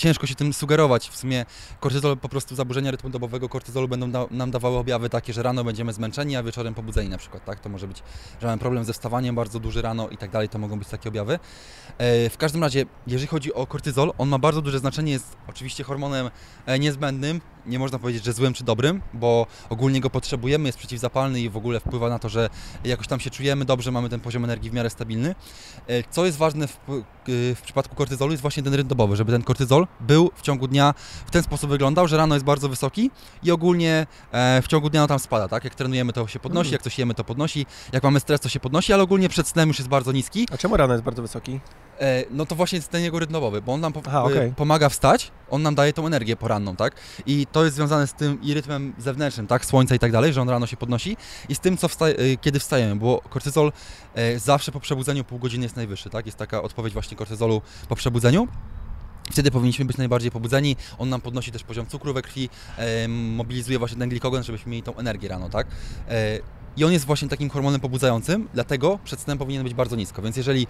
ciężko 0.01 0.27
się 0.27 0.35
tym 0.35 0.53
sugerować. 0.53 1.09
W 1.09 1.17
sumie 1.17 1.47
kortyzol, 1.81 2.17
po 2.17 2.29
prostu 2.29 2.55
zaburzenia 2.55 2.91
rytmu 2.91 3.11
dobowego 3.11 3.49
kortyzolu 3.49 3.89
będą 3.89 4.11
da, 4.11 4.27
nam 4.31 4.51
dawały 4.51 4.77
objawy 4.77 5.09
takie, 5.11 5.33
że 5.33 5.43
rano 5.43 5.65
będziemy 5.65 5.93
zmęczeni, 5.93 6.37
a 6.37 6.43
wieczorem 6.43 6.75
pobudzeni 6.75 7.09
na 7.09 7.19
przykład. 7.19 7.45
Tak? 7.45 7.61
To 7.61 7.69
może 7.69 7.89
być, 7.89 8.03
że 8.41 8.47
mamy 8.47 8.59
problem 8.59 8.85
ze 8.85 8.93
wstawaniem 8.93 9.35
bardzo 9.35 9.61
duży 9.61 9.83
rano 9.83 10.09
i 10.09 10.17
tak 10.17 10.31
dalej, 10.31 10.49
to 10.49 10.59
mogą 10.59 10.79
być 10.79 10.89
takie 10.89 11.09
objawy. 11.09 11.39
E, 11.99 12.31
w 12.31 12.37
każdym 12.37 12.63
razie, 12.63 12.87
jeżeli 13.07 13.27
chodzi 13.27 13.55
o 13.55 13.67
kortyzol, 13.67 14.13
on 14.19 14.29
ma 14.29 14.39
bardzo 14.39 14.63
duże 14.63 14.79
znaczenie, 14.79 15.13
jest 15.13 15.37
oczywiście 15.49 15.85
hormonem 15.85 16.31
e, 16.67 16.79
niezbędnym, 16.79 17.41
nie 17.67 17.79
można 17.79 17.99
powiedzieć, 17.99 18.25
że 18.25 18.33
złym 18.33 18.53
czy 18.53 18.65
dobrym, 18.65 19.03
bo 19.15 19.47
ogólnie 19.69 20.01
go 20.01 20.11
potrzebujemy, 20.11 20.69
jest 20.69 20.79
przeciwzapalny 20.79 21.41
i 21.41 21.51
w 21.51 21.57
ogóle 21.57 21.81
wpływa 21.81 22.09
na 22.09 22.19
to, 22.19 22.29
że 22.29 22.51
jakoś 22.85 23.07
tam 23.07 23.21
się 23.21 23.31
czujemy 23.31 23.65
dobrze, 23.65 23.91
mamy 23.91 24.09
ten 24.09 24.21
poziom 24.21 24.45
energii 24.45 24.71
w 24.71 24.73
miarę 24.73 24.91
stabilny. 24.91 25.35
E, 25.87 26.03
co 26.11 26.27
jest 26.27 26.39
ważne 26.39 26.69
w, 26.69 26.79
w 27.57 27.61
przypadku 27.63 27.97
kortyzolu 27.97 28.31
jest 28.33 28.43
właśnie 28.43 28.63
ten 28.63 28.75
rytm 28.75 28.89
dobowy, 28.89 29.17
żeby 29.17 29.33
ten 29.33 29.43
kortyzol 29.43 29.87
był 30.01 30.31
w 30.35 30.43
ciągu 30.43 30.69
dnia 30.69 30.95
w 31.27 31.31
ten 31.31 31.43
sposób 31.43 31.71
wyglądał, 31.71 32.09
że 32.09 32.17
rano 32.17 32.35
jest 32.35 32.45
bardzo 32.45 32.69
wysoki 32.69 33.11
i 33.43 33.51
ogólnie 33.51 34.07
w 34.63 34.65
ciągu 34.69 34.91
dnia 34.91 35.03
on 35.03 35.09
tam 35.09 35.19
spada, 35.19 35.49
tak? 35.49 35.65
Jak 35.65 35.75
trenujemy 35.75 36.13
to 36.13 36.27
się 36.27 36.39
podnosi, 36.39 36.69
mm. 36.69 36.73
jak 36.73 36.83
coś 36.83 36.99
jemy 36.99 37.15
to 37.15 37.25
podnosi, 37.25 37.67
jak 37.93 38.03
mamy 38.03 38.21
stres 38.21 38.41
to 38.41 38.49
się 38.49 38.61
podnosi, 38.61 38.93
ale 38.93 39.03
ogólnie 39.03 39.29
przed 39.29 39.49
snem 39.49 39.69
już 39.69 39.79
jest 39.79 39.89
bardzo 39.89 40.13
niski. 40.13 40.49
A 40.53 40.57
czemu 40.57 40.77
rano 40.77 40.93
jest 40.95 41.05
bardzo 41.05 41.23
wysoki? 41.23 41.61
E, 42.01 42.25
no 42.31 42.47
to 42.47 42.55
właśnie 42.55 42.77
jest 42.77 42.89
ten 42.89 43.03
jego 43.03 43.19
rytm 43.19 43.37
bo 43.67 43.73
on 43.73 43.81
nam 43.81 43.93
po, 43.93 44.03
Aha, 44.07 44.25
okay. 44.25 44.53
pomaga 44.57 44.89
wstać, 44.89 45.31
on 45.51 45.63
nam 45.63 45.75
daje 45.75 45.93
tą 45.93 46.07
energię 46.07 46.37
poranną, 46.37 46.77
tak? 46.77 46.95
I 47.27 47.47
to 47.53 47.65
jest 47.65 47.77
związane 47.77 48.07
z 48.07 48.13
tym 48.13 48.43
i 48.43 48.55
rytmem 48.55 48.93
zewnętrznym, 48.99 49.47
tak? 49.47 49.65
Słońca 49.65 49.95
i 49.95 49.99
tak 49.99 50.13
dalej, 50.13 50.33
że 50.33 50.43
on 50.43 50.49
rano 50.49 50.67
się 50.67 50.77
podnosi 50.77 51.17
i 51.49 51.55
z 51.55 51.61
tym, 51.61 51.77
co 51.77 51.89
wsta 51.89 52.09
e, 52.09 52.15
kiedy 52.41 52.59
wstajemy, 52.59 52.97
bo 52.97 53.23
kortyzol 53.31 53.73
e, 54.15 54.39
zawsze 54.39 54.73
po 54.73 54.81
przebudzeniu 54.81 55.25
pół 55.25 55.39
godziny 55.39 55.65
jest 55.65 55.77
najwyższy, 55.77 56.11
tak? 56.11 56.27
Jest 56.27 56.39
taka 56.39 56.63
odpowiedź 56.63 56.93
właśnie 56.93 57.17
kortyzolu 57.17 57.63
po 57.89 57.97
przebudzeniu. 57.97 58.49
Wtedy 59.31 59.51
powinniśmy 59.51 59.85
być 59.85 59.97
najbardziej 59.97 60.31
pobudzeni. 60.31 60.77
On 60.99 61.09
nam 61.09 61.21
podnosi 61.21 61.53
też 61.53 61.63
poziom 61.63 61.87
cukru 61.87 62.15
we 62.15 62.23
krwi, 62.23 62.49
e, 62.77 63.09
mobilizuje 63.09 63.79
właśnie 63.79 63.99
ten 63.99 64.09
glikogen, 64.09 64.43
żebyśmy 64.43 64.71
mieli 64.71 64.83
tą 64.83 64.97
energię 64.97 65.29
rano, 65.29 65.49
tak? 65.49 65.67
E, 66.09 66.39
i 66.77 66.85
on 66.85 66.93
jest 66.93 67.05
właśnie 67.05 67.29
takim 67.29 67.51
hormonem 67.51 67.81
pobudzającym, 67.81 68.49
dlatego 68.55 68.99
przed 69.05 69.21
snem 69.21 69.39
powinien 69.39 69.65
być 69.65 69.75
bardzo 69.75 69.97
nisko. 69.97 70.23
Więc 70.23 70.37
jeżeli 70.37 70.67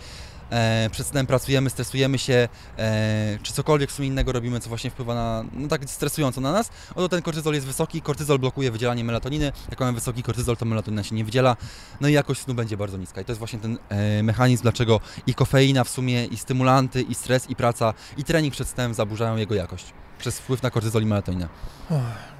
e, 0.50 0.88
przed 0.92 1.06
snem 1.06 1.26
pracujemy, 1.26 1.70
stresujemy 1.70 2.18
się, 2.18 2.48
e, 2.78 3.38
czy 3.42 3.52
cokolwiek 3.52 3.90
w 3.90 3.92
sumie 3.92 4.08
innego 4.08 4.32
robimy, 4.32 4.60
co 4.60 4.68
właśnie 4.68 4.90
wpływa 4.90 5.14
na, 5.14 5.44
no 5.52 5.68
tak 5.68 5.90
stresująco 5.90 6.40
na 6.40 6.52
nas, 6.52 6.70
oto 6.90 7.08
ten 7.08 7.22
kortyzol 7.22 7.54
jest 7.54 7.66
wysoki, 7.66 8.02
kortyzol 8.02 8.38
blokuje 8.38 8.70
wydzielanie 8.70 9.04
melatoniny, 9.04 9.52
jak 9.70 9.80
mamy 9.80 9.92
wysoki 9.92 10.22
kortyzol, 10.22 10.56
to 10.56 10.64
melatonina 10.64 11.02
się 11.02 11.14
nie 11.14 11.24
wydziela, 11.24 11.56
no 12.00 12.08
i 12.08 12.12
jakość 12.12 12.40
snu 12.40 12.54
będzie 12.54 12.76
bardzo 12.76 12.96
niska. 12.96 13.20
I 13.20 13.24
to 13.24 13.32
jest 13.32 13.38
właśnie 13.38 13.58
ten 13.58 13.78
e, 13.88 14.22
mechanizm, 14.22 14.62
dlaczego 14.62 15.00
i 15.26 15.34
kofeina 15.34 15.84
w 15.84 15.88
sumie, 15.88 16.24
i 16.26 16.36
stymulanty, 16.36 17.02
i 17.02 17.14
stres, 17.14 17.50
i 17.50 17.56
praca, 17.56 17.94
i 18.16 18.24
trening 18.24 18.54
przed 18.54 18.68
snem 18.68 18.94
zaburzają 18.94 19.36
jego 19.36 19.54
jakość 19.54 19.92
przez 20.20 20.40
wpływ 20.40 20.62
na 20.62 20.70
kortyzol 20.70 21.02
i 21.02 21.06
melatoninę. 21.06 21.48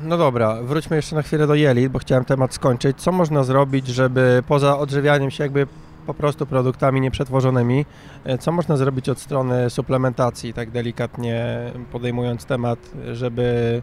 No 0.00 0.18
dobra, 0.18 0.62
wróćmy 0.62 0.96
jeszcze 0.96 1.16
na 1.16 1.22
chwilę 1.22 1.46
do 1.46 1.54
jelit, 1.54 1.92
bo 1.92 1.98
chciałem 1.98 2.24
temat 2.24 2.54
skończyć. 2.54 2.96
Co 3.00 3.12
można 3.12 3.44
zrobić, 3.44 3.86
żeby 3.86 4.42
poza 4.48 4.78
odżywianiem 4.78 5.30
się 5.30 5.44
jakby 5.44 5.66
po 6.11 6.14
prostu 6.14 6.46
produktami 6.46 7.00
nieprzetworzonymi, 7.00 7.86
e, 8.24 8.38
co 8.38 8.52
można 8.52 8.76
zrobić 8.76 9.08
od 9.08 9.18
strony 9.18 9.70
suplementacji, 9.70 10.52
tak 10.52 10.70
delikatnie 10.70 11.46
podejmując 11.92 12.44
temat, 12.44 12.90
żeby 13.12 13.82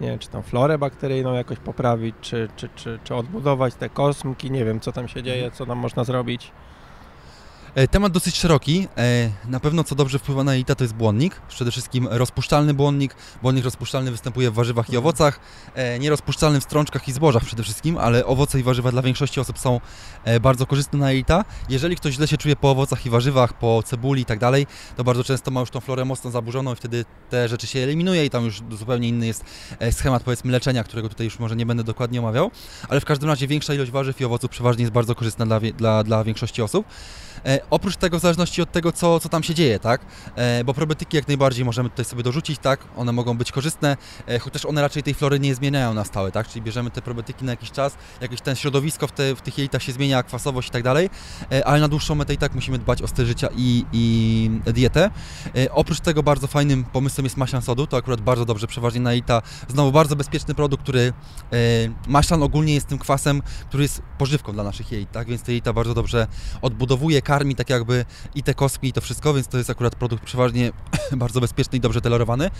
nie 0.00 0.08
wiem, 0.08 0.18
czy 0.18 0.28
tą 0.28 0.42
florę 0.42 0.78
bakteryjną 0.78 1.34
jakoś 1.34 1.58
poprawić, 1.58 2.14
czy, 2.20 2.48
czy, 2.56 2.68
czy, 2.74 2.98
czy 3.04 3.14
odbudować 3.14 3.74
te 3.74 3.88
kosmki, 3.88 4.50
nie 4.50 4.64
wiem, 4.64 4.80
co 4.80 4.92
tam 4.92 5.08
się 5.08 5.22
dzieje, 5.22 5.50
co 5.50 5.66
tam 5.66 5.78
można 5.78 6.04
zrobić. 6.04 6.52
E, 7.76 7.88
temat 7.88 8.12
dosyć 8.12 8.36
szeroki. 8.36 8.88
E, 8.96 9.30
na 9.48 9.60
pewno 9.60 9.84
co 9.84 9.94
dobrze 9.94 10.18
wpływa 10.18 10.44
na 10.44 10.52
jelita 10.52 10.74
to 10.74 10.84
jest 10.84 10.94
błonnik. 10.94 11.40
Przede 11.48 11.70
wszystkim 11.70 12.08
rozpuszczalny 12.10 12.74
błonnik. 12.74 13.14
Błonnik 13.42 13.64
rozpuszczalny 13.64 14.10
występuje 14.10 14.50
w 14.50 14.54
warzywach 14.54 14.90
i 14.90 14.96
owocach. 14.96 15.40
E, 15.74 15.98
nierozpuszczalny 15.98 16.60
w 16.60 16.64
strączkach 16.64 17.08
i 17.08 17.12
zbożach 17.12 17.44
przede 17.44 17.62
wszystkim, 17.62 17.98
ale 17.98 18.26
owoce 18.26 18.60
i 18.60 18.62
warzywa 18.62 18.90
dla 18.90 19.02
większości 19.02 19.40
osób 19.40 19.58
są 19.58 19.80
bardzo 20.40 20.66
korzystne 20.66 20.98
na 20.98 21.10
jelita. 21.10 21.44
Jeżeli 21.68 21.96
ktoś 21.96 22.14
źle 22.14 22.28
się 22.28 22.36
czuje 22.36 22.56
po 22.56 22.70
owocach 22.70 23.06
i 23.06 23.10
warzywach, 23.10 23.58
po 23.58 23.82
cebuli 23.82 24.22
i 24.22 24.24
tak 24.24 24.38
dalej, 24.38 24.66
to 24.96 25.04
bardzo 25.04 25.24
często 25.24 25.50
ma 25.50 25.60
już 25.60 25.70
tą 25.70 25.80
florę 25.80 26.04
mocno 26.04 26.30
zaburzoną 26.30 26.72
i 26.72 26.76
wtedy 26.76 27.04
te 27.30 27.48
rzeczy 27.48 27.66
się 27.66 27.78
eliminuje 27.78 28.24
i 28.24 28.30
tam 28.30 28.44
już 28.44 28.62
zupełnie 28.70 29.08
inny 29.08 29.26
jest 29.26 29.44
schemat 29.92 30.22
powiedzmy 30.22 30.52
leczenia, 30.52 30.84
którego 30.84 31.08
tutaj 31.08 31.24
już 31.24 31.38
może 31.38 31.56
nie 31.56 31.66
będę 31.66 31.84
dokładnie 31.84 32.20
omawiał, 32.20 32.50
ale 32.88 33.00
w 33.00 33.04
każdym 33.04 33.28
razie 33.28 33.46
większa 33.46 33.74
ilość 33.74 33.90
warzyw 33.90 34.20
i 34.20 34.24
owoców 34.24 34.50
przeważnie 34.50 34.82
jest 34.82 34.92
bardzo 34.92 35.14
korzystna 35.14 35.46
dla, 35.46 35.60
dla, 35.60 36.04
dla 36.04 36.24
większości 36.24 36.62
osób. 36.62 36.86
Oprócz 37.70 37.96
tego, 37.96 38.18
w 38.18 38.22
zależności 38.22 38.62
od 38.62 38.72
tego, 38.72 38.92
co, 38.92 39.20
co 39.20 39.28
tam 39.28 39.42
się 39.42 39.54
dzieje, 39.54 39.78
tak? 39.78 40.00
E, 40.36 40.64
bo 40.64 40.74
probiotyki 40.74 41.16
jak 41.16 41.28
najbardziej 41.28 41.64
możemy 41.64 41.90
tutaj 41.90 42.04
sobie 42.04 42.22
dorzucić, 42.22 42.58
tak? 42.58 42.80
One 42.96 43.12
mogą 43.12 43.38
być 43.38 43.52
korzystne, 43.52 43.96
e, 44.26 44.38
chociaż 44.38 44.64
one 44.64 44.82
raczej 44.82 45.02
tej 45.02 45.14
flory 45.14 45.40
nie 45.40 45.54
zmieniają 45.54 45.94
na 45.94 46.04
stałe, 46.04 46.32
tak? 46.32 46.48
Czyli 46.48 46.62
bierzemy 46.62 46.90
te 46.90 47.02
probiotyki 47.02 47.44
na 47.44 47.52
jakiś 47.52 47.70
czas, 47.70 47.96
jakieś 48.20 48.40
ten 48.40 48.56
środowisko 48.56 49.06
w, 49.06 49.12
te, 49.12 49.34
w 49.34 49.40
tych 49.40 49.58
jelitach 49.58 49.82
się 49.82 49.92
zmienia, 49.92 50.22
kwasowość 50.22 50.68
i 50.68 50.70
tak 50.70 50.82
dalej, 50.82 51.10
e, 51.52 51.66
ale 51.66 51.80
na 51.80 51.88
dłuższą 51.88 52.14
metę 52.14 52.34
i 52.34 52.38
tak 52.38 52.54
musimy 52.54 52.78
dbać 52.78 53.02
o 53.02 53.08
styl 53.08 53.26
życia 53.26 53.48
i, 53.56 53.84
i 53.92 54.50
dietę. 54.66 55.10
E, 55.56 55.72
oprócz 55.72 56.00
tego 56.00 56.22
bardzo 56.22 56.46
fajnym 56.46 56.84
pomysłem 56.84 57.24
jest 57.24 57.36
maślan 57.36 57.62
sodu, 57.62 57.86
to 57.86 57.96
akurat 57.96 58.20
bardzo 58.20 58.44
dobrze 58.44 58.66
przeważnie 58.66 59.00
na 59.00 59.12
jelita. 59.12 59.42
Znowu 59.68 59.92
bardzo 59.92 60.16
bezpieczny 60.16 60.54
produkt, 60.54 60.82
który 60.82 61.00
e, 61.00 61.56
maślan 62.08 62.42
ogólnie 62.42 62.74
jest 62.74 62.86
tym 62.86 62.98
kwasem, 62.98 63.42
który 63.68 63.82
jest 63.82 64.02
pożywką 64.18 64.52
dla 64.52 64.64
naszych 64.64 64.92
jelit, 64.92 65.12
tak? 65.12 65.28
Więc 65.28 65.42
te 65.42 65.52
jelita 65.52 65.72
bardzo 65.72 65.94
dobrze 65.94 66.26
odbudowuje, 66.62 67.22
karmi 67.26 67.54
tak 67.54 67.70
jakby 67.70 68.04
i 68.34 68.42
te 68.42 68.54
kostki 68.54 68.88
i 68.88 68.92
to 68.92 69.00
wszystko, 69.00 69.34
więc 69.34 69.48
to 69.48 69.58
jest 69.58 69.70
akurat 69.70 69.94
produkt 69.94 70.24
przeważnie 70.24 70.72
bardzo 71.12 71.40
bezpieczny 71.40 71.78
i 71.78 71.80
dobrze 71.80 72.00
tolerowany. 72.00 72.50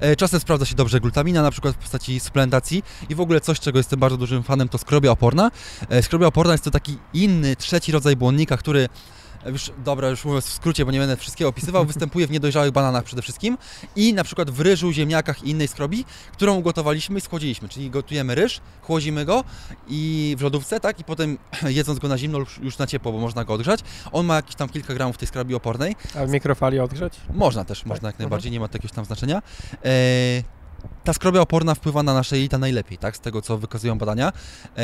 E, 0.00 0.16
Czasem 0.16 0.40
sprawdza 0.40 0.66
się 0.66 0.74
dobrze 0.74 1.00
glutamina, 1.00 1.42
na 1.42 1.50
przykład 1.50 1.74
w 1.74 1.78
postaci 1.78 2.20
suplementacji 2.20 2.82
i 3.08 3.14
w 3.14 3.20
ogóle 3.20 3.40
coś, 3.40 3.60
czego 3.60 3.78
jestem 3.78 4.00
bardzo 4.00 4.16
dużym 4.16 4.42
fanem, 4.42 4.68
to 4.68 4.78
skrobia 4.78 5.10
oporna. 5.10 5.50
E, 5.88 6.02
Skrobia 6.02 6.26
oporna 6.26 6.52
jest 6.52 6.64
to 6.64 6.70
taki 6.70 6.98
inny, 7.14 7.56
trzeci 7.56 7.92
rodzaj 7.92 8.16
błonnika, 8.16 8.56
który 8.56 8.88
już, 9.46 9.72
dobra, 9.84 10.08
już 10.08 10.24
mówiąc 10.24 10.44
w 10.44 10.52
skrócie, 10.52 10.84
bo 10.84 10.90
nie 10.90 10.98
będę 10.98 11.16
wszystkiego 11.16 11.48
opisywał, 11.48 11.84
występuje 11.94 12.26
w 12.26 12.30
niedojrzałych 12.30 12.72
bananach 12.72 13.04
przede 13.04 13.22
wszystkim 13.22 13.58
i 13.96 14.14
na 14.14 14.24
przykład 14.24 14.50
w 14.50 14.60
ryżu, 14.60 14.92
ziemniakach 14.92 15.42
i 15.42 15.50
innej 15.50 15.68
skrobi, 15.68 16.04
którą 16.32 16.54
ugotowaliśmy 16.54 17.18
i 17.18 17.20
schłodziliśmy, 17.20 17.68
czyli 17.68 17.90
gotujemy 17.90 18.34
ryż, 18.34 18.60
chłodzimy 18.82 19.24
go 19.24 19.44
i 19.88 20.34
w 20.38 20.42
lodówce, 20.42 20.80
tak, 20.80 21.00
i 21.00 21.04
potem 21.04 21.38
jedząc 21.62 21.98
go 21.98 22.08
na 22.08 22.18
zimno 22.18 22.38
już, 22.38 22.58
już 22.58 22.78
na 22.78 22.86
ciepło, 22.86 23.12
bo 23.12 23.18
można 23.18 23.44
go 23.44 23.54
odgrzać. 23.54 23.80
On 24.12 24.26
ma 24.26 24.36
jakieś 24.36 24.54
tam 24.54 24.68
kilka 24.68 24.94
gramów 24.94 25.18
tej 25.18 25.28
skrobi 25.28 25.54
opornej, 25.54 25.96
A 26.18 26.26
w 26.26 26.30
mikrofali 26.30 26.80
odgrzać? 26.80 27.20
można 27.34 27.64
też, 27.64 27.84
można 27.86 28.08
jak 28.08 28.18
najbardziej, 28.18 28.52
nie 28.52 28.60
ma 28.60 28.68
to 28.68 28.74
jakiegoś 28.74 28.92
tam 28.96 29.04
znaczenia. 29.04 29.42
E, 29.84 29.90
ta 31.04 31.12
skrobia 31.12 31.40
oporna 31.40 31.74
wpływa 31.74 32.02
na 32.02 32.14
nasze 32.14 32.36
jelita 32.36 32.58
najlepiej, 32.58 32.98
tak, 32.98 33.16
z 33.16 33.20
tego 33.20 33.42
co 33.42 33.58
wykazują 33.58 33.98
badania. 33.98 34.32
E, 34.76 34.82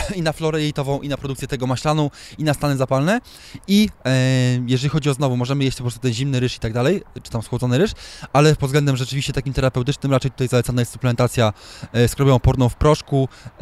I 0.16 0.22
na 0.22 0.32
florę 0.32 0.60
jelitową, 0.60 1.00
i 1.00 1.08
na 1.08 1.16
produkcję 1.16 1.48
tego 1.48 1.66
maślanu, 1.66 2.10
i 2.38 2.44
na 2.44 2.54
stany 2.54 2.76
zapalne. 2.76 3.20
I 3.68 3.88
e, 4.06 4.10
jeżeli 4.66 4.88
chodzi 4.88 5.10
o 5.10 5.14
znowu, 5.14 5.36
możemy 5.36 5.64
jeść 5.64 5.76
po 5.76 5.82
prostu 5.84 6.00
ten 6.00 6.12
zimny 6.12 6.40
ryż 6.40 6.56
i 6.56 6.58
tak 6.60 6.72
dalej, 6.72 7.02
czy 7.22 7.30
tam 7.30 7.42
schłodzony 7.42 7.78
ryż, 7.78 7.90
ale 8.32 8.56
pod 8.56 8.68
względem 8.68 8.96
rzeczywiście 8.96 9.32
takim 9.32 9.52
terapeutycznym 9.52 10.12
raczej 10.12 10.30
tutaj 10.30 10.48
zalecana 10.48 10.82
jest 10.82 10.92
suplementacja 10.92 11.52
e, 11.92 12.08
skrobią 12.08 12.34
oporną 12.34 12.68
w 12.68 12.74
proszku, 12.74 13.28
e, 13.44 13.58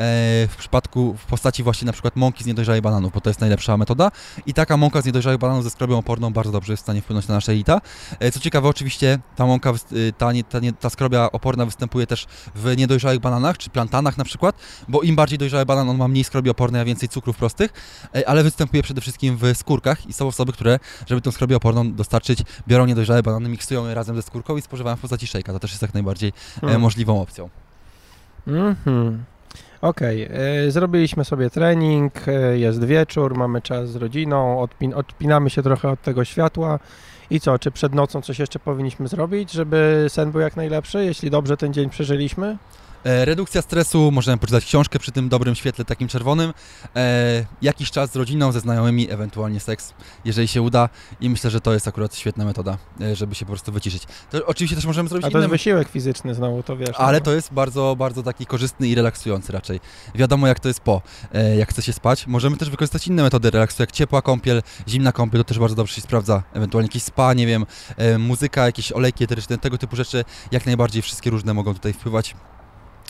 w 0.48 0.54
przypadku 0.58 1.14
w 1.18 1.24
postaci 1.26 1.62
właśnie 1.62 1.86
na 1.86 1.92
przykład 1.92 2.16
mąki 2.16 2.44
z 2.44 2.46
niedojrzałych 2.46 2.82
bananów, 2.82 3.12
bo 3.12 3.20
to 3.20 3.30
jest 3.30 3.40
najlepsza 3.40 3.76
metoda. 3.76 4.10
I 4.46 4.54
taka 4.54 4.76
mąka 4.76 5.00
z 5.02 5.04
niedojrzałych 5.04 5.38
bananów 5.38 5.64
ze 5.64 5.70
skrobią 5.70 5.98
oporną 5.98 6.32
bardzo 6.32 6.52
dobrze 6.52 6.72
jest 6.72 6.80
w 6.82 6.84
stanie 6.86 7.02
wpłynąć 7.02 7.28
na 7.28 7.34
nasze 7.34 7.52
jelita. 7.52 7.80
E, 8.20 8.30
Co 8.30 8.40
ciekawe, 8.40 8.68
oczywiście 8.68 9.18
ta 9.36 9.46
mąka, 9.46 9.72
y, 9.92 10.12
ta, 10.18 10.32
nie- 10.32 10.44
ta, 10.44 10.58
nie- 10.60 10.72
ta 10.72 10.90
skrobia 10.90 11.32
oporna 11.32 11.64
występuje 11.66 12.06
też 12.06 12.26
w 12.54 12.76
niedojrzałych 12.76 13.20
bananach, 13.20 13.58
czy 13.58 13.70
plantanach 13.70 14.18
na 14.18 14.24
przykład, 14.24 14.56
bo 14.88 15.02
im 15.02 15.16
bardziej 15.16 15.38
dojrzały 15.38 15.66
banan, 15.66 15.88
on 15.90 15.96
ma 15.96 16.08
mniej 16.08 16.23
skrobi 16.24 16.50
opornej, 16.50 16.80
a 16.82 16.84
więcej 16.84 17.08
cukrów 17.08 17.36
prostych, 17.36 17.72
e, 18.14 18.28
ale 18.28 18.42
występuje 18.42 18.82
przede 18.82 19.00
wszystkim 19.00 19.36
w 19.36 19.56
skórkach 19.56 20.06
i 20.06 20.12
są 20.12 20.26
osoby, 20.26 20.52
które, 20.52 20.78
żeby 21.06 21.20
tą 21.20 21.30
skrobię 21.30 21.56
oporną 21.56 21.92
dostarczyć, 21.92 22.38
biorą 22.68 22.86
niedojrzałe 22.86 23.22
banany, 23.22 23.48
miksują 23.48 23.88
je 23.88 23.94
razem 23.94 24.16
ze 24.16 24.22
skórką 24.22 24.56
i 24.56 24.62
spożywają 24.62 24.96
w 24.96 25.00
postaci 25.00 25.26
szejka. 25.26 25.52
To 25.52 25.58
też 25.58 25.70
jest 25.70 25.82
jak 25.82 25.94
najbardziej 25.94 26.32
e, 26.56 26.60
Hmm. 26.60 26.80
możliwą 26.80 27.22
opcją. 27.22 27.48
Mhm. 28.46 29.24
Okej, 29.80 30.28
e, 30.66 30.70
zrobiliśmy 30.70 31.24
sobie 31.24 31.50
trening, 31.50 32.12
jest 32.54 32.84
wieczór, 32.84 33.36
mamy 33.36 33.62
czas 33.62 33.90
z 33.90 33.96
rodziną, 33.96 34.60
odpin 34.60 34.94
odpinamy 34.94 35.50
się 35.50 35.62
trochę 35.62 35.88
od 35.90 36.02
tego 36.02 36.24
światła. 36.24 36.78
I 37.30 37.40
co, 37.40 37.58
czy 37.58 37.70
przed 37.70 37.94
nocą 37.94 38.22
coś 38.22 38.38
jeszcze 38.38 38.58
powinniśmy 38.58 39.08
zrobić, 39.08 39.52
żeby 39.52 40.06
sen 40.08 40.30
był 40.30 40.40
jak 40.40 40.56
najlepszy, 40.56 41.04
jeśli 41.04 41.30
dobrze 41.30 41.56
ten 41.56 41.72
dzień 41.72 41.90
przeżyliśmy? 41.90 42.56
E, 43.04 43.24
Redukcja 43.24 43.62
stresu, 43.62 44.10
możemy 44.10 44.38
poczytać 44.38 44.64
książkę 44.64 44.98
przy 44.98 45.12
tym 45.12 45.28
dobrym 45.28 45.54
świetle 45.54 45.84
takim 45.84 46.08
czerwonym. 46.08 46.52
E, 46.96 47.44
jakiś 47.62 47.90
czas 47.90 48.12
z 48.12 48.16
rodziną, 48.16 48.52
ze 48.52 48.60
znajomymi, 48.60 49.10
ewentualnie 49.10 49.60
seks, 49.60 49.94
jeżeli 50.24 50.48
się 50.48 50.62
uda. 50.62 50.88
I 51.20 51.30
myślę, 51.30 51.50
że 51.50 51.60
to 51.60 51.72
jest 51.72 51.88
akurat 51.88 52.16
świetna 52.16 52.44
metoda, 52.44 52.78
e, 53.00 53.16
żeby 53.16 53.34
się 53.34 53.44
po 53.44 53.52
prostu 53.52 53.72
wyciszyć. 53.72 54.02
To 54.30 54.46
oczywiście 54.46 54.76
też 54.76 54.86
możemy 54.86 55.08
zrobić 55.08 55.26
A 55.26 55.30
to 55.30 55.38
jest 55.38 55.48
inne... 55.48 55.52
wysiłek 55.52 55.88
fizyczny 55.88 56.34
znowu, 56.34 56.62
to 56.62 56.76
wiesz. 56.76 56.96
Ale 56.96 57.18
no. 57.18 57.24
to 57.24 57.32
jest 57.32 57.52
bardzo, 57.52 57.96
bardzo 57.98 58.22
taki 58.22 58.46
korzystny 58.46 58.88
i 58.88 58.94
relaksujący 58.94 59.52
raczej. 59.52 59.80
Wiadomo 60.14 60.46
jak 60.46 60.60
to 60.60 60.68
jest 60.68 60.80
po, 60.80 61.02
e, 61.34 61.56
jak 61.56 61.70
chce 61.70 61.82
się 61.82 61.92
spać. 61.92 62.26
Możemy 62.26 62.56
też 62.56 62.70
wykorzystać 62.70 63.06
inne 63.08 63.22
metody 63.22 63.50
relaksu, 63.50 63.82
jak 63.82 63.92
ciepła 63.92 64.22
kąpiel, 64.22 64.62
zimna 64.88 65.12
kąpiel, 65.12 65.40
to 65.40 65.44
też 65.44 65.58
bardzo 65.58 65.76
dobrze 65.76 65.94
się 65.94 66.00
sprawdza. 66.00 66.42
Ewentualnie 66.52 66.86
jakieś 66.86 67.02
spa, 67.02 67.34
nie 67.34 67.46
wiem, 67.46 67.66
e, 67.96 68.18
muzyka, 68.18 68.66
jakieś 68.66 68.92
olejki 68.92 69.24
eteryczne, 69.24 69.58
tego 69.58 69.78
typu 69.78 69.96
rzeczy, 69.96 70.24
jak 70.52 70.66
najbardziej 70.66 71.02
wszystkie 71.02 71.30
różne 71.30 71.54
mogą 71.54 71.74
tutaj 71.74 71.92
wpływać. 71.92 72.34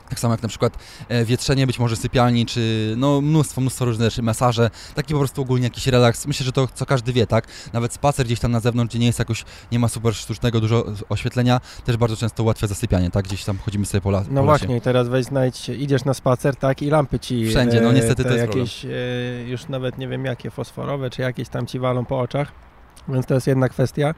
Tak 0.08 0.20
samo 0.20 0.34
jak 0.34 0.42
na 0.42 0.48
przykład 0.48 0.78
e, 1.08 1.24
wietrzenie 1.24 1.66
być 1.66 1.78
może 1.78 1.96
sypialni, 1.96 2.46
czy 2.46 2.94
no 2.96 3.20
mnóstwo, 3.20 3.60
mnóstwo 3.60 3.84
różnych 3.84 4.10
rzeczy, 4.10 4.22
masaże, 4.22 4.70
taki 4.94 5.12
po 5.14 5.18
prostu 5.18 5.42
ogólnie 5.42 5.64
jakiś 5.64 5.86
relaks. 5.86 6.26
Myślę, 6.26 6.46
że 6.46 6.52
to 6.52 6.68
co 6.74 6.86
każdy 6.86 7.12
wie, 7.12 7.26
tak? 7.26 7.46
Nawet 7.72 7.92
spacer 7.92 8.26
gdzieś 8.26 8.40
tam 8.40 8.52
na 8.52 8.60
zewnątrz, 8.60 8.90
gdzie 8.92 8.98
nie 8.98 9.06
jest 9.06 9.18
jakoś, 9.18 9.44
nie 9.72 9.78
ma 9.78 9.88
super 9.88 10.14
sztucznego 10.14 10.60
dużo 10.60 10.84
oświetlenia, 11.08 11.60
też 11.84 11.96
bardzo 11.96 12.16
często 12.16 12.42
ułatwia 12.42 12.66
zasypianie, 12.66 13.10
tak? 13.10 13.24
Gdzieś 13.24 13.44
tam 13.44 13.58
chodzimy 13.58 13.86
sobie 13.86 14.00
po, 14.00 14.08
la- 14.10 14.20
No 14.20 14.24
po 14.26 14.32
lesie. 14.32 14.44
właśnie, 14.44 14.76
i 14.76 14.80
teraz 14.80 15.08
weź 15.08 15.24
znajdź, 15.24 15.68
idziesz 15.68 16.04
na 16.04 16.14
spacer, 16.14 16.56
tak, 16.56 16.82
i 16.82 16.90
lampy 16.90 17.18
ci... 17.18 17.48
Wszędzie, 17.48 17.80
no 17.80 17.90
e, 17.90 17.94
niestety 17.94 18.22
te 18.24 18.28
to 18.28 18.34
jest 18.36 18.46
jakieś, 18.46 18.84
e, 18.84 18.88
już 19.48 19.68
nawet 19.68 19.98
nie 19.98 20.08
wiem 20.08 20.24
jakie, 20.24 20.50
fosforowe, 20.50 21.10
czy 21.10 21.22
jakieś 21.22 21.48
tam 21.48 21.66
ci 21.66 21.78
walą 21.78 22.04
po 22.04 22.20
oczach, 22.20 22.52
więc 23.08 23.26
to 23.26 23.34
jest 23.34 23.46
jedna 23.46 23.68
kwestia. 23.68 24.14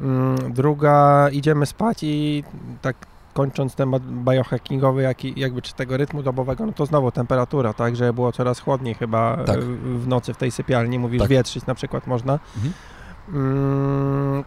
Mm, 0.00 0.52
Druga, 0.52 1.28
idziemy 1.32 1.66
spać 1.66 1.98
i 2.02 2.44
tak 2.82 3.11
kończąc 3.34 3.74
temat 3.74 4.02
biohackingowy, 4.02 5.02
jak, 5.02 5.24
i- 5.24 5.40
jakby 5.40 5.62
czy 5.62 5.74
tego 5.74 5.96
rytmu 5.96 6.22
dobowego, 6.22 6.66
no 6.66 6.72
to 6.72 6.86
znowu 6.86 7.10
temperatura, 7.12 7.72
tak, 7.72 7.96
że 7.96 8.12
było 8.12 8.32
coraz 8.32 8.60
chłodniej 8.60 8.94
chyba 8.94 9.36
Tak. 9.36 9.56
e, 9.58 9.60
w 9.98 10.08
nocy 10.08 10.34
w 10.34 10.36
tej 10.36 10.50
sypialni, 10.50 10.98
mówisz 10.98 11.20
Tak. 11.20 11.30
wietrzyć 11.30 11.66
na 11.66 11.74
przykład 11.74 12.06
można. 12.06 12.38
Mhm. 12.56 12.72
Mm, 13.34 14.44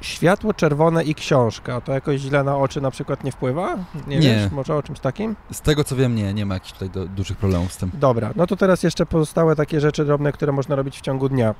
Światło 0.00 0.54
czerwone 0.54 1.04
i 1.04 1.14
książka, 1.14 1.80
to 1.80 1.92
jakoś 1.92 2.20
źle 2.20 2.44
na 2.44 2.56
oczy 2.56 2.80
na 2.80 2.90
przykład 2.90 3.24
nie 3.24 3.32
wpływa? 3.32 3.76
Nie, 4.06 4.18
Nie. 4.18 4.20
wiesz, 4.34 4.52
może 4.52 4.74
o 4.76 4.82
czymś 4.82 5.00
takim? 5.00 5.36
Z 5.52 5.60
tego 5.60 5.84
co 5.84 5.96
wiem, 5.96 6.14
nie, 6.14 6.34
nie 6.34 6.46
ma 6.46 6.54
jakichś 6.54 6.72
tutaj 6.72 6.90
do, 6.90 7.06
dużych 7.06 7.36
problemów 7.36 7.72
z 7.72 7.76
tym. 7.76 7.90
Dobra, 7.94 8.30
no 8.36 8.46
to 8.46 8.56
teraz 8.56 8.82
jeszcze 8.82 9.06
pozostałe 9.06 9.56
takie 9.56 9.80
rzeczy 9.80 10.04
drobne, 10.04 10.32
które 10.32 10.52
można 10.52 10.76
robić 10.76 10.98
w 10.98 11.00
ciągu 11.00 11.28
dnia. 11.28 11.54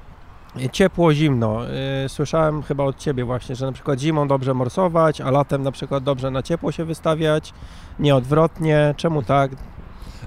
Ciepło, 0.72 1.14
zimno. 1.14 1.60
Yy, 2.02 2.08
Słyszałem 2.08 2.62
chyba 2.62 2.84
od 2.84 2.98
Ciebie 2.98 3.24
właśnie, 3.24 3.56
że 3.56 3.66
na 3.66 3.72
przykład 3.72 4.00
zimą 4.00 4.28
dobrze 4.28 4.54
morsować, 4.54 5.20
a 5.20 5.30
latem 5.30 5.62
na 5.62 5.72
przykład 5.72 6.04
dobrze 6.04 6.30
na 6.30 6.42
ciepło 6.42 6.72
się 6.72 6.84
wystawiać, 6.84 7.54
nie 7.98 8.16
odwrotnie. 8.16 8.94
Czemu 8.96 9.22
tak, 9.22 9.50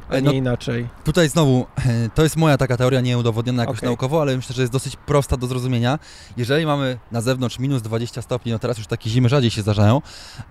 a 0.09 0.13
E, 0.13 0.21
nie 0.21 0.25
no- 0.27 0.31
inaczej? 0.33 0.87
Tutaj 1.03 1.29
znowu, 1.29 1.65
e, 1.85 2.09
to 2.15 2.23
jest 2.23 2.35
moja 2.37 2.57
taka 2.57 2.77
teoria 2.77 3.01
nieudowodniona 3.01 3.63
jakoś 3.63 3.77
Okej. 3.77 3.89
naukowo, 3.89 4.21
ale 4.21 4.35
myślę, 4.35 4.55
że 4.55 4.61
jest 4.61 4.73
dosyć 4.73 4.95
prosta 4.95 5.37
do 5.37 5.47
zrozumienia. 5.47 5.99
Jeżeli 6.37 6.65
mamy 6.65 6.97
na 7.11 7.21
zewnątrz 7.21 7.59
minus 7.59 7.81
20 7.81 8.21
stopni, 8.21 8.51
no 8.51 8.59
teraz 8.59 8.77
już 8.77 8.87
takie 8.87 9.09
zimy 9.09 9.29
rzadziej 9.29 9.51
się 9.51 9.61
zdarzają, 9.61 10.01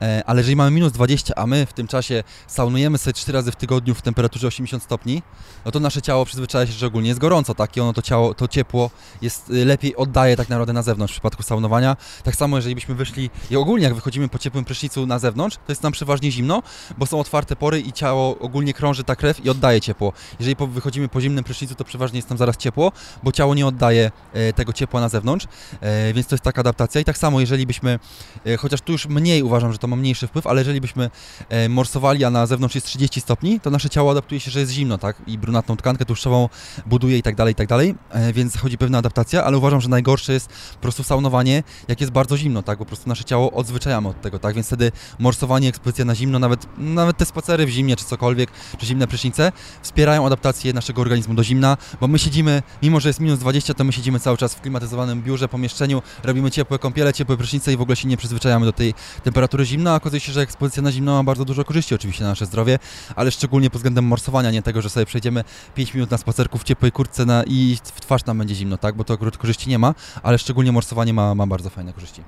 e, 0.03 0.23
ale 0.27 0.41
jeżeli 0.41 0.57
mamy 0.57 0.71
minus 0.71 0.93
20, 0.93 1.35
a 1.37 1.47
my 1.47 1.67
w 1.67 1.73
tym 1.73 1.87
czasie 1.87 2.25
saunujemy 2.47 2.99
sobie 2.99 3.15
4 3.15 3.39
razy 3.39 3.53
w 3.53 3.57
tygodniu 3.57 3.95
w 3.95 4.03
temperaturze 4.03 4.47
80 4.47 4.83
stopni, 4.83 5.23
no 5.65 5.71
to 5.71 5.81
nasze 5.81 6.03
ciało 6.03 6.25
przyzwyczaja 6.25 6.67
się, 6.67 6.73
że 6.73 6.87
ogólnie 6.87 7.09
jest 7.09 7.21
gorąco, 7.21 7.55
tak? 7.55 7.77
I 7.77 7.81
ono 7.81 7.93
to 7.93 8.03
ciało, 8.03 8.35
to 8.35 8.49
ciepło 8.49 8.91
jest 9.23 9.51
y, 9.51 9.65
lepiej 9.65 9.97
oddaje 9.97 10.37
tak 10.37 10.49
naprawdę 10.49 10.73
na 10.73 10.83
zewnątrz 10.83 11.13
w 11.13 11.17
przypadku 11.17 11.43
saunowania. 11.43 11.97
Tak 12.25 12.37
samo 12.37 12.57
jeżeli 12.57 12.75
byśmy 12.75 12.95
wyszli 12.95 13.31
i 13.51 13.57
ogólnie 13.57 13.85
jak 13.85 13.95
wychodzimy 13.95 14.29
po 14.29 14.39
ciepłym 14.39 14.65
prysznicu 14.65 15.07
na 15.07 15.19
zewnątrz, 15.19 15.57
to 15.57 15.73
jest 15.73 15.83
nam 15.83 15.93
przeważnie 15.93 16.31
zimno, 16.31 16.63
bo 16.99 17.07
są 17.07 17.21
otwarte 17.21 17.57
pory 17.57 17.81
i 17.81 17.93
ciało 17.93 18.39
ogólnie 18.39 18.75
krąży 18.75 19.05
ta 19.05 19.17
krew 19.17 19.45
i 19.45 19.48
oddaje 19.51 19.81
ciepło. 19.81 20.13
Jeżeli 20.41 20.57
po, 20.57 20.67
wychodzimy 20.67 21.09
po 21.09 21.21
zimnym 21.21 21.45
prysznicu, 21.45 21.75
to 21.75 21.85
przeważnie 21.85 22.19
jest 22.19 22.29
tam 22.29 22.39
zaraz 22.39 22.57
ciepło, 22.57 22.93
bo 23.23 23.33
ciało 23.33 23.55
nie 23.55 23.67
oddaje 23.67 24.11
e, 24.33 24.53
tego 24.53 24.73
ciepła 24.73 25.01
na 25.01 25.09
zewnątrz, 25.09 25.47
e, 25.81 26.13
więc 26.13 26.27
to 26.27 26.35
jest 26.35 26.45
taka 26.45 26.61
adaptacja. 26.61 27.01
I 27.01 27.05
tak 27.05 27.19
samo, 27.19 27.41
jeżeli 27.41 27.67
byśmy, 27.67 27.99
e, 28.47 28.57
chociaż 28.57 28.81
tu 28.81 28.93
już 28.93 29.07
mniej 29.07 29.43
uważam, 29.43 29.73
że 29.73 29.79
to 29.79 29.87
ma 29.87 29.97
mniejszy 29.97 30.27
wpływ, 30.27 30.47
ale 30.47 30.61
jeżeli 30.61 30.81
byśmy 30.81 31.11
e, 31.49 31.69
morsowali, 31.69 32.25
a 32.25 32.31
na 32.31 32.47
zewnątrz 32.47 32.75
jest 32.75 32.87
30 32.87 33.21
stopni, 33.21 33.61
to 33.61 33.71
nasze 33.71 33.91
ciało 33.91 34.11
adaptuje 34.11 34.41
się, 34.41 34.51
że 34.51 34.61
jest 34.61 34.73
zimno, 34.73 34.99
tak? 34.99 35.17
I 35.27 35.39
brunatną 35.39 35.77
tkankę 35.77 36.05
tłuszczową 36.05 36.49
buduje 36.87 37.19
i 37.19 37.23
tak 37.23 37.35
dalej, 37.35 37.53
i 37.53 37.55
tak 37.55 37.69
dalej, 37.69 37.95
e, 38.11 38.33
więc 38.33 38.53
zachodzi 38.53 38.79
pewna 38.79 38.99
adaptacja, 38.99 39.45
ale 39.45 39.59
uważam, 39.59 39.81
że 39.81 39.89
najgorsze 39.89 40.33
jest 40.33 40.49
po 40.75 40.81
prostu 40.81 41.03
saunowanie, 41.03 41.63
jak 41.89 42.01
jest 42.01 42.13
bardzo 42.13 42.37
zimno, 42.37 42.63
tak? 42.63 42.79
Po 42.79 42.85
prostu 42.85 43.09
nasze 43.09 43.25
ciało 43.25 43.53
odzwyczajamy 43.53 44.09
od 44.09 44.21
tego, 44.21 44.39
tak? 44.39 44.55
Więc 44.55 44.67
wtedy 44.67 44.93
morsowanie, 45.19 45.69
ekspozycja 45.69 46.05
na 46.05 46.15
zimno, 46.15 46.39
nawet, 46.39 46.67
nawet 46.79 47.17
te 47.17 47.25
spacery 47.25 47.67
w 47.67 47.71
zimnie, 47.71 47.97
czy 47.97 48.05
cokolwiek, 48.05 48.51
czy 48.79 48.87
zimne 48.87 49.07
prysznice, 49.07 49.38
słońce 49.39 49.53
wspierają 49.83 50.27
adaptację 50.27 50.73
naszego 50.73 51.03
organizmu 51.03 51.35
do 51.35 51.45
zimna, 51.45 51.77
bo 52.01 52.09
my 52.09 52.19
siedzimy, 52.19 52.63
mimo 52.83 53.01
że 53.01 53.09
jest 53.09 53.21
minus 53.21 53.39
20, 53.39 53.75
to 53.75 53.85
my 53.85 53.93
siedzimy 53.93 54.21
cały 54.21 54.37
czas 54.37 54.55
w 54.55 54.61
klimatyzowanym 54.61 55.23
biurze, 55.23 55.49
pomieszczeniu, 55.49 56.03
robimy 56.25 56.51
ciepłe 56.51 56.79
kąpiele, 56.79 57.13
ciepłe 57.13 57.37
prysznice 57.37 57.73
i 57.73 57.77
w 57.77 57.81
ogóle 57.81 57.97
się 57.97 58.09
nie 58.09 58.17
przyzwyczajamy 58.17 58.67
do 58.67 58.73
tej 58.73 58.95
temperatury 59.25 59.65
zimna, 59.65 59.95
okazuje 59.95 60.21
się, 60.21 60.33
że 60.33 60.41
ekspozycja 60.41 60.83
na 60.83 60.93
zimno 60.93 61.13
ma 61.13 61.23
bardzo 61.23 61.45
dużo 61.45 61.65
korzyści 61.65 61.95
oczywiście 61.95 62.25
na 62.25 62.31
nasze 62.31 62.47
zdrowie, 62.47 62.79
ale 63.17 63.31
szczególnie 63.31 63.71
pod 63.71 63.79
względem 63.79 64.05
morsowania, 64.05 64.51
nie 64.51 64.63
tego, 64.63 64.83
że 64.83 64.91
sobie 64.91 65.07
przejdziemy 65.07 65.45
5 65.75 65.95
minut 65.95 66.11
na 66.11 66.19
spacerku 66.19 66.59
w 66.59 66.65
ciepłej 66.65 66.93
kurtce 66.93 67.27
na, 67.27 67.45
i 67.47 67.79
w 67.85 68.01
twarz 68.01 68.25
nam 68.25 68.39
będzie 68.39 68.55
zimno, 68.55 68.79
tak, 68.79 68.97
bo 68.97 69.05
to 69.05 69.19
korzyści 69.19 69.71
nie 69.71 69.79
ma, 69.79 69.95
ale 70.23 70.39
szczególnie 70.39 70.73
morsowanie 70.73 71.13
ma, 71.13 71.35
ma 71.35 71.47
bardzo 71.47 71.71
fajne 71.71 71.93
korzyści. 71.93 72.23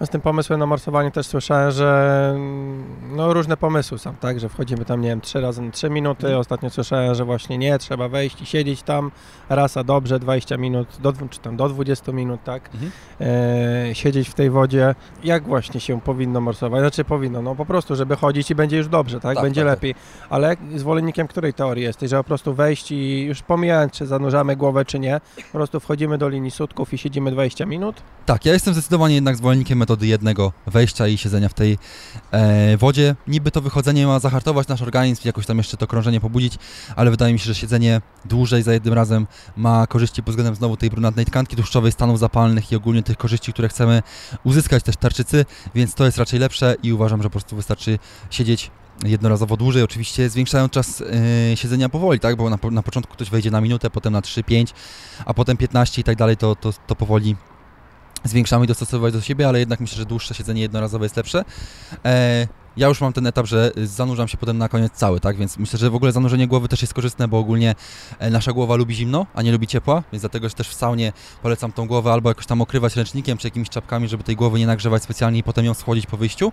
No 0.00 0.06
z 0.06 0.10
tym 0.10 0.20
pomysłem 0.20 0.60
na 0.60 0.66
morsowanie 0.66 1.10
też 1.10 1.26
słyszałem, 1.26 1.70
że 1.70 2.30
mm, 2.36 2.84
no 3.16 3.32
różne 3.34 3.56
pomysły 3.56 3.98
są, 3.98 4.14
tak, 4.14 4.40
że 4.40 4.48
wchodzimy 4.48 4.84
tam, 4.84 5.00
nie 5.00 5.08
wiem, 5.08 5.20
trzy 5.20 5.40
razy 5.40 5.62
na 5.62 5.70
3 5.70 5.90
minuty, 5.90 6.26
Mhm. 6.26 6.40
ostatnio 6.40 6.70
słyszałem, 6.70 7.14
że 7.14 7.24
właśnie 7.24 7.58
nie, 7.58 7.78
trzeba 7.78 8.08
wejść 8.08 8.42
i 8.42 8.46
siedzieć 8.46 8.82
tam, 8.82 9.10
raz, 9.48 9.76
a 9.76 9.84
dobrze, 9.84 10.18
20 10.18 10.56
minut, 10.56 10.88
do, 11.02 11.12
czy 11.30 11.40
tam 11.40 11.56
do 11.56 11.68
20 11.68 12.12
minut, 12.12 12.40
tak, 12.44 12.70
Mhm. 12.74 12.92
e, 13.90 13.94
siedzieć 13.94 14.28
w 14.28 14.34
tej 14.34 14.50
wodzie. 14.50 14.94
Jak 15.24 15.44
właśnie 15.48 15.80
się 15.80 16.00
powinno 16.00 16.40
morsować? 16.40 16.80
Znaczy 16.80 17.04
powinno, 17.04 17.42
no 17.42 17.54
po 17.54 17.66
prostu, 17.66 17.96
żeby 17.96 18.16
chodzić 18.16 18.50
i 18.50 18.54
będzie 18.54 18.76
już 18.76 18.88
dobrze, 18.88 19.20
tak, 19.20 19.34
Tak, 19.34 19.44
będzie 19.44 19.60
tak, 19.60 19.70
tak. 19.70 19.76
lepiej. 19.76 19.94
Ale 20.30 20.48
jak, 20.48 20.58
zwolennikiem 20.76 21.26
której 21.28 21.54
teorii 21.54 21.84
jesteś, 21.84 22.10
że 22.10 22.16
po 22.16 22.24
prostu 22.24 22.54
wejść 22.54 22.92
i 22.92 23.22
już 23.22 23.42
pomijając, 23.42 23.92
czy 23.92 24.06
zanurzamy 24.06 24.56
głowę, 24.56 24.84
czy 24.84 24.98
nie, 24.98 25.20
po 25.52 25.58
prostu 25.58 25.80
wchodzimy 25.80 26.18
do 26.18 26.28
linii 26.28 26.50
sutków 26.50 26.94
i 26.94 26.98
siedzimy 26.98 27.30
20 27.30 27.66
minut? 27.66 28.02
Tak, 28.26 28.44
ja 28.46 28.52
jestem 28.52 28.74
zdecydowanie 28.74 29.14
jednak 29.14 29.36
zwolennikiem 29.36 29.78
metody 29.84 30.06
jednego 30.06 30.52
wejścia 30.66 31.08
i 31.08 31.18
siedzenia 31.18 31.48
w 31.48 31.54
tej 31.54 31.78
e, 32.30 32.76
wodzie. 32.76 33.16
Niby 33.26 33.50
to 33.50 33.60
wychodzenie 33.60 34.06
ma 34.06 34.18
zahartować 34.18 34.68
nasz 34.68 34.82
organizm, 34.82 35.22
jakoś 35.24 35.46
tam 35.46 35.58
jeszcze 35.58 35.76
to 35.76 35.86
krążenie 35.86 36.20
pobudzić, 36.20 36.58
ale 36.96 37.10
wydaje 37.10 37.32
mi 37.32 37.38
się, 37.38 37.44
że 37.44 37.54
siedzenie 37.54 38.00
dłużej 38.24 38.62
za 38.62 38.72
jednym 38.72 38.94
razem 38.94 39.26
ma 39.56 39.86
korzyści 39.86 40.22
pod 40.22 40.32
względem 40.32 40.54
znowu 40.54 40.76
tej 40.76 40.90
brunatnej 40.90 41.26
tkanki 41.26 41.56
tłuszczowej, 41.56 41.92
stanów 41.92 42.18
zapalnych 42.18 42.72
i 42.72 42.76
ogólnie 42.76 43.02
tych 43.02 43.16
korzyści, 43.16 43.52
które 43.52 43.68
chcemy 43.68 44.02
uzyskać 44.44 44.82
też 44.82 44.96
tarczycy, 44.96 45.44
więc 45.74 45.94
to 45.94 46.04
jest 46.04 46.18
raczej 46.18 46.40
lepsze 46.40 46.76
i 46.82 46.92
uważam, 46.92 47.22
że 47.22 47.28
po 47.28 47.32
prostu 47.32 47.56
wystarczy 47.56 47.98
siedzieć 48.30 48.70
jednorazowo 49.04 49.56
dłużej, 49.56 49.82
oczywiście 49.82 50.30
zwiększając 50.30 50.72
czas 50.72 51.00
e, 51.52 51.56
siedzenia 51.56 51.88
powoli, 51.88 52.20
tak, 52.20 52.36
bo 52.36 52.50
na, 52.50 52.58
na 52.70 52.82
początku 52.82 53.12
ktoś 53.12 53.30
wejdzie 53.30 53.50
na 53.50 53.60
minutę, 53.60 53.90
potem 53.90 54.12
na 54.12 54.20
3-5, 54.20 54.72
a 55.24 55.34
potem 55.34 55.56
15 55.56 56.00
i 56.00 56.04
tak 56.04 56.16
dalej, 56.16 56.36
to, 56.36 56.56
to, 56.56 56.72
to 56.86 56.94
powoli 56.94 57.36
zwiększamy 58.24 58.64
i 58.64 58.68
dostosowywać 58.68 59.12
do 59.12 59.20
siebie, 59.20 59.48
ale 59.48 59.58
jednak 59.58 59.80
myślę, 59.80 59.96
że 59.96 60.06
dłuższe 60.06 60.34
siedzenie 60.34 60.62
jednorazowe 60.62 61.04
jest 61.04 61.16
lepsze. 61.16 61.44
E, 62.04 62.48
ja 62.76 62.88
już 62.88 63.00
mam 63.00 63.12
ten 63.12 63.26
etap, 63.26 63.46
że 63.46 63.72
zanurzam 63.76 64.28
się 64.28 64.36
potem 64.36 64.58
na 64.58 64.68
koniec 64.68 64.92
cały, 64.92 65.20
tak, 65.20 65.36
więc 65.36 65.58
myślę, 65.58 65.78
że 65.78 65.90
w 65.90 65.94
ogóle 65.94 66.12
zanurzenie 66.12 66.48
głowy 66.48 66.68
też 66.68 66.82
jest 66.82 66.94
korzystne, 66.94 67.28
bo 67.28 67.38
ogólnie 67.38 67.74
e, 68.18 68.30
nasza 68.30 68.52
głowa 68.52 68.76
lubi 68.76 68.94
zimno, 68.94 69.26
a 69.34 69.42
nie 69.42 69.52
lubi 69.52 69.66
ciepła, 69.66 70.02
więc 70.12 70.22
dlatego 70.22 70.50
też 70.50 70.68
w 70.68 70.74
saunie 70.74 71.12
polecam 71.42 71.72
tą 71.72 71.86
głowę 71.86 72.12
albo 72.12 72.30
jakoś 72.30 72.46
tam 72.46 72.62
okrywać 72.62 72.96
ręcznikiem 72.96 73.38
czy 73.38 73.46
jakimiś 73.46 73.68
czapkami, 73.68 74.08
żeby 74.08 74.24
tej 74.24 74.36
głowy 74.36 74.58
nie 74.58 74.66
nagrzewać 74.66 75.02
specjalnie 75.02 75.38
i 75.38 75.42
potem 75.42 75.64
ją 75.64 75.74
schłodzić 75.74 76.06
po 76.06 76.16
wyjściu. 76.16 76.52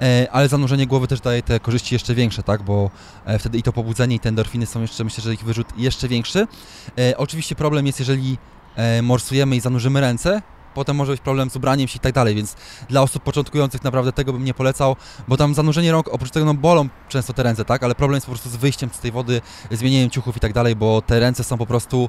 E, 0.00 0.26
ale 0.32 0.48
zanurzenie 0.48 0.86
głowy 0.86 1.06
też 1.06 1.20
daje 1.20 1.42
te 1.42 1.60
korzyści 1.60 1.94
jeszcze 1.94 2.14
większe, 2.14 2.42
tak, 2.42 2.62
bo 2.62 2.90
e, 3.24 3.38
wtedy 3.38 3.58
i 3.58 3.62
to 3.62 3.72
pobudzenie 3.72 4.16
i 4.16 4.20
te 4.20 4.28
endorfiny 4.28 4.66
są 4.66 4.80
jeszcze, 4.80 5.04
myślę, 5.04 5.24
że 5.24 5.34
ich 5.34 5.44
wyrzut 5.44 5.66
jeszcze 5.76 6.08
większy. 6.08 6.46
Oczywiście 7.16 7.54
problem 7.54 7.86
jest, 7.86 7.98
jeżeli 7.98 8.38
morsujemy 9.02 9.56
i 9.56 9.60
zanurzymy 9.60 10.00
ręce, 10.00 10.42
potem 10.74 10.96
może 10.96 11.12
być 11.12 11.20
problem 11.20 11.50
z 11.50 11.56
ubraniem 11.56 11.88
się 11.88 11.96
i 11.96 12.00
tak 12.00 12.12
dalej, 12.14 12.34
więc 12.34 12.56
dla 12.88 13.02
osób 13.02 13.22
początkujących 13.22 13.84
naprawdę 13.84 14.12
tego 14.12 14.32
bym 14.32 14.44
nie 14.44 14.54
polecał, 14.54 14.96
bo 15.28 15.36
tam 15.36 15.54
zanurzenie 15.54 15.92
rąk, 15.92 16.08
oprócz 16.08 16.30
tego 16.30 16.46
no 16.46 16.54
bolą 16.54 16.88
często 17.08 17.32
te 17.32 17.42
ręce, 17.42 17.64
tak, 17.64 17.82
ale 17.82 17.94
problem 17.94 18.14
jest 18.14 18.26
po 18.26 18.32
prostu 18.32 18.48
z 18.48 18.56
wyjściem 18.56 18.90
z 18.92 18.98
tej 18.98 19.12
wody, 19.12 19.40
zmienieniem 19.70 20.10
ciuchów 20.10 20.36
i 20.36 20.40
tak 20.40 20.52
dalej, 20.52 20.76
bo 20.76 21.02
te 21.02 21.20
ręce 21.20 21.44
są 21.44 21.58
po 21.58 21.66
prostu, 21.66 22.08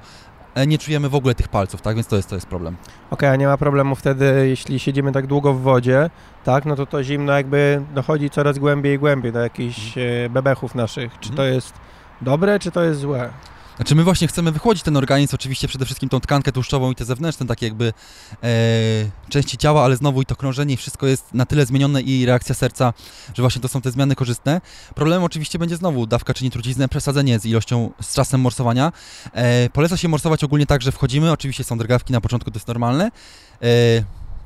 e, 0.56 0.68
nie 0.68 0.78
czujemy 0.78 1.10
w 1.10 1.16
ogóle 1.16 1.36
tych 1.36 1.48
palców, 1.48 1.82
tak, 1.82 1.96
więc 1.96 2.08
to 2.08 2.16
jest, 2.16 2.30
to 2.30 2.36
jest 2.36 2.48
problem. 2.48 2.76
Okej, 3.12 3.30
a 3.30 3.36
nie 3.36 3.48
ma 3.48 3.58
problemu 3.58 3.96
wtedy, 3.96 4.46
jeśli 4.48 4.80
siedzimy 4.80 5.12
tak 5.12 5.28
długo 5.28 5.54
w 5.54 5.62
wodzie, 5.62 6.10
tak, 6.44 6.66
no 6.66 6.76
to 6.76 6.86
to 6.86 7.04
zimno 7.04 7.34
jakby 7.34 7.82
dochodzi 7.96 8.30
coraz 8.30 8.60
głębiej 8.60 8.96
i 8.96 9.00
głębiej 9.00 9.32
do 9.32 9.40
jakichś 9.40 9.98
e, 9.98 10.30
bebechów 10.30 10.76
naszych. 10.76 11.12
Czy 11.20 11.30
Mhm. 11.30 11.36
to 11.38 11.44
jest 11.44 11.74
dobre, 12.22 12.60
czy 12.60 12.72
to 12.72 12.84
jest 12.84 13.00
złe? 13.00 13.30
Znaczy 13.82 13.96
my 13.96 14.04
właśnie 14.04 14.28
chcemy 14.28 14.52
wychłodzić 14.52 14.84
ten 14.84 14.98
organizm, 14.98 15.36
oczywiście 15.36 15.68
przede 15.68 15.86
wszystkim 15.86 16.10
tą 16.10 16.20
tkankę 16.20 16.52
tłuszczową 16.52 16.92
i 16.92 16.96
te 16.96 17.06
zewnętrzne 17.06 17.46
takie 17.46 17.66
jakby 17.66 17.94
e, 18.44 18.50
części 19.30 19.58
ciała, 19.58 19.84
ale 19.84 19.96
znowu 19.96 20.22
i 20.22 20.26
to 20.26 20.36
krążenie 20.36 20.74
i 20.74 20.78
wszystko 20.78 21.08
jest 21.08 21.34
na 21.34 21.46
tyle 21.46 21.66
zmienione 21.66 22.02
i 22.02 22.26
reakcja 22.26 22.56
serca, 22.56 22.94
że 23.34 23.44
właśnie 23.44 23.62
to 23.62 23.68
są 23.68 23.82
te 23.82 23.92
zmiany 23.92 24.16
korzystne. 24.16 24.62
Problemem 24.96 25.24
oczywiście 25.24 25.60
będzie 25.60 25.78
znowu 25.78 26.08
dawka 26.08 26.34
czyni 26.34 26.52
truciznę, 26.52 26.90
przesadzenie 26.90 27.40
z 27.40 27.46
ilością, 27.46 27.92
z 28.02 28.14
czasem 28.14 28.42
morsowania. 28.42 28.92
E, 29.34 29.70
poleca 29.70 29.98
się 29.98 30.08
morsować 30.08 30.44
ogólnie 30.44 30.66
tak, 30.66 30.82
że 30.82 30.92
wchodzimy, 30.92 31.32
oczywiście 31.32 31.64
są 31.64 31.78
drgawki 31.78 32.14
na 32.14 32.22
początku, 32.22 32.52
to 32.52 32.58
jest 32.58 32.68
normalne. 32.68 33.12
E, 33.62 33.68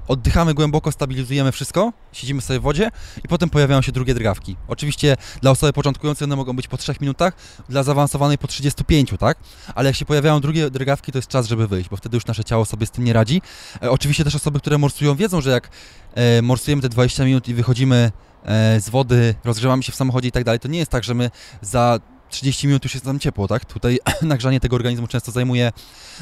Oddychamy 0.08 0.54
głęboko, 0.54 0.92
stabilizujemy 0.92 1.52
wszystko, 1.52 1.94
siedzimy 2.12 2.42
sobie 2.42 2.60
w 2.60 2.64
wodzie 2.64 2.92
i 3.24 3.28
potem 3.28 3.50
pojawiają 3.50 3.82
się 3.82 3.92
drugie 3.92 4.14
drgawki. 4.14 4.56
Oczywiście 4.68 5.18
dla 5.42 5.52
osoby 5.52 5.74
początkującej 5.74 6.26
one 6.26 6.36
mogą 6.36 6.54
być 6.54 6.68
po 6.68 6.78
3 6.78 6.94
minutach, 7.02 7.34
dla 7.70 7.84
zaawansowanej 7.84 8.38
po 8.38 8.48
35, 8.48 9.14
tak? 9.20 9.38
Ale 9.76 9.90
jak 9.90 9.96
się 9.96 10.06
pojawiają 10.06 10.42
drugie 10.42 10.70
drgawki, 10.70 11.12
to 11.12 11.18
jest 11.18 11.28
czas, 11.28 11.48
żeby 11.48 11.68
wyjść, 11.68 11.90
bo 11.90 11.98
wtedy 11.98 12.18
już 12.18 12.26
nasze 12.26 12.44
ciało 12.44 12.66
sobie 12.66 12.86
z 12.86 12.92
tym 12.92 13.04
nie 13.04 13.14
radzi. 13.14 13.42
E, 13.82 13.92
oczywiście 13.92 14.24
też 14.24 14.36
osoby, 14.36 14.60
które 14.60 14.78
morsują, 14.78 15.16
wiedzą, 15.16 15.42
że 15.42 15.52
jak 15.52 15.70
e, 16.16 16.42
morsujemy 16.42 16.82
te 16.82 16.90
20 16.90 17.26
minut 17.26 17.48
i 17.48 17.54
wychodzimy 17.54 18.12
e, 18.46 18.80
z 18.82 18.90
wody, 18.90 19.36
rozgrzewamy 19.44 19.84
się 19.84 19.92
w 19.92 19.96
samochodzie 19.96 20.28
i 20.30 20.32
tak 20.32 20.44
dalej, 20.44 20.60
to 20.60 20.68
nie 20.68 20.80
jest 20.80 20.92
tak, 20.92 21.04
że 21.04 21.14
my 21.14 21.32
za 21.62 22.00
30 22.36 22.68
minut 22.68 22.84
już 22.84 22.94
jest 22.94 23.06
nam 23.06 23.20
ciepło, 23.20 23.48
tak? 23.48 23.66
Tutaj 23.66 24.00
nagrzanie 24.22 24.60
tego 24.60 24.76
organizmu 24.76 25.08
często 25.08 25.32
zajmuje 25.32 25.72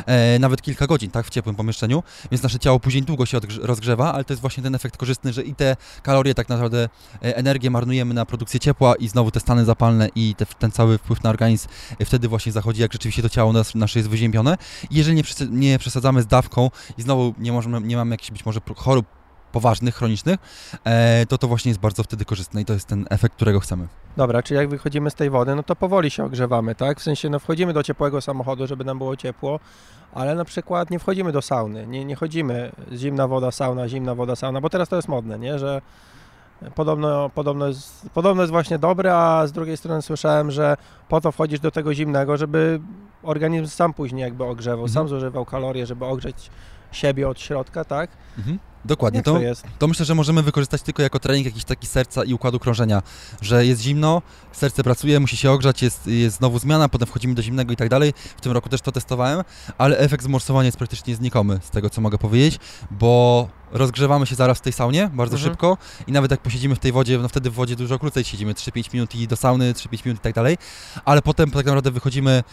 e, 0.06 0.40
nawet 0.40 0.62
kilka 0.62 0.88
godzin, 0.88 1.12
tak? 1.12 1.26
W 1.26 1.30
ciepłym 1.30 1.56
pomieszczeniu, 1.56 2.04
więc 2.32 2.44
nasze 2.44 2.60
ciało 2.60 2.80
później 2.80 3.04
długo 3.04 3.26
się 3.26 3.40
rozgrzewa, 3.62 4.14
ale 4.14 4.24
to 4.24 4.34
jest 4.34 4.42
właśnie 4.42 4.64
ten 4.64 4.76
efekt 4.76 4.98
korzystny, 4.98 5.34
że 5.34 5.44
i 5.44 5.56
te 5.56 5.76
kalorie, 6.04 6.34
tak 6.34 6.50
naprawdę 6.50 6.90
e, 7.24 7.36
energię 7.36 7.70
marnujemy 7.70 8.14
na 8.14 8.26
produkcję 8.26 8.60
ciepła 8.60 8.96
i 8.96 9.08
znowu 9.08 9.32
te 9.32 9.40
stany 9.40 9.66
zapalne 9.66 10.10
i 10.16 10.36
te, 10.36 10.46
ten 10.46 10.72
cały 10.72 10.98
wpływ 10.98 11.24
na 11.24 11.30
organizm 11.30 11.68
e, 12.00 12.06
wtedy 12.06 12.28
właśnie 12.28 12.52
zachodzi, 12.52 12.82
jak 12.82 12.94
rzeczywiście 12.94 13.22
to 13.22 13.30
ciało 13.30 13.54
nas, 13.54 13.76
nasze 13.76 14.00
jest 14.00 14.10
wyziębione. 14.10 14.58
I 14.90 14.96
jeżeli 14.96 15.18
nie, 15.18 15.24
nie 15.50 15.80
przesadzamy 15.80 16.22
z 16.22 16.28
dawką 16.28 16.70
i 16.98 17.02
znowu 17.02 17.34
nie, 17.38 17.52
możemy, 17.52 17.82
nie 17.82 17.96
mamy 17.96 18.14
jakichś 18.14 18.32
być 18.32 18.46
może 18.46 18.60
chorób 18.76 19.23
poważnych, 19.54 19.96
chronicznych, 19.96 20.40
e, 20.86 21.26
to 21.26 21.38
to 21.38 21.48
właśnie 21.48 21.70
jest 21.70 21.82
bardzo 21.82 22.04
wtedy 22.04 22.26
korzystne 22.26 22.62
i 22.62 22.66
to 22.66 22.74
jest 22.74 22.88
ten 22.88 23.06
efekt, 23.10 23.36
którego 23.36 23.60
chcemy. 23.60 23.88
Dobra, 24.18 24.44
czy 24.44 24.54
jak 24.54 24.70
wychodzimy 24.70 25.10
z 25.10 25.16
tej 25.16 25.30
wody, 25.30 25.56
no 25.56 25.64
to 25.64 25.76
powoli 25.76 26.12
się 26.12 26.24
ogrzewamy, 26.26 26.76
tak? 26.76 27.00
W 27.00 27.04
sensie, 27.04 27.30
no 27.30 27.40
wchodzimy 27.40 27.74
do 27.74 27.84
ciepłego 27.84 28.22
samochodu, 28.22 28.68
żeby 28.68 28.84
nam 28.84 28.98
było 28.98 29.16
ciepło, 29.18 29.60
ale 30.14 30.36
na 30.36 30.46
przykład 30.46 30.90
nie 30.90 31.00
wchodzimy 31.00 31.32
do 31.32 31.42
sauny, 31.42 31.88
nie, 31.88 32.06
nie 32.06 32.16
chodzimy 32.16 32.72
zimna 32.96 33.28
woda, 33.28 33.52
sauna, 33.52 33.88
zimna 33.90 34.16
woda, 34.16 34.36
sauna, 34.36 34.62
bo 34.62 34.70
teraz 34.70 34.90
to 34.90 34.96
jest 34.96 35.08
modne, 35.08 35.40
nie? 35.40 35.60
Że 35.60 35.82
podobno, 36.76 37.30
podobno, 37.30 37.68
jest, 37.68 38.10
podobno 38.14 38.44
jest 38.44 38.52
właśnie 38.52 38.80
dobre, 38.80 39.16
a 39.18 39.48
z 39.48 39.52
drugiej 39.52 39.78
strony 39.78 40.02
słyszałem, 40.02 40.52
że 40.52 40.78
po 41.10 41.22
to 41.22 41.32
wchodzisz 41.32 41.60
do 41.60 41.72
tego 41.72 41.94
zimnego, 41.94 42.38
żeby 42.38 42.80
organizm 43.24 43.68
sam 43.68 43.94
później 43.94 44.22
jakby 44.22 44.44
ogrzewał, 44.44 44.86
Mhm. 44.86 44.94
sam 44.94 45.08
zużywał 45.08 45.46
kalorie, 45.46 45.86
żeby 45.86 46.06
ogrzeć 46.06 46.50
siebie 46.92 47.30
od 47.30 47.40
środka, 47.40 47.84
tak? 47.86 48.10
Mhm. 48.38 48.60
Dokładnie. 48.86 49.24
To, 49.24 49.34
to 49.34 49.40
to 49.80 49.88
myślę, 49.88 50.06
że 50.06 50.16
możemy 50.16 50.44
wykorzystać 50.44 50.82
tylko 50.82 51.02
jako 51.02 51.20
trening 51.20 51.46
jakiś 51.46 51.64
taki 51.64 51.88
serca 51.88 52.24
i 52.24 52.34
układu 52.34 52.60
krążenia, 52.60 53.02
że 53.42 53.66
jest 53.66 53.82
zimno, 53.82 54.22
serce 54.52 54.84
pracuje, 54.84 55.20
musi 55.20 55.38
się 55.38 55.52
ogrzać, 55.52 55.82
jest, 55.82 56.08
jest 56.08 56.38
znowu 56.38 56.60
zmiana, 56.60 56.90
potem 56.90 57.08
wchodzimy 57.08 57.36
do 57.36 57.42
zimnego 57.42 57.74
i 57.74 57.76
tak 57.76 57.90
dalej. 57.90 58.14
W 58.38 58.42
tym 58.42 58.52
roku 58.52 58.70
też 58.70 58.82
to 58.82 58.92
testowałem, 58.92 59.44
ale 59.78 59.98
efekt 59.98 60.24
zmorsowania 60.24 60.66
jest 60.66 60.78
praktycznie 60.78 61.16
znikomy, 61.16 61.60
z 61.64 61.70
tego 61.70 61.90
co 61.90 62.02
mogę 62.02 62.18
powiedzieć, 62.18 62.60
bo 62.92 63.48
rozgrzewamy 63.74 64.26
się 64.26 64.36
zaraz 64.36 64.58
w 64.58 64.62
tej 64.62 64.74
saunie 64.74 65.10
bardzo 65.14 65.36
Mhm. 65.36 65.52
szybko 65.52 65.78
i 66.08 66.12
nawet 66.12 66.32
jak 66.32 66.40
posiedzimy 66.40 66.76
w 66.76 66.80
tej 66.80 66.92
wodzie, 66.92 67.18
no 67.18 67.30
wtedy 67.30 67.50
w 67.50 67.54
wodzie 67.54 67.76
dużo 67.76 68.00
krócej 68.00 68.24
siedzimy, 68.24 68.54
3-5 68.54 68.94
minut 68.94 69.16
i 69.16 69.28
do 69.28 69.36
sauny, 69.36 69.74
3-5 69.74 70.06
minut 70.06 70.20
i 70.20 70.24
tak 70.24 70.34
dalej, 70.34 70.58
ale 71.06 71.22
potem 71.22 71.52
tak 71.52 71.66
naprawdę 71.66 71.92
wychodzimy 71.92 72.32
e, 72.32 72.44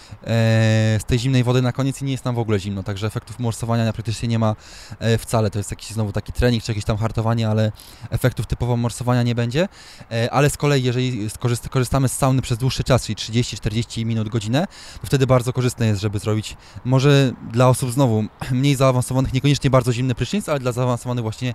z 1.01 1.05
tej 1.05 1.19
zimnej 1.19 1.45
wody 1.45 1.63
na 1.63 1.73
koniec 1.73 2.03
i 2.03 2.05
nie 2.05 2.13
jest 2.13 2.25
nam 2.25 2.35
w 2.35 2.39
ogóle 2.39 2.61
zimno, 2.61 2.83
także 2.83 3.07
efektów 3.07 3.39
morsowania 3.39 3.93
praktycznie 3.93 4.29
nie 4.29 4.39
ma 4.39 4.57
e, 4.99 5.19
wcale, 5.19 5.51
to 5.51 5.59
jest 5.59 5.71
jakiś 5.71 5.91
znowu 5.91 6.13
taki 6.13 6.33
trening 6.33 6.63
czy 6.63 6.71
jakieś 6.73 6.85
tam 6.85 6.97
hartowanie, 6.97 7.49
ale 7.49 7.73
efektów 8.11 8.47
typowo 8.47 8.77
morsowania 8.77 9.23
nie 9.23 9.35
będzie, 9.35 9.69
e, 10.13 10.31
ale 10.31 10.51
z 10.51 10.57
kolei 10.57 10.83
jeżeli 10.83 11.29
korzystamy 11.71 12.09
z 12.09 12.13
sauny 12.13 12.43
przez 12.43 12.59
dłuższy 12.59 12.85
czas, 12.85 13.05
czyli 13.07 13.17
30-40 13.17 14.05
minut, 14.05 14.29
godzinę, 14.29 14.67
to 15.01 15.07
wtedy 15.07 15.27
bardzo 15.27 15.53
korzystne 15.53 15.87
jest, 15.87 16.01
żeby 16.01 16.19
zrobić 16.19 16.57
może 16.85 17.33
dla 17.53 17.69
osób 17.69 17.93
znowu 17.93 18.25
mniej 18.51 18.77
zaawansowanych, 18.77 19.33
niekoniecznie 19.33 19.71
bardzo 19.71 19.93
zimny 19.93 20.15
prysznic, 20.15 20.49
ale 20.49 20.61
dla 20.61 20.73
zaawansowanych 20.73 21.10
zaawansowany 21.11 21.23
właśnie 21.23 21.55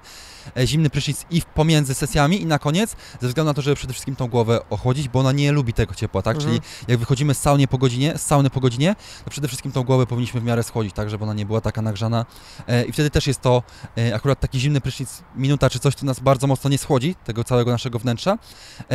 e, 0.57 0.67
zimny 0.67 0.89
prysznic 0.89 1.25
i 1.31 1.41
pomiędzy 1.53 1.93
sesjami 1.93 2.41
i 2.41 2.45
na 2.45 2.59
koniec, 2.59 2.95
ze 3.21 3.27
względu 3.27 3.49
na 3.49 3.53
to, 3.53 3.61
żeby 3.61 3.75
przede 3.75 3.93
wszystkim 3.93 4.15
tą 4.15 4.27
głowę 4.27 4.59
ochłodzić, 4.69 5.09
bo 5.09 5.19
ona 5.19 5.31
nie 5.31 5.51
lubi 5.51 5.73
tego 5.73 5.93
ciepła, 5.93 6.21
tak? 6.21 6.35
Mhm. 6.35 6.53
Czyli 6.53 6.67
jak 6.87 6.99
wychodzimy 6.99 7.33
z 7.33 7.39
saunie 7.39 7.67
po 7.67 7.77
godzinie, 7.77 8.17
z 8.17 8.21
sauny 8.21 8.49
po 8.49 8.59
godzinie, 8.59 8.95
to 9.25 9.29
przede 9.29 9.47
wszystkim 9.47 9.71
tą 9.71 9.83
głowę 9.83 10.05
powinniśmy 10.05 10.41
w 10.41 10.43
miarę 10.43 10.63
schłodzić, 10.63 10.93
tak, 10.93 11.09
żeby 11.09 11.23
ona 11.23 11.33
nie 11.33 11.45
była 11.45 11.61
taka 11.61 11.81
nagrzana. 11.81 12.25
E, 12.67 12.85
I 12.85 12.91
wtedy 12.91 13.09
też 13.09 13.27
jest 13.27 13.41
to 13.41 13.63
e, 13.97 14.15
akurat 14.15 14.39
taki 14.39 14.59
zimny 14.59 14.81
prysznic, 14.81 15.23
minuta 15.35 15.69
czy 15.69 15.79
coś, 15.79 15.95
to 15.95 16.05
nas 16.05 16.19
bardzo 16.19 16.47
mocno 16.47 16.69
nie 16.69 16.77
schłodzi, 16.77 17.15
tego 17.25 17.43
całego 17.43 17.71
naszego 17.71 17.99
wnętrza, 17.99 18.37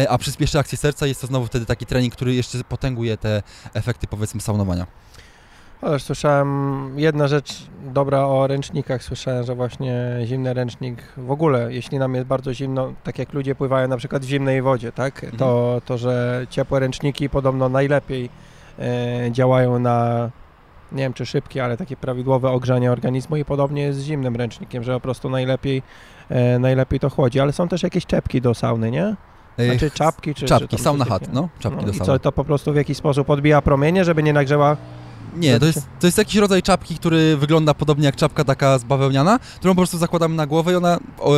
a 0.08 0.18
przyspieszy 0.18 0.58
akcję 0.58 0.78
serca. 0.78 1.06
Jest 1.06 1.20
to 1.20 1.26
znowu 1.26 1.46
wtedy 1.46 1.66
taki 1.66 1.86
trening, 1.86 2.14
który 2.14 2.34
jeszcze 2.34 2.64
potęguje 2.64 3.16
te 3.16 3.42
efekty, 3.74 4.06
powiedzmy, 4.06 4.40
saunowania. 4.40 4.86
Ale 5.83 5.99
słyszałem, 5.99 6.49
jedna 6.97 7.28
rzecz 7.28 7.66
dobra 7.85 8.26
o 8.26 8.47
ręcznikach, 8.47 9.03
słyszałem, 9.03 9.45
że 9.45 9.55
właśnie 9.55 10.18
zimny 10.24 10.55
ręcznik 10.55 11.03
w 11.16 11.31
ogóle, 11.31 11.72
jeśli 11.72 11.99
nam 11.99 12.14
jest 12.14 12.26
bardzo 12.26 12.55
zimno, 12.55 12.93
tak 13.05 13.18
jak 13.18 13.33
ludzie 13.33 13.55
pływają 13.55 13.89
na 13.89 13.97
przykład 13.97 14.24
w 14.24 14.28
zimnej 14.28 14.62
wodzie, 14.62 14.93
tak, 14.93 15.26
to, 15.39 15.81
to 15.87 15.99
że 15.99 16.47
ciepłe 16.51 16.81
ręczniki 16.81 17.28
podobno 17.28 17.68
najlepiej 17.68 18.31
e, 18.78 19.33
działają 19.33 19.78
na, 19.78 20.31
nie 20.93 21.03
wiem 21.03 21.12
czy 21.12 21.26
szybkie, 21.26 21.64
ale 21.64 21.76
takie 21.76 21.97
prawidłowe 21.97 22.51
ogrzanie 22.51 22.93
organizmu 22.93 23.37
i 23.37 23.45
podobnie 23.45 23.83
jest 23.83 23.99
z 23.99 24.03
zimnym 24.03 24.37
ręcznikiem, 24.37 24.83
że 24.83 24.95
po 24.95 25.01
prostu 25.01 25.31
najlepiej, 25.31 25.83
e, 26.28 26.59
najlepiej 26.59 27.01
to 27.01 27.11
chłodzi, 27.11 27.41
ale 27.41 27.53
są 27.53 27.68
też 27.68 27.83
jakieś 27.83 28.07
czepki 28.07 28.41
do 28.41 28.55
sauny, 28.55 28.91
nie? 28.91 29.16
Znaczy 29.59 29.91
czapki, 29.91 30.35
czy... 30.35 30.47
czapki, 30.47 30.68
czy 30.68 30.83
sauna 30.83 31.05
hat, 31.05 31.33
no, 31.33 31.49
czapki 31.59 31.81
No, 31.81 31.87
do 31.87 31.93
I 31.93 31.95
sauny. 31.95 32.07
co, 32.07 32.18
to 32.18 32.33
po 32.33 32.45
prostu 32.45 32.72
w 32.72 32.76
jakiś 32.76 32.97
sposób 32.97 33.31
odbija 33.31 33.62
promienie, 33.62 34.05
żeby 34.05 34.22
nie 34.22 34.33
nagrzeła 34.33 34.76
Nie, 35.37 35.59
to 35.61 35.66
jest, 35.66 35.87
to 36.01 36.07
jest 36.07 36.18
jakiś 36.18 36.37
rodzaj 36.37 36.62
czapki, 36.62 36.95
który 36.97 37.37
wygląda 37.37 37.74
podobnie 37.74 38.05
jak 38.05 38.16
czapka 38.16 38.45
taka 38.45 38.78
zbawełniana, 38.78 39.39
którą 39.57 39.74
po 39.74 39.76
prostu 39.78 39.99
zakładamy 39.99 40.35
na 40.35 40.47
głowę 40.47 40.72
i 40.72 40.74
ona 40.74 40.99
o, 41.18 41.33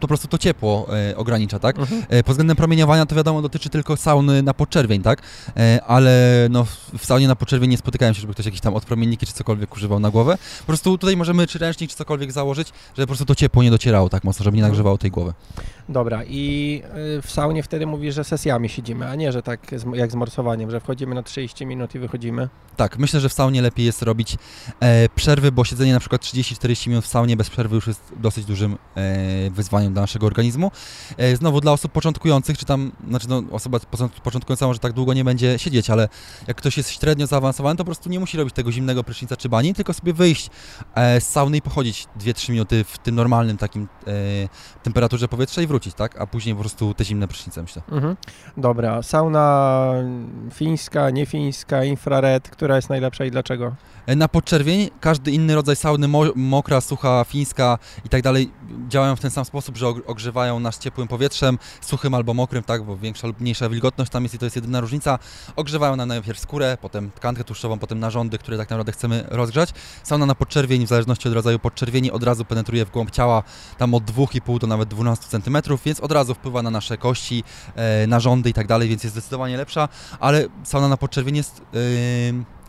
po 0.00 0.08
prostu 0.08 0.28
to 0.28 0.38
ciepło 0.38 0.86
e, 1.10 1.16
ogranicza, 1.16 1.58
tak? 1.58 1.78
Mhm. 1.78 2.02
E, 2.08 2.22
Pod 2.22 2.32
względem 2.32 2.56
promieniowania 2.56 3.06
to 3.06 3.16
wiadomo 3.16 3.42
dotyczy 3.42 3.68
tylko 3.68 3.96
sauny 3.96 4.42
na 4.42 4.54
podczerwień, 4.54 5.02
tak? 5.02 5.22
E, 5.56 5.80
Ale 5.86 6.46
no, 6.50 6.64
w- 6.64 6.90
w 6.98 7.04
saunie 7.06 7.28
na 7.28 7.36
podczerwień 7.36 7.70
nie 7.70 7.78
spotykałem 7.78 8.14
się, 8.14 8.20
żeby 8.20 8.32
ktoś 8.32 8.46
jakieś 8.46 8.60
tam 8.60 8.74
odpromienniki 8.74 9.26
czy 9.26 9.32
cokolwiek 9.32 9.76
używał 9.76 10.00
na 10.00 10.10
głowę. 10.10 10.38
Po 10.60 10.66
prostu 10.66 10.98
tutaj 10.98 11.16
możemy 11.16 11.46
czy 11.46 11.58
ręcznik, 11.58 11.90
czy 11.90 11.96
cokolwiek 11.96 12.32
założyć, 12.32 12.68
żeby 12.96 13.06
po 13.06 13.06
prostu 13.06 13.24
to 13.24 13.34
ciepło 13.34 13.62
nie 13.62 13.70
docierało 13.70 14.08
tak 14.08 14.24
mocno, 14.24 14.44
żeby 14.44 14.56
nie 14.56 14.62
nagrzewało 14.62 14.98
tej 14.98 15.10
głowy. 15.10 15.32
Dobra, 15.90 16.24
i 16.24 16.82
y, 17.18 17.22
w 17.22 17.30
saunie 17.30 17.62
wtedy 17.62 17.86
mówisz, 17.86 18.14
że 18.14 18.24
sesjami 18.24 18.68
siedzimy, 18.68 19.08
a 19.08 19.14
nie, 19.14 19.32
że 19.32 19.42
tak 19.42 19.72
jak 19.94 20.12
z 20.12 20.14
morsowaniem, 20.14 20.70
że 20.70 20.80
wchodzimy 20.80 21.14
na 21.14 21.22
30 21.22 21.66
minut 21.66 21.94
i 21.94 21.98
wychodzimy. 21.98 22.48
Tak, 22.76 22.98
myślę, 22.98 23.20
że 23.20 23.28
w 23.28 23.32
saunie 23.32 23.62
lepiej 23.62 23.86
jest 23.86 24.02
robić 24.02 24.36
e, 24.80 25.08
przerwy, 25.08 25.52
bo 25.52 25.64
siedzenie 25.64 25.92
na 25.92 26.00
przykład 26.00 26.22
30-40 26.22 26.88
minut 26.88 27.04
w 27.04 27.08
saunie 27.08 27.36
bez 27.36 27.50
przerwy 27.50 27.74
już 27.74 27.86
jest 27.86 28.12
dosyć 28.16 28.44
dużym 28.44 28.76
e, 28.96 29.50
wyzwaniem 29.50 29.92
dla 29.92 30.02
naszego 30.02 30.26
organizmu. 30.26 30.70
E, 31.16 31.36
znowu 31.36 31.60
dla 31.60 31.72
osób 31.72 31.92
początkujących, 31.92 32.58
czy 32.58 32.64
tam, 32.64 32.92
znaczy 33.08 33.28
no, 33.28 33.42
osoba 33.50 33.78
począt- 33.78 34.20
początkująca 34.20 34.66
może 34.66 34.78
tak 34.78 34.92
długo 34.92 35.14
nie 35.14 35.24
będzie 35.24 35.58
siedzieć, 35.58 35.90
ale 35.90 36.08
jak 36.48 36.56
ktoś 36.56 36.76
jest 36.76 36.90
średnio 36.90 37.26
zaawansowany, 37.26 37.76
to 37.76 37.84
po 37.84 37.88
prostu 37.88 38.08
nie 38.08 38.20
musi 38.20 38.36
robić 38.36 38.54
tego 38.54 38.72
zimnego 38.72 39.04
prysznica 39.04 39.36
czy 39.36 39.48
bani, 39.48 39.74
tylko 39.74 39.92
sobie 39.94 40.12
wyjść 40.12 40.50
e, 40.94 41.20
z 41.20 41.28
sauny 41.28 41.56
i 41.56 41.62
pochodzić 41.62 42.06
2-3 42.20 42.50
minuty 42.50 42.84
w 42.84 42.98
tym 42.98 43.14
normalnym 43.14 43.56
takim 43.56 43.88
e, 44.06 44.12
temperaturze 44.82 45.28
powietrza 45.28 45.62
i 45.62 45.66
wrócić, 45.66 45.79
tak? 45.96 46.20
A 46.20 46.26
później 46.26 46.54
po 46.54 46.60
prostu 46.60 46.94
te 46.94 47.04
zimne 47.04 47.28
prysznice, 47.28 47.62
myślę. 47.62 47.82
Mhm. 47.92 48.16
Dobra, 48.56 49.02
sauna 49.02 49.86
fińska, 50.54 51.10
niefińska, 51.10 51.84
infrared, 51.84 52.50
która 52.50 52.76
jest 52.76 52.88
najlepsza 52.88 53.24
i 53.24 53.30
dlaczego? 53.30 53.74
E, 54.06 54.16
Na 54.16 54.28
podczerwień 54.28 54.90
każdy 55.00 55.30
inny 55.30 55.54
rodzaj 55.54 55.76
sauny, 55.76 56.08
mo- 56.08 56.32
mokra, 56.36 56.80
sucha, 56.80 57.24
fińska 57.24 57.78
i 58.04 58.08
tak 58.08 58.22
dalej, 58.22 58.50
działają 58.88 59.16
w 59.16 59.20
ten 59.20 59.30
sam 59.30 59.44
sposób, 59.44 59.76
że 59.76 59.86
og- 59.86 60.00
ogrzewają 60.06 60.60
nas 60.60 60.78
ciepłym 60.78 61.08
powietrzem, 61.08 61.58
suchym 61.80 62.14
albo 62.14 62.34
mokrym, 62.34 62.62
tak, 62.62 62.82
bo 62.82 62.96
większa 62.96 63.26
lub 63.26 63.40
mniejsza 63.40 63.68
wilgotność 63.68 64.10
tam 64.10 64.22
jest 64.22 64.34
i 64.34 64.38
to 64.38 64.46
jest 64.46 64.56
jedyna 64.56 64.80
różnica. 64.80 65.18
Ogrzewają 65.56 65.96
nam 65.96 66.08
najpierw 66.08 66.38
skórę, 66.40 66.78
potem 66.80 67.10
tkankę 67.10 67.44
tłuszczową, 67.44 67.78
potem 67.78 67.98
narządy, 68.00 68.38
które 68.38 68.56
tak 68.58 68.70
naprawdę 68.70 68.92
chcemy 68.92 69.24
rozgrzać. 69.28 69.70
Sauna 70.02 70.26
na 70.26 70.34
podczerwień, 70.34 70.86
w 70.86 70.88
zależności 70.88 71.28
od 71.28 71.34
rodzaju 71.34 71.58
podczerwieni, 71.58 72.10
od 72.12 72.22
razu 72.22 72.44
penetruje 72.44 72.84
w 72.86 72.90
głąb 72.90 73.10
ciała, 73.10 73.42
tam 73.78 73.94
od 73.94 74.04
2,5 74.04 74.58
do 74.58 74.66
nawet 74.66 74.88
12 74.88 75.26
cm, 75.40 75.56
więc 75.84 76.00
od 76.00 76.12
razu 76.12 76.34
wpływa 76.34 76.62
na 76.62 76.70
nasze 76.70 76.96
kości, 76.98 77.44
e, 77.76 78.06
narządy 78.06 78.50
i 78.50 78.52
tak 78.52 78.66
dalej, 78.66 78.88
więc 78.88 79.04
jest 79.04 79.14
zdecydowanie 79.14 79.56
lepsza, 79.56 79.88
ale 80.20 80.46
sauna 80.64 80.88
na 80.88 80.96
podczerwień 80.96 81.36
jest... 81.36 81.62
Yy, 81.72 81.80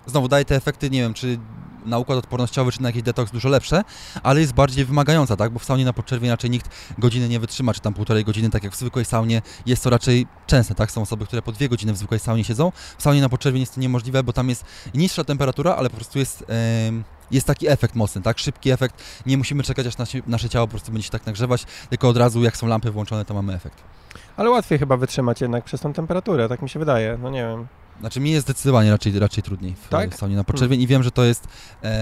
znowu 0.05 0.27
daje 0.27 0.45
te 0.45 0.55
efekty, 0.55 0.89
nie 0.89 1.01
wiem, 1.01 1.13
czy 1.13 1.39
na 1.85 1.97
układ 1.97 2.17
odpornościowy, 2.17 2.71
czy 2.71 2.81
na 2.81 2.89
jakiś 2.89 3.03
detoks 3.03 3.31
dużo 3.31 3.49
lepsze, 3.49 3.83
ale 4.23 4.39
jest 4.41 4.53
bardziej 4.53 4.85
wymagająca, 4.85 5.37
tak? 5.37 5.51
Bo 5.51 5.59
w 5.59 5.65
saunie 5.65 5.85
na 5.85 5.93
podczerwień 5.93 6.31
raczej 6.31 6.49
nikt 6.49 6.69
godziny 6.97 7.29
nie 7.29 7.39
wytrzyma, 7.39 7.73
czy 7.73 7.81
tam 7.81 7.93
półtorej 7.93 8.25
godziny, 8.25 8.49
tak 8.49 8.63
jak 8.63 8.73
w 8.73 8.77
zwykłej 8.77 9.05
saunie 9.05 9.41
jest 9.65 9.83
to 9.83 9.89
raczej 9.89 10.27
częste, 10.47 10.75
tak? 10.75 10.91
Są 10.91 11.01
osoby, 11.01 11.25
które 11.25 11.41
po 11.41 11.51
dwie 11.51 11.69
godziny 11.69 11.93
w 11.93 11.97
zwykłej 11.97 12.19
saunie 12.19 12.43
siedzą. 12.43 12.71
W 12.97 13.03
saunie 13.03 13.21
na 13.21 13.29
podczerwień 13.29 13.59
jest 13.59 13.75
to 13.75 13.81
niemożliwe, 13.81 14.23
bo 14.23 14.33
tam 14.33 14.49
jest 14.49 14.65
niższa 14.93 15.23
temperatura, 15.23 15.75
ale 15.75 15.89
po 15.89 15.95
prostu 15.95 16.19
jest... 16.19 16.45
em, 16.87 17.03
jest 17.31 17.47
taki 17.47 17.67
efekt 17.67 17.95
mocny, 17.95 18.21
tak? 18.21 18.39
Szybki 18.39 18.71
efekt. 18.71 19.03
Nie 19.25 19.37
musimy 19.37 19.63
czekać, 19.63 19.87
aż 19.87 19.97
nasze, 19.97 20.17
nasze 20.27 20.49
ciało 20.49 20.67
po 20.67 20.71
prostu 20.71 20.91
będzie 20.91 21.05
się 21.05 21.11
tak 21.11 21.25
nagrzewać, 21.25 21.65
tylko 21.89 22.09
od 22.09 22.17
razu, 22.17 22.43
jak 22.43 22.57
są 22.57 22.67
lampy 22.67 22.91
włączone, 22.91 23.25
to 23.25 23.33
mamy 23.33 23.53
efekt. 23.53 23.83
Ale 24.37 24.49
łatwiej 24.49 24.79
chyba 24.79 24.97
wytrzymać 24.97 25.41
jednak 25.41 25.63
przez 25.63 25.81
tą 25.81 25.93
temperaturę, 25.93 26.49
tak 26.49 26.61
mi 26.61 26.69
się 26.69 26.79
wydaje, 26.79 27.17
no 27.21 27.29
nie 27.29 27.41
wiem. 27.41 27.67
Znaczy 28.01 28.19
mi 28.19 28.31
jest 28.31 28.47
zdecydowanie 28.47 28.91
raczej, 28.91 29.19
raczej 29.19 29.43
trudniej 29.43 29.75
w, 29.75 29.89
Tak? 29.89 30.15
saunie 30.15 30.35
na 30.35 30.43
podczerwień 30.43 30.81
i 30.81 30.87
wiem, 30.87 31.03
że 31.03 31.11
to 31.11 31.23
jest 31.23 31.47
e, 31.83 31.99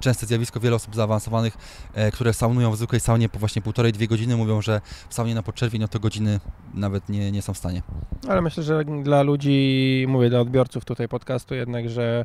częste 0.00 0.26
zjawisko. 0.26 0.60
Wiele 0.60 0.76
osób 0.76 0.94
zaawansowanych, 0.94 1.56
e, 1.94 2.10
które 2.10 2.32
saunują 2.32 2.70
w 2.72 2.76
zwykłej 2.76 3.00
saunie 3.00 3.28
po 3.28 3.38
właśnie 3.38 3.62
półtorej, 3.62 3.92
dwie 3.92 4.08
godziny 4.08 4.36
mówią, 4.36 4.62
że 4.62 4.80
w 5.08 5.14
saunie 5.14 5.34
na 5.34 5.42
podczerwień 5.42 5.80
no 5.80 5.88
to 5.88 6.00
godziny 6.00 6.40
nawet 6.74 7.08
nie, 7.08 7.32
nie 7.32 7.42
są 7.42 7.54
w 7.54 7.58
stanie. 7.58 7.82
Ale 8.28 8.42
myślę, 8.42 8.62
że 8.62 8.84
dla 8.84 9.22
ludzi, 9.22 10.04
mówię 10.08 10.30
dla 10.30 10.40
odbiorców 10.40 10.84
tutaj 10.84 11.08
podcastu 11.08 11.54
jednak, 11.54 11.90
że 11.90 12.24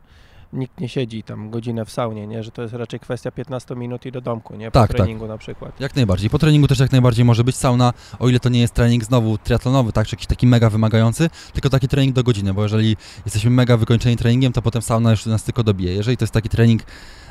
nikt 0.53 0.80
nie 0.80 0.90
siedzi 0.90 1.24
tam 1.24 1.49
godzinę 1.49 1.86
w 1.86 1.91
saunie, 1.91 2.28
nie? 2.28 2.44
Że 2.44 2.52
to 2.52 2.61
jest 2.61 2.74
raczej 2.74 2.99
kwestia 2.99 3.32
15 3.32 3.76
minut 3.76 4.06
i 4.06 4.11
do 4.11 4.22
domku, 4.22 4.56
nie? 4.56 4.65
Po 4.72 4.80
Tak, 4.80 4.88
tak. 4.88 4.98
treningu 4.98 5.28
na 5.28 5.38
przykład. 5.38 5.80
Jak 5.80 5.95
najbardziej. 5.95 6.30
Po 6.30 6.40
treningu 6.40 6.68
też 6.68 6.80
jak 6.80 6.91
najbardziej 6.91 7.26
może 7.26 7.44
być 7.44 7.56
sauna, 7.56 7.94
o 8.19 8.30
ile 8.30 8.40
to 8.40 8.49
nie 8.49 8.60
jest 8.60 8.74
trening 8.74 9.03
znowu 9.03 9.38
triatlonowy, 9.38 9.91
tak, 9.91 10.07
czy 10.07 10.15
jakiś 10.15 10.28
taki 10.28 10.48
mega 10.48 10.69
wymagający, 10.69 11.30
tylko 11.53 11.69
taki 11.69 11.88
trening 11.88 12.15
do 12.15 12.24
godziny, 12.24 12.53
bo 12.53 12.64
jeżeli 12.64 12.98
jesteśmy 13.26 13.49
mega 13.52 13.78
wykończeni 13.78 14.18
treningiem, 14.18 14.53
to 14.53 14.61
potem 14.61 14.82
sauna 14.82 15.11
już 15.11 15.26
nas 15.26 15.44
tylko 15.44 15.64
dobije. 15.64 15.94
Jeżeli 15.94 16.18
to 16.18 16.24
jest 16.24 16.34
taki 16.34 16.49
trening, 16.49 16.82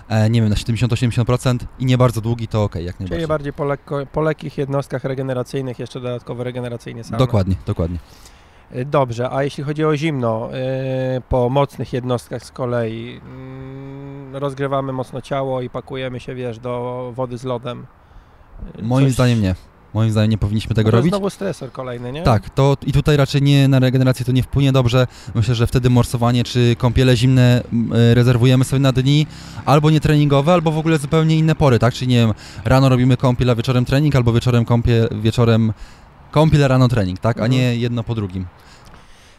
e, 0.09 0.31
nie 0.31 0.41
wiem, 0.41 0.51
na 0.51 0.57
70-80% 0.57 1.59
i 1.79 1.85
nie 1.87 1.99
bardzo 1.99 2.21
długi, 2.21 2.49
to 2.49 2.65
okej, 2.65 2.85
jak 2.85 2.97
Czyli 2.97 3.05
najbardziej. 3.05 3.29
bardziej 3.29 3.53
po, 3.53 3.65
lekko, 3.65 4.07
po 4.13 4.21
lekkich 4.21 4.59
jednostkach 4.59 5.05
regeneracyjnych 5.05 5.79
jeszcze 5.79 6.01
dodatkowo 6.01 6.45
regeneracyjnie 6.45 7.05
sauna. 7.05 7.19
Dokładnie, 7.19 7.55
dokładnie. 7.67 7.99
Y, 8.75 8.85
Dobrze, 8.85 9.31
a 9.31 9.43
jeśli 9.43 9.65
chodzi 9.65 9.85
o 9.85 9.97
zimno, 9.97 10.49
y, 11.17 11.21
po 11.29 11.49
mocnych 11.51 11.93
jednostkach 11.93 12.45
z 12.45 12.51
kolei, 12.51 13.21
mm, 13.25 14.37
rozgrywamy 14.37 14.93
mocno 14.93 15.21
ciało 15.21 15.63
i 15.63 15.71
pakujemy 15.71 16.21
się, 16.21 16.35
wiesz, 16.35 16.59
do 16.59 17.13
wody 17.17 17.39
z 17.39 17.45
lodem. 17.45 17.87
Y, 18.79 18.83
Moim 18.83 19.07
coś- 19.07 19.15
zdaniem 19.15 19.43
nie. 19.43 19.55
Moim 19.95 20.11
zdaniem 20.11 20.31
nie 20.31 20.39
powinniśmy 20.39 20.75
tego 20.75 20.91
to 20.91 20.97
robić. 20.97 21.11
znowu 21.13 21.31
stresor 21.31 21.73
kolejny, 21.73 22.13
nie? 22.13 22.23
Tak, 22.23 22.51
to 22.51 22.77
i 22.87 22.93
tutaj 22.93 23.17
raczej 23.17 23.43
nie 23.43 23.69
na 23.69 23.79
regenerację 23.79 24.25
to 24.27 24.33
nie 24.33 24.43
wpłynie 24.43 24.73
dobrze. 24.73 25.07
Myślę, 25.35 25.55
że 25.55 25.67
wtedy 25.67 25.91
morsowanie 25.91 26.45
czy 26.45 26.77
kąpiele 26.79 27.17
zimne 27.17 27.63
e, 28.11 28.15
rezerwujemy 28.15 28.65
sobie 28.65 28.81
na 28.81 28.93
dni 28.93 29.27
albo 29.67 29.91
nietreningowe, 29.91 30.53
albo 30.53 30.71
w 30.73 30.79
ogóle 30.79 30.99
zupełnie 30.99 31.37
inne 31.39 31.55
pory, 31.55 31.79
tak? 31.79 31.95
Czyli 31.95 32.09
nie 32.09 32.17
wiem, 32.17 32.33
rano 32.65 32.89
robimy 32.89 33.17
kąpiel, 33.17 33.51
a 33.51 33.55
wieczorem 33.55 33.85
trening, 33.85 34.17
albo 34.17 34.33
wieczorem 34.33 34.65
kąpiel, 34.65 35.09
wieczorem 35.23 35.73
kąpiel, 36.31 36.69
rano 36.69 36.89
trening, 36.89 37.19
tak? 37.19 37.37
A 37.37 37.41
Mhm. 37.45 37.53
nie 37.53 37.77
jedno 37.77 38.03
po 38.03 38.15
drugim. 38.15 38.47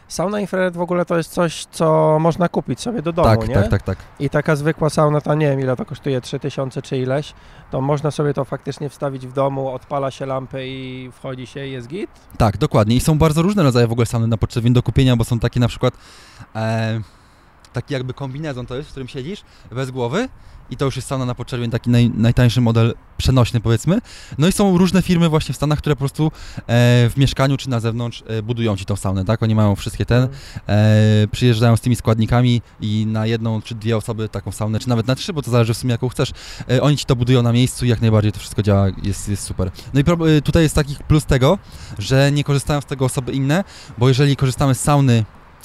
Sauna 0.08 0.40
infrared 0.40 0.76
w 0.76 0.80
ogóle 0.80 1.04
to 1.04 1.16
jest 1.16 1.32
coś, 1.32 1.64
co 1.64 2.18
można 2.20 2.48
kupić 2.48 2.80
sobie 2.80 3.02
do 3.02 3.12
domu, 3.12 3.28
tak, 3.28 3.48
nie? 3.48 3.54
tak, 3.54 3.68
tak, 3.68 3.82
tak. 3.82 3.98
I 4.20 4.30
taka 4.30 4.56
zwykła 4.56 4.90
sauna, 4.90 5.20
to 5.20 5.34
nie 5.34 5.46
wiem 5.50 5.60
ile 5.60 5.76
to 5.76 5.84
kosztuje, 5.84 6.20
3000 6.20 6.82
czy 6.82 6.98
ileś, 6.98 7.32
to 7.70 7.80
można 7.80 8.10
sobie 8.10 8.34
to 8.34 8.44
faktycznie 8.44 8.88
wstawić 8.88 9.26
w 9.26 9.32
domu, 9.32 9.68
odpala 9.68 10.10
się 10.10 10.26
lampę 10.26 10.66
i 10.68 11.10
wchodzi 11.12 11.46
się 11.46 11.66
i 11.66 11.72
jest 11.72 11.88
git? 11.88 12.10
Tak, 12.38 12.56
dokładnie. 12.58 12.96
I 12.96 13.00
są 13.00 13.18
bardzo 13.18 13.42
różne 13.42 13.62
rodzaje 13.62 13.86
w 13.86 13.92
ogóle 13.92 14.06
sauny 14.06 14.26
na 14.26 14.36
podczerwień 14.36 14.72
do 14.72 14.82
kupienia, 14.82 15.16
bo 15.16 15.24
są 15.24 15.38
takie 15.38 15.60
na 15.60 15.68
przykład 15.68 15.94
e, 16.56 17.00
taki 17.72 17.94
jakby 17.94 18.14
kombinezon 18.14 18.66
to 18.66 18.76
jest, 18.76 18.88
w 18.88 18.90
którym 18.90 19.08
siedzisz 19.08 19.44
bez 19.70 19.90
głowy 19.90 20.28
i 20.70 20.76
to 20.76 20.84
już 20.84 20.96
jest 20.96 21.08
sauna 21.08 21.24
na 21.24 21.34
podczerwień, 21.34 21.70
taki 21.70 21.90
naj, 21.90 22.10
najtańszy 22.10 22.60
model 22.60 22.94
przenośny 23.16 23.60
powiedzmy. 23.60 23.98
No 24.38 24.48
i 24.48 24.52
są 24.52 24.78
różne 24.78 25.02
firmy 25.02 25.28
właśnie 25.28 25.52
w 25.52 25.56
Stanach, 25.56 25.78
które 25.78 25.96
po 25.96 25.98
prostu 25.98 26.26
e, 26.26 26.30
w 27.10 27.12
mieszkaniu 27.16 27.56
czy 27.56 27.70
na 27.70 27.80
zewnątrz 27.80 28.24
e, 28.26 28.42
budują 28.42 28.76
ci 28.76 28.84
tą 28.84 28.96
saunę, 28.96 29.24
tak? 29.24 29.42
Oni 29.42 29.54
mają 29.54 29.76
wszystkie 29.76 30.06
ten, 30.06 30.28
e, 30.68 31.26
przyjeżdżają 31.32 31.76
z 31.76 31.80
tymi 31.80 31.96
składnikami 31.96 32.62
i 32.80 33.06
na 33.06 33.26
jedną 33.26 33.62
czy 33.62 33.74
dwie 33.74 33.96
osoby 33.96 34.28
taką 34.28 34.52
saunę, 34.52 34.78
czy 34.78 34.88
nawet 34.88 35.06
na 35.06 35.14
trzy, 35.14 35.32
bo 35.32 35.42
to 35.42 35.50
zależy 35.50 35.74
w 35.74 35.76
sumie 35.76 35.92
jaką 35.92 36.08
chcesz. 36.08 36.32
E, 36.70 36.82
oni 36.82 36.96
ci 36.96 37.04
to 37.04 37.16
budują 37.16 37.42
na 37.42 37.52
miejscu 37.52 37.86
i 37.86 37.88
jak 37.88 38.00
najbardziej 38.00 38.32
to 38.32 38.38
wszystko 38.38 38.62
działa, 38.62 38.86
jest, 39.02 39.28
jest 39.28 39.44
super. 39.44 39.70
No 39.94 40.00
i 40.00 40.04
pro, 40.04 40.30
e, 40.30 40.42
tutaj 40.42 40.62
jest 40.62 40.74
taki 40.74 40.96
plus 41.08 41.24
tego, 41.24 41.58
że 41.98 42.32
nie 42.32 42.44
korzystają 42.44 42.80
z 42.80 42.84
tego 42.84 43.04
osoby 43.04 43.32
inne, 43.32 43.64
bo 43.98 44.08
jeżeli 44.08 44.36
korzystamy 44.36 44.74
z 44.74 44.80
sauny 44.80 45.24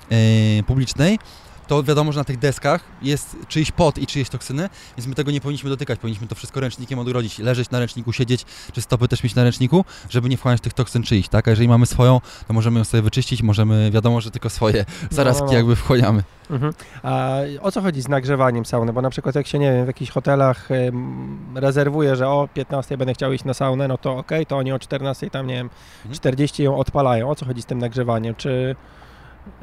e, 0.09 0.63
publicznej, 0.63 1.19
to 1.67 1.83
wiadomo, 1.83 2.11
że 2.11 2.19
na 2.19 2.23
tych 2.23 2.39
deskach 2.39 2.83
jest 3.01 3.35
czyjś 3.47 3.71
pot 3.71 3.97
i 3.97 4.07
czyjeś 4.07 4.29
toksyny, 4.29 4.69
więc 4.97 5.07
my 5.07 5.15
tego 5.15 5.31
nie 5.31 5.41
powinniśmy 5.41 5.69
dotykać, 5.69 5.99
powinniśmy 5.99 6.27
to 6.27 6.35
wszystko 6.35 6.59
ręcznikiem 6.59 6.99
odgrodzić, 6.99 7.39
leżeć 7.39 7.69
na 7.69 7.79
ręczniku, 7.79 8.13
siedzieć, 8.13 8.45
czy 8.73 8.81
stopy 8.81 9.07
też 9.07 9.23
mieć 9.23 9.35
na 9.35 9.43
ręczniku, 9.43 9.85
żeby 10.09 10.29
nie 10.29 10.37
wchłaniać 10.37 10.61
tych 10.61 10.73
toksyn 10.73 11.03
czyjś, 11.03 11.27
tak? 11.29 11.47
A 11.47 11.51
jeżeli 11.51 11.67
mamy 11.67 11.85
swoją, 11.85 12.21
to 12.47 12.53
możemy 12.53 12.79
ją 12.79 12.83
sobie 12.83 13.03
wyczyścić, 13.03 13.43
możemy, 13.43 13.91
wiadomo, 13.91 14.21
że 14.21 14.31
tylko 14.31 14.49
swoje 14.49 14.85
zarazki 15.09 15.43
no, 15.43 15.51
no. 15.51 15.57
jakby 15.57 15.75
wchłaniamy. 15.75 16.23
Mhm. 16.49 16.73
A 17.03 17.37
o 17.61 17.71
co 17.71 17.81
chodzi 17.81 18.01
z 18.01 18.07
nagrzewaniem 18.07 18.65
sauny? 18.65 18.93
Bo 18.93 19.01
na 19.01 19.09
przykład 19.09 19.35
jak 19.35 19.47
się, 19.47 19.59
nie 19.59 19.71
wiem, 19.71 19.83
w 19.83 19.87
jakichś 19.87 20.11
hotelach 20.11 20.71
ym, 20.71 21.37
rezerwuje, 21.55 22.15
że 22.15 22.27
o 22.27 22.47
15 22.53 22.97
będę 22.97 23.13
chciał 23.13 23.33
iść 23.33 23.43
na 23.43 23.53
saunę, 23.53 23.87
no 23.87 23.97
to 23.97 24.17
okej, 24.17 24.45
to 24.45 24.57
oni 24.57 24.71
o 24.71 24.79
14 24.79 25.29
tam, 25.29 25.47
nie 25.47 25.53
wiem, 25.53 25.69
Mhm. 26.03 26.15
40 26.15 26.63
ją 26.63 26.77
odpalają. 26.77 27.29
O 27.29 27.35
co 27.35 27.45
chodzi 27.45 27.61
z 27.61 27.65
tym 27.65 27.79
nagrzewaniem? 27.79 28.35
Czy, 28.35 28.75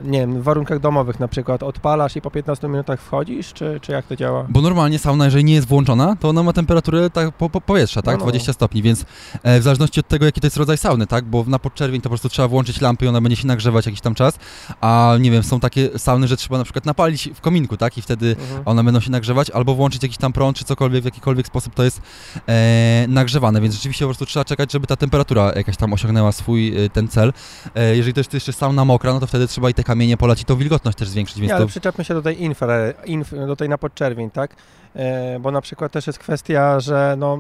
nie 0.05 0.21
wiem, 0.21 0.41
w 0.41 0.43
warunkach 0.43 0.81
domowych 0.81 1.21
na 1.21 1.29
przykład 1.29 1.63
odpalasz 1.63 2.17
i 2.17 2.21
po 2.21 2.31
15 2.31 2.69
minutach 2.69 3.01
wchodzisz, 3.01 3.53
czy, 3.53 3.79
czy 3.83 3.93
jak 3.93 4.07
to 4.07 4.17
działa? 4.17 4.47
Bo 4.49 4.61
normalnie 4.61 4.99
sauna, 4.99 5.25
jeżeli 5.25 5.45
nie 5.45 5.55
jest 5.55 5.69
włączona, 5.69 6.17
to 6.21 6.29
ona 6.29 6.43
ma 6.43 6.53
temperaturę 6.53 7.11
tak, 7.11 7.33
po, 7.33 7.51
po 7.51 7.61
powietrza, 7.61 8.03
tak? 8.03 8.15
No, 8.15 8.19
no. 8.19 8.25
20 8.25 8.53
stopni, 8.53 8.83
więc 8.83 9.05
e, 9.43 9.61
w 9.61 9.63
zależności 9.63 10.01
od 10.01 10.09
tego, 10.09 10.25
jaki 10.25 10.41
to 10.41 10.47
jest 10.47 10.57
rodzaj 10.57 10.79
sauny, 10.79 11.07
tak? 11.07 11.25
Bo 11.25 11.45
na 11.47 11.59
podczerwień 11.59 12.01
to 12.01 12.03
po 12.03 12.09
prostu 12.09 12.29
trzeba 12.29 12.49
włączyć 12.49 12.81
lampy 12.81 13.05
i 13.05 13.09
ona 13.09 13.21
będzie 13.21 13.37
się 13.37 13.47
nagrzewać 13.47 13.87
jakiś 13.87 14.01
tam 14.01 14.15
czas, 14.15 14.39
a 14.81 15.15
nie 15.21 15.31
wiem, 15.31 15.43
są 15.43 15.61
takie 15.61 15.99
sauny, 15.99 16.29
że 16.29 16.37
trzeba 16.37 16.59
na 16.59 16.65
przykład 16.65 16.87
napalić 16.87 17.31
w 17.35 17.41
kominku, 17.41 17.77
tak? 17.77 17.99
I 17.99 18.03
wtedy 18.03 18.37
Mhm. 18.41 18.63
one 18.65 18.85
będą 18.85 19.01
się 19.01 19.11
nagrzewać, 19.11 19.51
albo 19.51 19.75
włączyć 19.75 20.03
jakiś 20.03 20.19
tam 20.19 20.33
prąd, 20.33 20.57
czy 20.57 20.65
cokolwiek, 20.65 21.03
w 21.03 21.05
jakikolwiek 21.05 21.47
sposób 21.47 21.75
to 21.75 21.85
jest 21.85 22.01
e, 22.49 23.05
nagrzewane, 23.09 23.61
więc 23.61 23.75
rzeczywiście 23.75 24.05
po 24.05 24.09
prostu 24.09 24.27
trzeba 24.27 24.45
czekać, 24.45 24.73
żeby 24.73 24.87
ta 24.87 24.97
temperatura 24.97 25.53
jakaś 25.57 25.77
tam 25.77 25.93
osiągnęła 25.93 26.33
swój 26.33 26.85
e, 26.85 26.91
ten 26.91 27.09
cel. 27.09 27.33
E, 27.75 27.97
jeżeli 27.97 28.15
to 28.15 28.21
jest 28.21 28.35
jeszcze 28.35 28.53
sauna 28.53 28.85
mokra, 28.85 29.13
no 29.13 29.21
to 29.21 29.27
wtedy 29.27 29.49
trzeba 29.49 29.70
i 29.71 29.75
te 29.75 29.85
kamienie 29.85 30.17
polać 30.17 30.43
i 30.43 30.45
tą 30.45 30.57
wilgotność 30.57 30.99
też 30.99 31.09
zwiększyć, 31.09 31.41
więc 31.41 31.49
Nie, 31.49 31.55
ale 31.55 31.65
to... 31.65 31.69
przyczepmy 31.69 32.05
się 32.05 32.15
do 32.15 32.23
tej 32.23 32.43
infra, 32.43 32.77
inf, 33.05 33.31
do 33.47 33.57
tej 33.57 33.69
na 33.69 33.79
podczerwień, 33.79 34.31
tak? 34.31 34.57
E, 34.97 35.39
bo 35.41 35.51
na 35.51 35.61
przykład 35.61 35.93
też 35.93 36.07
jest 36.07 36.19
kwestia, 36.19 36.81
że 36.81 37.15
no, 37.19 37.39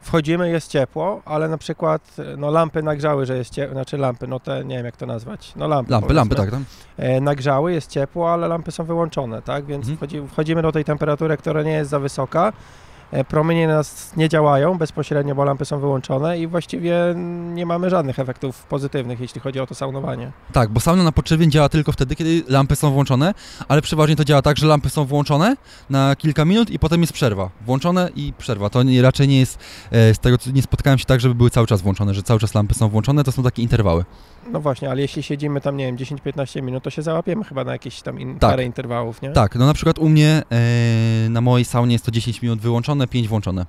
wchodzimy, 0.00 0.50
jest 0.50 0.70
ciepło, 0.70 1.22
ale 1.24 1.48
na 1.48 1.58
przykład 1.58 2.16
no, 2.38 2.50
lampy 2.50 2.82
nagrzały, 2.82 3.26
że 3.26 3.36
jest 3.36 3.50
ciepło, 3.50 3.74
znaczy 3.74 3.98
lampy, 3.98 4.26
no 4.26 4.40
te, 4.40 4.64
nie 4.64 4.76
wiem 4.76 4.86
jak 4.86 4.96
to 4.96 5.06
nazwać, 5.06 5.52
no 5.56 5.68
lampy 5.68 5.92
Lampy, 5.92 6.14
lampy, 6.14 6.34
tak, 6.34 6.50
tam. 6.50 6.64
E, 6.96 7.20
nagrzały, 7.20 7.72
jest 7.72 7.90
ciepło, 7.90 8.32
ale 8.32 8.48
lampy 8.48 8.72
są 8.72 8.84
wyłączone, 8.84 9.42
tak? 9.42 9.64
Więc 9.66 9.80
Mhm. 9.88 9.96
wchodzi, 9.96 10.22
wchodzimy 10.32 10.62
do 10.62 10.72
tej 10.72 10.84
temperatury, 10.84 11.36
która 11.36 11.62
nie 11.62 11.72
jest 11.72 11.90
za 11.90 11.98
wysoka. 11.98 12.52
E, 13.12 13.24
promienie 13.24 13.68
nas 13.68 14.16
nie 14.16 14.28
działają 14.28 14.78
bezpośrednio, 14.78 15.34
bo 15.34 15.44
lampy 15.44 15.64
są 15.64 15.80
wyłączone 15.80 16.38
i 16.38 16.46
właściwie 16.46 16.96
nie 17.54 17.66
mamy 17.66 17.90
żadnych 17.90 18.18
efektów 18.18 18.62
pozytywnych, 18.62 19.20
jeśli 19.20 19.40
chodzi 19.40 19.60
o 19.60 19.66
to 19.66 19.74
saunowanie. 19.74 20.32
Tak, 20.52 20.70
bo 20.70 20.80
sauna 20.80 21.02
na 21.04 21.12
podczerwień 21.12 21.50
działa 21.50 21.68
tylko 21.68 21.92
wtedy, 21.92 22.16
kiedy 22.16 22.42
lampy 22.48 22.76
są 22.76 22.90
włączone, 22.90 23.34
ale 23.68 23.82
przeważnie 23.82 24.16
to 24.16 24.24
działa 24.24 24.42
tak, 24.42 24.56
że 24.56 24.66
lampy 24.66 24.90
są 24.90 25.04
włączone 25.04 25.56
na 25.90 26.16
kilka 26.16 26.44
minut 26.44 26.70
i 26.70 26.78
potem 26.78 27.00
jest 27.00 27.12
przerwa. 27.12 27.50
Włączone 27.66 28.10
i 28.16 28.32
przerwa. 28.38 28.70
To 28.70 28.82
nie, 28.82 29.02
raczej 29.02 29.28
nie 29.28 29.38
jest, 29.40 29.58
e, 29.90 30.14
z 30.14 30.18
tego 30.18 30.38
co 30.38 30.50
nie 30.50 30.62
spotkałem 30.62 30.98
się 30.98 31.04
tak, 31.04 31.20
żeby 31.20 31.34
były 31.34 31.50
cały 31.50 31.66
czas 31.66 31.82
włączone, 31.82 32.14
że 32.14 32.22
cały 32.22 32.40
czas 32.40 32.54
lampy 32.54 32.74
są 32.74 32.88
włączone, 32.88 33.24
to 33.24 33.32
są 33.32 33.42
takie 33.42 33.62
interwały. 33.62 34.04
No 34.52 34.60
właśnie, 34.60 34.90
ale 34.90 35.00
jeśli 35.00 35.22
siedzimy 35.22 35.60
tam, 35.60 35.76
nie 35.76 35.86
wiem, 35.86 35.96
10-15 35.96 36.62
minut, 36.62 36.84
to 36.84 36.90
się 36.90 37.02
załapiemy 37.02 37.44
chyba 37.44 37.64
na 37.64 37.72
jakieś 37.72 38.02
tam 38.02 38.20
in, 38.20 38.38
Tak. 38.38 38.50
parę 38.50 38.64
interwałów, 38.64 39.22
nie? 39.22 39.30
Tak, 39.30 39.54
no 39.56 39.66
na 39.66 39.74
przykład 39.74 39.98
u 39.98 40.08
mnie 40.08 40.42
e, 40.52 41.28
na 41.30 41.40
mojej 41.40 41.64
saunie 41.64 41.92
jest 41.92 42.04
to 42.04 42.10
10 42.10 42.42
minut 42.42 42.60
wyłączone, 42.60 43.05
5 43.06 43.28
włączone. 43.28 43.66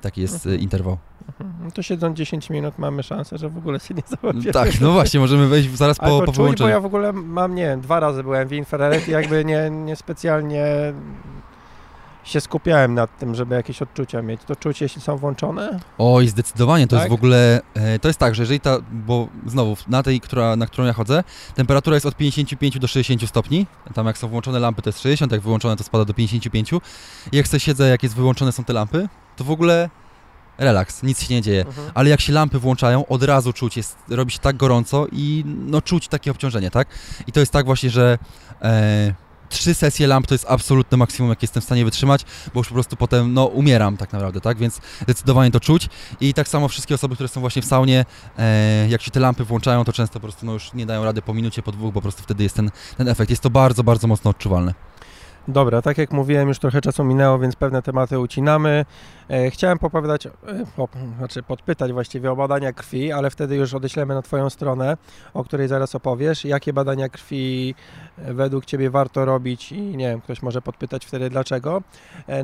Taki 0.00 0.20
jest 0.20 0.34
e, 0.34 0.48
Mhm. 0.48 0.60
interwał. 0.60 0.98
Mhm. 1.40 1.64
No 1.64 1.70
to 1.70 1.82
siedząc 1.82 2.18
10 2.18 2.50
minut 2.50 2.78
mamy 2.78 3.02
szansę, 3.02 3.38
że 3.38 3.48
w 3.48 3.58
ogóle 3.58 3.80
się 3.80 3.94
nie 3.94 4.02
załapiemy. 4.06 4.52
Tak, 4.52 4.80
no 4.80 4.92
właśnie, 4.92 5.20
możemy 5.20 5.46
wejść 5.48 5.70
zaraz 5.76 5.98
po, 5.98 6.22
po 6.22 6.32
czuć, 6.32 6.58
bo 6.58 6.68
ja 6.68 6.80
w 6.80 6.86
ogóle 6.86 7.12
mam, 7.12 7.54
nie 7.54 7.62
wiem, 7.62 7.80
dwa 7.80 8.00
razy 8.00 8.22
byłem 8.22 8.48
w 8.48 8.52
infrared 8.52 9.08
i 9.08 9.10
jakby 9.10 9.44
nie, 9.44 9.70
nie 9.70 9.96
specjalnie 9.96 10.64
się 12.24 12.40
skupiałem 12.40 12.94
nad 12.94 13.18
tym, 13.18 13.34
żeby 13.34 13.54
jakieś 13.54 13.82
odczucia 13.82 14.22
mieć. 14.22 14.40
To 14.46 14.56
czuć, 14.56 14.80
jeśli 14.80 15.02
są 15.02 15.16
włączone? 15.16 15.80
Oj, 15.98 16.28
zdecydowanie, 16.28 16.86
to 16.86 16.96
Tak? 16.96 16.98
jest 16.98 17.10
w 17.10 17.14
ogóle, 17.14 17.60
e, 17.74 17.98
to 17.98 18.08
jest 18.08 18.18
tak, 18.18 18.34
że 18.34 18.42
jeżeli 18.42 18.60
ta, 18.60 18.78
bo 18.92 19.28
znowu, 19.46 19.76
na 19.88 20.02
tej, 20.02 20.20
która, 20.20 20.56
na 20.56 20.66
którą 20.66 20.86
ja 20.86 20.92
chodzę, 20.92 21.24
temperatura 21.54 21.96
jest 21.96 22.06
od 22.06 22.16
55 22.16 22.78
do 22.78 22.86
60 22.86 23.28
stopni, 23.28 23.66
tam 23.94 24.06
jak 24.06 24.18
są 24.18 24.28
włączone 24.28 24.58
lampy 24.58 24.82
to 24.82 24.88
jest 24.88 25.00
60, 25.00 25.32
jak 25.32 25.40
wyłączone 25.40 25.76
to 25.76 25.84
spada 25.84 26.04
do 26.04 26.14
55 26.14 26.72
i 27.32 27.36
jak 27.36 27.48
sobie 27.48 27.60
siedzę, 27.60 27.88
jak 27.88 28.02
jest 28.02 28.14
wyłączone 28.14 28.52
są 28.52 28.64
te 28.64 28.72
lampy, 28.72 29.08
to 29.36 29.44
w 29.44 29.50
ogóle 29.50 29.90
relaks, 30.58 31.02
nic 31.02 31.22
się 31.22 31.34
nie 31.34 31.42
dzieje. 31.42 31.66
Mhm. 31.66 31.90
Ale 31.94 32.10
jak 32.10 32.20
się 32.20 32.32
lampy 32.32 32.58
włączają, 32.58 33.06
od 33.06 33.22
razu 33.22 33.52
czuć, 33.52 33.76
jest, 33.76 33.96
robi 34.08 34.32
się 34.32 34.38
tak 34.38 34.56
gorąco 34.56 35.06
i 35.12 35.44
no 35.46 35.82
czuć 35.82 36.08
takie 36.08 36.30
obciążenie, 36.30 36.70
tak? 36.70 36.88
I 37.26 37.32
to 37.32 37.40
jest 37.40 37.52
tak 37.52 37.66
właśnie, 37.66 37.90
że 37.90 38.18
e, 38.62 39.14
trzy 39.48 39.74
sesje 39.74 40.06
lamp 40.06 40.26
to 40.26 40.34
jest 40.34 40.46
absolutne 40.48 40.96
maksimum, 40.96 41.30
jakie 41.30 41.44
jestem 41.44 41.60
w 41.60 41.64
stanie 41.64 41.84
wytrzymać, 41.84 42.24
bo 42.54 42.60
już 42.60 42.68
po 42.68 42.74
prostu 42.74 42.96
potem, 42.96 43.34
no, 43.34 43.44
umieram 43.44 43.96
tak 43.96 44.12
naprawdę, 44.12 44.40
tak? 44.40 44.58
Więc 44.58 44.80
zdecydowanie 45.02 45.50
to 45.50 45.60
czuć. 45.60 45.88
I 46.20 46.34
tak 46.34 46.48
samo 46.48 46.68
wszystkie 46.68 46.94
osoby, 46.94 47.14
które 47.14 47.28
są 47.28 47.40
właśnie 47.40 47.62
w 47.62 47.64
saunie, 47.64 48.04
e, 48.38 48.88
jak 48.88 49.02
się 49.02 49.10
te 49.10 49.20
lampy 49.20 49.44
włączają, 49.44 49.84
to 49.84 49.92
często 49.92 50.14
po 50.14 50.20
prostu 50.20 50.46
no, 50.46 50.52
już 50.52 50.72
nie 50.72 50.86
dają 50.86 51.04
rady 51.04 51.22
po 51.22 51.34
minucie, 51.34 51.62
po 51.62 51.72
dwóch, 51.72 51.92
bo 51.92 51.92
po 51.92 52.02
prostu 52.02 52.22
wtedy 52.22 52.42
jest 52.42 52.56
ten, 52.56 52.70
ten 52.96 53.08
efekt. 53.08 53.30
Jest 53.30 53.42
to 53.42 53.50
bardzo, 53.50 53.84
bardzo 53.84 54.06
mocno 54.06 54.30
odczuwalne. 54.30 54.74
Dobra, 55.48 55.82
tak 55.82 55.98
jak 55.98 56.12
mówiłem, 56.12 56.48
już 56.48 56.58
trochę 56.58 56.80
czasu 56.80 57.04
minęło, 57.04 57.38
więc 57.38 57.56
pewne 57.56 57.82
tematy 57.82 58.18
ucinamy. 58.18 58.84
E, 59.30 59.50
chciałem 59.50 59.78
popowiadać, 59.78 60.26
e, 60.26 60.30
po, 60.76 60.88
znaczy 61.18 61.42
podpytać 61.42 61.92
właściwie 61.92 62.32
o 62.32 62.36
badania 62.36 62.72
krwi, 62.72 63.12
ale 63.12 63.30
wtedy 63.30 63.56
już 63.56 63.74
odeślemy 63.74 64.14
na 64.14 64.22
Twoją 64.22 64.50
stronę, 64.50 64.96
o 65.34 65.44
której 65.44 65.68
zaraz 65.68 65.94
opowiesz. 65.94 66.44
Jakie 66.44 66.72
badania 66.72 67.08
krwi 67.08 67.74
e, 68.18 68.34
według 68.34 68.64
Ciebie 68.64 68.90
warto 68.90 69.24
robić 69.24 69.72
i 69.72 69.80
nie 69.80 70.08
wiem, 70.08 70.20
ktoś 70.20 70.42
może 70.42 70.62
podpytać 70.62 71.06
wtedy 71.06 71.30
dlaczego. 71.30 71.82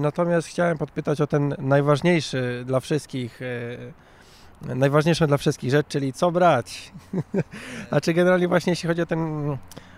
Natomiast 0.00 0.48
chciałem 0.48 0.78
podpytać 0.78 1.20
o 1.20 1.26
ten 1.26 1.54
najważniejszy 1.58 2.62
dla 2.66 2.80
wszystkich 2.80 3.40
najważniejszą 4.62 5.26
dla 5.26 5.36
wszystkich 5.36 5.70
rzecz, 5.70 5.86
czyli 5.88 6.12
co 6.12 6.30
brać. 6.32 6.92
znaczy 7.88 8.14
generalnie 8.14 8.48
właśnie 8.48 8.72
jeśli 8.72 8.88
chodzi 8.88 9.02
o 9.02 9.06
ten 9.06 9.56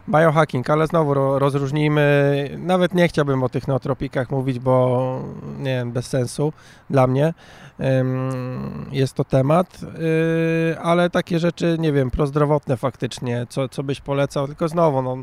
biohacking, 0.08 0.70
ale 0.70 0.86
znowu 0.86 1.14
ro, 1.14 1.38
rozróżnijmy, 1.38 2.50
nawet 2.58 2.94
nie 2.94 3.08
chciałbym 3.08 3.42
o 3.42 3.48
tych 3.48 3.68
neotropikach 3.68 4.30
mówić, 4.30 4.58
bo 4.58 5.20
nie 5.58 5.64
wiem, 5.76 5.92
bez 5.92 6.06
sensu 6.06 6.52
dla 6.90 7.06
mnie. 7.06 7.34
Jest 8.92 9.14
to 9.14 9.24
temat, 9.24 9.80
yy, 9.82 10.80
ale 10.82 11.10
takie 11.10 11.38
rzeczy, 11.38 11.76
nie 11.78 11.92
wiem, 11.92 12.10
prozdrowotne 12.10 12.76
faktycznie, 12.76 13.46
co, 13.48 13.68
co 13.68 13.82
byś 13.82 14.00
polecał, 14.00 14.46
tylko 14.46 14.68
znowu, 14.68 15.02
no, 15.02 15.16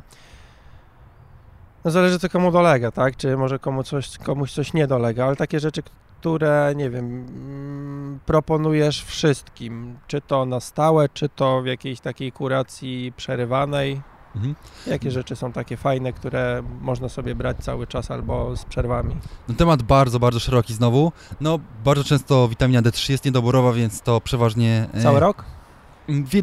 no 1.85 1.91
zależy 1.91 2.19
co 2.19 2.30
komu 2.30 2.51
dolega, 2.51 2.91
tak, 2.91 3.18
czy 3.18 3.38
może 3.38 3.60
komu 3.60 3.84
coś, 3.84 4.18
komuś 4.18 4.51
coś 4.51 4.73
nie 4.73 4.88
dolega, 4.88 5.26
ale 5.26 5.35
takie 5.35 5.60
rzeczy, 5.60 5.84
które, 6.19 6.73
nie 6.76 6.89
wiem, 6.89 7.05
mm, 7.05 8.19
proponujesz 8.26 9.03
wszystkim, 9.03 9.97
czy 10.07 10.22
to 10.22 10.45
na 10.45 10.60
stałe, 10.60 11.10
czy 11.10 11.30
to 11.30 11.61
w 11.61 11.65
jakiejś 11.65 11.99
takiej 11.99 12.31
kuracji 12.31 13.14
przerywanej, 13.18 14.01
Mhm. 14.35 14.55
Jakie 14.88 15.11
rzeczy 15.11 15.35
są 15.35 15.51
takie 15.51 15.77
fajne, 15.77 16.14
które 16.14 16.64
można 16.81 17.10
sobie 17.10 17.35
brać 17.35 17.57
cały 17.57 17.88
czas 17.88 18.11
albo 18.11 18.55
z 18.57 18.65
przerwami? 18.65 19.15
No, 19.47 19.55
temat 19.55 19.84
bardzo, 19.84 20.19
bardzo 20.19 20.39
szeroki 20.39 20.73
znowu. 20.73 21.11
No, 21.41 21.60
bardzo 21.85 22.03
często 22.03 22.47
witamina 22.47 22.81
D3 22.81 23.11
jest 23.11 23.26
niedoborowa, 23.26 23.73
więc 23.73 24.01
to 24.01 24.22
przeważnie... 24.22 24.88
e, 24.93 25.01
Cały 25.03 25.19
rok? 25.19 25.45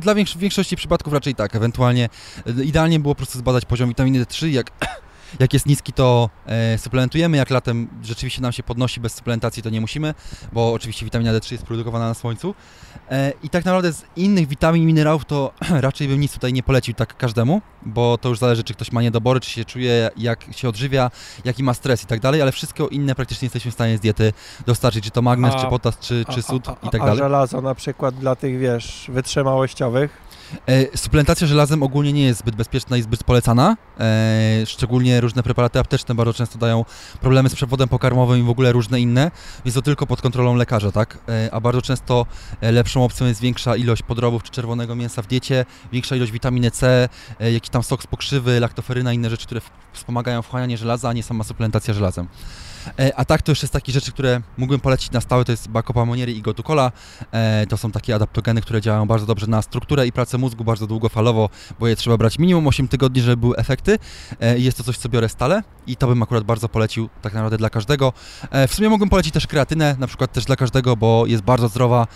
Dla 0.00 0.14
większości 0.14 0.76
przypadków 0.76 1.12
raczej 1.12 1.34
tak, 1.34 1.56
ewentualnie 1.56 2.08
e, 2.46 2.64
idealnie 2.64 3.00
było 3.00 3.14
po 3.14 3.18
prostu 3.18 3.38
zbadać 3.38 3.64
poziom 3.64 3.88
witaminy 3.88 4.24
D3, 4.24 4.46
jak, 4.46 4.70
jak 5.39 5.52
jest 5.52 5.66
niski 5.66 5.93
to 5.93 6.31
e, 6.47 6.78
suplementujemy, 6.78 7.36
jak 7.36 7.51
latem 7.51 7.89
rzeczywiście 8.02 8.43
nam 8.43 8.52
się 8.52 8.62
podnosi 8.62 9.01
bez 9.01 9.15
suplementacji 9.15 9.62
to 9.62 9.70
nie 9.70 9.81
musimy, 9.81 10.15
bo 10.52 10.73
oczywiście 10.73 11.05
witamina 11.05 11.32
D3 11.32 11.52
jest 11.52 11.65
produkowana 11.65 12.09
na 12.09 12.15
słońcu 12.15 12.55
e, 13.11 13.32
i 13.43 13.48
tak 13.48 13.65
naprawdę 13.65 13.93
z 13.93 14.05
innych 14.16 14.48
witamin 14.48 14.82
i 14.82 14.86
minerałów 14.86 15.24
to 15.24 15.52
raczej 15.70 16.09
bym 16.09 16.20
nic 16.20 16.32
tutaj 16.32 16.52
nie 16.52 16.62
polecił 16.62 16.94
tak 16.94 17.16
każdemu, 17.16 17.62
bo 17.82 18.19
to 18.19 18.28
już 18.28 18.39
zależy 18.39 18.65
czy 18.65 18.74
ktoś 18.74 18.93
ma 18.93 19.02
niedobory, 19.02 19.40
czy 19.40 19.51
się 19.51 19.65
czuje, 19.65 20.11
jak 20.16 20.44
się 20.51 20.69
odżywia, 20.69 21.11
jaki 21.44 21.62
ma 21.62 21.74
stres 21.74 22.02
i 22.02 22.07
tak 22.07 22.20
dalej, 22.20 22.43
ale 22.43 22.52
wszystko 22.52 22.89
inne 22.89 23.15
praktycznie 23.15 23.47
jesteśmy 23.47 23.70
w 23.70 23.74
stanie 23.74 23.97
z 23.98 24.01
diety 24.01 24.32
dostarczyć, 24.66 25.05
czy 25.05 25.11
to 25.11 25.23
magnez, 25.23 25.55
A- 25.55 25.61
czy 25.61 25.66
potas, 25.66 25.98
czy, 25.98 26.24
czy 26.35 26.43
sód 26.43 26.69
a, 26.69 26.70
a, 26.82 26.86
i 26.86 26.90
tak 26.90 27.01
a 27.01 27.05
dalej. 27.05 27.19
żelazo 27.19 27.61
na 27.61 27.74
przykład 27.74 28.15
dla 28.15 28.36
tych, 28.36 28.59
wiesz, 28.59 29.07
wytrzymałościowych? 29.09 30.30
E, 30.66 30.98
Suplementacja 30.98 31.47
żelazem 31.47 31.82
ogólnie 31.82 32.12
nie 32.12 32.22
jest 32.22 32.40
zbyt 32.40 32.56
bezpieczna 32.56 32.97
i 32.97 33.02
zbyt 33.02 33.24
polecana. 33.24 33.77
E, 34.01 34.66
szczególnie 34.66 35.20
różne 35.20 35.43
preparaty 35.43 35.78
apteczne 35.78 36.14
bardzo 36.14 36.32
często 36.32 36.59
dają 36.59 36.85
problemy 37.20 37.48
z 37.48 37.55
przewodem 37.55 37.89
pokarmowym 37.89 38.40
i 38.40 38.43
w 38.43 38.51
ogóle 38.51 38.72
różne 38.72 39.01
inne, 39.01 39.31
więc 39.64 39.74
to 39.74 39.82
tylko 39.82 40.06
pod 40.06 40.22
kontrolą 40.22 40.56
lekarza, 40.56 40.93
tak? 40.93 41.18
E, 41.28 41.55
a 41.55 41.60
bardzo 41.60 41.82
często 41.82 42.27
lepszą 42.62 43.05
opcją 43.05 43.27
jest 43.27 43.40
większa 43.40 43.77
ilość 43.77 44.02
podrobów 44.02 44.43
czy 44.43 44.51
czerwonego 44.51 44.94
mięsa 44.97 45.22
w 45.22 45.27
diecie, 45.27 45.64
większa 45.93 46.16
ilość 46.16 46.32
witaminy 46.32 46.70
C, 46.70 47.09
jakiś 47.40 47.70
tam 47.70 47.82
sok 47.82 48.02
z 48.02 48.06
pokrzywy, 48.06 48.60
laktoferyna, 48.60 49.12
inne 49.12 49.31
rzeczy, 49.31 49.47
które 49.47 49.60
wspomagają 49.93 50.43
wchłanianie 50.43 50.77
żelaza, 50.77 51.09
a 51.09 51.12
nie 51.12 51.22
sama 51.22 51.44
suplementacja 51.44 51.94
żelazem. 51.94 52.28
E, 52.98 53.16
a 53.16 53.24
tak 53.24 53.43
to 53.43 53.52
jeszcze 53.52 53.66
z 53.66 53.70
takich 53.70 53.94
rzeczy, 53.94 54.12
które 54.12 54.40
mógłbym 54.59 54.81
polecić 54.81 55.11
na 55.11 55.20
stałe, 55.20 55.44
to 55.44 55.52
jest 55.52 55.69
Bacopa 55.69 56.05
Monieri 56.05 56.36
i 56.36 56.43
Gotukola. 56.43 56.93
E, 57.32 57.66
to 57.66 57.77
są 57.77 57.90
takie 57.90 58.15
adaptogeny, 58.15 58.61
które 58.61 58.81
działają 58.81 59.07
bardzo 59.07 59.27
dobrze 59.27 59.47
na 59.47 59.62
strukturę 59.62 60.07
i 60.07 60.12
pracę 60.12 60.39
mózgu 60.39 60.65
bardzo 60.65 60.86
długofalowo, 60.86 61.48
bo 61.81 61.89
je 61.89 61.97
trzeba 61.97 62.16
brać 62.16 62.39
minimum 62.39 62.66
8 62.66 62.89
tygodni, 62.89 63.23
żeby 63.23 63.36
były 63.36 63.57
efekty. 63.57 63.98
E, 64.40 64.59
jest 64.59 64.78
to 64.78 64.85
coś, 64.85 64.98
co 64.98 65.09
biorę 65.09 65.28
stale 65.28 65.62
i 65.86 65.97
to 65.97 66.07
bym 66.07 66.23
akurat 66.23 66.44
bardzo 66.44 66.69
polecił 66.69 67.09
tak 67.23 67.35
naprawdę 67.35 67.57
dla 67.57 67.70
każdego. 67.70 68.12
W 68.69 68.74
sumie 68.74 68.89
mógłbym 68.89 69.09
polecić 69.09 69.35
też 69.35 69.47
kreatynę, 69.47 69.97
na 69.98 70.07
przykład 70.07 70.32
też 70.32 70.44
dla 70.44 70.57
każdego, 70.57 70.97
bo 70.97 71.27
jest 71.27 71.43
bardzo 71.43 71.69
zdrowa 71.69 72.07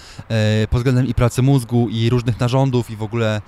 pod 0.70 0.80
względem 0.80 1.06
i 1.06 1.14
pracy 1.14 1.42
mózgu, 1.42 1.88
i 1.90 2.10
różnych 2.10 2.40
narządów, 2.40 2.90
i 2.90 2.96
w 2.96 3.02
ogóle 3.02 3.42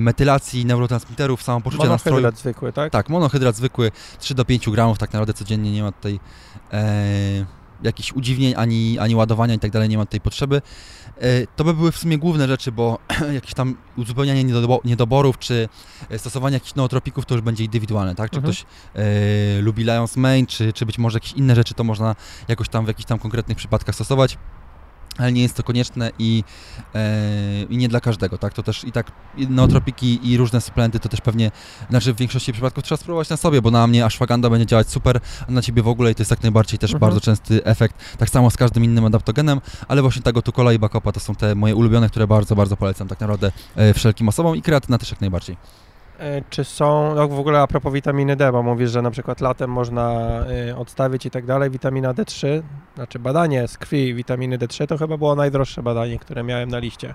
metylacji 0.00 0.66
neurotransmiterów, 0.66 1.42
samopoczucia 1.42 1.88
nastroju. 1.88 2.16
Monohydrat 2.16 2.40
zwykły, 2.40 2.72
tak? 2.72 2.92
Tak, 2.92 3.08
monohydrat 3.08 3.56
zwykły, 3.56 3.90
3 4.18 4.34
do 4.34 4.44
5 4.44 4.70
gramów 4.70 4.98
tak 4.98 5.12
naprawdę 5.12 5.32
codziennie, 5.32 5.72
nie 5.72 5.82
ma 5.82 5.92
tutaj 5.92 6.20
jakichś 7.82 8.12
udziwnień, 8.12 8.54
ani, 8.56 8.98
ani 8.98 9.14
ładowania 9.16 9.54
i 9.54 9.58
tak 9.58 9.70
dalej, 9.70 9.88
nie 9.88 9.98
ma 9.98 10.06
tej 10.06 10.20
potrzeby. 10.20 10.62
E, 11.18 11.46
to 11.46 11.64
by 11.64 11.74
były 11.74 11.92
w 11.92 11.96
sumie 11.98 12.18
główne 12.18 12.48
rzeczy, 12.48 12.72
bo 12.72 12.98
jakieś 13.32 13.54
tam 13.54 13.76
uzupełnianie 13.96 14.44
niedobo- 14.44 14.80
niedoborów, 14.84 15.38
czy 15.38 15.68
e, 16.10 16.18
stosowanie 16.18 16.54
jakichś 16.54 16.74
nootropików 16.74 17.26
to 17.26 17.34
już 17.34 17.42
będzie 17.42 17.64
indywidualne, 17.64 18.14
tak? 18.14 18.30
Czy 18.30 18.36
Mhm. 18.36 18.52
ktoś 18.54 18.66
e, 18.94 19.60
lubi 19.62 19.84
Lions 19.84 20.16
Mane, 20.16 20.46
czy, 20.46 20.72
czy 20.72 20.86
być 20.86 20.98
może 20.98 21.16
jakieś 21.16 21.32
inne 21.32 21.54
rzeczy, 21.54 21.74
to 21.74 21.84
można 21.84 22.16
jakoś 22.48 22.68
tam 22.68 22.84
w 22.84 22.88
jakichś 22.88 23.06
tam 23.06 23.18
konkretnych 23.18 23.56
przypadkach 23.56 23.94
stosować. 23.94 24.38
Ale 25.20 25.32
nie 25.32 25.42
jest 25.42 25.56
to 25.56 25.62
konieczne 25.62 26.10
i, 26.18 26.44
e, 26.94 27.62
i 27.70 27.76
nie 27.76 27.88
dla 27.88 28.00
każdego, 28.00 28.38
tak? 28.38 28.54
To 28.54 28.62
też 28.62 28.84
i 28.84 28.92
tak 28.92 29.12
i 29.36 29.46
nootropiki 29.48 30.30
i 30.32 30.36
różne 30.36 30.60
suplementy 30.60 31.00
to 31.00 31.08
też 31.08 31.20
pewnie, 31.20 31.50
znaczy 31.90 32.12
w 32.12 32.16
większości 32.16 32.52
przypadków 32.52 32.84
trzeba 32.84 32.96
spróbować 32.96 33.28
na 33.28 33.36
sobie, 33.36 33.62
bo 33.62 33.70
na 33.70 33.86
mnie 33.86 34.04
ashwagandha 34.04 34.50
będzie 34.50 34.66
działać 34.66 34.88
super, 34.90 35.20
a 35.48 35.52
na 35.52 35.62
ciebie 35.62 35.82
w 35.82 35.88
ogóle 35.88 36.10
i 36.10 36.14
to 36.14 36.20
jest 36.20 36.30
jak 36.30 36.42
najbardziej 36.42 36.78
też 36.78 36.90
Mhm. 36.90 37.00
bardzo 37.00 37.20
częsty 37.20 37.64
efekt. 37.64 37.96
Tak 38.18 38.30
samo 38.30 38.50
z 38.50 38.56
każdym 38.56 38.84
innym 38.84 39.04
adaptogenem, 39.04 39.60
ale 39.88 40.02
właśnie 40.02 40.22
tego 40.22 40.42
Tukola 40.42 40.72
i 40.72 40.78
Bakopa 40.78 41.12
to 41.12 41.20
są 41.20 41.34
te 41.34 41.54
moje 41.54 41.76
ulubione, 41.76 42.08
które 42.08 42.26
bardzo, 42.26 42.56
bardzo 42.56 42.76
polecam 42.76 43.08
tak 43.08 43.20
naprawdę 43.20 43.52
e, 43.76 43.94
wszelkim 43.94 44.28
osobom 44.28 44.56
i 44.56 44.62
kreatyna 44.62 44.98
też 44.98 45.10
jak 45.10 45.20
najbardziej. 45.20 45.56
E, 46.20 46.42
Czy 46.50 46.64
są, 46.64 47.14
no 47.14 47.28
w 47.28 47.38
ogóle 47.38 47.60
a 47.60 47.66
propos 47.66 47.92
witaminy 47.92 48.36
D, 48.36 48.52
bo 48.52 48.62
mówisz, 48.62 48.90
że 48.90 49.02
na 49.02 49.10
przykład 49.10 49.40
latem 49.40 49.70
można 49.70 50.20
y, 50.70 50.76
odstawić 50.76 51.26
i 51.26 51.30
tak 51.30 51.46
dalej, 51.46 51.70
witamina 51.70 52.14
D3, 52.14 52.62
znaczy 52.94 53.18
badanie 53.18 53.68
z 53.68 53.78
krwi 53.78 54.14
witaminy 54.14 54.58
D3 54.58 54.86
to 54.86 54.98
chyba 54.98 55.16
było 55.16 55.34
najdroższe 55.34 55.82
badanie, 55.82 56.18
które 56.18 56.42
miałem 56.42 56.68
na 56.68 56.78
liście, 56.78 57.14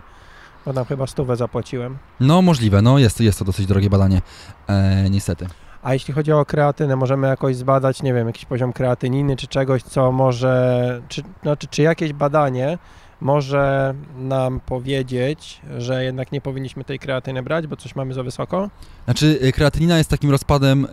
bo 0.65 0.73
tam 0.73 0.86
chyba 0.86 1.07
stówę 1.07 1.36
zapłaciłem. 1.36 1.98
No 2.19 2.41
możliwe, 2.41 2.82
no 2.82 2.98
jest, 2.99 3.22
jest 3.22 3.40
to 3.40 3.45
dosyć 3.45 3.65
drogie 3.65 3.90
badanie, 3.90 4.22
e, 4.68 5.10
niestety. 5.10 5.48
A 5.84 5.94
jeśli 5.94 6.14
chodzi 6.14 6.32
o 6.32 6.45
kreatynę, 6.45 6.95
możemy 6.95 7.27
jakoś 7.27 7.56
zbadać, 7.56 8.03
nie 8.03 8.14
wiem, 8.14 8.27
jakiś 8.27 8.45
poziom 8.45 8.73
kreatyniny 8.73 9.36
czy 9.36 9.48
czegoś, 9.48 9.84
co 9.84 10.11
może, 10.11 11.02
czy, 11.07 11.22
znaczy, 11.44 11.68
czy 11.68 11.82
jakieś 11.82 12.14
badanie 12.14 12.77
może 13.22 13.94
nam 14.18 14.60
powiedzieć, 14.60 15.62
że 15.78 16.04
jednak 16.04 16.32
nie 16.32 16.42
powinniśmy 16.42 16.84
tej 16.84 17.00
kreatyny 17.00 17.44
brać, 17.44 17.68
bo 17.68 17.76
coś 17.76 17.96
mamy 17.96 18.14
za 18.14 18.24
wysoko? 18.24 18.70
Znaczy, 19.06 19.40
y, 19.44 19.52
kreatynina 19.52 19.98
jest 19.98 20.10
takim 20.10 20.32
rozpadem, 20.32 20.86
y, 20.86 20.90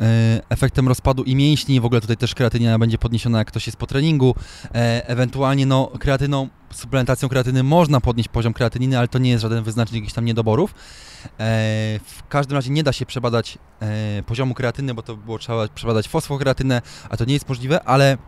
efektem 0.48 0.88
rozpadu 0.88 1.22
i 1.22 1.36
mięśni. 1.36 1.80
W 1.80 1.84
ogóle 1.84 2.00
tutaj 2.00 2.16
też 2.16 2.34
kreatynina 2.34 2.78
będzie 2.78 2.98
podniesiona, 2.98 3.38
jak 3.38 3.48
ktoś 3.48 3.66
jest 3.66 3.78
po 3.78 3.86
treningu. 3.86 4.34
E, 4.74 5.08
ewentualnie, 5.08 5.66
no, 5.66 5.90
kreatyną, 5.98 6.48
suplementacją 6.70 7.28
kreatyny 7.28 7.62
można 7.62 8.00
podnieść 8.00 8.28
poziom 8.28 8.52
kreatyniny, 8.52 8.98
ale 8.98 9.08
to 9.08 9.18
nie 9.18 9.30
jest 9.30 9.42
żaden 9.42 9.64
wyznacznik 9.64 10.02
jakichś 10.02 10.14
tam 10.14 10.24
niedoborów. 10.24 10.70
E, 10.70 10.74
w 12.04 12.28
każdym 12.28 12.56
razie 12.56 12.70
nie 12.70 12.82
da 12.82 12.92
się 12.92 13.06
przebadać 13.06 13.58
e, 13.80 14.22
poziomu 14.22 14.54
kreatyny, 14.54 14.94
bo 14.94 15.02
to 15.02 15.16
było 15.16 15.38
trzeba 15.38 15.68
przebadać 15.68 16.08
fosfokreatynę, 16.08 16.82
a 17.10 17.16
to 17.16 17.24
nie 17.24 17.34
jest 17.34 17.48
możliwe, 17.48 17.84
ale 17.84 18.18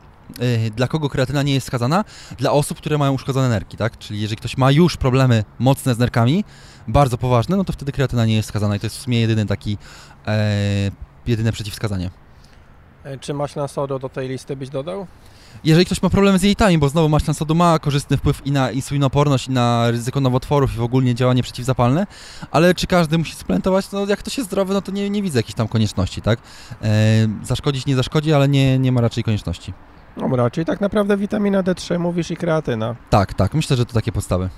dla 0.77 0.89
kogo 0.89 1.09
kreatyna 1.09 1.43
nie 1.43 1.55
jest 1.55 1.67
wskazana? 1.67 2.05
Dla 2.39 2.53
osób, 2.53 2.79
które 2.79 2.99
mają 2.99 3.13
uszkodzone 3.13 3.49
nerki, 3.49 3.77
tak? 3.77 3.99
Czyli 3.99 4.21
jeżeli 4.21 4.37
ktoś 4.37 4.57
ma 4.57 4.71
już 4.71 4.97
problemy 4.97 5.45
mocne 5.59 5.95
z 5.95 5.99
nerkami, 5.99 6.45
bardzo 6.89 7.19
poważne, 7.19 7.57
no 7.57 7.65
to 7.65 7.73
wtedy 7.73 7.93
kreatyna 7.93 8.27
nie 8.27 8.35
jest 8.35 8.49
wskazana 8.49 8.77
i 8.77 8.81
to 8.81 8.87
jest 8.87 8.97
w 8.97 9.01
sumie 9.01 9.21
jedyny 9.21 9.47
taki, 9.47 9.79
e, 10.27 10.91
jedyne 11.27 11.53
przeciwwskazanie. 11.53 12.11
E, 13.05 13.19
Czy 13.19 13.35
maślan 13.35 13.69
sodu 13.69 13.99
do 13.99 14.09
tej 14.09 14.29
listy 14.29 14.57
byś 14.57 14.69
dodał? 14.71 15.07
Jeżeli 15.65 15.87
ktoś 15.87 16.03
ma 16.03 16.11
problemy 16.11 16.39
z 16.39 16.43
jelitami, 16.43 16.79
bo 16.79 16.89
znowu 16.89 17.09
maślan 17.09 17.35
sodu 17.35 17.55
ma 17.55 17.79
korzystny 17.79 18.17
wpływ 18.17 18.47
i 18.47 18.53
na 18.53 18.71
insulinoporność, 18.71 19.49
i 19.49 19.51
na 19.51 19.91
ryzyko 19.91 20.21
nowotworów, 20.21 20.75
i 20.75 20.77
w 20.77 20.83
ogóle 20.83 21.15
działanie 21.15 21.43
przeciwzapalne, 21.43 22.07
ale 22.51 22.75
czy 22.75 22.87
każdy 22.87 23.19
musi 23.19 23.35
suplementować? 23.35 23.93
No 23.93 24.07
jak 24.07 24.19
ktoś 24.19 24.39
jest 24.39 24.51
zdrowy, 24.51 24.75
no 24.75 24.83
to 24.83 24.93
nie, 24.93 25.11
nie 25.11 25.23
widzę 25.23 25.39
jakiejś 25.39 25.55
tam 25.55 25.69
konieczności, 25.69 26.23
tak? 26.23 26.39
E, 26.83 26.93
zaszkodzić 27.43 27.87
nie 27.87 27.97
zaszkodzi, 27.97 28.33
ale 28.33 28.49
nie, 28.49 28.79
nie 28.79 28.93
ma 28.93 29.01
raczej 29.01 29.25
konieczności. 29.25 29.73
Dobra, 30.17 30.51
czyli 30.51 30.65
tak 30.65 30.81
naprawdę 30.81 31.17
witamina 31.17 31.63
D3 31.63 31.99
mówisz 31.99 32.31
i 32.31 32.37
kreatyna. 32.37 32.95
Tak, 33.11 33.35
tak, 33.35 33.55
myślę, 33.55 33.77
że 33.77 33.87
to 33.87 33.93
takie 33.95 34.13
podstawy. 34.13 34.49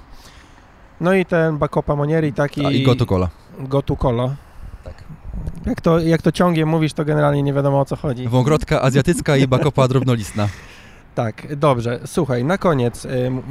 No 1.00 1.14
i 1.14 1.24
ten 1.24 1.58
Bacopa 1.58 1.96
Monieri 1.96 2.32
taki... 2.32 2.66
A, 2.66 2.70
I 2.70 2.82
gotu 2.82 3.06
cola. 3.06 3.28
Gotu 3.58 3.96
Cola. 3.96 4.36
Tak. 4.84 4.94
Jak 5.66 5.80
to, 5.80 5.98
jak 5.98 6.22
to 6.22 6.32
ciągiem 6.32 6.68
mówisz, 6.68 6.92
to 6.92 7.04
generalnie 7.04 7.42
nie 7.42 7.52
wiadomo 7.52 7.80
o 7.80 7.84
co 7.84 7.96
chodzi. 7.96 8.28
Wągrotka 8.28 8.82
azjatycka 8.82 9.36
i 9.36 9.46
bakopa 9.48 9.88
drobnolistna. 9.92 10.48
Tak, 11.14 11.56
dobrze. 11.56 12.00
Słuchaj, 12.06 12.44
na 12.44 12.58
koniec, 12.58 13.04
y, 13.04 13.08
m- 13.26 13.42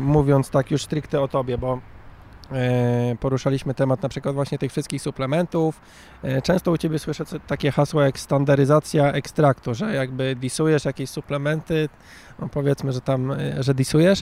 mówiąc 0.00 0.50
tak 0.50 0.70
już 0.70 0.82
stricte 0.82 1.20
o 1.20 1.28
tobie, 1.28 1.58
bo 1.58 1.78
poruszaliśmy 3.20 3.74
temat 3.74 4.02
na 4.02 4.08
przykład 4.08 4.34
właśnie 4.34 4.58
tych 4.58 4.70
wszystkich 4.72 5.02
suplementów. 5.02 5.80
E, 6.22 6.42
Często 6.42 6.70
u 6.70 6.76
Ciebie 6.78 6.98
słyszę 6.98 7.24
takie 7.46 7.70
hasło 7.70 8.02
jak 8.02 8.18
standaryzacja 8.18 9.12
ekstraktu, 9.12 9.74
że 9.74 9.94
jakby 9.94 10.36
disujesz 10.36 10.84
jakieś 10.84 11.10
suplementy, 11.10 11.88
no 12.38 12.48
powiedzmy, 12.48 12.92
że 12.92 13.00
tam, 13.00 13.30
e, 13.30 13.62
że 13.62 13.74
disujesz 13.74 14.20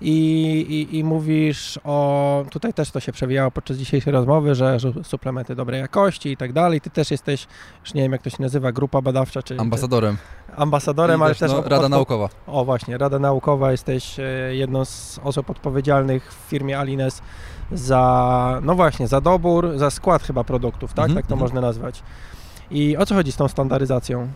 i, 0.00 0.88
i, 0.90 0.98
i 0.98 1.04
mówisz 1.04 1.78
o, 1.84 2.44
tutaj 2.50 2.72
też 2.74 2.90
to 2.90 3.00
się 3.00 3.12
przewijało 3.12 3.50
podczas 3.50 3.76
dzisiejszej 3.76 4.12
rozmowy, 4.12 4.54
że 4.54 4.80
że 4.80 4.92
suplementy 5.04 5.54
dobrej 5.54 5.80
jakości 5.80 6.32
i 6.32 6.36
tak 6.36 6.52
dalej. 6.52 6.80
Ty 6.80 6.90
też 6.90 7.10
jesteś, 7.10 7.46
już 7.84 7.94
nie 7.94 8.02
wiem 8.02 8.12
jak 8.12 8.22
to 8.22 8.30
się 8.30 8.36
nazywa, 8.42 8.72
grupa 8.72 9.00
badawcza, 9.02 9.42
czy 9.42 9.58
Ambasadorem. 9.60 10.16
czy 10.16 10.56
ambasadorem, 10.56 11.20
I 11.20 11.22
ale 11.24 11.34
też, 11.34 11.52
no, 11.52 11.58
od- 11.58 11.66
Rada 11.66 11.84
od- 11.84 11.90
Naukowa. 11.90 12.28
o 12.46 12.64
właśnie, 12.64 12.98
Rada 12.98 13.18
Naukowa, 13.18 13.70
jesteś 13.72 14.18
e, 14.18 14.22
jedną 14.54 14.84
z 14.84 15.20
osób 15.24 15.50
odpowiedzialnych 15.50 16.32
w 16.32 16.48
firmie 16.50 16.78
Alines 16.78 17.22
za, 17.74 18.60
no 18.62 18.74
właśnie, 18.74 19.08
za 19.08 19.20
dobór, 19.20 19.78
za 19.78 19.90
skład 19.90 20.22
chyba 20.22 20.44
produktów, 20.44 20.92
tak? 20.92 21.04
Mhm, 21.04 21.16
tak 21.16 21.26
to 21.26 21.34
mhm. 21.34 21.40
można 21.40 21.60
nazwać. 21.60 22.02
I 22.72 22.96
o 22.96 23.06
co 23.06 23.14
chodzi 23.14 23.32
z 23.32 23.36
tą 23.36 23.48
standaryzacją? 23.48 24.28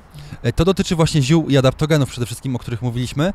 E, 0.43 0.53
To 0.53 0.65
dotyczy 0.65 0.97
właśnie 0.97 1.23
ziół 1.23 1.49
i 1.49 1.57
adaptogenów 1.57 2.09
przede 2.09 2.27
wszystkim, 2.27 2.57
o 2.57 2.59
których 2.59 2.83
mówiliśmy. 2.83 3.33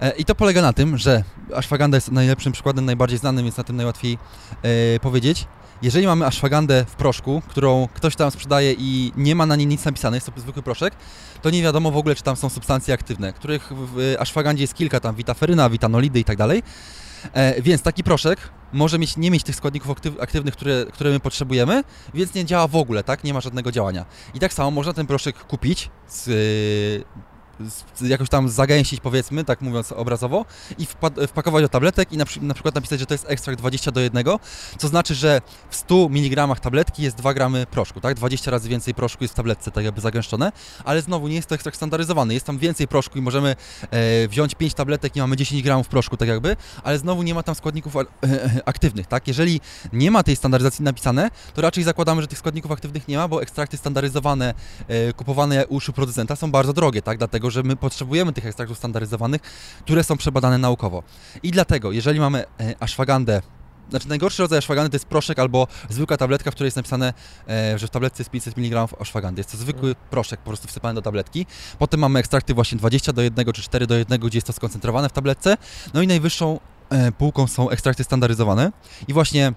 E, 0.00 0.10
I 0.10 0.24
to 0.24 0.34
polega 0.34 0.62
na 0.62 0.72
tym, 0.72 0.98
że 0.98 1.24
ashwagandha 1.54 1.96
jest 1.96 2.12
najlepszym 2.12 2.52
przykładem, 2.52 2.84
najbardziej 2.84 3.18
znanym, 3.18 3.44
więc 3.44 3.56
na 3.56 3.64
tym 3.64 3.76
najłatwiej 3.76 4.18
e, 4.62 5.00
powiedzieć. 5.00 5.46
Jeżeli 5.82 6.06
mamy 6.06 6.26
ashwagandę 6.26 6.84
w 6.84 6.94
proszku, 6.94 7.42
którą 7.48 7.88
ktoś 7.94 8.16
tam 8.16 8.30
sprzedaje 8.30 8.74
i 8.78 9.12
nie 9.16 9.34
ma 9.34 9.46
na 9.46 9.56
niej 9.56 9.66
nic 9.66 9.84
napisane, 9.84 10.16
jest 10.16 10.26
to 10.34 10.40
zwykły 10.40 10.62
proszek, 10.62 10.94
to 11.42 11.50
nie 11.50 11.62
wiadomo 11.62 11.90
w 11.90 11.96
ogóle, 11.96 12.14
czy 12.14 12.22
tam 12.22 12.36
są 12.36 12.48
substancje 12.48 12.94
aktywne, 12.94 13.32
których 13.32 13.72
w 13.72 14.14
ashwagandzie 14.18 14.64
jest 14.64 14.74
kilka, 14.74 15.00
tam 15.00 15.14
witaferyna, 15.14 15.70
witanolidy 15.70 16.20
i 16.20 16.24
tak 16.24 16.36
dalej. 16.36 16.62
Więc 17.62 17.82
taki 17.82 18.04
proszek 18.04 18.38
może 18.72 18.98
mieć, 18.98 19.16
nie 19.16 19.30
mieć 19.30 19.42
tych 19.42 19.56
składników 19.56 19.90
aktyw, 19.90 20.20
aktywnych, 20.20 20.54
które, 20.54 20.86
które 20.92 21.10
my 21.10 21.20
potrzebujemy, 21.20 21.84
więc 22.14 22.34
nie 22.34 22.44
działa 22.44 22.68
w 22.68 22.76
ogóle, 22.76 23.04
tak? 23.04 23.24
Nie 23.24 23.34
ma 23.34 23.40
żadnego 23.40 23.72
działania. 23.72 24.04
I 24.34 24.40
tak 24.40 24.52
samo 24.52 24.70
można 24.70 24.92
ten 24.92 25.06
proszek 25.06 25.44
kupić 25.44 25.90
z, 26.08 26.28
jakoś 28.00 28.28
tam 28.28 28.48
zagęścić 28.48 29.00
powiedzmy, 29.00 29.44
tak 29.44 29.60
mówiąc 29.60 29.92
obrazowo 29.92 30.44
i 30.78 30.86
wpa- 30.86 31.26
wpakować 31.26 31.62
do 31.64 31.68
tabletek 31.68 32.12
i 32.12 32.16
na, 32.16 32.24
przy- 32.24 32.44
na 32.44 32.54
przykład 32.54 32.74
napisać, 32.74 33.00
że 33.00 33.06
to 33.06 33.14
jest 33.14 33.24
ekstrakt 33.28 33.58
20 33.58 33.92
do 33.92 34.00
1, 34.00 34.24
co 34.78 34.88
znaczy, 34.88 35.14
że 35.14 35.40
w 35.70 35.76
100 35.76 35.94
mg 36.06 36.46
tabletki 36.60 37.02
jest 37.02 37.16
2 37.16 37.34
gramy 37.34 37.66
proszku, 37.66 38.00
tak? 38.00 38.14
20 38.14 38.50
razy 38.50 38.68
więcej 38.68 38.94
proszku 38.94 39.24
jest 39.24 39.34
w 39.34 39.36
tabletce 39.36 39.70
tak 39.70 39.84
jakby 39.84 40.00
zagęszczone, 40.00 40.52
ale 40.84 41.02
znowu 41.02 41.28
nie 41.28 41.34
jest 41.34 41.48
to 41.48 41.54
ekstrakt 41.54 41.76
standaryzowany, 41.76 42.34
jest 42.34 42.46
tam 42.46 42.58
więcej 42.58 42.88
proszku 42.88 43.18
i 43.18 43.22
możemy 43.22 43.56
e, 43.90 44.28
wziąć 44.28 44.54
5 44.54 44.74
tabletek 44.74 45.16
i 45.16 45.20
mamy 45.20 45.36
10 45.36 45.62
gramów 45.62 45.88
proszku 45.88 46.16
tak 46.16 46.28
jakby, 46.28 46.56
ale 46.82 46.98
znowu 46.98 47.22
nie 47.22 47.34
ma 47.34 47.42
tam 47.42 47.54
składników 47.54 47.96
a- 47.96 48.00
aktywnych, 48.64 49.06
tak? 49.06 49.28
Jeżeli 49.28 49.60
nie 49.92 50.10
ma 50.10 50.22
tej 50.22 50.36
standaryzacji 50.36 50.84
napisane, 50.84 51.30
to 51.54 51.62
raczej 51.62 51.84
zakładamy, 51.84 52.20
że 52.22 52.28
tych 52.28 52.38
składników 52.38 52.72
aktywnych 52.72 53.08
nie 53.08 53.16
ma, 53.16 53.28
bo 53.28 53.42
ekstrakty 53.42 53.76
standaryzowane, 53.76 54.54
e, 54.88 55.12
kupowane 55.12 55.66
u 55.66 55.80
producenta 55.94 56.36
są 56.36 56.50
bardzo 56.50 56.72
drogie, 56.72 57.02
tak? 57.02 57.18
Dlatego, 57.18 57.49
że 57.50 57.62
my 57.62 57.76
potrzebujemy 57.76 58.32
tych 58.32 58.46
ekstraktów 58.46 58.78
standaryzowanych, 58.78 59.40
które 59.80 60.04
są 60.04 60.16
przebadane 60.16 60.58
naukowo. 60.58 61.02
I 61.42 61.50
dlatego, 61.50 61.92
jeżeli 61.92 62.20
mamy 62.20 62.44
e, 62.60 62.74
ashwagandę 62.80 63.42
znaczy 63.90 64.08
najgorszy 64.08 64.42
rodzaj 64.42 64.58
ashwagandy 64.58 64.90
to 64.90 64.94
jest 64.94 65.06
proszek 65.06 65.38
albo 65.38 65.66
zwykła 65.88 66.16
tabletka, 66.16 66.50
w 66.50 66.54
której 66.54 66.66
jest 66.66 66.76
napisane, 66.76 67.14
e, 67.48 67.78
że 67.78 67.86
w 67.86 67.90
tabletce 67.90 68.20
jest 68.20 68.30
500 68.30 68.58
mg 68.58 68.88
ashwagandy. 69.00 69.40
Jest 69.40 69.50
to 69.50 69.56
zwykły 69.56 69.94
proszek 70.10 70.40
po 70.40 70.50
prostu 70.50 70.68
wsypany 70.68 70.94
do 70.94 71.02
tabletki. 71.02 71.46
Potem 71.78 72.00
mamy 72.00 72.18
ekstrakty 72.18 72.54
właśnie 72.54 72.78
20 72.78 73.12
do 73.12 73.22
1 73.22 73.52
czy 73.52 73.62
4 73.62 73.86
do 73.86 73.94
1, 73.94 74.20
gdzie 74.20 74.36
jest 74.36 74.46
to 74.46 74.52
skoncentrowane 74.52 75.08
w 75.08 75.12
tabletce. 75.12 75.56
No 75.94 76.02
i 76.02 76.06
najwyższą 76.06 76.60
e, 76.90 77.12
półką 77.12 77.46
są 77.46 77.70
ekstrakty 77.70 78.04
standaryzowane. 78.04 78.72
I 79.08 79.12
właśnie 79.12 79.52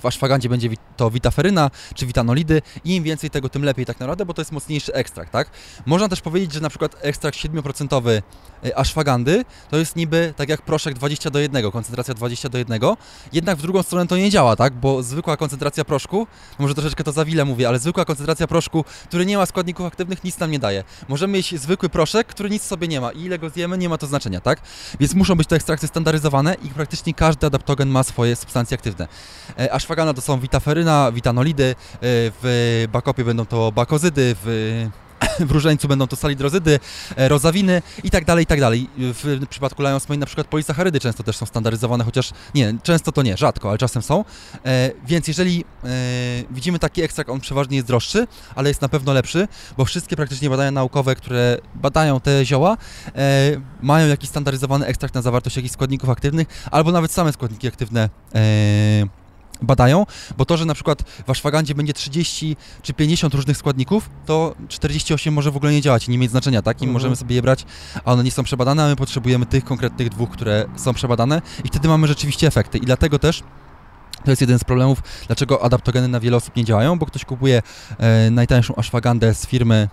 w 0.00 0.06
ashwagandzie 0.06 0.48
będzie 0.48 0.68
to 0.96 1.10
witaferyna 1.10 1.70
czy 1.94 2.06
witanolidy 2.06 2.62
i 2.84 2.96
im 2.96 3.04
więcej 3.04 3.30
tego, 3.30 3.48
tym 3.48 3.64
lepiej 3.64 3.86
tak 3.86 4.00
naprawdę, 4.00 4.26
bo 4.26 4.34
to 4.34 4.40
jest 4.40 4.52
mocniejszy 4.52 4.94
ekstrakt, 4.94 5.32
tak? 5.32 5.50
Można 5.86 6.08
też 6.08 6.20
powiedzieć, 6.20 6.52
że 6.52 6.60
na 6.60 6.68
przykład 6.68 6.96
ekstrakt 7.00 7.38
7% 7.38 8.22
e, 8.64 8.78
ashwagandy 8.78 9.44
to 9.70 9.76
jest 9.76 9.96
niby 9.96 10.34
tak 10.36 10.48
jak 10.48 10.62
proszek 10.62 10.94
20 10.94 11.30
do 11.30 11.38
1, 11.38 11.70
koncentracja 11.70 12.14
20 12.14 12.48
do 12.48 12.58
1, 12.58 12.80
jednak 13.32 13.58
w 13.58 13.62
drugą 13.62 13.82
stronę 13.82 14.06
to 14.06 14.16
nie 14.16 14.30
działa, 14.30 14.56
tak? 14.56 14.74
Bo 14.74 15.02
zwykła 15.02 15.36
koncentracja 15.36 15.84
proszku, 15.84 16.26
może 16.58 16.74
troszeczkę 16.74 17.04
to 17.04 17.12
za 17.12 17.24
wiele 17.24 17.44
mówię, 17.44 17.68
ale 17.68 17.78
zwykła 17.78 18.04
koncentracja 18.04 18.46
proszku, 18.46 18.84
który 19.04 19.26
nie 19.26 19.36
ma 19.36 19.46
składników 19.46 19.86
aktywnych, 19.86 20.24
nic 20.24 20.38
nam 20.38 20.50
nie 20.50 20.58
daje. 20.58 20.84
Możemy 21.08 21.32
mieć 21.32 21.60
zwykły 21.60 21.88
proszek, 21.88 22.26
który 22.26 22.50
nic 22.50 22.62
sobie 22.62 22.88
nie 22.88 23.00
ma 23.00 23.12
i 23.12 23.20
ile 23.20 23.38
go 23.38 23.50
zjemy, 23.50 23.78
nie 23.78 23.88
ma 23.88 23.98
to 23.98 24.06
znaczenia, 24.06 24.40
tak? 24.40 24.60
Więc 25.00 25.14
muszą 25.14 25.34
być 25.34 25.48
to 25.48 25.56
ekstrakcje 25.56 25.88
standaryzowane 25.88 26.54
i 26.62 26.68
praktycznie 26.68 27.14
każdy 27.14 27.46
adaptogen 27.46 27.88
ma 27.88 28.02
swoje 28.02 28.36
substancje 28.36 28.74
aktywne. 28.74 29.08
E, 29.58 29.72
ashwagana 29.72 30.14
to 30.14 30.20
są 30.20 30.40
witaferyna, 30.40 31.12
witanolidy, 31.12 31.64
e, 31.64 31.74
w 32.02 32.84
bakopie 32.92 33.24
będą 33.24 33.46
to 33.46 33.72
bakozydy, 33.72 34.36
w 34.44 34.86
w 35.40 35.50
różańcu 35.50 35.88
będą 35.88 36.06
to 36.06 36.16
salidrozydy, 36.16 36.80
e, 37.16 37.28
rozawiny 37.28 37.82
i 38.04 38.10
tak 38.10 38.24
dalej, 38.24 38.42
i 38.42 38.46
tak 38.46 38.60
dalej. 38.60 38.88
W 38.98 39.46
przypadku 39.50 39.82
Lions 39.82 40.08
Mane 40.08 40.18
na 40.18 40.26
przykład 40.26 40.46
polisacharydy 40.46 41.00
często 41.00 41.22
też 41.22 41.36
są 41.36 41.46
standaryzowane, 41.46 42.04
chociaż 42.04 42.30
nie, 42.54 42.74
często 42.82 43.12
to 43.12 43.22
nie, 43.22 43.36
rzadko, 43.36 43.68
ale 43.68 43.78
czasem 43.78 44.02
są. 44.02 44.24
E, 44.66 44.90
więc 45.06 45.28
jeżeli 45.28 45.64
e, 45.84 45.88
widzimy 46.50 46.78
taki 46.78 47.02
ekstrakt, 47.02 47.30
on 47.30 47.40
przeważnie 47.40 47.76
jest 47.76 47.88
droższy, 47.88 48.26
ale 48.54 48.68
jest 48.68 48.82
na 48.82 48.88
pewno 48.88 49.12
lepszy, 49.12 49.48
bo 49.76 49.84
wszystkie 49.84 50.16
praktycznie 50.16 50.50
badania 50.50 50.70
naukowe, 50.70 51.14
które 51.16 51.58
badają 51.74 52.20
te 52.20 52.44
zioła, 52.44 52.76
e, 53.16 53.60
mają 53.82 54.08
jakiś 54.08 54.28
standaryzowany 54.30 54.86
ekstrakt 54.86 55.14
na 55.14 55.22
zawartość 55.22 55.56
jakichś 55.56 55.72
składników 55.72 56.10
aktywnych, 56.10 56.68
albo 56.70 56.92
nawet 56.92 57.12
same 57.12 57.32
składniki 57.32 57.68
aktywne 57.68 58.08
e, 58.34 59.23
badają, 59.64 60.06
bo 60.36 60.44
to, 60.44 60.56
że 60.56 60.64
na 60.64 60.74
przykład 60.74 61.02
w 61.26 61.30
ashwagandzie 61.30 61.74
będzie 61.74 61.92
30 61.92 62.56
czy 62.82 62.94
50 62.94 63.34
różnych 63.34 63.56
składników, 63.56 64.10
to 64.26 64.54
48 64.68 65.34
może 65.34 65.50
w 65.50 65.56
ogóle 65.56 65.72
nie 65.72 65.80
działać 65.80 66.08
i 66.08 66.10
nie 66.10 66.18
mieć 66.18 66.30
znaczenia, 66.30 66.62
tak? 66.62 66.76
I 66.76 66.84
mhm. 66.84 66.92
możemy 66.92 67.16
sobie 67.16 67.36
je 67.36 67.42
brać, 67.42 67.64
a 68.04 68.12
one 68.12 68.24
nie 68.24 68.30
są 68.30 68.42
przebadane, 68.42 68.84
a 68.84 68.88
my 68.88 68.96
potrzebujemy 68.96 69.46
tych 69.46 69.64
konkretnych 69.64 70.08
dwóch, 70.08 70.30
które 70.30 70.66
są 70.76 70.94
przebadane 70.94 71.42
i 71.64 71.68
wtedy 71.68 71.88
mamy 71.88 72.06
rzeczywiście 72.06 72.46
efekty. 72.46 72.78
I 72.78 72.80
dlatego 72.80 73.18
też 73.18 73.42
to 74.24 74.30
jest 74.30 74.40
jeden 74.40 74.58
z 74.58 74.64
problemów, 74.64 75.02
dlaczego 75.26 75.62
adaptogeny 75.62 76.08
na 76.08 76.20
wiele 76.20 76.36
osób 76.36 76.56
nie 76.56 76.64
działają, 76.64 76.98
bo 76.98 77.06
ktoś 77.06 77.24
kupuje 77.24 77.62
e, 77.98 78.30
najtańszą 78.30 78.74
ashwagandę 78.76 79.34
z 79.34 79.46
firmy 79.46 79.88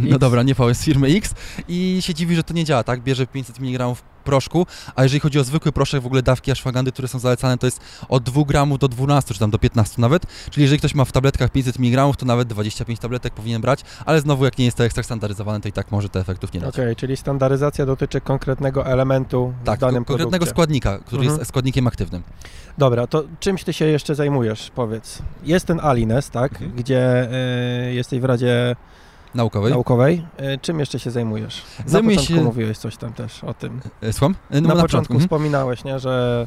no 0.00 0.18
dobra, 0.18 0.42
nie 0.42 0.54
VS 0.54 0.84
firmy 0.84 1.08
X 1.08 1.34
i 1.68 1.98
się 2.00 2.14
dziwi, 2.14 2.36
że 2.36 2.42
to 2.42 2.54
nie 2.54 2.64
działa, 2.64 2.84
tak? 2.84 3.02
Bierze 3.02 3.26
500 3.26 3.58
mg 3.60 3.94
proszku, 4.26 4.66
a 4.94 5.02
jeżeli 5.02 5.20
chodzi 5.20 5.38
o 5.38 5.44
zwykły 5.44 5.72
proszek, 5.72 6.02
w 6.02 6.06
ogóle 6.06 6.22
dawki 6.22 6.50
ashwagandy, 6.50 6.92
które 6.92 7.08
są 7.08 7.18
zalecane, 7.18 7.58
to 7.58 7.66
jest 7.66 7.80
od 8.08 8.22
2 8.22 8.44
gramów 8.44 8.78
do 8.78 8.88
12, 8.88 9.34
czy 9.34 9.40
tam 9.40 9.50
do 9.50 9.58
15 9.58 10.02
nawet, 10.02 10.26
czyli 10.50 10.62
jeżeli 10.62 10.78
ktoś 10.78 10.94
ma 10.94 11.04
w 11.04 11.12
tabletkach 11.12 11.50
500 11.50 11.78
mg, 11.78 12.12
to 12.18 12.26
nawet 12.26 12.48
25 12.48 13.00
tabletek 13.00 13.34
powinien 13.34 13.62
brać, 13.62 13.80
ale 14.06 14.20
znowu 14.20 14.44
jak 14.44 14.58
nie 14.58 14.64
jest 14.64 14.76
to 14.76 14.84
ekstrakt 14.84 15.06
standaryzowany, 15.06 15.60
to 15.60 15.68
i 15.68 15.72
tak 15.72 15.92
może 15.92 16.08
te 16.08 16.20
efektów 16.20 16.52
nie 16.52 16.60
dać. 16.60 16.68
Okej, 16.74 16.84
okay, 16.84 16.96
czyli 16.96 17.16
standaryzacja 17.16 17.86
dotyczy 17.86 18.20
konkretnego 18.20 18.86
elementu 18.86 19.54
tak, 19.64 19.78
w 19.78 19.80
danym 19.80 20.04
ko- 20.04 20.08
konkretnego 20.08 20.30
produkcie. 20.30 20.50
składnika, 20.50 20.98
który 20.98 21.22
mhm. 21.22 21.38
jest 21.38 21.48
składnikiem 21.48 21.86
aktywnym. 21.86 22.22
Dobra, 22.78 23.06
to 23.06 23.24
czymś 23.40 23.64
ty 23.64 23.72
się 23.72 23.84
jeszcze 23.84 24.14
zajmujesz, 24.14 24.70
powiedz? 24.74 25.22
Jest 25.44 25.66
ten 25.66 25.80
Alines, 25.80 26.30
tak, 26.30 26.52
mhm. 26.52 26.72
gdzie 26.72 27.28
y, 27.88 27.94
jesteś 27.94 28.20
w 28.20 28.24
Radzie 28.24 28.76
Naukowej. 29.36 29.72
Naukowej. 29.72 30.26
E, 30.36 30.58
czym 30.58 30.80
jeszcze 30.80 30.98
się 30.98 31.10
zajmujesz? 31.10 31.62
Zajmuję 31.86 32.16
Na 32.16 32.22
początku 32.22 32.40
się... 32.40 32.44
mówiłeś 32.44 32.78
coś 32.78 32.96
tam 32.96 33.12
też 33.12 33.44
o 33.44 33.54
tym. 33.54 33.80
E, 34.00 34.12
słucham? 34.12 34.34
E, 34.50 34.60
no, 34.60 34.68
na, 34.68 34.74
na, 34.74 34.82
początku 34.82 35.12
mhm. 35.12 35.28
wspominałeś, 35.28 35.84
nie, 35.84 35.98
że 35.98 36.46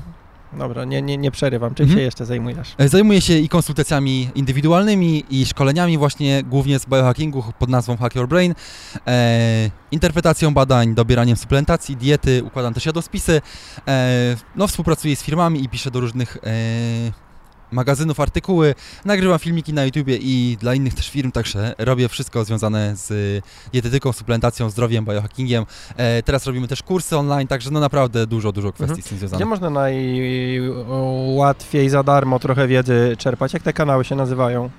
Dobra, 0.53 0.85
nie, 0.85 1.01
nie, 1.01 1.17
nie 1.17 1.31
przerywam. 1.31 1.75
Czym 1.75 1.83
mhm. 1.83 1.99
się 1.99 2.03
jeszcze 2.03 2.25
zajmujesz? 2.25 2.75
Zajmuję 2.79 3.21
się 3.21 3.33
i 3.33 3.49
konsultacjami 3.49 4.29
indywidualnymi, 4.35 5.23
i 5.29 5.45
szkoleniami 5.45 5.97
właśnie, 5.97 6.43
głównie 6.43 6.79
z 6.79 6.85
biohackingu 6.85 7.43
pod 7.59 7.69
nazwą 7.69 7.97
Hack 7.97 8.15
Your 8.15 8.27
Brain, 8.27 8.55
e, 9.07 9.71
interpretacją 9.91 10.53
badań, 10.53 10.95
dobieraniem 10.95 11.37
suplementacji, 11.37 11.95
diety, 11.95 12.43
układam 12.43 12.73
też 12.73 12.85
jadospisy, 12.85 13.41
e, 13.87 14.35
no 14.55 14.67
współpracuję 14.67 15.15
z 15.15 15.23
firmami 15.23 15.63
i 15.63 15.69
piszę 15.69 15.91
do 15.91 15.99
różnych 15.99 16.37
e, 16.37 17.19
magazynów 17.71 18.19
artykuły, 18.19 18.75
nagrywam 19.05 19.39
filmiki 19.39 19.73
na 19.73 19.85
YouTubie 19.85 20.17
i 20.21 20.57
dla 20.59 20.73
innych 20.73 20.93
też 20.93 21.09
firm, 21.09 21.31
także 21.31 21.75
robię 21.77 22.09
wszystko 22.09 22.45
związane 22.45 22.95
z 22.95 23.43
dietetyką, 23.73 24.13
suplementacją, 24.13 24.69
zdrowiem, 24.69 25.05
biohackingiem. 25.05 25.65
E, 25.97 26.23
teraz 26.23 26.45
robimy 26.45 26.67
też 26.67 26.83
kursy 26.83 27.17
online, 27.17 27.47
także 27.47 27.71
no 27.71 27.79
naprawdę 27.79 28.27
dużo, 28.27 28.51
dużo 28.51 28.71
kwestii 28.71 28.91
mhm. 28.91 29.05
z 29.05 29.09
tym 29.09 29.17
związanych. 29.17 29.39
Gdzie 29.39 29.49
można 29.49 29.69
najłatwiej 31.29 31.89
za 31.89 32.03
darmo 32.03 32.39
trochę 32.39 32.67
wiedzy 32.67 33.15
czerpać? 33.17 33.53
Jak 33.53 33.63
te 33.63 33.73
kanały 33.73 34.05
się 34.05 34.15
nazywają? 34.15 34.69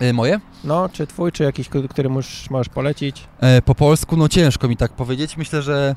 E, 0.00 0.12
moje? 0.12 0.40
No, 0.64 0.88
czy 0.88 1.06
twój, 1.06 1.32
czy 1.32 1.42
jakiś, 1.42 1.68
który 1.68 2.08
możesz, 2.08 2.50
możesz 2.50 2.68
polecić? 2.68 3.26
E, 3.40 3.62
po 3.62 3.74
polsku, 3.74 4.16
no 4.16 4.28
ciężko 4.28 4.68
mi 4.68 4.76
tak 4.76 4.92
powiedzieć. 4.92 5.36
Myślę, 5.36 5.62
że 5.62 5.96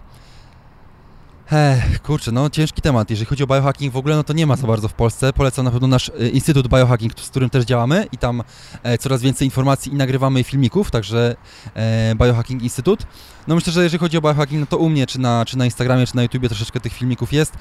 Ech, 1.52 2.02
kurczę, 2.02 2.32
no 2.32 2.50
ciężki 2.50 2.82
temat. 2.82 3.10
Jeżeli 3.10 3.26
chodzi 3.26 3.44
o 3.44 3.48
biohacking 3.48 3.94
w 3.94 3.98
ogóle, 3.98 4.16
no 4.16 4.24
to 4.24 4.34
nie 4.34 4.48
ma 4.48 4.58
co 4.58 4.68
bardzo 4.68 4.88
w 4.88 4.94
Polsce. 4.94 5.34
Polecam 5.34 5.66
na 5.66 5.72
pewno 5.72 5.88
nasz 5.88 6.12
e, 6.20 6.30
Instytut 6.30 6.68
Biohacking, 6.68 7.20
z 7.20 7.30
którym 7.30 7.50
też 7.50 7.66
działamy 7.66 8.08
i 8.12 8.18
tam 8.18 8.44
e, 8.84 8.98
coraz 8.98 9.22
więcej 9.22 9.48
informacji 9.48 9.94
i 9.94 9.96
nagrywamy 9.96 10.44
filmików, 10.44 10.92
także 10.92 11.36
e, 11.76 12.16
Biohacking 12.16 12.64
Instytut. 12.64 13.06
No 13.48 13.56
myślę, 13.56 13.74
że 13.74 13.84
jeżeli 13.84 14.00
chodzi 14.00 14.18
o 14.18 14.22
biohacking, 14.22 14.60
no 14.60 14.66
to 14.66 14.78
u 14.78 14.90
mnie, 14.90 15.08
czy 15.08 15.20
na, 15.20 15.46
czy 15.46 15.58
na 15.58 15.66
Instagramie, 15.66 16.08
czy 16.08 16.16
na 16.16 16.24
YouTubie 16.24 16.50
troszeczkę 16.50 16.80
tych 16.80 16.94
filmików 16.94 17.34
jest. 17.34 17.54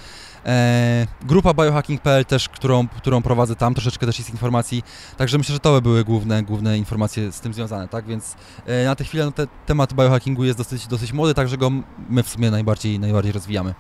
E, 0.47 1.07
grupa 1.23 1.55
biohacking.pl 1.55 2.25
też, 2.25 2.49
którą, 2.49 2.89
którą 2.89 3.23
prowadzę 3.23 3.57
tam, 3.57 3.75
troszeczkę 3.75 4.07
też 4.07 4.19
jest 4.19 4.31
informacji, 4.31 4.83
także 5.17 5.39
myślę, 5.39 5.53
że 5.53 5.61
to 5.61 5.81
były 5.81 6.05
główne, 6.05 6.43
główne 6.43 6.79
informacje 6.79 7.33
z 7.33 7.41
tym 7.41 7.55
związane, 7.55 7.89
tak, 7.89 8.07
więc 8.07 8.37
e, 8.67 8.85
na 8.85 8.95
tę 8.95 9.05
chwilę 9.05 9.25
no, 9.25 9.33
te, 9.33 9.47
temat 9.67 9.95
biohackingu 9.95 10.45
jest 10.45 10.59
dosyć, 10.59 10.87
dosyć 10.87 11.13
młody, 11.13 11.35
także 11.35 11.59
go 11.59 11.71
my 12.09 12.23
w 12.23 12.29
sumie 12.29 12.51
najbardziej, 12.51 12.99
najbardziej 12.99 13.33
rozwijamy. 13.33 13.75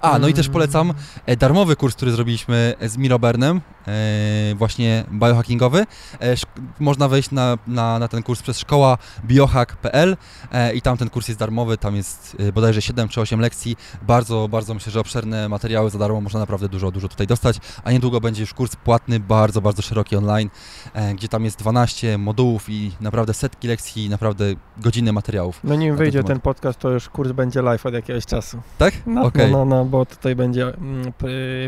A, 0.00 0.18
no 0.18 0.28
i 0.28 0.34
też 0.34 0.46
mm. 0.46 0.52
polecam 0.52 0.94
e, 1.26 1.36
darmowy 1.36 1.76
kurs, 1.76 1.94
który 1.94 2.10
zrobiliśmy 2.10 2.74
z 2.80 2.96
Mirobernem, 2.96 3.60
e, 3.86 3.90
właśnie 4.54 5.04
biohackingowy. 5.12 5.86
E, 6.20 6.34
można 6.80 7.08
wejść 7.08 7.30
na, 7.30 7.58
na, 7.66 7.98
na 7.98 8.08
ten 8.08 8.22
kurs 8.22 8.42
przez 8.42 8.58
szkoła 8.58 8.98
biohack.pl 9.24 10.16
i 10.74 10.82
tam 10.82 10.96
ten 10.96 11.10
kurs 11.10 11.28
jest 11.28 11.40
darmowy, 11.40 11.78
tam 11.78 11.96
jest 11.96 12.36
bodajże 12.54 12.82
7 12.82 13.08
czy 13.08 13.20
8 13.20 13.40
lekcji. 13.40 13.76
Bardzo, 14.02 14.48
bardzo 14.48 14.74
myślę, 14.74 14.92
że 14.92 15.00
obszerne 15.00 15.48
materiały 15.48 15.90
za 15.90 15.98
darmo, 15.98 16.20
można 16.20 16.40
naprawdę 16.40 16.68
dużo, 16.68 16.90
dużo 16.90 17.08
tutaj 17.08 17.26
dostać, 17.26 17.58
a 17.84 17.92
niedługo 17.92 18.20
będzie 18.20 18.40
już 18.40 18.54
kurs 18.54 18.76
płatny, 18.76 19.20
bardzo, 19.20 19.60
bardzo 19.60 19.82
szeroki 19.82 20.16
online, 20.16 20.50
gdzie 21.14 21.28
tam 21.28 21.44
jest 21.44 21.58
12 21.58 22.18
modułów 22.18 22.68
i 22.68 22.92
naprawdę 23.00 23.34
setki 23.34 23.68
lekcji, 23.68 24.08
naprawdę 24.08 24.44
godziny 24.76 25.12
materiałów. 25.12 25.60
No 25.64 25.74
nim 25.74 25.96
wyjdzie 25.96 26.18
ten, 26.18 26.26
ten 26.26 26.40
podcast, 26.40 26.78
to 26.78 26.90
już 26.90 27.08
kurs 27.08 27.32
będzie 27.32 27.62
live 27.62 27.86
od 27.86 27.94
jakiegoś 27.94 28.26
czasu. 28.26 28.62
Tak? 28.78 28.94
No, 29.06 29.22
okay. 29.22 29.50
no, 29.50 29.64
no, 29.64 29.64
no 29.64 29.84
bo 29.88 30.06
tutaj 30.06 30.36
będzie 30.36 30.62
mm, 30.62 31.12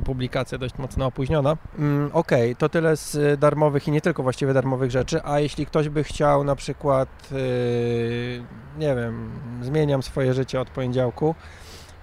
publikacja 0.05 0.59
dość 0.59 0.78
mocno 0.78 1.06
opóźniona. 1.06 1.56
Mm, 1.78 2.10
okej, 2.12 2.51
okay, 2.51 2.55
to 2.55 2.68
tyle 2.68 2.97
z 2.97 3.40
darmowych 3.40 3.88
i 3.88 3.90
nie 3.90 4.01
tylko 4.01 4.22
właściwie 4.22 4.52
darmowych 4.52 4.90
rzeczy, 4.90 5.20
a 5.24 5.40
jeśli 5.40 5.66
ktoś 5.66 5.88
by 5.88 6.05
chciał 6.05 6.44
na 6.44 6.56
przykład, 6.56 7.09
y, 7.32 8.42
nie 8.78 8.94
wiem, 8.94 9.30
zmieniam 9.62 10.02
swoje 10.02 10.34
życie 10.34 10.60
od 10.60 10.70
poniedziałku, 10.70 11.34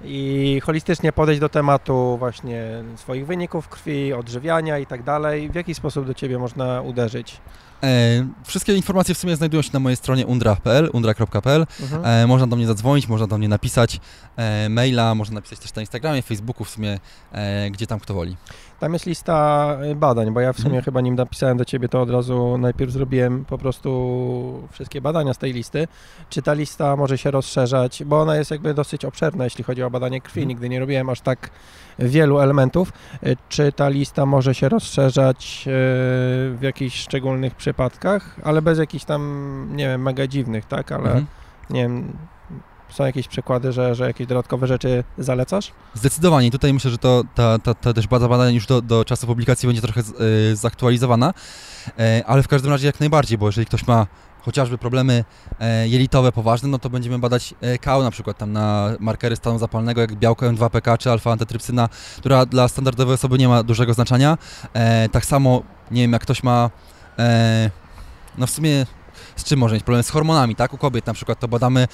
i 0.03 0.61
holistycznie 0.63 1.11
podejść 1.11 1.41
do 1.41 1.49
tematu 1.49 2.15
właśnie 2.19 2.83
swoich 2.95 3.27
wyników 3.27 3.69
krwi, 3.69 4.13
odżywiania 4.13 4.79
i 4.79 4.85
tak 4.85 5.03
dalej. 5.03 5.49
W 5.49 5.55
jaki 5.55 5.73
sposób 5.73 6.07
do 6.07 6.13
Ciebie 6.13 6.39
można 6.39 6.81
uderzyć? 6.81 7.41
E, 7.83 8.27
wszystkie 8.45 8.75
informacje 8.75 9.15
w 9.15 9.17
sumie 9.17 9.35
znajdują 9.35 9.61
się 9.61 9.69
na 9.73 9.79
mojej 9.79 9.95
stronie 9.95 10.27
undra.pl, 10.27 10.89
undra.pl. 10.93 11.65
Mhm. 11.81 12.05
E, 12.05 12.27
można 12.27 12.47
do 12.47 12.55
mnie 12.55 12.67
zadzwonić, 12.67 13.07
można 13.07 13.27
do 13.27 13.37
mnie 13.37 13.49
napisać 13.49 13.99
e, 14.35 14.69
maila, 14.69 15.15
można 15.15 15.35
napisać 15.35 15.59
też 15.59 15.75
na 15.75 15.81
Instagramie, 15.81 16.21
Facebooku 16.21 16.65
w 16.65 16.69
sumie, 16.69 16.99
e, 17.31 17.71
gdzie 17.71 17.87
tam 17.87 17.99
kto 17.99 18.13
woli. 18.13 18.37
Tam 18.79 18.93
jest 18.93 19.05
lista 19.05 19.77
y, 19.91 19.95
badań, 19.95 20.31
bo 20.31 20.39
ja 20.39 20.53
w 20.53 20.57
sumie 20.57 20.69
hmm. 20.69 20.83
chyba 20.83 21.01
nim 21.01 21.15
napisałem 21.15 21.57
do 21.57 21.65
Ciebie, 21.65 21.89
to 21.89 22.01
od 22.01 22.09
razu 22.09 22.57
najpierw 22.57 22.91
zrobiłem 22.91 23.45
po 23.45 23.57
prostu 23.57 24.67
wszystkie 24.71 25.01
badania 25.01 25.33
z 25.33 25.37
tej 25.37 25.53
listy. 25.53 25.87
Czy 26.29 26.41
ta 26.41 26.53
lista 26.53 26.95
może 26.95 27.17
się 27.17 27.31
rozszerzać, 27.31 28.03
bo 28.03 28.21
ona 28.21 28.35
jest 28.35 28.51
jakby 28.51 28.73
dosyć 28.73 29.05
obszerna, 29.05 29.43
jeśli 29.43 29.63
chodzi 29.63 29.83
o 29.83 29.89
badanie 29.89 30.21
krwi. 30.21 30.41
Hmm. 30.41 30.47
Nigdy 30.47 30.69
nie 30.69 30.79
robiłem 30.79 31.09
aż 31.09 31.21
tak 31.21 31.49
wielu 31.99 32.39
elementów. 32.39 32.93
Y, 33.23 33.37
czy 33.49 33.71
ta 33.71 33.89
lista 33.89 34.25
może 34.25 34.55
się 34.55 34.69
rozszerzać 34.69 35.63
y, 35.67 35.71
w 36.55 36.59
jakichś 36.61 36.99
szczególnych 36.99 37.55
przypadkach, 37.55 38.35
ale 38.43 38.61
bez 38.61 38.79
jakichś 38.79 39.05
tam, 39.05 39.69
nie 39.71 39.87
wiem, 39.87 40.01
mega 40.01 40.27
dziwnych, 40.27 40.65
tak? 40.65 40.91
Ale 40.91 41.07
hmm. 41.07 41.25
nie 41.69 41.81
wiem, 41.81 42.13
są 42.89 43.05
jakieś 43.05 43.27
przykłady, 43.27 43.71
że, 43.71 43.95
że 43.95 44.07
jakieś 44.07 44.27
dodatkowe 44.27 44.67
rzeczy 44.67 45.03
zalecasz? 45.17 45.71
Zdecydowanie. 45.93 46.51
Tutaj 46.51 46.73
myślę, 46.73 46.91
że 46.91 46.97
to, 46.97 47.23
ta, 47.35 47.59
ta, 47.59 47.73
ta 47.73 47.93
też 47.93 48.07
baza 48.07 48.27
badań 48.27 48.55
już 48.55 48.65
do, 48.65 48.81
do 48.81 49.05
czasu 49.05 49.27
publikacji 49.27 49.67
będzie 49.67 49.81
trochę 49.81 50.03
z, 50.03 50.09
y, 50.53 50.55
zaktualizowana, 50.55 51.33
y, 51.87 52.25
ale 52.25 52.43
w 52.43 52.47
każdym 52.47 52.71
razie 52.71 52.87
jak 52.87 52.99
najbardziej, 52.99 53.37
bo 53.37 53.45
jeżeli 53.45 53.65
ktoś 53.65 53.87
ma 53.87 54.07
chociażby 54.47 54.77
problemy 54.77 55.23
e, 55.59 55.87
jelitowe 55.87 56.31
poważne, 56.31 56.69
no 56.69 56.79
to 56.79 56.89
będziemy 56.89 57.19
badać 57.19 57.53
e, 57.61 57.77
kał 57.77 58.03
na 58.03 58.11
przykład 58.11 58.37
tam 58.37 58.51
na 58.51 58.89
markery 58.99 59.35
stanu 59.35 59.59
zapalnego, 59.59 60.01
jak 60.01 60.15
białko 60.15 60.45
M2PK 60.45 60.97
czy 60.97 61.11
alfa-antitrypsyna, 61.11 61.89
która 62.17 62.45
dla 62.45 62.67
standardowej 62.67 63.15
osoby 63.15 63.37
nie 63.37 63.47
ma 63.47 63.63
dużego 63.63 63.93
znaczenia. 63.93 64.37
E, 64.73 65.09
tak 65.09 65.25
samo, 65.25 65.63
nie 65.91 66.01
wiem, 66.01 66.13
jak 66.13 66.21
ktoś 66.21 66.43
ma, 66.43 66.69
e, 67.19 67.71
no 68.37 68.47
w 68.47 68.49
sumie 68.49 68.85
z 69.35 69.43
czym 69.43 69.59
może 69.59 69.75
mieć 69.75 69.83
problem? 69.83 70.03
Z 70.03 70.09
hormonami, 70.09 70.55
tak? 70.55 70.73
U 70.73 70.77
kobiet 70.77 71.05
na 71.05 71.13
przykład 71.13 71.39
to 71.39 71.47
badamy 71.47 71.81
e, 71.81 71.87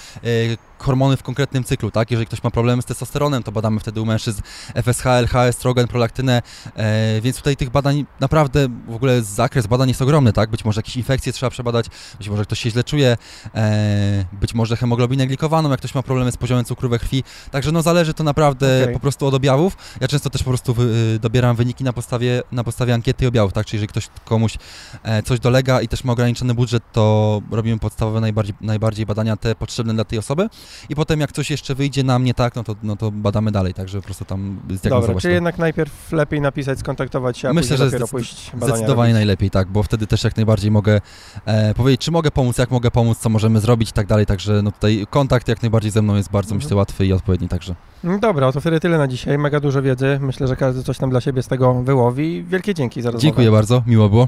hormony 0.84 1.18
w 1.18 1.24
konkretnym 1.24 1.64
cyklu, 1.64 1.92
tak? 1.92 2.12
Jeżeli 2.12 2.28
ktoś 2.28 2.44
ma 2.44 2.52
problemy 2.52 2.82
z 2.82 2.86
testosteronem, 2.86 3.44
to 3.44 3.52
badamy 3.52 3.80
wtedy 3.80 4.02
u 4.02 4.06
mężczyzn 4.06 4.42
FSH, 4.76 5.06
LH, 5.06 5.36
estrogen, 5.36 5.88
prolaktynę, 5.88 6.42
e, 6.76 7.22
więc 7.22 7.38
tutaj 7.38 7.56
tych 7.56 7.70
badań 7.70 8.06
naprawdę 8.20 8.68
w 8.88 8.96
ogóle 8.96 9.22
zakres 9.22 9.68
badań 9.68 9.88
jest 9.88 10.02
ogromny, 10.02 10.34
tak? 10.34 10.50
Być 10.50 10.66
może 10.66 10.80
jakieś 10.80 10.98
infekcje 10.98 11.34
trzeba 11.34 11.50
przebadać, 11.50 11.86
być 12.18 12.30
może 12.30 12.44
ktoś 12.44 12.60
się 12.60 12.70
źle 12.70 12.84
czuje, 12.84 13.18
e, 13.56 14.26
być 14.34 14.54
może 14.54 14.78
hemoglobinę 14.78 15.28
glikowaną, 15.28 15.70
jak 15.70 15.80
ktoś 15.80 15.96
ma 15.96 16.04
problemy 16.04 16.32
z 16.32 16.38
poziomem 16.38 16.66
cukru 16.66 16.90
we 16.90 17.00
krwi, 17.00 17.24
także 17.52 17.72
no 17.72 17.82
zależy 17.82 18.14
to 18.14 18.24
naprawdę 18.24 18.82
Okej. 18.84 18.94
po 18.94 19.00
prostu 19.00 19.28
od 19.28 19.34
objawów. 19.34 19.78
Ja 20.02 20.08
często 20.08 20.30
też 20.30 20.44
po 20.44 20.50
prostu 20.50 20.74
wy, 20.74 21.20
dobieram 21.22 21.56
wyniki 21.56 21.84
na 21.84 21.94
podstawie, 21.94 22.42
na 22.52 22.64
podstawie 22.64 22.94
ankiety 22.94 23.26
i 23.26 23.28
objawów, 23.28 23.54
tak? 23.54 23.66
Czyli 23.66 23.78
jeżeli 23.78 23.88
ktoś 23.88 24.10
komuś 24.26 24.58
e, 25.04 25.24
coś 25.24 25.40
dolega 25.40 25.82
i 25.82 25.88
też 25.88 26.04
ma 26.04 26.14
ograniczony 26.14 26.54
budżet, 26.54 26.84
to 26.92 27.42
robimy 27.52 27.80
podstawowe 27.80 28.22
najbardziej, 28.22 28.56
najbardziej 28.62 29.06
badania 29.06 29.38
te 29.38 29.56
potrzebne 29.56 29.94
dla 29.94 30.04
tej 30.04 30.20
osoby 30.20 30.50
i 30.90 30.96
potem 30.96 31.20
jak 31.20 31.32
coś 31.32 31.52
jeszcze 31.52 31.76
wyjdzie 31.76 32.04
nam 32.04 32.24
nie 32.24 32.34
tak, 32.34 32.56
no 32.56 32.64
to, 32.64 32.76
no 32.84 32.96
to 32.96 33.12
badamy 33.12 33.52
dalej, 33.52 33.74
tak, 33.74 33.90
żeby 33.90 34.02
po 34.02 34.06
prostu 34.06 34.26
tam 34.26 34.60
Dobra, 34.90 35.14
to. 35.22 35.28
jednak 35.30 35.58
najpierw 35.58 36.12
lepiej 36.12 36.42
napisać, 36.42 36.80
skontaktować 36.80 37.38
się, 37.38 37.50
a 37.50 37.54
Myślę, 37.54 37.70
później 37.70 37.78
że 37.78 37.86
dopiero 37.86 38.08
pójść 38.08 38.52
Zdecydowanie 38.58 38.86
robić. 38.96 39.14
najlepiej, 39.14 39.50
tak, 39.50 39.68
bo 39.68 39.84
wtedy 39.84 40.08
też 40.08 40.24
jak 40.24 40.36
najbardziej 40.36 40.72
mogę 40.72 41.02
e, 41.46 41.74
powiedzieć, 41.74 42.02
czy 42.02 42.12
mogę 42.12 42.32
pomóc, 42.32 42.58
jak 42.58 42.72
mogę 42.72 42.92
pomóc, 42.92 43.18
co 43.18 43.30
możemy 43.30 43.60
zrobić 43.60 43.90
i 43.90 43.94
tak 43.94 44.08
dalej, 44.08 44.26
także 44.26 44.62
no 44.62 44.72
tutaj 44.72 45.06
kontakt 45.10 45.48
jak 45.48 45.62
najbardziej 45.62 45.92
ze 45.92 46.02
mną 46.02 46.16
jest 46.16 46.32
bardzo, 46.32 46.48
Mhm. 46.56 46.64
myślę, 46.66 46.78
łatwy 46.78 47.06
i 47.06 47.14
odpowiedni 47.14 47.48
także. 47.48 47.76
Mm, 48.04 48.20
Dobra, 48.20 48.52
to 48.52 48.62
wtedy 48.62 48.80
tyle 48.80 48.98
na 48.98 49.08
dzisiaj. 49.08 49.38
Mega 49.38 49.60
dużo 49.60 49.82
wiedzy. 49.82 50.18
Myślę, 50.22 50.48
że 50.48 50.56
każdy 50.56 50.84
coś 50.84 50.98
tam 50.98 51.10
dla 51.10 51.22
siebie 51.22 51.44
z 51.44 51.48
tego 51.48 51.74
wyłowi. 51.74 52.44
Wielkie 52.44 52.74
dzięki 52.74 53.02
za 53.02 53.08
rozmowę. 53.12 53.22
Dziękuję 53.22 53.52
bardzo, 53.52 53.84
miło 53.88 54.10
było. 54.10 54.28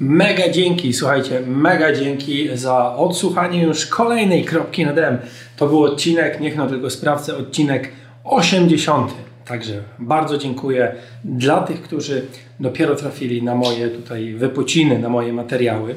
Mega 0.00 0.48
dzięki, 0.48 0.92
słuchajcie, 0.92 1.40
mega 1.46 1.92
dzięki 1.92 2.48
za 2.54 2.96
odsłuchanie 2.96 3.62
już 3.62 3.86
kolejnej 3.86 4.44
kropki 4.44 4.86
na 4.86 4.92
dem. 4.92 5.18
To 5.56 5.66
był 5.66 5.82
odcinek, 5.82 6.40
niech 6.40 6.56
no 6.56 6.66
tylko 6.66 6.90
sprawdzę, 6.90 7.36
odcinek 7.36 7.88
80. 8.24 9.14
Także 9.44 9.82
bardzo 9.98 10.38
dziękuję 10.38 10.94
dla 11.24 11.60
tych, 11.62 11.82
którzy 11.82 12.26
dopiero 12.60 12.94
trafili 12.94 13.42
na 13.42 13.54
moje 13.54 13.88
tutaj 13.88 14.34
wypociny, 14.34 14.98
na 14.98 15.08
moje 15.08 15.32
materiały, 15.32 15.94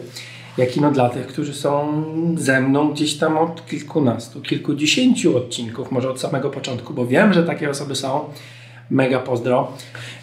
jak 0.58 0.78
i 0.78 0.82
no 0.82 0.92
dla 0.92 1.10
tych, 1.10 1.28
którzy 1.28 1.54
są 1.54 2.04
ze 2.38 2.62
mną 2.62 2.92
gdzieś 2.94 3.18
tam 3.18 3.38
od 3.38 3.66
kilkunastu, 3.68 4.42
kilkudziesięciu 4.42 5.38
odcinków, 5.38 5.92
może 5.92 6.10
od 6.10 6.20
samego 6.20 6.50
początku, 6.50 6.94
bo 6.94 7.08
wiem, 7.08 7.34
że 7.34 7.44
takie 7.44 7.70
osoby 7.70 7.96
są. 7.96 8.20
Mega 8.90 9.20
pozdro. 9.20 9.72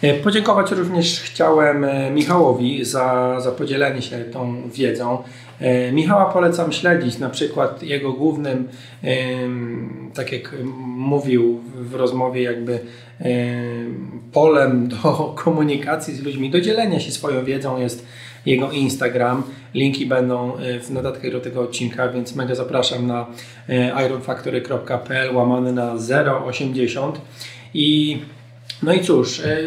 E, 0.01 0.13
Podziękować 0.13 0.71
również 0.71 1.21
chciałem 1.21 1.83
e, 1.83 2.11
Michałowi 2.11 2.85
za, 2.85 3.35
za 3.41 3.51
podzielenie 3.51 4.01
się 4.01 4.17
tą 4.19 4.69
wiedzą. 4.69 5.17
E, 5.59 5.91
Michała 5.91 6.25
polecam 6.25 6.71
śledzić, 6.71 7.19
na 7.19 7.29
przykład 7.29 7.83
jego 7.83 8.13
głównym, 8.13 8.67
tak 10.13 10.31
jak 10.31 10.55
mówił 10.85 11.59
w- 11.75 11.95
rozmowie, 11.95 12.41
jakby 12.41 12.79
em, 13.19 14.21
polem 14.31 14.87
do 14.87 15.13
komunikacji 15.43 16.15
z 16.15 16.23
ludźmi, 16.23 16.49
do 16.49 16.61
dzielenia 16.61 16.99
się 16.99 17.11
swoją 17.11 17.45
wiedzą 17.45 17.79
jest 17.79 18.05
jego 18.45 18.71
Instagram. 18.71 19.43
Linki 19.73 20.05
będą 20.05 20.51
w 20.83 20.91
notatkach 20.91 21.31
do 21.31 21.39
tego 21.39 21.61
odcinka, 21.61 22.09
więc 22.09 22.35
mega 22.35 22.55
zapraszam 22.55 23.07
na 23.07 23.25
ironfactory.pl 24.05 25.35
łamany 25.35 25.73
na 25.73 25.93
080 26.45 27.21
i 27.73 28.19
no 28.83 28.93
i 28.93 29.01
cóż, 29.01 29.39
e, 29.39 29.57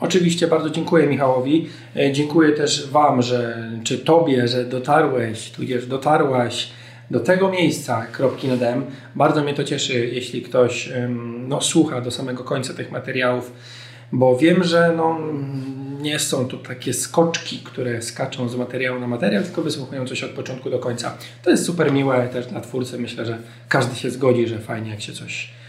oczywiście 0.00 0.46
bardzo 0.46 0.70
dziękuję 0.70 1.06
Michałowi. 1.06 1.68
E, 1.96 2.12
dziękuję 2.12 2.52
też 2.52 2.90
Wam, 2.90 3.22
że, 3.22 3.70
czy 3.84 3.98
Tobie, 3.98 4.48
że 4.48 4.64
dotarłeś, 4.64 5.50
tudzież 5.50 5.86
dotarłaś 5.86 6.70
do 7.10 7.20
tego 7.20 7.50
miejsca, 7.50 8.06
kropki 8.06 8.48
nad 8.48 8.62
M. 8.62 8.84
Bardzo 9.14 9.42
mnie 9.42 9.54
to 9.54 9.64
cieszy, 9.64 10.06
jeśli 10.06 10.42
ktoś 10.42 10.92
no, 11.48 11.60
słucha 11.60 12.00
do 12.00 12.10
samego 12.10 12.44
końca 12.44 12.74
tych 12.74 12.90
materiałów, 12.92 13.52
bo 14.12 14.36
wiem, 14.36 14.64
że 14.64 14.92
no, 14.96 15.18
nie 16.00 16.18
są 16.18 16.48
to 16.48 16.56
takie 16.56 16.94
skoczki, 16.94 17.58
które 17.58 18.02
skaczą 18.02 18.48
z 18.48 18.56
materiału 18.56 19.00
na 19.00 19.06
materiał, 19.06 19.42
tylko 19.42 19.62
wysłuchują 19.62 20.06
coś 20.06 20.24
od 20.24 20.30
początku 20.30 20.70
do 20.70 20.78
końca. 20.78 21.16
To 21.42 21.50
jest 21.50 21.64
super 21.64 21.92
miłe 21.92 22.28
też 22.28 22.46
dla 22.46 22.60
twórcy. 22.60 22.98
Myślę, 22.98 23.26
że 23.26 23.38
każdy 23.68 23.96
się 23.96 24.10
zgodzi, 24.10 24.46
że 24.46 24.58
fajnie 24.58 24.90
jak 24.90 25.00
się 25.00 25.12
coś 25.12 25.59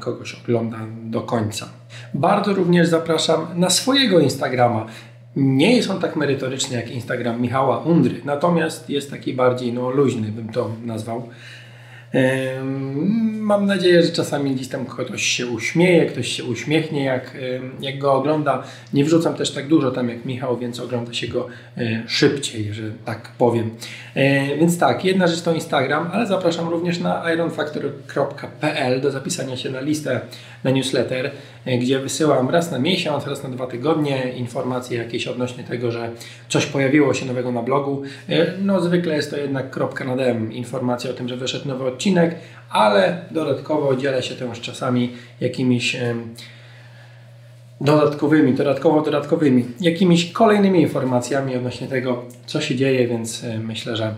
kogoś 0.00 0.34
ogląda 0.34 0.78
do 1.02 1.20
końca. 1.20 1.68
Bardzo 2.14 2.54
również 2.54 2.88
zapraszam 2.88 3.46
na 3.54 3.70
swojego 3.70 4.20
Instagrama. 4.20 4.86
Nie 5.36 5.76
jest 5.76 5.90
on 5.90 6.00
tak 6.00 6.16
merytoryczny 6.16 6.76
jak 6.76 6.90
Instagram 6.90 7.42
Michała 7.42 7.78
Undry, 7.78 8.20
natomiast 8.24 8.90
jest 8.90 9.10
taki 9.10 9.34
bardziej 9.34 9.72
no, 9.72 9.90
luźny, 9.90 10.28
bym 10.28 10.48
to 10.48 10.70
nazwał. 10.84 11.28
Mam 13.46 13.66
nadzieję, 13.66 14.02
że 14.02 14.12
czasami 14.12 14.54
gdzieś 14.54 14.68
tam 14.68 14.86
ktoś 14.86 15.22
się 15.22 15.46
uśmieje, 15.46 16.06
ktoś 16.06 16.28
się 16.28 16.44
uśmiechnie, 16.44 17.04
jak, 17.04 17.36
em, 17.56 17.72
jak 17.80 17.98
go 17.98 18.12
ogląda. 18.12 18.62
Nie 18.92 19.04
wrzucam 19.04 19.34
też 19.34 19.50
tak 19.50 19.68
dużo 19.68 19.90
tam 19.90 20.08
jak 20.08 20.24
Michał, 20.24 20.58
więc 20.58 20.80
ogląda 20.80 21.12
się 21.12 21.28
go 21.28 21.46
e, 21.78 22.02
szybciej, 22.06 22.74
że 22.74 22.82
tak 23.04 23.28
powiem. 23.38 23.70
E, 24.14 24.56
Więc 24.56 24.78
tak, 24.78 25.04
jedna 25.04 25.26
rzecz 25.26 25.42
to 25.42 25.54
Instagram, 25.54 26.10
ale 26.12 26.26
zapraszam 26.26 26.68
również 26.68 26.98
na 26.98 27.32
ironfactor.pl 27.34 29.00
do 29.00 29.10
zapisania 29.10 29.56
się 29.56 29.70
na 29.70 29.80
listę 29.80 30.20
na 30.64 30.70
newsletter, 30.70 31.30
gdzie 31.80 31.98
wysyłam 31.98 32.50
raz 32.50 32.70
na 32.70 32.78
miesiąc, 32.78 33.26
raz 33.26 33.42
na 33.42 33.48
dwa 33.48 33.66
tygodnie 33.66 34.32
informacje 34.36 34.98
jakieś 34.98 35.26
odnośnie 35.26 35.64
tego, 35.64 35.90
że 35.90 36.10
coś 36.48 36.66
pojawiło 36.66 37.14
się 37.14 37.26
nowego 37.26 37.52
na 37.52 37.62
blogu. 37.62 38.02
No 38.62 38.80
zwykle 38.80 39.16
jest 39.16 39.30
to 39.30 39.36
jednak 39.36 39.70
kropka 39.70 40.04
na 40.04 40.16
dem, 40.16 40.52
informacja 40.52 41.10
o 41.10 41.14
tym, 41.14 41.28
że 41.28 41.36
wyszedł 41.36 41.68
nowy 41.68 41.84
odcinek, 41.84 42.34
ale 42.70 43.24
dodatkowo 43.30 43.96
dzielę 43.96 44.22
się 44.22 44.34
też 44.34 44.60
czasami 44.60 45.12
jakimiś 45.40 45.96
dodatkowymi, 47.80 48.54
dodatkowo 48.54 49.00
dodatkowymi, 49.00 49.64
jakimiś 49.80 50.32
kolejnymi 50.32 50.82
informacjami 50.82 51.56
odnośnie 51.56 51.88
tego, 51.88 52.24
co 52.46 52.60
się 52.60 52.76
dzieje, 52.76 53.08
więc 53.08 53.44
e, 53.44 53.58
myślę, 53.58 53.96
że 53.96 54.14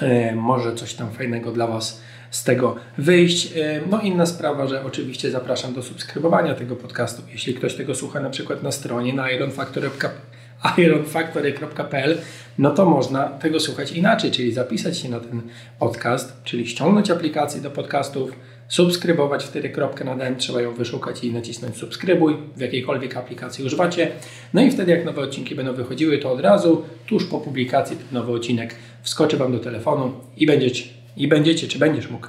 e, 0.00 0.34
może 0.34 0.74
coś 0.74 0.94
tam 0.94 1.10
fajnego 1.10 1.52
dla 1.52 1.66
Was 1.66 2.00
z 2.30 2.44
tego 2.44 2.76
wyjść. 2.98 3.56
E, 3.56 3.80
No 3.90 4.00
inna 4.00 4.26
sprawa, 4.26 4.66
że 4.66 4.84
oczywiście 4.84 5.30
zapraszam 5.30 5.74
do 5.74 5.82
subskrybowania 5.82 6.54
tego 6.54 6.76
podcastu. 6.76 7.22
Jeśli 7.32 7.54
ktoś 7.54 7.74
tego 7.74 7.94
słucha 7.94 8.20
na 8.20 8.30
przykład 8.30 8.62
na 8.62 8.72
stronie 8.72 9.12
na 9.12 9.30
ironfactory.pl 9.30 10.33
ironfactory.pl, 10.78 12.18
no 12.58 12.70
to 12.70 12.84
można 12.86 13.28
tego 13.28 13.60
słuchać 13.60 13.92
inaczej, 13.92 14.30
czyli 14.30 14.52
zapisać 14.52 14.98
się 14.98 15.08
na 15.08 15.20
ten 15.20 15.42
podcast, 15.78 16.42
czyli 16.44 16.66
ściągnąć 16.66 17.10
aplikację 17.10 17.60
do 17.60 17.70
podcastów, 17.70 18.32
subskrybować 18.68 19.44
wtedy 19.44 19.70
kropkę 19.70 20.04
na 20.04 20.16
D, 20.16 20.34
trzeba 20.38 20.62
ją 20.62 20.74
wyszukać 20.74 21.24
i 21.24 21.32
nacisnąć 21.32 21.76
subskrybuj 21.76 22.36
w 22.56 22.60
jakiejkolwiek 22.60 23.16
aplikacji 23.16 23.64
używacie. 23.64 24.10
No 24.54 24.62
i 24.62 24.70
wtedy 24.70 24.90
jak 24.92 25.04
nowe 25.04 25.22
odcinki 25.22 25.54
będą 25.54 25.72
wychodziły, 25.72 26.18
to 26.18 26.32
od 26.32 26.40
razu 26.40 26.84
tuż 27.06 27.24
po 27.24 27.40
publikacji 27.40 27.96
ten 27.96 28.06
nowy 28.12 28.32
odcinek 28.32 28.74
wskoczy 29.02 29.36
Wam 29.36 29.52
do 29.52 29.58
telefonu 29.58 30.12
i 30.36 30.46
będziecie, 30.46 30.84
i 31.16 31.28
będziecie 31.28 31.68
czy 31.68 31.78
będziesz 31.78 32.10
mógł 32.10 32.26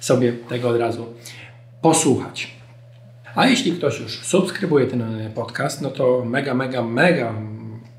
sobie 0.00 0.32
tego 0.48 0.68
od 0.68 0.76
razu 0.76 1.06
posłuchać. 1.82 2.54
A 3.34 3.46
jeśli 3.46 3.72
ktoś 3.72 4.00
już 4.00 4.18
subskrybuje 4.18 4.86
ten 4.86 5.30
podcast, 5.34 5.82
no 5.82 5.90
to 5.90 6.24
mega, 6.24 6.54
mega, 6.54 6.82
mega 6.82 7.34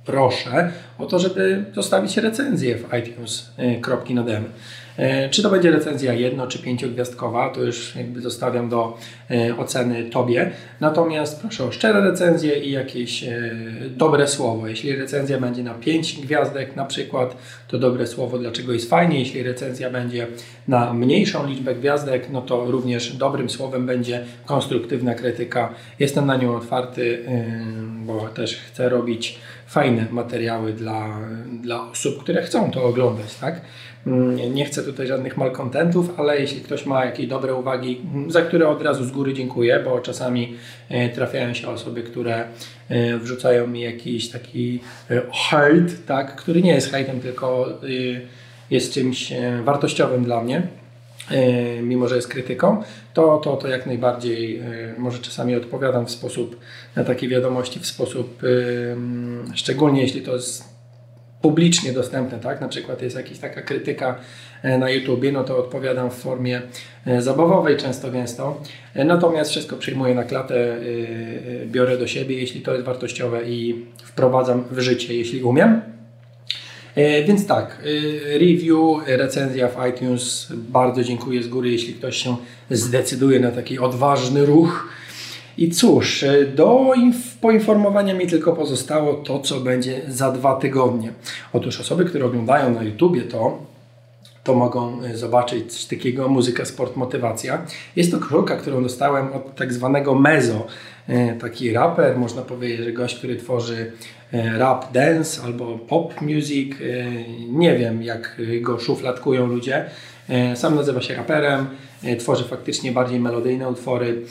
proszę 0.05 0.71
o 0.97 1.05
to, 1.05 1.19
żeby 1.19 1.65
zostawić 1.75 2.17
recenzję 2.17 2.77
w 2.77 2.93
iTunes 2.93 3.51
kropki. 3.81 4.15
E, 4.97 5.29
Czy 5.29 5.43
to 5.43 5.49
będzie 5.49 5.71
recenzja 5.71 6.13
jedno 6.13 6.47
czy 6.47 6.59
pięciogwiazdkowa, 6.59 7.49
to 7.49 7.63
już 7.63 7.95
jakby 7.95 8.21
zostawiam 8.21 8.69
do 8.69 8.97
e, 9.31 9.57
oceny 9.57 10.09
Tobie. 10.09 10.51
Natomiast 10.79 11.41
proszę 11.41 11.63
o 11.63 11.71
szczere 11.71 12.01
recenzje 12.01 12.59
i 12.59 12.71
jakieś 12.71 13.23
e, 13.23 13.51
dobre 13.89 14.27
słowo. 14.27 14.67
Jeśli 14.67 14.95
recenzja 14.95 15.39
będzie 15.39 15.63
na 15.63 15.73
5 15.73 16.21
gwiazdek 16.21 16.75
na 16.75 16.85
przykład, 16.85 17.37
to 17.67 17.79
dobre 17.79 18.07
słowo, 18.07 18.37
dlaczego 18.37 18.73
jest 18.73 18.89
fajnie. 18.89 19.19
Jeśli 19.19 19.43
recenzja 19.43 19.89
będzie 19.89 20.27
na 20.67 20.93
mniejszą 20.93 21.47
liczbę 21.47 21.75
gwiazdek, 21.75 22.29
no 22.31 22.41
to 22.41 22.65
również 22.71 23.13
dobrym 23.13 23.49
słowem 23.49 23.85
będzie 23.85 24.25
konstruktywna 24.45 25.15
krytyka. 25.15 25.73
Jestem 25.99 26.25
na 26.25 26.37
nią 26.37 26.55
otwarty, 26.55 27.25
bo 28.05 28.19
też 28.29 28.55
chcę 28.55 28.89
robić 28.89 29.39
fajne 29.73 30.05
materiały 30.11 30.73
dla, 30.73 31.19
dla 31.61 31.89
osób, 31.89 32.23
które 32.23 32.41
chcą 32.41 32.71
to 32.71 32.83
oglądać, 32.83 33.35
tak? 33.35 33.61
Nie 34.05 34.49
nie 34.49 34.65
chcę 34.65 34.83
tutaj 34.83 35.07
żadnych 35.07 35.37
malkontentów, 35.37 36.19
ale 36.19 36.39
jeśli 36.39 36.61
ktoś 36.61 36.85
ma 36.85 37.05
jakieś 37.05 37.27
dobre 37.27 37.55
uwagi, 37.55 38.01
za 38.27 38.41
które 38.41 38.67
od 38.67 38.81
razu 38.81 39.05
z 39.05 39.11
góry 39.11 39.33
dziękuję, 39.33 39.81
bo 39.85 39.99
czasami 39.99 40.55
e, 40.89 41.09
trafiają 41.09 41.53
się 41.53 41.67
osoby, 41.67 42.03
które 42.03 42.45
e, 42.89 43.17
wrzucają 43.17 43.67
mi 43.67 43.81
jakiś 43.81 44.29
taki 44.29 44.79
e, 45.11 45.21
hejt, 45.49 46.05
tak, 46.05 46.35
który 46.35 46.61
nie 46.61 46.73
jest 46.73 46.91
hejtem, 46.91 47.19
tylko 47.19 47.69
jest 48.71 48.93
czymś 48.93 49.33
wartościowym 49.63 50.23
dla 50.23 50.43
mnie, 50.43 50.61
mimo 51.81 52.07
że 52.07 52.15
jest 52.15 52.27
krytyką, 52.27 52.83
to, 53.13 53.37
to, 53.37 53.57
to 53.57 53.67
jak 53.67 53.85
najbardziej 53.85 54.61
może 54.97 55.19
czasami 55.19 55.55
odpowiadam 55.55 56.05
w 56.05 56.11
sposób 56.11 56.59
na 56.95 57.03
takie 57.03 57.27
wiadomości 57.27 57.79
w 57.79 57.85
sposób 57.85 58.41
szczególnie 59.53 60.01
jeśli 60.01 60.21
to 60.21 60.33
jest 60.33 60.63
publicznie 61.41 61.93
dostępne, 61.93 62.39
tak? 62.39 62.61
Na 62.61 62.67
przykład 62.67 63.01
jest 63.01 63.15
jakaś 63.15 63.39
taka 63.39 63.61
krytyka 63.61 64.19
na 64.63 64.89
YouTubie, 64.89 65.31
no 65.31 65.43
to 65.43 65.57
odpowiadam 65.57 66.11
w 66.11 66.13
formie 66.13 66.61
zabawowej 67.19 67.77
często 67.77 68.11
gęsto. 68.11 68.61
Natomiast 68.95 69.51
wszystko 69.51 69.75
przyjmuję 69.75 70.15
na 70.15 70.23
klatę, 70.23 70.77
biorę 71.65 71.97
do 71.97 72.07
siebie, 72.07 72.37
jeśli 72.37 72.61
to 72.61 72.73
jest 72.73 72.85
wartościowe 72.85 73.49
i 73.49 73.85
wprowadzam 74.03 74.63
w 74.71 74.79
życie, 74.79 75.13
jeśli 75.13 75.43
umiem. 75.43 75.81
E, 76.95 77.23
więc 77.23 77.47
tak, 77.47 77.77
e, 77.83 78.37
review, 78.39 79.07
recenzja 79.07 79.69
w 79.69 79.87
iTunes. 79.89 80.47
Bardzo 80.55 81.03
dziękuję 81.03 81.43
z 81.43 81.47
góry, 81.47 81.71
jeśli 81.71 81.93
ktoś 81.93 82.17
się 82.17 82.35
zdecyduje 82.69 83.39
na 83.39 83.51
taki 83.51 83.79
odważny 83.79 84.45
ruch. 84.45 84.89
I 85.57 85.71
cóż, 85.71 86.23
e, 86.23 86.45
do 86.45 86.93
poinformowania 87.41 88.13
mi 88.13 88.27
tylko 88.27 88.53
pozostało 88.53 89.13
to, 89.13 89.39
co 89.39 89.59
będzie 89.59 90.01
za 90.07 90.31
dwa 90.31 90.55
tygodnie. 90.55 91.13
Otóż 91.53 91.79
osoby, 91.79 92.05
które 92.05 92.25
oglądają 92.25 92.73
na 92.73 92.83
YouTubie 92.83 93.21
to, 93.21 93.57
to 94.43 94.53
mogą 94.53 95.01
zobaczyć 95.13 95.73
coś 95.73 95.85
takiego 95.85 96.27
muzyka, 96.27 96.65
sport, 96.65 96.95
motywacja. 96.95 97.65
Jest 97.95 98.11
to 98.11 98.19
koszulka, 98.19 98.55
którą 98.55 98.83
dostałem 98.83 99.33
od 99.33 99.55
tak 99.55 99.73
zwanego 99.73 100.15
Mezo. 100.15 100.67
Taki 101.41 101.73
raper, 101.73 102.17
można 102.17 102.41
powiedzieć, 102.41 102.85
że 102.85 102.91
gość, 102.91 103.15
który 103.15 103.35
tworzy 103.35 103.91
E, 104.33 104.57
rap 104.57 104.91
dance 104.91 105.41
albo 105.43 105.77
pop 105.77 106.21
music. 106.21 106.73
E, 106.73 107.05
nie 107.49 107.77
wiem, 107.77 108.03
jak 108.03 108.41
go 108.61 108.79
szufladkują 108.79 109.47
ludzie. 109.47 109.85
E, 110.29 110.55
sam 110.55 110.75
nazywa 110.75 111.01
się 111.01 111.15
raperem, 111.15 111.67
tworzy 112.19 112.43
faktycznie 112.43 112.91
bardziej 112.91 113.19
melodyjne 113.19 113.69
utwory. 113.69 114.21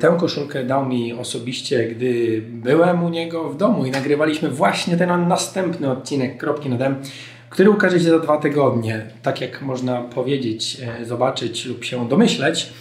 Tę 0.00 0.16
koszulkę 0.20 0.64
dał 0.64 0.86
mi 0.86 1.12
osobiście, 1.12 1.84
gdy 1.84 2.42
byłem 2.48 3.04
u 3.04 3.08
niego 3.08 3.50
w 3.50 3.56
domu 3.56 3.86
i 3.86 3.90
nagrywaliśmy 3.90 4.50
właśnie 4.50 4.96
ten 4.96 5.28
następny 5.28 5.90
odcinek 5.90 6.38
Kropki 6.38 6.68
na 6.68 6.94
który 7.50 7.70
ukaże 7.70 8.00
się 8.00 8.10
za 8.10 8.18
dwa 8.18 8.38
tygodnie. 8.38 9.06
Tak 9.22 9.40
jak 9.40 9.62
można 9.62 10.00
powiedzieć, 10.02 10.80
zobaczyć 11.02 11.66
lub 11.66 11.84
się 11.84 12.08
domyśleć, 12.08 12.72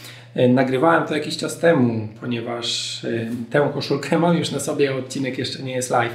nagrywałem 0.49 1.07
to 1.07 1.15
jakiś 1.15 1.37
czas 1.37 1.59
temu, 1.59 2.07
ponieważ 2.21 3.01
tę 3.49 3.69
koszulkę 3.73 4.19
mam 4.19 4.37
już 4.37 4.51
na 4.51 4.59
sobie, 4.59 4.95
odcinek 4.95 5.37
jeszcze 5.37 5.63
nie 5.63 5.73
jest 5.73 5.89
live. 5.89 6.13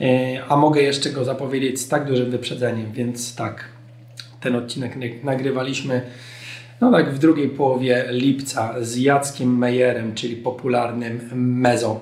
E, 0.00 0.44
a 0.48 0.56
mogę 0.56 0.82
jeszcze 0.82 1.10
go 1.10 1.24
zapowiedzieć 1.24 1.80
z 1.80 1.88
tak 1.88 2.04
dużym 2.06 2.30
wyprzedzeniem, 2.30 2.92
więc 2.92 3.36
tak, 3.36 3.64
ten 4.40 4.56
odcinek 4.56 5.24
nagrywaliśmy 5.24 6.02
no 6.80 6.92
tak 6.92 7.14
w 7.14 7.18
drugiej 7.18 7.48
połowie 7.48 8.04
lipca 8.10 8.74
z 8.80 8.96
Jackiem 8.96 9.58
Mejerem, 9.58 10.14
czyli 10.14 10.36
popularnym 10.36 11.20
Mezo. 11.34 12.00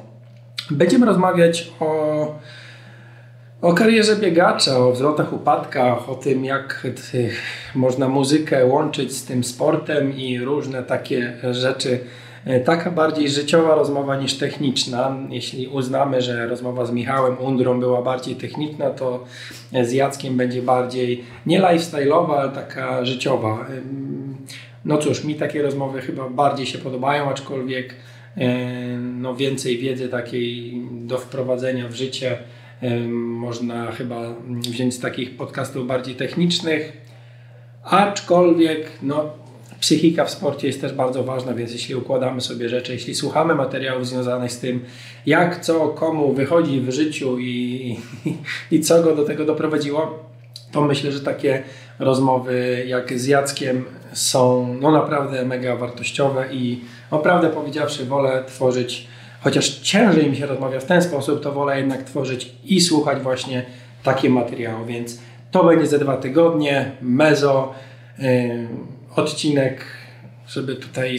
Będziemy 0.71 1.07
rozmawiać 1.07 1.73
o, 1.81 2.39
o 3.63 3.73
karierze 3.73 4.17
biegacza, 4.17 4.79
o 4.79 4.93
wzlotach, 4.93 5.33
upadkach, 5.33 6.11
o 6.11 6.15
tym 6.15 6.45
jak 6.45 6.87
można 7.75 8.09
muzykę 8.09 8.67
łączyć 8.67 9.17
z 9.17 9.25
tym 9.25 9.45
sportem 9.45 10.17
i 10.17 10.39
różne 10.39 10.83
takie 10.83 11.33
rzeczy 11.51 11.99
E, 12.49 12.61
taka 12.61 12.91
bardziej 12.91 13.29
życiowa 13.29 13.75
rozmowa 13.75 14.17
niż 14.17 14.35
techniczna. 14.35 15.17
Jeśli 15.31 15.69
uznamy, 15.69 16.23
że 16.23 16.47
rozmowa 16.47 16.87
z 16.87 16.91
Michałem 16.91 17.39
Undrą 17.39 17.81
była 17.81 18.03
bardziej 18.03 18.37
techniczna, 18.37 18.91
to 18.91 19.25
z 19.83 19.93
Jackiem 19.93 20.37
będzie 20.37 20.63
bardziej 20.63 21.25
nie 21.47 21.61
lifestyle'owa, 21.61 22.35
ale 22.35 22.51
taka 22.51 23.05
życiowa. 23.05 23.67
No 24.85 24.99
cóż, 24.99 25.25
mi 25.25 25.35
takie 25.35 25.63
rozmowy 25.63 26.01
chyba 26.01 26.29
bardziej 26.31 26.67
się 26.67 26.79
podobają, 26.79 27.31
aczkolwiek 27.31 27.95
e, 28.37 28.99
no 28.99 29.37
więcej 29.37 29.79
wiedzy 29.79 30.09
takiej 30.09 30.83
do 30.91 31.19
wprowadzenia 31.19 31.89
w 31.89 31.95
życie 31.95 32.39
można 33.15 33.93
chyba 33.93 34.35
wziąć 34.49 34.95
z 34.95 35.01
takich 35.01 35.37
podcastów 35.37 35.87
bardziej 35.87 36.15
technicznych, 36.15 36.93
aczkolwiek 37.85 38.91
no, 39.03 39.31
psychika 39.81 40.25
w 40.25 40.31
sporcie 40.31 40.67
jest 40.67 40.81
też 40.81 40.93
bardzo 40.93 41.25
ważna, 41.25 41.55
więc 41.55 41.73
jeśli 41.73 41.95
układamy 41.95 42.41
sobie 42.41 42.69
rzeczy, 42.69 42.93
jeśli 42.93 43.15
słuchamy 43.15 43.55
materiałów 43.55 44.07
związanych 44.07 44.53
z 44.53 44.59
tym, 44.59 44.85
jak 45.27 45.61
co 45.61 45.89
komu 45.89 46.33
wychodzi 46.33 46.81
w 46.81 46.91
życiu 46.91 47.39
i, 47.39 47.97
i, 48.25 48.35
i 48.77 48.81
co 48.81 49.03
go 49.03 49.17
do 49.17 49.25
tego 49.25 49.45
doprowadziło, 49.45 50.29
to 50.73 50.81
myślę, 50.81 51.13
że 51.13 51.21
takie 51.21 51.63
rozmowy 51.99 52.85
jak 52.89 53.19
z 53.19 53.27
Jackiem 53.27 53.85
są 54.13 54.75
no 54.81 54.91
naprawdę 54.91 55.45
mega 55.45 55.77
wartościowe 55.77 56.53
i 56.53 56.81
naprawdę 57.13 57.49
powiedziawszy 57.51 58.05
wolę 58.05 58.45
tworzyć, 58.47 59.09
chociaż 59.41 59.69
ciężej 59.69 60.31
mi 60.31 60.37
się 60.37 60.47
rozmawia 60.47 60.81
w 60.81 60.85
ten 60.85 61.03
sposób, 61.03 61.43
to 61.43 61.53
wolę 61.53 61.79
jednak 61.79 62.03
tworzyć 62.03 62.53
i 62.65 62.81
słuchać 62.81 63.23
właśnie 63.23 63.63
takie 64.03 64.31
materiały, 64.31 64.87
więc 64.87 65.21
to 65.51 65.65
będzie 65.65 65.87
za 65.87 65.99
dwa 65.99 66.17
tygodnie, 66.17 66.93
mezo, 67.01 67.75
yy, 68.19 68.69
odcinek, 69.17 69.85
żeby 70.49 70.77
tutaj 70.77 71.19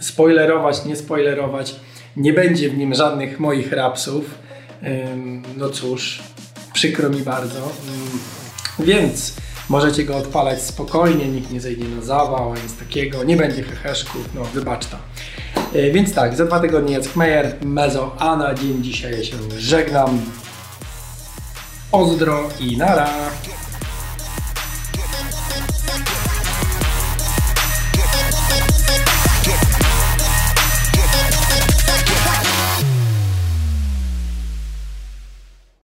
spoilerować, 0.00 0.84
nie 0.84 0.96
spoilerować. 0.96 1.76
Nie 2.16 2.32
będzie 2.32 2.70
w 2.70 2.76
nim 2.76 2.94
żadnych 2.94 3.40
moich 3.40 3.72
rapsów. 3.72 4.38
No 5.56 5.68
cóż, 5.68 6.22
przykro 6.72 7.10
mi 7.10 7.20
bardzo. 7.20 7.72
Więc 8.78 9.36
możecie 9.68 10.04
go 10.04 10.16
odpalać 10.16 10.62
spokojnie, 10.62 11.28
nikt 11.28 11.50
nie 11.50 11.60
zejdzie 11.60 11.84
na 11.84 12.02
zawał, 12.02 12.54
nic 12.54 12.76
takiego, 12.78 13.24
nie 13.24 13.36
będzie 13.36 13.62
heheszków, 13.62 14.28
no 14.34 14.44
wybacz 14.44 14.86
to. 14.86 14.96
E, 15.74 15.90
więc 15.90 16.14
tak, 16.14 16.36
za 16.36 16.44
dwa 16.44 16.60
tygodnie 16.60 16.94
Jacek 16.94 17.16
Meyer, 17.16 17.56
Mezo, 17.64 18.16
a 18.18 18.36
na 18.36 18.54
dzień 18.54 18.82
dzisiaj 18.82 19.24
się 19.24 19.36
żegnam. 19.58 20.20
Pozdro 21.90 22.48
i 22.60 22.76
nara! 22.76 23.10